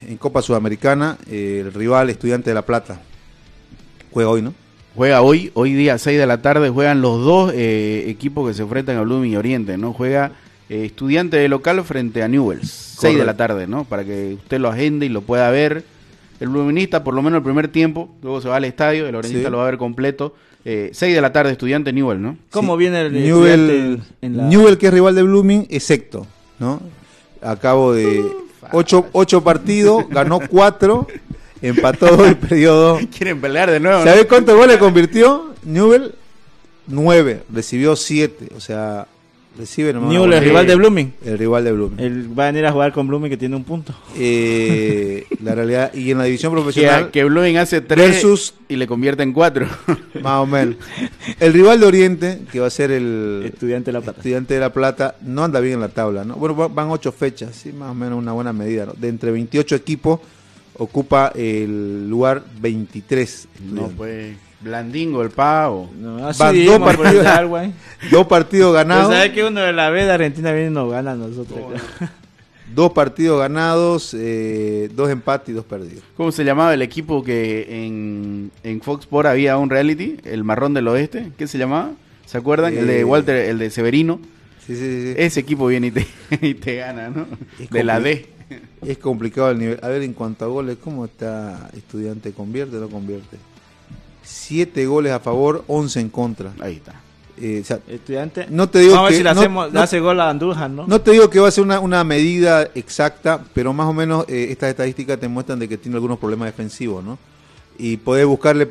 En 0.07 0.17
Copa 0.17 0.41
Sudamericana, 0.41 1.17
eh, 1.29 1.61
el 1.65 1.73
rival 1.73 2.09
Estudiante 2.09 2.49
de 2.49 2.53
La 2.53 2.63
Plata. 2.65 3.01
Juega 4.11 4.29
hoy, 4.29 4.41
¿no? 4.41 4.53
Juega 4.95 5.21
hoy, 5.21 5.51
hoy 5.55 5.73
día 5.73 5.97
6 5.97 6.17
de 6.17 6.25
la 6.27 6.41
tarde, 6.41 6.69
juegan 6.69 7.01
los 7.01 7.23
dos 7.25 7.51
eh, 7.53 8.05
equipos 8.07 8.47
que 8.47 8.53
se 8.53 8.61
enfrentan 8.61 8.97
a 8.97 9.01
Blooming 9.01 9.33
y 9.33 9.35
Oriente, 9.35 9.77
¿no? 9.77 9.91
Juega 9.93 10.31
eh, 10.69 10.85
estudiante 10.85 11.37
de 11.37 11.49
local 11.49 11.83
frente 11.83 12.23
a 12.23 12.27
Newells, 12.27 12.69
6 12.99 13.17
de 13.17 13.25
la 13.25 13.35
tarde, 13.35 13.67
¿no? 13.67 13.83
Para 13.83 14.05
que 14.05 14.35
usted 14.35 14.59
lo 14.59 14.69
agende 14.69 15.05
y 15.05 15.09
lo 15.09 15.21
pueda 15.21 15.49
ver. 15.49 15.83
El 16.39 16.49
Bluminista, 16.49 17.03
por 17.03 17.13
lo 17.13 17.21
menos 17.21 17.37
el 17.37 17.43
primer 17.43 17.67
tiempo, 17.69 18.09
luego 18.21 18.41
se 18.41 18.47
va 18.49 18.57
al 18.57 18.65
estadio, 18.65 19.07
el 19.07 19.15
Orientista 19.15 19.47
Sí. 19.47 19.51
lo 19.51 19.57
va 19.57 19.63
a 19.63 19.71
ver 19.71 19.77
completo. 19.77 20.35
Eh, 20.63 20.89
6 20.93 21.13
de 21.13 21.21
la 21.21 21.31
tarde, 21.31 21.51
estudiante 21.51 21.91
Newell, 21.93 22.21
¿no? 22.21 22.37
¿Cómo 22.51 22.73
Sí. 22.75 22.79
viene 22.79 23.01
el 23.01 23.13
Newell, 23.13 23.59
estudiante 23.69 24.03
en 24.21 24.37
la- 24.37 24.43
Newell, 24.47 24.77
que 24.77 24.87
es 24.87 24.93
rival 24.93 25.15
de 25.15 25.23
Blooming, 25.23 25.67
es 25.69 25.83
secto, 25.83 26.25
¿no? 26.59 26.81
A 27.41 27.55
cabo 27.57 27.93
de 27.93 28.23
ocho, 28.71 29.07
ocho 29.11 29.43
partidos, 29.43 30.07
ganó 30.09 30.39
cuatro, 30.39 31.07
empató 31.61 32.15
dos 32.15 32.31
y 32.31 32.35
perdió 32.35 32.73
dos. 32.73 33.01
Quieren 33.17 33.41
pelear 33.41 33.71
de 33.71 33.79
nuevo. 33.79 33.99
¿no? 33.99 34.05
¿Sabes 34.05 34.25
cuántos 34.25 34.55
goles 34.55 34.77
convirtió? 34.77 35.53
Newell, 35.63 36.15
nueve, 36.87 37.43
recibió 37.51 37.95
siete. 37.95 38.49
O 38.55 38.59
sea, 38.59 39.07
Recibe 39.57 39.93
nomás 39.93 40.09
Newell, 40.11 40.33
el 40.33 40.43
rival 40.43 40.67
de 40.67 40.75
Blooming. 40.75 41.13
El 41.25 41.37
rival 41.37 41.63
de 41.63 41.71
Blooming. 41.71 41.99
Él 41.99 42.37
va 42.37 42.43
a 42.43 42.51
venir 42.51 42.65
a 42.65 42.71
jugar 42.73 42.91
con 42.91 43.07
Blooming 43.07 43.29
que 43.29 43.37
tiene 43.37 43.55
un 43.55 43.63
punto. 43.63 43.93
Eh, 44.17 45.25
la 45.41 45.55
realidad, 45.55 45.93
y 45.93 46.11
en 46.11 46.17
la 46.17 46.25
división 46.25 46.51
profesional, 46.53 47.09
que 47.11 47.23
Blooming 47.23 47.57
hace 47.57 47.79
tres 47.81 48.21
Versus- 48.23 48.53
y 48.67 48.75
le 48.75 48.85
convierte 48.85 49.23
en 49.23 49.31
cuatro. 49.31 49.65
más 50.21 50.41
o 50.41 50.45
menos. 50.45 50.75
El 51.39 51.53
rival 51.53 51.79
de 51.79 51.85
Oriente, 51.85 52.41
que 52.51 52.59
va 52.59 52.67
a 52.67 52.69
ser 52.69 52.91
el 52.91 53.43
Estudiante 53.45 53.91
de 53.91 53.93
La 53.93 54.01
Plata. 54.01 54.19
Estudiante 54.19 54.53
de 54.55 54.59
La 54.59 54.73
Plata, 54.73 55.15
no 55.21 55.43
anda 55.43 55.59
bien 55.61 55.75
en 55.75 55.79
la 55.81 55.89
tabla, 55.89 56.25
¿no? 56.25 56.35
Bueno, 56.35 56.55
va- 56.55 56.67
van 56.67 56.89
ocho 56.89 57.11
fechas, 57.13 57.55
sí, 57.55 57.71
más 57.71 57.91
o 57.91 57.95
menos 57.95 58.17
una 58.19 58.33
buena 58.33 58.51
medida, 58.51 58.85
¿no? 58.85 58.93
De 58.93 59.07
entre 59.07 59.31
28 59.31 59.75
equipos, 59.75 60.19
ocupa 60.77 61.31
el 61.33 62.09
lugar 62.09 62.43
23. 62.59 63.47
No, 63.71 63.87
pues, 63.95 64.35
blandingo 64.65 65.21
el 65.21 65.29
pavo. 65.29 65.89
No, 65.97 66.27
así 66.27 66.39
Van 66.39 66.65
dos 66.65 66.79
partidos. 66.79 67.25
Dos 68.11 68.27
partidos 68.27 68.73
ganados. 68.73 69.05
Pues 69.05 69.17
sabes 69.17 69.31
que 69.31 69.43
uno 69.43 69.61
de 69.61 69.71
la 69.73 69.89
B 69.89 70.03
de 70.03 70.11
Argentina 70.11 70.51
viene 70.51 70.67
y 70.67 70.73
nos 70.73 70.91
gana 70.91 71.11
a 71.11 71.15
nosotros. 71.15 71.59
Dos 72.73 72.91
partidos 72.91 73.39
ganados, 73.39 74.13
eh, 74.19 74.89
dos 74.93 75.09
empates 75.09 75.49
y 75.49 75.53
dos 75.53 75.63
perdidos. 75.63 76.03
¿Cómo 76.17 76.31
se 76.31 76.43
llamaba 76.43 76.73
el 76.73 76.81
equipo 76.81 77.23
que 77.23 77.85
en, 77.85 78.51
en 78.63 78.81
Fox 78.81 79.01
Sport 79.05 79.27
había 79.27 79.57
un 79.57 79.69
reality? 79.69 80.17
El 80.25 80.43
Marrón 80.43 80.73
del 80.73 80.87
Oeste. 80.87 81.31
¿Qué 81.37 81.47
se 81.47 81.57
llamaba? 81.57 81.91
¿Se 82.25 82.37
acuerdan? 82.37 82.75
el 82.75 82.87
de 82.87 82.99
Eh, 83.01 83.03
Walter, 83.05 83.35
el 83.37 83.59
de 83.59 83.69
Severino. 83.69 84.19
Sí, 84.65 84.75
sí, 84.75 84.79
sí. 85.03 85.13
Ese 85.15 85.39
equipo 85.41 85.67
viene 85.67 85.87
y 85.87 85.91
te, 85.91 86.07
y 86.41 86.55
te 86.55 86.77
gana, 86.77 87.09
¿no? 87.09 87.27
Es 87.59 87.69
De 87.69 87.83
la 87.83 87.99
D. 87.99 88.29
Es 88.85 88.97
complicado 88.97 89.51
el 89.51 89.59
nivel. 89.59 89.79
A 89.81 89.87
ver, 89.87 90.01
en 90.01 90.13
cuanto 90.13 90.43
a 90.43 90.47
goles, 90.47 90.77
¿cómo 90.83 91.05
está 91.05 91.69
Estudiante? 91.77 92.31
¿Convierte 92.33 92.77
o 92.77 92.81
no 92.81 92.89
convierte? 92.89 93.37
Siete 94.25 94.85
goles 94.85 95.11
a 95.13 95.19
favor, 95.19 95.63
11 95.67 95.99
en 96.01 96.09
contra. 96.09 96.51
Ahí 96.59 96.73
está. 96.75 97.01
Eh, 97.37 97.59
o 97.61 97.65
sea, 97.65 97.79
Estudiante. 97.87 98.47
No 98.49 98.69
te 98.69 98.79
digo 98.79 98.93
Vamos 98.93 99.07
a 99.07 99.09
ver 99.09 99.11
que- 99.13 99.17
si 99.17 99.23
le, 99.23 99.33
no- 99.33 99.39
hacemos, 99.39 99.67
le 99.67 99.73
no- 99.73 99.81
hace 99.81 99.99
gol 99.99 100.19
a 100.21 100.29
Andújar, 100.29 100.69
¿no? 100.69 100.87
No 100.87 101.01
te 101.01 101.11
digo 101.11 101.29
que 101.29 101.39
va 101.39 101.47
a 101.49 101.51
ser 101.51 101.63
una, 101.65 101.79
una 101.79 102.03
medida 102.03 102.63
exacta, 102.75 103.43
pero 103.53 103.73
más 103.73 103.87
o 103.87 103.93
menos 103.93 104.25
eh, 104.29 104.47
estas 104.51 104.69
estadísticas 104.69 105.19
te 105.19 105.27
muestran 105.27 105.59
de 105.59 105.67
que 105.67 105.77
tiene 105.77 105.95
algunos 105.97 106.17
problemas 106.17 106.47
defensivos, 106.47 107.03
¿no? 107.03 107.17
Y 107.77 107.97
podés 107.97 108.25
buscarle 108.25 108.69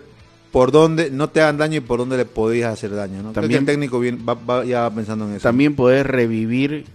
por 0.50 0.70
dónde 0.72 1.10
no 1.10 1.28
te 1.28 1.40
hagan 1.42 1.58
daño 1.58 1.76
y 1.76 1.80
por 1.80 1.98
dónde 1.98 2.16
le 2.16 2.24
podías 2.24 2.72
hacer 2.72 2.94
daño, 2.94 3.16
¿no? 3.22 3.32
Creo 3.32 3.34
que 3.34 3.40
También- 3.40 3.60
el 3.60 3.66
técnico 3.66 4.00
bien, 4.00 4.24
va, 4.26 4.32
va 4.34 4.64
ya 4.64 4.88
pensando 4.88 5.26
en 5.28 5.34
eso. 5.34 5.42
También 5.42 5.74
poder 5.76 6.06
revivir 6.10 6.86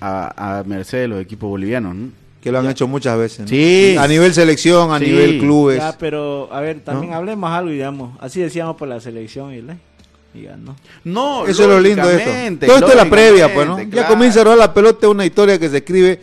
a, 0.00 0.58
a 0.60 0.64
merced 0.64 0.98
de 0.98 1.08
los 1.08 1.20
equipos 1.22 1.48
bolivianos, 1.48 1.94
¿no? 1.94 2.08
Que 2.44 2.52
lo 2.52 2.58
han 2.60 2.68
hecho 2.68 2.86
muchas 2.86 3.18
veces. 3.18 3.40
¿no? 3.40 3.48
Sí. 3.48 3.96
A 3.98 4.06
nivel 4.06 4.32
selección, 4.34 4.92
a 4.92 4.98
Sí. 5.00 5.06
nivel 5.06 5.38
clubes. 5.40 5.78
Ya, 5.78 5.96
pero 5.98 6.48
a 6.52 6.60
ver, 6.60 6.80
también 6.80 7.10
¿No? 7.10 7.16
hablemos 7.16 7.50
algo 7.50 7.70
y 7.70 7.74
digamos, 7.74 8.16
así 8.20 8.40
decíamos 8.40 8.76
por 8.76 8.86
la 8.86 9.00
selección 9.00 9.52
y, 9.54 9.62
le- 9.62 9.78
y 10.34 10.42
ganó. 10.42 10.76
No, 11.04 11.46
Eso 11.46 11.62
es 11.62 11.68
lo 11.68 11.80
lindo 11.80 12.06
de 12.06 12.16
esto. 12.16 12.66
Todo 12.66 12.76
esto 12.76 12.88
es 12.90 12.96
la 12.96 13.08
previa, 13.10 13.52
pues, 13.52 13.66
¿no? 13.66 13.80
Ya 13.82 14.06
comienza 14.06 14.42
a 14.42 14.44
rodar 14.44 14.58
la 14.58 14.74
pelota, 14.74 15.08
una 15.08 15.24
historia 15.24 15.58
que 15.58 15.68
se 15.70 15.78
escribe 15.78 16.20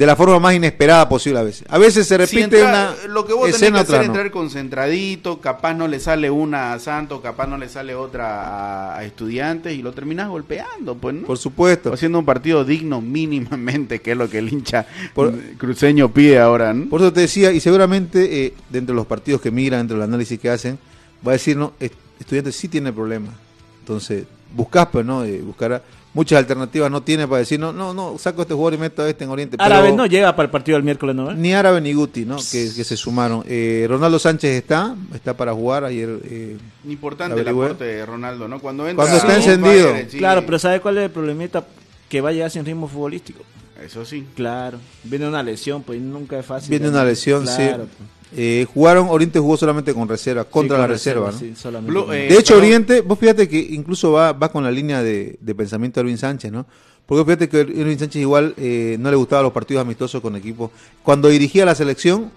de 0.00 0.06
la 0.06 0.16
forma 0.16 0.38
más 0.40 0.54
inesperada 0.54 1.06
posible 1.10 1.38
a 1.38 1.42
veces. 1.42 1.64
A 1.68 1.76
veces 1.76 2.06
se 2.06 2.14
Si 2.14 2.16
repite 2.16 2.58
entra- 2.62 2.94
una 3.04 3.12
lo 3.12 3.26
que 3.26 3.34
vos 3.34 3.42
tenés 3.44 3.56
escena 3.60 3.76
que 3.76 3.82
hacer 3.82 3.94
otra 3.96 4.00
es 4.02 4.08
no. 4.08 4.14
entrar 4.14 4.30
concentradito, 4.30 5.40
capaz 5.42 5.74
no 5.74 5.86
le 5.88 6.00
sale 6.00 6.30
una 6.30 6.72
a 6.72 6.78
Santos, 6.78 7.20
capaz 7.20 7.46
no 7.46 7.58
le 7.58 7.68
sale 7.68 7.94
otra 7.94 8.94
a, 8.94 8.96
a 8.98 9.04
estudiantes 9.04 9.74
y 9.74 9.82
lo 9.82 9.92
terminás 9.92 10.28
golpeando, 10.30 10.94
pues, 10.94 11.14
¿no? 11.16 11.26
Por 11.26 11.36
supuesto. 11.36 11.92
Haciendo 11.92 12.18
un 12.18 12.24
partido 12.24 12.64
digno 12.64 13.02
mínimamente, 13.02 14.00
que 14.00 14.12
es 14.12 14.16
lo 14.16 14.30
que 14.30 14.38
el 14.38 14.50
hincha 14.50 14.86
Por- 15.12 15.34
cruceño 15.58 16.10
pide 16.12 16.38
ahora, 16.38 16.72
¿no? 16.72 16.88
Por 16.88 17.02
eso 17.02 17.12
te 17.12 17.20
decía, 17.20 17.52
y 17.52 17.60
seguramente 17.60 18.46
eh, 18.46 18.54
dentro 18.70 18.94
de 18.94 18.96
los 18.96 19.06
partidos 19.06 19.42
que 19.42 19.50
miran, 19.50 19.80
dentro 19.80 19.98
del 19.98 20.04
análisis 20.08 20.40
que 20.40 20.48
hacen, 20.48 20.78
va 21.26 21.32
a 21.32 21.34
decir, 21.34 21.58
no, 21.58 21.74
est- 21.78 21.92
estudiantes 22.18 22.56
sí 22.56 22.68
tiene 22.68 22.90
problemas. 22.90 23.34
Entonces, 23.80 24.24
buscás, 24.54 24.88
pues, 24.90 25.04
¿no? 25.04 25.24
Eh, 25.24 25.40
buscará 25.42 25.82
muchas 26.12 26.38
alternativas, 26.38 26.90
no 26.90 27.02
tiene 27.02 27.28
para 27.28 27.38
decir, 27.38 27.60
no, 27.60 27.72
no, 27.72 27.94
no, 27.94 28.18
saco 28.18 28.40
a 28.40 28.42
este 28.42 28.54
jugador 28.54 28.74
y 28.74 28.78
meto 28.78 29.02
a 29.02 29.08
este 29.08 29.22
en 29.24 29.30
Oriente. 29.30 29.56
Árabe 29.60 29.84
Pero 29.84 29.96
no 29.96 30.06
llega 30.06 30.34
para 30.34 30.46
el 30.46 30.50
partido 30.50 30.76
del 30.76 30.82
miércoles, 30.82 31.14
¿no? 31.14 31.32
Ni 31.32 31.54
Árabe 31.54 31.80
ni 31.80 31.92
Guti, 31.92 32.24
¿no? 32.24 32.36
Que, 32.36 32.70
que 32.74 32.84
se 32.84 32.96
sumaron. 32.96 33.44
Eh, 33.46 33.86
Ronaldo 33.88 34.18
Sánchez 34.18 34.50
está, 34.56 34.94
está 35.14 35.36
para 35.36 35.52
jugar 35.52 35.84
ayer. 35.84 36.08
eh, 36.24 36.58
Importante 36.88 37.40
el 37.40 37.46
aporte 37.48 37.84
de 37.84 38.04
Ronaldo, 38.06 38.48
¿no? 38.48 38.58
Cuando, 38.58 38.88
entra 38.88 39.04
Cuando 39.04 39.16
está 39.18 39.36
encendido. 39.36 39.94
Claro, 40.18 40.44
pero 40.44 40.58
¿sabe 40.58 40.80
cuál 40.80 40.98
es 40.98 41.04
el 41.04 41.10
problemita? 41.10 41.64
Que 42.08 42.20
va 42.20 42.30
a 42.30 42.32
llegar 42.32 42.50
sin 42.50 42.64
ritmo 42.64 42.88
futbolístico. 42.88 43.44
Eso 43.80 44.04
sí. 44.04 44.26
Claro. 44.34 44.78
Viene 45.04 45.28
una 45.28 45.42
lesión, 45.44 45.82
pues 45.84 46.00
nunca 46.00 46.38
es 46.38 46.44
fácil. 46.44 46.70
Viene 46.70 46.88
una 46.88 47.04
lesión, 47.04 47.44
Claro, 47.44 47.84
sí. 47.84 47.90
pues. 47.96 48.10
Eh, 48.36 48.64
jugaron, 48.72 49.08
Oriente 49.10 49.38
jugó 49.40 49.56
solamente 49.56 49.92
con 49.92 50.08
reserva, 50.08 50.44
contra 50.44 50.76
con 50.76 50.82
la 50.82 50.86
reserva, 50.86 51.30
reserva, 51.30 51.48
¿no? 51.48 51.54
sí, 51.56 51.60
solamente 51.60 51.90
Blue- 51.90 52.12
eh, 52.12 52.28
De 52.28 52.38
hecho. 52.38 52.56
Oriente, 52.56 53.00
vos 53.00 53.18
fíjate 53.18 53.48
que 53.48 53.58
incluso 53.58 54.12
va, 54.12 54.32
va 54.32 54.50
con 54.52 54.62
la 54.62 54.70
línea 54.70 55.02
de, 55.02 55.36
de 55.40 55.54
pensamiento 55.54 55.98
de 55.98 56.02
Erwin 56.02 56.18
Sánchez, 56.18 56.52
¿no? 56.52 56.64
Porque 57.06 57.24
fíjate 57.24 57.48
que 57.48 57.60
Erwin 57.60 57.98
Sánchez 57.98 58.22
igual 58.22 58.54
eh, 58.56 58.96
no 59.00 59.10
le 59.10 59.16
gustaban 59.16 59.42
los 59.42 59.52
partidos 59.52 59.80
amistosos 59.80 60.20
con 60.20 60.36
equipos. 60.36 60.70
Cuando 61.02 61.26
dirigía 61.28 61.64
la 61.64 61.74
selección, 61.74 62.30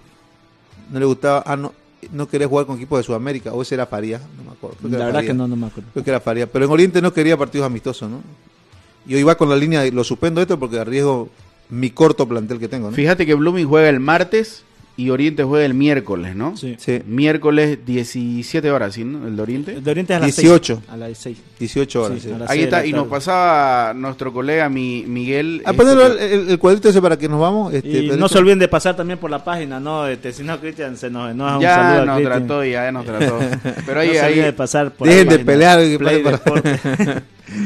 no 0.91 0.99
le 0.99 1.05
gustaba, 1.05 1.43
ah, 1.45 1.55
no, 1.55 1.73
no 2.11 2.27
quería 2.27 2.47
jugar 2.47 2.65
con 2.65 2.77
equipos 2.77 2.97
de 2.97 3.03
Sudamérica, 3.03 3.53
o 3.53 3.61
ese 3.61 3.75
era 3.75 3.85
Faría, 3.85 4.17
no 4.37 4.43
me 4.45 4.51
acuerdo. 4.51 4.77
creo 4.79 4.89
que 4.91 4.97
La 4.97 5.05
verdad 5.05 5.19
Faría. 5.19 5.29
que 5.29 5.33
no, 5.37 5.47
no 5.47 5.55
me 5.55 5.67
acuerdo. 5.67 5.89
Creo 5.93 6.03
que 6.03 6.09
era 6.09 6.19
Faría. 6.19 6.51
Pero 6.51 6.65
en 6.65 6.71
Oriente 6.71 7.01
no 7.03 7.13
quería 7.13 7.37
partidos 7.37 7.67
amistosos, 7.67 8.09
¿no? 8.09 8.21
Y 9.05 9.13
hoy 9.13 9.21
va 9.21 9.35
con 9.35 9.47
la 9.47 9.55
línea, 9.55 9.81
de, 9.81 9.91
lo 9.91 10.03
suspendo 10.03 10.41
esto 10.41 10.57
porque 10.57 10.79
arriesgo 10.79 11.29
mi 11.69 11.91
corto 11.91 12.27
plantel 12.27 12.57
que 12.57 12.67
tengo, 12.67 12.89
¿no? 12.89 12.95
Fíjate 12.95 13.27
que 13.27 13.35
Blooming 13.35 13.67
juega 13.67 13.89
el 13.89 13.99
martes 13.99 14.63
y 14.95 15.09
Oriente 15.09 15.43
juega 15.43 15.65
el 15.65 15.73
miércoles, 15.73 16.35
¿no? 16.35 16.55
Sí. 16.55 16.75
Sí, 16.77 17.01
Miércoles 17.07 17.79
17 17.83 18.69
horas, 18.69 18.93
¿sí? 18.93 19.03
¿no? 19.03 19.25
El 19.27 19.35
de 19.35 19.41
Oriente. 19.41 19.73
El 19.73 19.83
de 19.83 19.89
Oriente 19.91 20.13
es 20.13 20.17
a 20.17 20.19
las 20.27 20.35
18. 20.35 20.75
6. 20.75 20.89
A 20.89 20.97
las 20.97 21.17
6. 21.17 21.37
18 21.59 22.03
horas. 22.03 22.21
Sí, 22.21 22.27
sí. 22.29 22.35
a 22.47 22.51
Ahí 22.51 22.61
está, 22.63 22.81
la 22.81 22.85
y 22.85 22.93
nos 22.93 23.07
pasaba 23.07 23.93
nuestro 23.95 24.31
colega 24.31 24.69
mi, 24.69 25.03
Miguel. 25.07 25.63
Ah, 25.65 25.71
este, 25.71 25.77
ponelo 25.83 26.05
el, 26.05 26.49
el- 26.49 26.59
cuadrito 26.59 26.89
ese 26.89 27.01
para 27.01 27.17
que 27.17 27.27
nos 27.27 27.39
vamos. 27.39 27.73
Este, 27.73 27.89
Y 28.03 28.07
no 28.09 28.29
se 28.29 28.37
olviden 28.37 28.59
de 28.59 28.67
pasar 28.67 28.95
también 28.95 29.17
por 29.17 29.31
la 29.31 29.43
página, 29.43 29.79
¿no? 29.79 30.05
Este, 30.07 30.31
si 30.31 30.43
no, 30.43 30.59
Cristian 30.59 30.95
se 30.95 31.09
nos 31.09 31.31
enoja. 31.31 31.57
un 31.57 31.63
saludo 31.63 31.95
ya 31.95 32.01
a 32.01 32.05
nos 32.05 32.15
Cristian. 32.17 32.39
trató, 32.47 32.63
ya 32.65 32.91
nos 32.91 33.05
trató. 33.05 33.39
Pero 33.87 33.99
ahí, 33.99 34.07
no 34.09 34.13
se 34.13 34.19
ahí 34.19 34.25
olviden 34.33 34.45
de 34.45 34.53
pasar 34.53 34.91
por 34.91 35.07
Dejen 35.07 35.25
la 35.27 35.37
de 35.37 35.39
pelear, 35.45 35.79
que 35.79 35.97
Play 35.97 36.21
por-. 36.23 36.61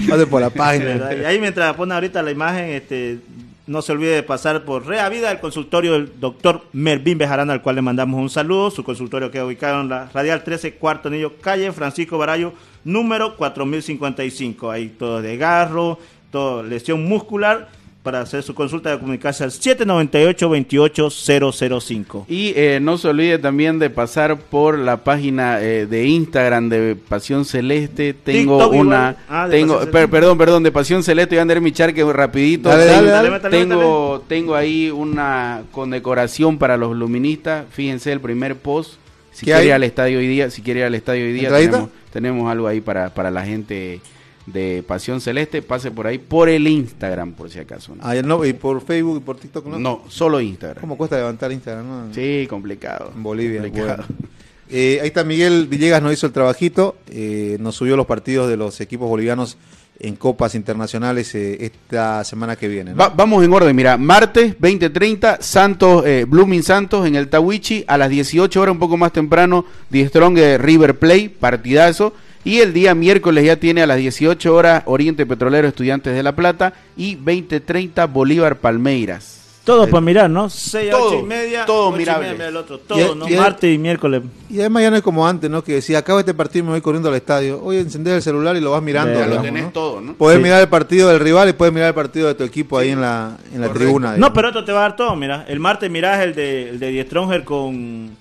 Pase 0.10 0.28
por 0.28 0.42
la 0.42 0.50
página. 0.52 1.14
Y 1.14 1.26
ahí 1.26 1.40
mientras 1.42 1.76
pone 1.76 1.94
ahorita 1.94 2.22
la 2.24 2.32
imagen, 2.32 2.70
este, 2.70 3.20
no 3.68 3.82
se 3.82 3.92
olvide 3.92 4.16
de 4.16 4.24
pasar 4.24 4.64
por 4.64 4.88
Rea 4.88 5.10
Vida, 5.10 5.30
el 5.30 5.40
consultorio 5.40 5.94
del 5.94 6.20
doctor 6.20 6.64
Mervin 6.72 7.18
Bejarano, 7.18 7.52
al 7.52 7.62
cual 7.62 7.76
le 7.76 7.82
mandamos 7.82 8.20
un 8.20 8.30
saludo. 8.30 8.72
Su 8.72 8.84
consultorio 8.84 9.30
queda 9.30 9.46
ubicado 9.46 9.82
en 9.82 9.90
la 9.90 10.10
Radial 10.14 10.44
13, 10.44 10.76
Cuarto 10.76 11.10
Anillo, 11.10 11.34
calle 11.42 11.72
Francisco 11.74 12.18
Barayo, 12.18 12.54
número 12.86 13.36
4055. 13.36 14.72
Ahí 14.72 14.88
todo 14.88 15.22
desgarro, 15.22 16.00
todo 16.32 16.64
lesión 16.64 17.04
muscular. 17.06 17.70
Para 18.08 18.22
hacer 18.22 18.42
su 18.42 18.56
consulta 18.56 18.90
de 18.92 19.00
comunicarse 19.00 19.44
al 19.44 19.52
798-28005. 19.52 22.24
Y 22.30 22.54
eh, 22.56 22.80
no 22.82 22.98
se 22.98 23.10
olvide 23.10 23.38
también 23.38 23.80
de 23.80 23.90
pasar 23.90 24.40
por 24.40 24.80
la 24.80 25.04
página 25.04 25.62
eh, 25.62 25.86
de 25.86 26.08
Instagram 26.08 26.70
de 26.70 26.96
Pasión 26.96 27.44
Celeste. 27.44 28.14
Tengo 28.14 28.60
TikTok 28.60 28.74
una. 28.80 29.18
Ah, 29.28 29.50
tengo, 29.52 29.82
per- 29.92 30.10
perdón, 30.10 30.38
perdón, 30.38 30.64
de 30.64 30.72
Pasión 30.72 31.04
Celeste. 31.04 31.36
Voy 31.36 31.40
a 31.40 31.42
andar 31.42 31.60
mi 31.60 31.74
charque 31.74 32.02
rapidito. 32.06 32.70
Dale, 32.70 32.86
tengo, 32.86 32.96
dale, 32.96 33.12
dale. 33.12 33.30
Métale, 33.30 33.58
tengo, 33.58 34.24
tengo 34.26 34.56
ahí 34.56 34.90
una 34.90 35.64
condecoración 35.72 36.58
para 36.58 36.78
los 36.78 36.96
luministas. 36.96 37.66
Fíjense 37.72 38.14
el 38.14 38.22
primer 38.22 38.56
post. 38.56 38.94
Si 39.34 39.46
¿Qué 39.46 39.52
quiere 39.52 39.66
ir 39.68 39.74
al 39.74 39.84
estadio 39.84 40.20
hoy 40.20 40.28
día, 40.28 40.50
si 40.50 40.62
quiere 40.62 40.80
ir 40.80 40.86
al 40.86 40.96
estadio 40.96 41.26
hoy 41.26 41.34
día, 41.34 41.50
tenemos, 41.50 41.90
tenemos 42.14 42.50
algo 42.50 42.68
ahí 42.68 42.80
para, 42.80 43.10
para 43.14 43.30
la 43.30 43.44
gente 43.46 44.00
de 44.48 44.84
Pasión 44.88 45.22
Celeste. 45.22 45.62
Pase 45.62 45.92
por 45.92 46.08
ahí 46.08 46.18
por 46.18 46.50
el 46.50 46.68
Instagram, 46.68 47.34
por 47.34 47.50
si 47.52 47.60
acaso. 47.60 47.94
¿no? 47.96 48.02
Ah, 48.04 48.16
no, 48.24 48.44
y 48.44 48.54
por 48.54 48.82
Facebook 48.82 49.18
y 49.18 49.20
por 49.20 49.38
TikTok, 49.38 49.68
¿no? 49.68 49.78
No, 49.78 50.04
solo 50.08 50.42
Instagram. 50.42 50.82
¿Cómo 50.82 50.98
cuesta 50.98 51.18
levantar 51.18 51.52
Instagram? 51.52 51.86
no? 52.08 52.14
Sí, 52.14 52.48
complicado. 52.50 53.12
En 53.16 53.22
Bolivia. 53.22 53.62
Complicado. 53.62 54.06
bueno. 54.08 54.28
Eh, 54.70 55.00
ahí 55.02 55.08
está 55.08 55.24
Miguel 55.24 55.68
Villegas, 55.68 56.02
nos 56.02 56.12
hizo 56.12 56.26
el 56.28 56.34
trabajito, 56.34 56.98
eh, 57.10 57.56
nos 57.62 57.76
subió 57.76 57.96
los 57.96 58.06
partidos 58.06 58.50
de 58.50 58.58
los 58.58 58.82
equipos 58.82 59.08
bolivianos 59.08 59.58
en 60.00 60.16
copas 60.18 60.56
internacionales 60.56 61.34
eh, 61.36 61.58
esta 61.66 62.22
semana 62.26 62.56
que 62.58 62.68
viene. 62.68 62.92
¿no? 62.92 62.98
Va- 62.98 63.08
vamos 63.10 63.46
en 63.46 63.54
orden, 63.54 63.74
mira, 63.74 63.98
martes 63.98 64.56
20:30, 64.60 65.38
Santos, 65.40 66.06
eh, 66.06 66.26
Blooming 66.28 66.64
Santos 66.64 67.08
en 67.08 67.16
el 67.16 67.30
Tawichi, 67.30 67.86
a 67.88 67.98
las 67.98 68.10
18 68.10 68.62
horas, 68.62 68.74
un 68.74 68.80
poco 68.80 68.98
más 68.98 69.14
temprano, 69.14 69.64
Die 69.90 70.06
Strong 70.08 70.36
de 70.36 70.58
River 70.58 71.00
Play, 71.00 71.30
partidazo. 71.30 72.14
Y 72.48 72.60
el 72.62 72.72
día 72.74 72.96
miércoles 72.96 73.44
ya 73.46 73.58
tiene 73.58 73.82
a 73.82 73.88
las 73.88 73.98
18 73.98 74.56
horas 74.56 74.84
Oriente 74.86 75.26
Petrolero 75.26 75.68
Estudiantes 75.68 76.16
de 76.16 76.24
La 76.24 76.34
Plata 76.36 76.74
y 76.96 77.16
20:30 77.18 78.06
Bolívar 78.08 78.58
Palmeiras. 78.60 79.34
Todo 79.66 79.84
Eh, 79.84 79.88
para 79.88 80.00
mirar, 80.00 80.30
¿no? 80.30 80.50
6 80.50 80.88
a 80.88 80.92
todo, 80.98 81.08
8 81.10 81.20
y 81.20 81.24
media. 81.28 81.66
todo 81.66 81.94
y 81.94 81.98
mirable. 82.00 82.30
media, 82.32 82.48
el 82.48 82.56
otro, 82.56 82.78
Y- 82.78 82.88
todo, 82.88 83.16
¿no? 83.16 83.28
y- 83.28 83.36
Martes 83.36 83.76
y 83.76 83.78
miércoles. 83.78 84.22
Y 84.50 84.62
además 84.62 84.82
ya 84.84 84.92
no 84.92 84.96
es 84.96 85.02
como 85.02 85.28
antes, 85.28 85.50
¿no? 85.50 85.62
Que 85.62 85.74
decía, 85.74 85.98
acaba 85.98 86.22
este 86.22 86.34
partido 86.34 86.64
me 86.64 86.72
voy 86.72 86.80
corriendo 86.80 87.10
al 87.10 87.16
estadio. 87.16 87.62
Oye, 87.62 87.82
encender 87.82 88.14
el 88.16 88.22
celular 88.22 88.56
y 88.56 88.62
lo 88.62 88.72
vas 88.72 88.82
mirando. 88.82 89.20
Ya 89.20 89.28
lo 89.28 89.42
tenés 89.42 89.64
¿no? 89.66 89.70
todo, 89.72 90.00
¿no? 90.00 90.14
Puedes 90.14 90.38
Sí. 90.38 90.44
mirar 90.44 90.62
el 90.62 90.70
partido 90.70 91.10
del 91.10 91.20
rival 91.20 91.50
y 91.50 91.52
puedes 91.54 91.74
mirar 91.74 91.90
el 91.90 91.96
partido 91.96 92.30
de 92.30 92.36
tu 92.36 92.46
equipo 92.46 92.78
ahí 92.78 92.92
en 92.92 93.02
la, 93.02 93.36
en 93.54 93.60
la 93.60 93.68
Correcto. 93.68 93.74
tribuna. 93.74 94.16
No, 94.16 94.32
pero 94.32 94.48
esto 94.48 94.64
te 94.64 94.72
va 94.72 94.80
a 94.80 94.82
dar 94.84 94.96
todo, 94.96 95.14
mira. 95.18 95.44
El 95.50 95.60
martes 95.60 95.92
mirás 95.92 96.22
el 96.24 96.34
de, 96.34 96.70
el 96.70 96.80
de 96.80 96.88
Die 96.88 97.04
Stronger 97.04 97.44
con, 97.44 98.12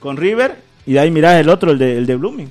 con 0.00 0.16
River 0.16 0.56
y 0.86 0.94
de 0.94 0.98
ahí 0.98 1.12
mirás 1.12 1.40
el 1.40 1.48
otro, 1.48 1.70
el 1.70 1.78
de, 1.78 1.98
el 1.98 2.06
de 2.06 2.16
Blooming. 2.16 2.50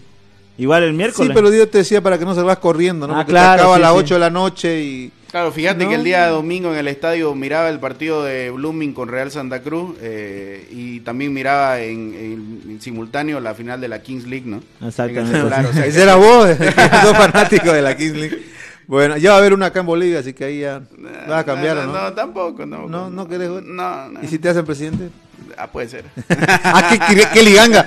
Igual 0.57 0.83
el 0.83 0.91
Sí, 0.91 0.97
miércoles. 0.97 1.31
pero 1.33 1.49
Dios 1.51 1.69
te 1.69 1.79
decía 1.79 2.01
para 2.01 2.17
que 2.17 2.25
no 2.25 2.33
salgas 2.33 2.57
corriendo, 2.59 3.07
¿no? 3.07 3.13
Ah, 3.13 3.17
Porque 3.17 3.31
claro, 3.31 3.55
te 3.55 3.59
acaba 3.61 3.73
a 3.75 3.77
sí, 3.77 3.81
las 3.81 3.91
sí. 3.91 3.97
8 3.99 4.13
de 4.13 4.19
la 4.19 4.29
noche 4.29 4.81
y... 4.81 5.11
Claro, 5.29 5.51
fíjate 5.51 5.83
¿No? 5.83 5.89
que 5.89 5.95
el 5.95 6.03
día 6.05 6.29
domingo 6.29 6.71
en 6.71 6.77
el 6.79 6.87
estadio 6.87 7.35
miraba 7.35 7.67
el 7.67 7.79
partido 7.81 8.23
de 8.23 8.51
Blooming 8.51 8.93
con 8.93 9.09
Real 9.09 9.31
Santa 9.31 9.61
Cruz 9.61 9.97
eh, 10.01 10.65
y 10.71 11.01
también 11.01 11.33
miraba 11.33 11.81
en, 11.81 12.13
en- 12.13 12.61
en 12.71 12.81
simultáneo 12.81 13.41
la 13.41 13.53
final 13.53 13.81
de 13.81 13.89
la 13.89 14.01
Kings 14.01 14.25
League, 14.27 14.45
¿no? 14.45 14.61
Exactamente. 14.87 15.19
En 15.19 15.27
el 15.27 15.35
celular, 15.35 15.65
o 15.65 15.73
sea 15.73 15.85
Ese 15.87 16.03
era 16.03 16.15
vos, 16.15 16.47
sos 17.01 17.17
fanático 17.17 17.73
de 17.73 17.81
la 17.81 17.97
Kings 17.97 18.15
League. 18.15 18.39
Bueno, 18.87 19.17
ya 19.17 19.31
va 19.31 19.37
a 19.37 19.39
haber 19.39 19.53
una 19.53 19.65
acá 19.65 19.79
en 19.81 19.87
Bolivia, 19.87 20.19
así 20.19 20.31
que 20.33 20.45
ahí 20.45 20.59
ya 20.59 20.79
vas 21.27 21.39
a 21.39 21.43
cambiar, 21.43 21.75
no, 21.77 21.81
¿o 21.81 21.85
no, 21.87 21.93
¿no? 21.93 22.01
no, 22.03 22.13
tampoco, 22.13 22.65
no. 22.65 22.87
No, 22.87 23.09
no 23.09 23.27
querés 23.27 23.49
jugar. 23.49 23.63
No, 23.63 24.09
no. 24.09 24.23
¿Y 24.23 24.27
si 24.27 24.37
te 24.39 24.47
hacen 24.47 24.63
presidente? 24.63 25.09
Ah, 25.57 25.67
puede 25.67 25.87
ser. 25.89 26.05
ah, 26.63 26.89
qué, 26.89 26.99
qué- 27.15 27.27
qué 27.33 27.43
liganga. 27.43 27.85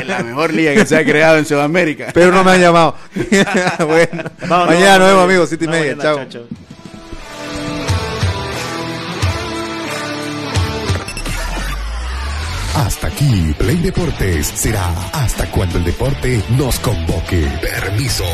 es 0.00 0.06
la 0.06 0.20
mejor 0.22 0.52
liga 0.52 0.74
que 0.74 0.86
se 0.86 0.96
ha 0.96 1.04
creado 1.04 1.38
en 1.38 1.46
Sudamérica. 1.46 2.08
Pero 2.14 2.30
no 2.32 2.44
me 2.44 2.52
han 2.52 2.60
llamado. 2.60 2.94
bueno, 3.86 4.24
Vamos, 4.46 4.66
mañana 4.68 4.98
nos 4.98 5.08
vamos, 5.08 5.08
vemos, 5.08 5.24
amigos, 5.24 5.48
siete 5.48 5.64
y 5.64 5.68
No, 5.68 5.72
media. 5.72 5.96
mañana, 5.96 6.02
Chao. 6.02 6.28
chao, 6.28 6.46
chao. 6.48 6.58
Hasta 12.74 13.08
aquí, 13.08 13.54
Play 13.58 13.76
Deportes 13.76 14.46
será 14.54 14.88
hasta 15.12 15.50
cuando 15.50 15.78
el 15.78 15.84
deporte 15.84 16.42
nos 16.56 16.78
convoque. 16.80 17.44
Permiso. 17.60 18.24